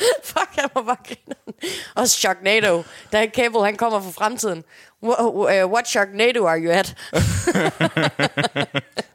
Fuck, 0.24 0.48
han 0.58 0.68
var 0.74 0.82
bare 0.82 0.96
grineren. 1.06 1.54
Også 1.94 2.16
Sharknado. 2.16 2.82
Da 3.12 3.26
Cable, 3.34 3.64
han 3.64 3.76
kommer 3.76 4.00
fra 4.00 4.10
fremtiden. 4.10 4.64
Uh, 5.00 5.12
What 5.72 5.88
Sharknado 5.88 6.46
are 6.46 6.58
you 6.60 6.70
at? 6.70 6.94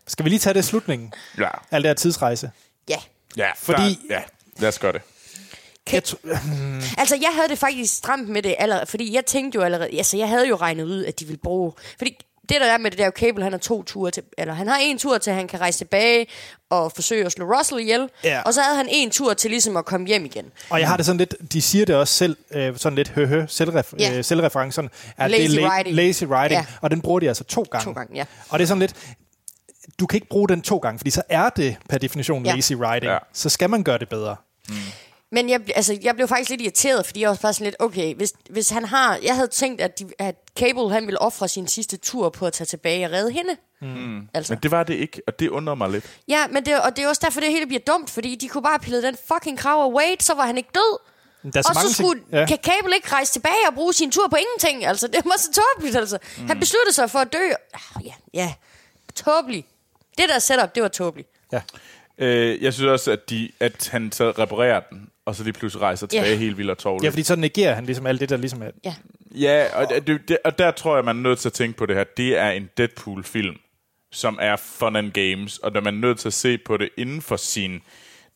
Skal 0.07 0.26
vi 0.26 0.30
lige 0.30 0.40
tage 0.40 0.53
det 0.53 0.60
i 0.60 0.64
slutningen? 0.64 1.14
Ja. 1.38 1.49
Alt 1.72 1.84
det 1.84 1.90
her 1.90 1.94
tidsrejse. 1.94 2.52
Ja. 2.90 2.98
ja, 3.38 3.48
Fordi- 3.57 3.99
Der, 4.10 4.16
ja, 4.16 4.22
lad 4.57 4.70
os 4.70 4.80
gøre 4.80 4.94
det. 4.94 5.02
Jeg 5.91 6.03
tro- 6.03 6.18
Altså, 7.02 7.16
jeg 7.22 7.30
havde 7.34 7.48
det 7.49 7.57
faktisk 7.57 7.98
stramt 7.98 8.30
med 8.30 8.41
det 8.44 8.56
allerede, 8.60 8.86
fordi 8.86 9.14
jeg 9.14 9.26
tænkte 9.26 9.56
jo 9.56 9.62
allerede, 9.64 9.98
altså, 9.98 10.18
jeg 10.18 10.30
havde 10.30 10.48
jo 10.48 10.56
regnet 10.56 10.84
ud, 10.84 11.06
at 11.06 11.20
de 11.20 11.26
ville 11.26 11.40
bruge, 11.44 11.74
fordi 11.98 12.18
det 12.49 12.61
der 12.61 12.65
er 12.73 12.77
med 12.77 12.91
det 12.91 12.99
der 12.99 13.11
Cable, 13.11 13.43
han 13.43 13.51
har 13.53 13.59
to 13.59 13.84
ture 13.84 14.11
til, 14.11 14.23
eller 14.38 14.53
han 14.53 14.67
har 14.67 14.77
en 14.81 14.97
tur 14.97 15.17
til, 15.17 15.30
at 15.30 15.35
han 15.35 15.47
kan 15.47 15.61
rejse 15.61 15.77
tilbage 15.80 16.27
og 16.69 16.91
forsøge 16.91 17.26
at 17.26 17.31
slå 17.31 17.45
Russell 17.57 17.81
ihjel, 17.81 18.09
Ja. 18.23 18.41
og 18.41 18.53
så 18.53 18.61
havde 18.61 18.77
han 18.77 18.88
en 18.89 19.11
tur 19.11 19.34
til 19.34 19.49
ligesom 19.51 19.77
at 19.77 19.85
komme 19.85 20.07
hjem 20.07 20.26
igen. 20.26 20.45
Og 20.69 20.80
jeg 20.80 20.88
har 20.88 20.97
det 20.97 21.05
sådan 21.05 21.17
lidt, 21.17 21.35
de 21.53 21.61
siger 21.61 21.85
det 21.85 21.95
også 21.95 22.13
selv, 22.13 22.38
øh, 22.51 22.77
sådan 22.77 22.95
lidt 22.95 23.09
høhø, 23.09 23.45
selvref- 23.45 23.93
Ja. 23.99 24.17
øh, 24.17 24.23
selvreferencen, 24.23 24.89
at 25.17 25.31
Lazy 25.31 25.51
det 25.51 25.63
er 25.63 25.67
la- 25.67 25.72
writing. 25.72 25.95
lazy 25.95 26.23
writing, 26.23 26.59
Ja. 26.61 26.65
og 26.81 26.91
den 26.91 27.01
bruger 27.01 27.19
de 27.19 27.27
altså 27.27 27.43
to 27.43 27.65
gange. 27.72 27.84
To 27.85 27.91
gange, 27.91 28.15
ja. 28.15 28.26
Og 28.49 28.59
det 28.59 28.63
er 28.65 28.67
sådan 28.67 28.80
lidt, 28.80 28.93
du 29.99 30.05
kan 30.05 30.17
ikke 30.17 30.27
bruge 30.30 30.47
den 30.49 30.61
to 30.61 30.77
gange, 30.77 30.99
fordi 30.99 31.09
så 31.09 31.22
er 31.30 31.49
det 31.49 31.76
per 31.89 31.97
definition 31.97 32.45
Ja. 32.45 32.55
lazy 32.55 32.73
writing. 32.73 33.11
Ja. 33.11 33.17
Så 33.34 33.49
skal 33.49 33.69
man 33.69 33.84
gøre 33.84 33.97
det 33.97 34.09
bedre. 34.09 34.35
Men 35.36 35.49
jeg, 35.49 35.62
altså, 35.76 35.98
jeg 36.02 36.16
blev 36.16 36.28
faktisk 36.28 36.49
lidt 36.49 36.62
irriteret, 36.62 37.06
fordi 37.06 37.22
jeg 37.22 37.30
var 37.30 37.40
bare 37.41 37.53
sådan 37.53 37.66
lidt, 37.66 37.76
okay, 37.80 38.16
hvis, 38.16 38.34
hvis 38.49 38.70
han 38.70 38.86
har... 38.86 39.20
Jeg 39.24 39.36
havde 39.36 39.48
tænkt, 39.48 39.82
at, 39.82 39.99
de, 39.99 40.06
at 40.20 40.36
Cable 40.60 40.91
han 40.91 41.06
ville 41.06 41.22
ofre 41.22 41.48
sin 41.48 41.68
sidste 41.68 41.98
tur 41.98 42.30
på 42.30 42.45
at 42.45 42.53
tage 42.53 42.66
tilbage 42.66 43.06
og 43.06 43.12
redde 43.12 43.32
hende. 43.32 43.57
Mm. 43.82 44.28
Altså. 44.34 44.53
Men 44.53 44.64
det 44.64 44.72
var 44.72 44.84
det 44.84 44.94
ikke, 44.94 45.22
og 45.28 45.40
det 45.40 45.49
undrer 45.49 45.76
mig 45.76 45.90
lidt. 45.90 46.06
Ja, 46.28 46.48
men 46.48 46.66
det, 46.66 46.82
og 46.82 46.95
det 46.95 47.03
er 47.03 47.07
også 47.07 47.22
derfor, 47.26 47.40
det 47.40 47.49
hele 47.52 47.66
bliver 47.66 47.82
dumt, 47.88 48.10
fordi 48.10 48.36
de 48.36 48.48
kunne 48.48 48.64
bare 48.64 48.80
pille 48.80 49.02
den 49.02 49.18
fucking 49.34 49.60
krav 49.60 49.84
af 49.84 49.91
Wade, 49.91 50.24
så 50.24 50.34
var 50.34 50.45
han 50.45 50.57
ikke 50.57 50.70
død. 50.76 50.99
Der 51.53 51.60
er 51.60 51.62
så 51.62 51.70
Og 51.70 51.76
mange 51.76 51.90
så 51.90 51.94
skulle, 51.94 52.20
ting. 52.20 52.34
Ja. 52.34 52.45
kan 52.45 52.57
Cable 52.64 52.95
ikke 52.95 53.12
rejse 53.12 53.34
tilbage 53.34 53.68
og 53.68 53.74
bruge 53.74 53.94
sin 53.94 54.12
tur 54.12 54.28
på 54.28 54.36
ingenting. 54.36 54.86
Altså, 54.86 55.07
det 55.07 55.22
var 55.26 55.38
så 55.38 55.62
tåbeligt, 55.62 55.95
altså. 55.95 56.18
Mm. 56.38 56.48
Han 56.48 56.60
besluttede 56.60 56.94
sig 56.94 57.10
for 57.10 57.20
at 57.20 57.34
dø. 57.34 57.45
Ah, 57.74 58.06
ja, 58.06 58.14
ja. 58.34 58.53
Tåbeligt. 59.16 59.68
Det 60.18 60.26
der 60.30 60.40
setup, 60.40 60.76
det 60.76 60.84
var 60.84 60.90
tåbeligt. 60.90 61.30
Ja. 61.52 61.62
Øh, 62.18 62.64
jeg 62.64 62.74
synes 62.74 62.88
også, 62.88 63.12
at, 63.12 63.30
de, 63.30 63.52
at 63.60 63.90
han 63.91 64.12
så 64.12 64.32
reparerer 64.32 64.80
den, 64.80 65.10
og 65.26 65.35
så 65.35 65.43
lige 65.43 65.53
pludselig 65.53 65.81
rejser 65.81 66.07
tilbage 66.07 66.31
Ja. 66.31 66.38
helt 66.38 66.57
vildt 66.57 66.72
og 66.72 66.77
tårligt. 66.77 67.03
ja, 67.03 67.10
fordi 67.10 67.23
så 67.23 67.35
negerer 67.35 67.73
han 67.76 67.85
ligesom 67.85 68.06
alt 68.07 68.22
det, 68.22 68.30
der 68.30 68.38
ligesom 68.38 68.61
er... 68.61 68.72
Ja. 68.85 68.95
Ja, 69.35 69.65
og, 69.73 70.07
det, 70.07 70.22
det, 70.27 70.38
og 70.45 70.57
der 70.57 70.72
tror 70.72 70.95
jeg, 70.95 71.06
man 71.06 71.18
er 71.18 71.22
nødt 71.22 71.39
til 71.39 71.49
at 71.49 71.53
tænke 71.53 71.77
på 71.77 71.85
det 71.85 71.95
her. 71.95 72.03
Det 72.18 72.38
er 72.38 72.49
en 72.49 72.69
Deadpool-film, 72.77 73.56
som 74.11 74.38
er 74.41 74.56
fun 74.56 74.95
and 74.95 75.11
games, 75.11 75.57
og 75.57 75.72
der 75.72 75.80
er 75.80 75.84
man 75.84 75.93
nødt 75.93 76.19
til 76.19 76.30
at 76.30 76.34
se 76.34 76.57
på 76.57 76.77
det 76.77 76.89
inden 76.97 77.22
for 77.22 77.35
sin... 77.35 77.81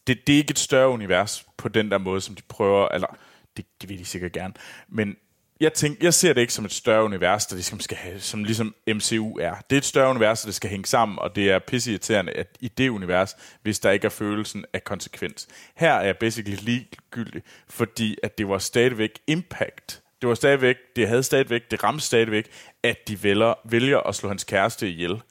Det, 0.08 0.28
det 0.28 0.34
er 0.34 0.38
ikke 0.38 0.52
et 0.52 0.60
større 0.60 0.90
univers 0.90 1.46
på 1.58 1.70
den 1.70 1.92
der 1.92 1.98
måde, 1.98 2.22
som 2.22 2.36
de 2.36 2.42
prøver... 2.50 2.88
Eller, 2.88 3.18
det, 3.58 3.66
det 3.82 3.90
vil 3.90 4.00
de 4.00 4.06
sikkert 4.06 4.32
gerne. 4.32 4.54
Men 4.90 5.16
jeg, 5.60 5.74
tænker, 5.74 5.98
jeg 6.02 6.14
ser 6.14 6.34
det 6.34 6.42
ikke 6.42 6.54
som 6.54 6.66
et 6.66 6.72
større 6.72 7.04
univers, 7.04 7.46
der 7.46 7.56
ligesom 7.56 7.80
skal 7.80 7.98
have, 7.98 8.20
som 8.20 8.44
ligesom 8.44 8.76
MCU 8.88 9.38
er. 9.38 9.56
Det 9.70 9.76
er 9.76 9.78
et 9.78 9.86
større 9.86 10.10
univers, 10.10 10.42
der 10.42 10.52
skal 10.52 10.70
hænge 10.70 10.86
sammen, 10.86 11.20
og 11.20 11.36
det 11.36 11.52
er 11.52 11.60
pisseirriterende 11.60 12.32
at 12.32 12.58
i 12.60 12.68
det 12.68 12.90
univers, 12.90 13.36
hvis 13.62 13.80
der 13.80 13.92
ikke 13.92 14.06
er 14.06 14.10
følelsen 14.10 14.66
af 14.74 14.84
konsekvens. 14.84 15.48
Her 15.76 15.94
er 15.94 16.06
jeg 16.06 16.18
basically 16.18 16.58
ligegyldig, 16.62 17.42
fordi 17.70 18.18
at 18.24 18.38
det 18.38 18.50
var 18.50 18.58
stadigvæk 18.58 19.20
impact. 19.28 20.02
Det 20.22 20.30
var 20.30 20.36
stadigvæk, 20.36 20.76
det 20.96 21.08
havde 21.08 21.24
stadigvæk, 21.24 21.72
det 21.72 21.84
ramte 21.84 22.06
stadigvæk, 22.06 22.48
at 22.84 23.08
de 23.08 23.24
vælger, 23.24 23.54
vælger 23.66 24.00
at 24.00 24.16
slå 24.16 24.30
hans 24.30 24.44
kæreste 24.44 24.90
ihjel. 24.90 25.22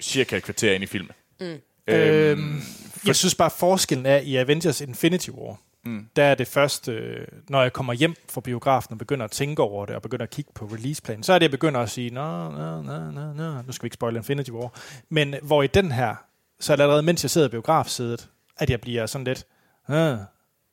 Cirka 0.00 0.36
et 0.36 0.42
kvarter 0.42 0.72
ind 0.72 0.82
i 0.82 0.86
filmen. 0.86 1.12
Mm. 1.40 1.60
Øhm, 1.88 2.62
jeg 3.06 3.16
synes 3.16 3.34
bare, 3.34 3.50
forskellen 3.50 4.06
er 4.06 4.16
i 4.16 4.36
Avengers 4.36 4.80
Infinity 4.80 5.30
War. 5.30 5.56
Mm. 5.88 6.08
Der 6.16 6.24
er 6.24 6.34
det 6.34 6.48
først, 6.48 6.88
øh, 6.88 7.26
når 7.48 7.62
jeg 7.62 7.72
kommer 7.72 7.92
hjem 7.92 8.14
fra 8.28 8.40
biografen 8.40 8.92
og 8.92 8.98
begynder 8.98 9.24
at 9.24 9.30
tænke 9.30 9.62
over 9.62 9.86
det, 9.86 9.96
og 9.96 10.02
begynder 10.02 10.22
at 10.22 10.30
kigge 10.30 10.50
på 10.54 10.64
releaseplanen, 10.64 11.22
så 11.22 11.32
er 11.32 11.38
det, 11.38 11.42
jeg 11.44 11.50
begynder 11.50 11.80
at 11.80 11.90
sige, 11.90 12.10
nå, 12.10 12.50
nå, 12.50 12.82
nå, 12.82 13.10
nå, 13.10 13.32
nå, 13.32 13.62
nu 13.62 13.72
skal 13.72 13.82
vi 13.82 13.86
ikke 13.86 13.94
spoil 13.94 14.16
Infinity 14.16 14.50
War. 14.50 14.72
Men 15.08 15.34
hvor 15.42 15.62
i 15.62 15.66
den 15.66 15.92
her, 15.92 16.14
så 16.60 16.72
er 16.72 16.76
det 16.76 16.82
allerede, 16.82 17.02
mens 17.02 17.24
jeg 17.24 17.30
sidder 17.30 17.48
i 17.48 17.50
biografsædet, 17.50 18.28
at 18.56 18.70
jeg 18.70 18.80
bliver 18.80 19.06
sådan 19.06 19.24
lidt, 19.24 19.46
øh, 19.90 20.18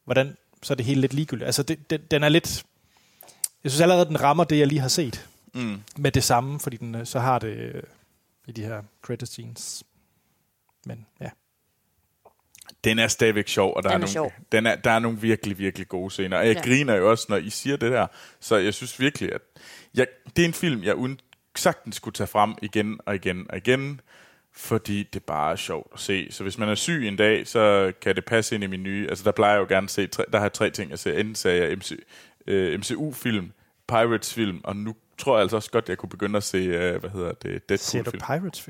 hvordan, 0.06 0.38
så 0.64 0.74
er 0.74 0.76
det 0.76 0.86
hele 0.86 1.02
lidt 1.02 1.14
ligegyldigt. 1.14 1.46
Altså, 1.46 1.64
det, 1.64 1.90
det, 1.90 2.12
den 2.12 2.24
er 2.24 2.30
lidt, 2.30 2.64
jeg 3.64 3.72
synes 3.72 3.82
allerede, 3.82 4.06
den 4.06 4.22
rammer 4.22 4.44
det, 4.44 4.60
jeg 4.60 4.68
lige 4.68 4.82
har 4.82 4.88
set, 4.88 5.28
Mm. 5.54 5.82
med 5.98 6.12
det 6.12 6.24
samme, 6.24 6.60
fordi 6.60 6.78
den 6.78 6.96
øh, 6.96 7.06
så 7.06 7.20
har 7.20 7.40
det 7.40 7.48
øh, 7.58 7.84
i 8.48 8.52
de 8.52 8.62
her 8.64 8.82
credit 9.02 9.28
scenes. 9.28 9.84
Men 10.86 11.06
ja. 11.22 11.30
Den 12.86 13.00
er 13.00 13.08
stadigvæk 13.08 13.48
sjov, 13.48 13.74
og 13.76 13.84
der, 13.84 13.90
Den 13.90 13.94
er, 13.94 13.96
er 13.96 14.00
nogle, 14.00 14.12
sjov. 14.12 14.34
den 14.52 14.66
er, 14.66 14.76
der 14.76 14.92
er 14.92 15.00
nogle 15.00 15.18
virkelig, 15.22 15.58
virkelig 15.58 15.88
gode 15.88 16.12
scener. 16.12 16.38
Og 16.38 16.48
jeg 16.48 16.54
Ja. 16.56 16.60
ja. 16.60 16.68
griner 16.68 16.96
jo 16.96 17.10
også, 17.10 17.26
når 17.30 17.38
I 17.38 17.50
siger 17.50 17.78
det 17.78 17.92
der. 17.92 18.08
Så 18.40 18.56
jeg 18.56 18.74
synes 18.74 19.00
virkelig, 19.00 19.34
at 19.34 19.42
jeg, 19.96 20.08
det 20.36 20.42
er 20.42 20.48
en 20.48 20.54
film, 20.54 20.84
jeg 20.84 20.96
uden, 20.96 21.20
sagtens 21.56 21.96
skulle 21.96 22.14
tage 22.14 22.28
frem 22.28 22.54
igen 22.62 23.00
og 23.06 23.16
igen 23.16 23.46
og 23.50 23.58
igen, 23.58 24.02
fordi 24.54 25.04
det 25.04 25.24
bare 25.24 25.52
er 25.52 25.56
sjovt 25.56 25.88
at 25.94 26.00
se. 26.00 26.28
Så 26.32 26.44
hvis 26.44 26.58
man 26.58 26.70
er 26.70 26.76
syg 26.76 27.08
en 27.08 27.16
dag, 27.16 27.48
så 27.48 27.94
kan 28.02 28.16
det 28.16 28.26
passe 28.26 28.56
ind 28.56 28.64
i 28.64 28.68
min 28.68 28.84
nye... 28.84 29.08
Altså, 29.10 29.24
der 29.24 29.32
plejer 29.32 29.54
jeg 29.54 29.60
jo 29.62 29.66
gerne 29.70 29.86
at 29.86 29.92
se... 29.92 30.08
Tre, 30.08 30.24
der 30.32 30.38
har 30.38 30.46
jeg 30.46 30.54
tre 30.54 30.70
ting 30.70 30.92
at 30.92 31.00
se. 31.00 31.16
Enten 31.16 31.36
ser 31.36 31.52
jeg 31.52 31.78
MC, 31.78 31.92
øh, 32.48 32.80
MCU-film, 32.80 33.52
Pirates-film, 33.88 34.62
og 34.64 34.76
nu 34.76 34.96
tror 35.18 35.36
jeg 35.36 35.42
altså 35.42 35.56
også 35.56 35.72
godt, 35.72 35.90
jeg 35.90 35.98
kunne 35.98 36.10
begynde 36.10 36.38
at 36.38 36.44
se, 36.44 36.58
øh, 36.58 37.00
hvad 37.00 37.10
hedder 37.10 37.32
det, 37.70 37.80
Ser 37.80 38.04
du 38.04 38.12
Deadpool-film. 38.12 38.42
Pirates 38.42 38.70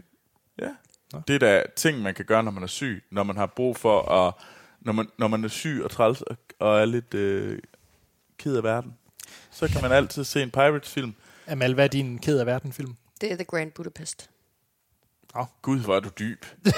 Det 1.27 1.36
er 1.36 1.40
da 1.40 1.64
ting, 1.76 2.02
man 2.02 2.14
kan 2.14 2.26
gøre, 2.26 2.44
når 2.44 2.52
man 2.52 2.64
er 2.64 2.68
syg. 2.68 3.03
Når 3.11 3.23
man 3.23 3.38
har 3.38 3.45
brug 3.45 3.77
for 3.77 4.11
at... 4.11 4.34
Når 4.82 4.94
man, 4.94 5.07
når 5.18 5.27
man 5.27 5.44
er 5.44 5.48
syg 5.48 5.82
og 5.84 5.91
træls 5.91 6.22
og, 6.22 6.38
og 6.60 6.80
er 6.82 6.86
lidt 6.86 7.14
øh, 7.14 7.60
ked 8.38 8.57
af 8.57 8.64
verden, 8.64 8.94
så 9.52 9.68
kan 9.68 9.82
man 9.82 9.91
altid 9.91 10.23
se 10.23 10.44
en 10.44 10.52
Pirates-film. 10.52 11.14
Amal, 11.48 11.73
hvad 11.73 11.84
er 11.84 11.90
din 11.90 12.19
ked 12.19 12.40
af 12.40 12.45
verden 12.45 12.73
film? 12.73 12.95
Det 13.22 13.32
er 13.32 13.36
The 13.36 13.45
Grand 13.45 13.72
Budapest. 13.72 14.30
Gud, 15.61 15.80
hvor 15.80 15.95
er 15.95 15.99
du 15.99 16.10
dyb. 16.19 16.45
Nej, 16.65 16.73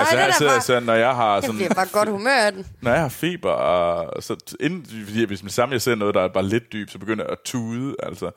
altså, 0.00 0.16
det 0.16 0.20
er 0.20 0.24
jeg 0.24 0.34
sidder 0.34 0.52
bare... 0.52 0.60
sådan, 0.60 0.82
når 0.82 0.94
jeg 0.94 1.14
har 1.14 1.34
Jeg 1.34 1.42
sådan, 1.42 1.56
bliver 1.56 1.74
bare 1.74 1.88
godt 1.92 2.08
humør 2.08 2.36
af 2.36 2.52
den. 2.52 2.66
når 2.80 2.90
jeg 2.90 3.00
har 3.00 3.08
feber, 3.08 3.50
og 3.50 4.22
så 4.22 4.56
inden, 4.60 4.86
fordi 5.06 5.24
hvis 5.24 5.42
man 5.42 5.50
sammen 5.50 5.72
jeg 5.72 5.82
ser 5.82 5.94
noget, 5.94 6.14
der 6.14 6.20
er 6.20 6.28
bare 6.28 6.46
lidt 6.46 6.72
dyb, 6.72 6.90
så 6.90 6.98
begynder 6.98 7.24
jeg 7.24 7.32
at 7.32 7.38
tude. 7.44 7.96
Altså, 8.02 8.30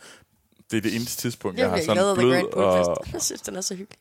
det 0.72 0.78
er 0.78 0.82
det 0.82 0.96
eneste 0.96 1.22
tidspunkt, 1.22 1.58
jeg, 1.60 1.64
Jeg 1.64 1.72
har 1.72 1.82
sådan 1.84 2.16
blød 2.16 2.54
og... 2.54 2.98
Jeg 3.14 3.22
synes, 3.22 3.42
den 3.42 3.56
er 3.56 3.62
så 3.62 3.76
hyggelig. 3.76 4.00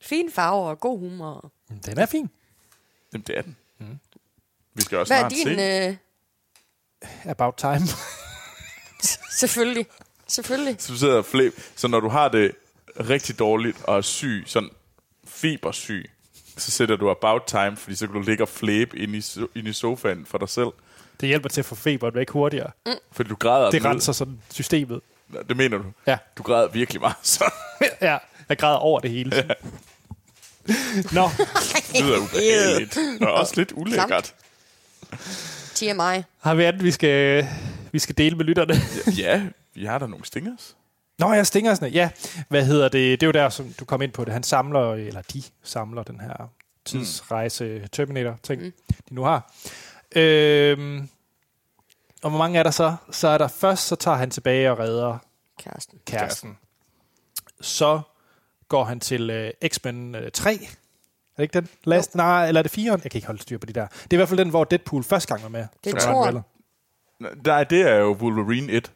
Fine 0.00 0.30
farver 0.30 0.68
og 0.70 0.80
god 0.80 0.98
humor. 0.98 1.52
Den 1.86 1.98
er 1.98 2.06
fin. 2.06 2.30
Jamen, 3.12 3.24
det 3.26 3.38
er 3.38 3.42
den. 3.42 3.56
Vi 4.74 4.82
skal 4.82 4.98
også 4.98 5.14
Hvad 5.14 5.22
er 5.22 5.28
snart 5.28 5.46
din... 5.46 5.58
se. 5.58 5.96
Øh... 7.24 7.30
About 7.30 7.54
time. 7.56 7.80
Selvfølgelig. 9.40 9.86
Selvfølgelig. 10.28 10.76
Så 10.78 10.92
du 10.92 10.98
sidder 10.98 11.16
og 11.16 11.24
flæb. 11.24 11.52
Så 11.76 11.88
når 11.88 12.00
du 12.00 12.08
har 12.08 12.28
det 12.28 12.52
rigtig 13.00 13.38
dårligt 13.38 13.82
og 13.84 13.96
er 13.96 14.00
syg, 14.00 14.42
sådan 14.46 14.70
febersyg, 15.24 16.10
så 16.56 16.70
sætter 16.70 16.96
du 16.96 17.10
about 17.10 17.42
time, 17.46 17.76
fordi 17.76 17.96
så 17.96 18.06
kan 18.06 18.14
du 18.14 18.20
ligge 18.20 18.44
og 18.44 18.48
flæbe 18.48 18.98
ind 18.98 19.14
i, 19.16 19.18
so- 19.18 19.46
ind 19.54 19.68
i 19.68 19.72
sofaen 19.72 20.26
for 20.26 20.38
dig 20.38 20.48
selv. 20.48 20.68
Det 21.20 21.28
hjælper 21.28 21.48
til 21.48 21.60
at 21.60 21.64
få 21.64 21.74
feberen 21.74 22.14
væk 22.14 22.30
hurtigere. 22.30 22.70
Fordi 23.12 23.28
du 23.28 23.34
græder 23.36 23.70
Det 23.70 23.84
renser 23.84 24.12
sådan 24.12 24.42
systemet. 24.52 25.00
Det 25.48 25.56
mener 25.56 25.78
du? 25.78 25.84
Ja. 26.06 26.18
Du 26.38 26.42
græder 26.42 26.68
virkelig 26.68 27.00
meget, 27.00 27.16
så 27.36 27.44
ja, 28.00 28.18
jeg 28.48 28.58
græder 28.58 28.76
over 28.78 29.00
det 29.00 29.10
hele. 29.10 29.30
Nå, 31.12 31.28
det 31.92 32.04
lyder 32.04 32.18
ubehageligt. 32.18 32.98
Og 33.20 33.32
også 33.32 33.52
lidt 33.56 33.72
ulækkert. 33.76 34.34
TMI. 35.74 36.22
har 36.40 36.54
vi 36.54 36.64
andet, 36.64 36.84
vi 36.84 36.90
skal, 36.90 37.46
vi 37.92 37.98
skal 37.98 38.18
dele 38.18 38.36
med 38.36 38.44
lytterne? 38.44 38.74
Ja, 39.16 39.42
vi 39.74 39.84
har 39.84 39.98
der 39.98 40.06
nogle 40.06 40.24
stingers. 40.24 40.76
Nå, 41.18 41.32
jeg 41.32 41.46
stinger 41.46 41.74
sådan. 41.74 41.92
Ja, 41.92 42.10
hvad 42.48 42.64
hedder 42.64 42.88
det? 42.88 43.20
Det 43.20 43.22
er 43.22 43.26
jo 43.26 43.32
der, 43.32 43.48
som 43.48 43.72
du 43.80 43.84
kom 43.84 44.02
ind 44.02 44.12
på 44.12 44.24
det. 44.24 44.32
Han 44.32 44.42
samler, 44.42 44.94
eller 44.94 45.22
de 45.32 45.42
samler 45.62 46.02
den 46.02 46.20
her 46.20 46.50
tidsrejse 46.84 47.88
Terminator-ting, 47.92 48.62
mm. 48.62 48.72
de 49.08 49.14
nu 49.14 49.22
har. 49.22 49.52
Øhm, 50.16 51.08
og 52.22 52.30
hvor 52.30 52.38
mange 52.38 52.58
er 52.58 52.62
der 52.62 52.70
så? 52.70 52.96
Så 53.10 53.28
er 53.28 53.38
der 53.38 53.48
først, 53.48 53.86
så 53.86 53.96
tager 53.96 54.16
han 54.16 54.30
tilbage 54.30 54.70
og 54.70 54.78
redder 54.78 55.18
Kæresten. 55.58 55.98
kæresten. 56.06 56.58
Så 57.60 58.00
går 58.68 58.84
han 58.84 59.00
til 59.00 59.30
øh, 59.30 59.50
X-Men 59.68 60.14
øh, 60.14 60.30
3. 60.32 60.52
Er 60.54 60.58
det 61.36 61.42
ikke 61.42 61.60
den? 61.60 61.68
Last, 61.84 62.14
nej, 62.14 62.48
eller 62.48 62.58
er 62.58 62.62
det 62.62 62.78
4'eren? 62.78 62.84
Jeg 62.90 63.00
kan 63.00 63.10
ikke 63.14 63.26
holde 63.26 63.42
styr 63.42 63.58
på 63.58 63.66
de 63.66 63.72
der. 63.72 63.86
Det 63.86 64.12
er 64.12 64.14
i 64.14 64.16
hvert 64.16 64.28
fald 64.28 64.38
den, 64.38 64.48
hvor 64.50 64.64
Deadpool 64.64 65.02
første 65.04 65.28
gang 65.28 65.42
var 65.42 65.48
med. 65.48 65.66
Det 65.84 65.94
er 65.94 66.24
Reynolds. 66.24 66.44
Nej, 67.44 67.64
det 67.64 67.80
er 67.80 67.94
jo 67.94 68.12
Wolverine 68.12 68.72
1. 68.72 68.92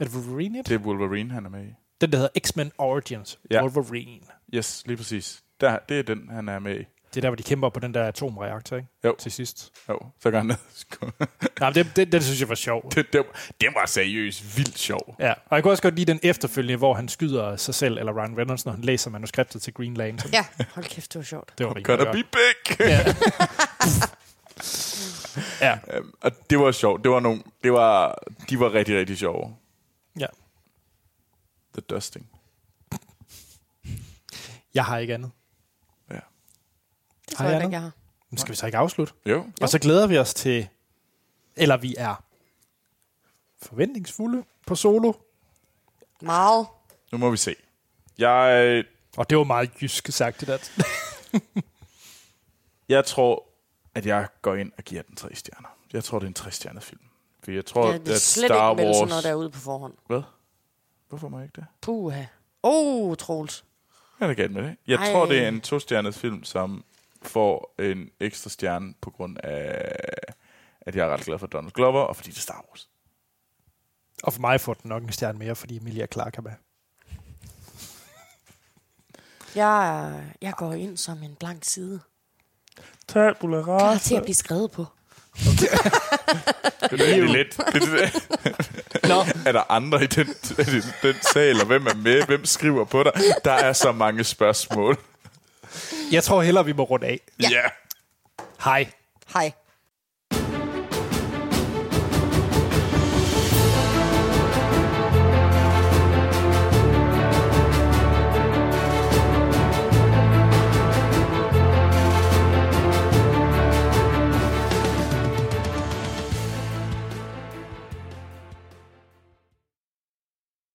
Er 0.00 0.04
det 0.04 0.14
Wolverine? 0.14 0.58
Det 0.58 0.72
er 0.72 0.78
Wolverine, 0.78 1.30
han 1.34 1.44
er 1.46 1.50
med 1.50 1.64
i. 1.64 1.74
Den, 2.00 2.12
der 2.12 2.18
hedder 2.18 2.40
X-Men 2.46 2.72
Origins. 2.78 3.38
Ja. 3.50 3.62
Wolverine. 3.62 4.26
Yes, 4.54 4.82
lige 4.86 4.96
præcis. 4.96 5.42
Der, 5.60 5.78
det 5.88 5.98
er 5.98 6.02
den, 6.02 6.28
han 6.30 6.48
er 6.48 6.58
med 6.58 6.80
i. 6.80 6.84
Det 7.10 7.16
er 7.16 7.20
der, 7.20 7.28
hvor 7.28 7.36
de 7.36 7.42
kæmper 7.42 7.68
på 7.68 7.80
den 7.80 7.94
der 7.94 8.04
atomreaktor, 8.04 8.76
ikke? 8.76 8.88
Jo. 9.04 9.16
Til 9.18 9.32
sidst. 9.32 9.72
Jo, 9.88 9.98
så 10.20 10.30
går 10.30 10.38
han 10.38 10.46
ned. 10.46 10.56
Nej, 11.60 11.70
det, 11.70 11.92
det, 11.96 12.12
det, 12.12 12.24
synes 12.24 12.40
jeg 12.40 12.48
var 12.48 12.54
sjovt. 12.54 12.94
det, 12.94 13.12
det, 13.12 13.22
det 13.60 13.68
var 13.74 13.86
seriøst 13.86 14.56
vildt 14.56 14.78
sjov. 14.78 15.16
Ja, 15.18 15.32
og 15.46 15.56
jeg 15.56 15.62
kunne 15.62 15.72
også 15.72 15.82
godt 15.82 15.94
lide 15.96 16.12
den 16.12 16.20
efterfølgende, 16.22 16.76
hvor 16.76 16.94
han 16.94 17.08
skyder 17.08 17.56
sig 17.56 17.74
selv, 17.74 17.98
eller 17.98 18.12
Ryan 18.12 18.38
Reynolds, 18.38 18.64
når 18.64 18.72
han 18.72 18.82
læser 18.82 19.10
manuskriptet 19.10 19.62
til 19.62 19.74
Green 19.74 19.94
Lantern. 19.94 20.30
Ja, 20.32 20.46
hold 20.74 20.84
kæft, 20.84 21.12
det 21.12 21.18
var 21.18 21.24
sjovt. 21.24 21.54
Det 21.58 21.66
var 21.66 21.76
rigtig 21.76 21.98
godt. 21.98 22.12
be 22.12 22.24
big! 22.24 22.78
Ja, 25.60 25.78
Øhm, 25.92 26.12
og 26.20 26.50
det 26.50 26.58
var 26.58 26.72
sjovt. 26.72 27.04
Det 27.04 27.10
var 27.10 27.20
nogle, 27.20 27.42
det 27.64 27.72
var, 27.72 28.22
de 28.50 28.60
var 28.60 28.74
rigtig, 28.74 28.98
rigtig 28.98 29.18
sjove. 29.18 29.56
ja. 30.20 30.26
The 31.72 31.80
Dusting. 31.80 32.30
Jeg 34.74 34.84
har 34.84 34.98
ikke 34.98 35.14
andet. 35.14 35.30
Ja. 37.28 37.30
Det 37.30 37.38
Har 37.38 37.44
tror 37.44 37.44
jeg 37.44 37.52
jeg 37.52 37.58
noget? 37.58 37.68
ikke, 37.68 37.74
jeg 37.74 37.82
har. 37.82 37.90
Nu 38.30 38.38
skal 38.38 38.50
vi 38.50 38.56
så 38.56 38.66
ikke 38.66 38.78
afslutte. 38.78 39.12
Jo. 39.26 39.46
Og 39.60 39.68
så 39.68 39.78
glæder 39.78 40.06
vi 40.06 40.18
os 40.18 40.34
til, 40.34 40.68
eller 41.56 41.76
vi 41.76 41.94
er 41.98 42.24
forventningsfulde 43.62 44.44
på 44.66 44.74
solo. 44.74 45.12
Meget. 46.22 46.66
Nu 47.12 47.18
må 47.18 47.30
vi 47.30 47.36
se. 47.36 47.54
Jeg, 48.18 48.84
Og 49.16 49.30
det 49.30 49.38
var 49.38 49.44
meget 49.44 49.70
jysk 49.82 50.08
sagt, 50.12 50.40
det 50.40 50.48
der. 50.48 50.58
jeg 52.88 53.04
tror, 53.04 53.44
at 53.94 54.06
jeg 54.06 54.28
går 54.42 54.54
ind 54.54 54.72
og 54.78 54.84
giver 54.84 55.02
den 55.02 55.16
tre 55.16 55.34
stjerner. 55.34 55.68
Jeg 55.92 56.04
tror, 56.04 56.18
det 56.18 56.24
er 56.26 56.28
en 56.28 56.34
tre 56.34 56.50
stjernet 56.50 56.82
film. 56.82 57.00
For 57.44 57.50
jeg 57.50 57.66
tror, 57.66 57.90
Jeg 57.92 58.06
vil 58.06 58.12
at 58.12 58.20
slet 58.20 58.44
Star 58.50 58.70
ikke 58.70 58.82
melde 58.82 58.94
sådan 58.94 59.00
Wars... 59.00 59.10
noget 59.10 59.24
derude 59.24 59.50
på 59.50 59.58
forhånd. 59.60 59.94
Hvad? 60.06 60.22
Hvorfor 61.08 61.28
må 61.28 61.38
jeg 61.38 61.44
ikke 61.44 61.56
det? 61.56 61.66
Puha. 61.80 62.24
Oh, 62.62 63.16
Troels. 63.16 63.64
Hvad 64.18 64.28
er 64.28 64.34
der 64.34 64.42
galt 64.42 64.52
med 64.52 64.62
det? 64.62 64.76
Jeg 64.86 64.98
Ej. 64.98 65.12
tror, 65.12 65.26
det 65.26 65.38
er 65.44 65.48
en 65.48 65.60
to-stjernet 65.60 66.14
film, 66.14 66.44
som 66.44 66.84
får 67.22 67.74
en 67.78 68.10
ekstra 68.20 68.50
stjerne 68.50 68.94
på 69.00 69.10
grund 69.10 69.36
af, 69.44 69.94
at 70.80 70.96
jeg 70.96 71.06
er 71.06 71.12
ret 71.12 71.20
glad 71.20 71.38
for 71.38 71.46
Donald 71.46 71.72
Glover, 71.72 72.00
og 72.00 72.16
fordi 72.16 72.30
det 72.30 72.36
er 72.36 72.40
Star 72.40 72.64
Wars. 72.68 72.88
Og 74.22 74.32
for 74.32 74.40
mig 74.40 74.60
får 74.60 74.74
den 74.74 74.88
nok 74.88 75.02
en 75.02 75.12
stjerne 75.12 75.38
mere, 75.38 75.56
fordi 75.56 75.76
Emilia 75.76 76.06
Clarke 76.06 76.36
er 76.38 76.42
med. 76.42 76.52
Jeg, 79.54 80.22
jeg 80.42 80.52
går 80.52 80.72
ind 80.72 80.96
som 80.96 81.22
en 81.22 81.36
blank 81.40 81.64
side. 81.64 82.00
Tabula 83.08 83.62
Klar 83.62 83.98
til 83.98 84.14
at 84.14 84.22
blive 84.22 84.34
skrevet 84.34 84.70
på. 84.70 84.86
Det 86.90 87.18
er 87.18 87.24
lidt. 87.24 87.56
Det, 87.56 87.82
det, 87.82 89.08
Nå. 89.08 89.24
er 89.46 89.52
der 89.52 89.72
andre 89.72 90.04
i 90.04 90.06
den, 90.06 90.26
den, 90.26 90.82
den 91.02 91.14
sal, 91.32 91.60
og 91.60 91.66
hvem 91.66 91.86
er 91.86 91.94
med? 91.94 92.26
Hvem 92.26 92.44
skriver 92.44 92.84
på 92.84 93.02
dig? 93.02 93.12
Der 93.44 93.52
er 93.52 93.72
så 93.72 93.92
mange 93.92 94.24
spørgsmål. 94.24 94.98
Jeg 96.12 96.24
tror 96.24 96.42
hellere, 96.42 96.64
vi 96.64 96.72
må 96.72 96.82
runde 96.82 97.06
af. 97.06 97.20
Ja. 97.40 97.62
Hej. 98.64 98.86
Hej. 99.34 99.52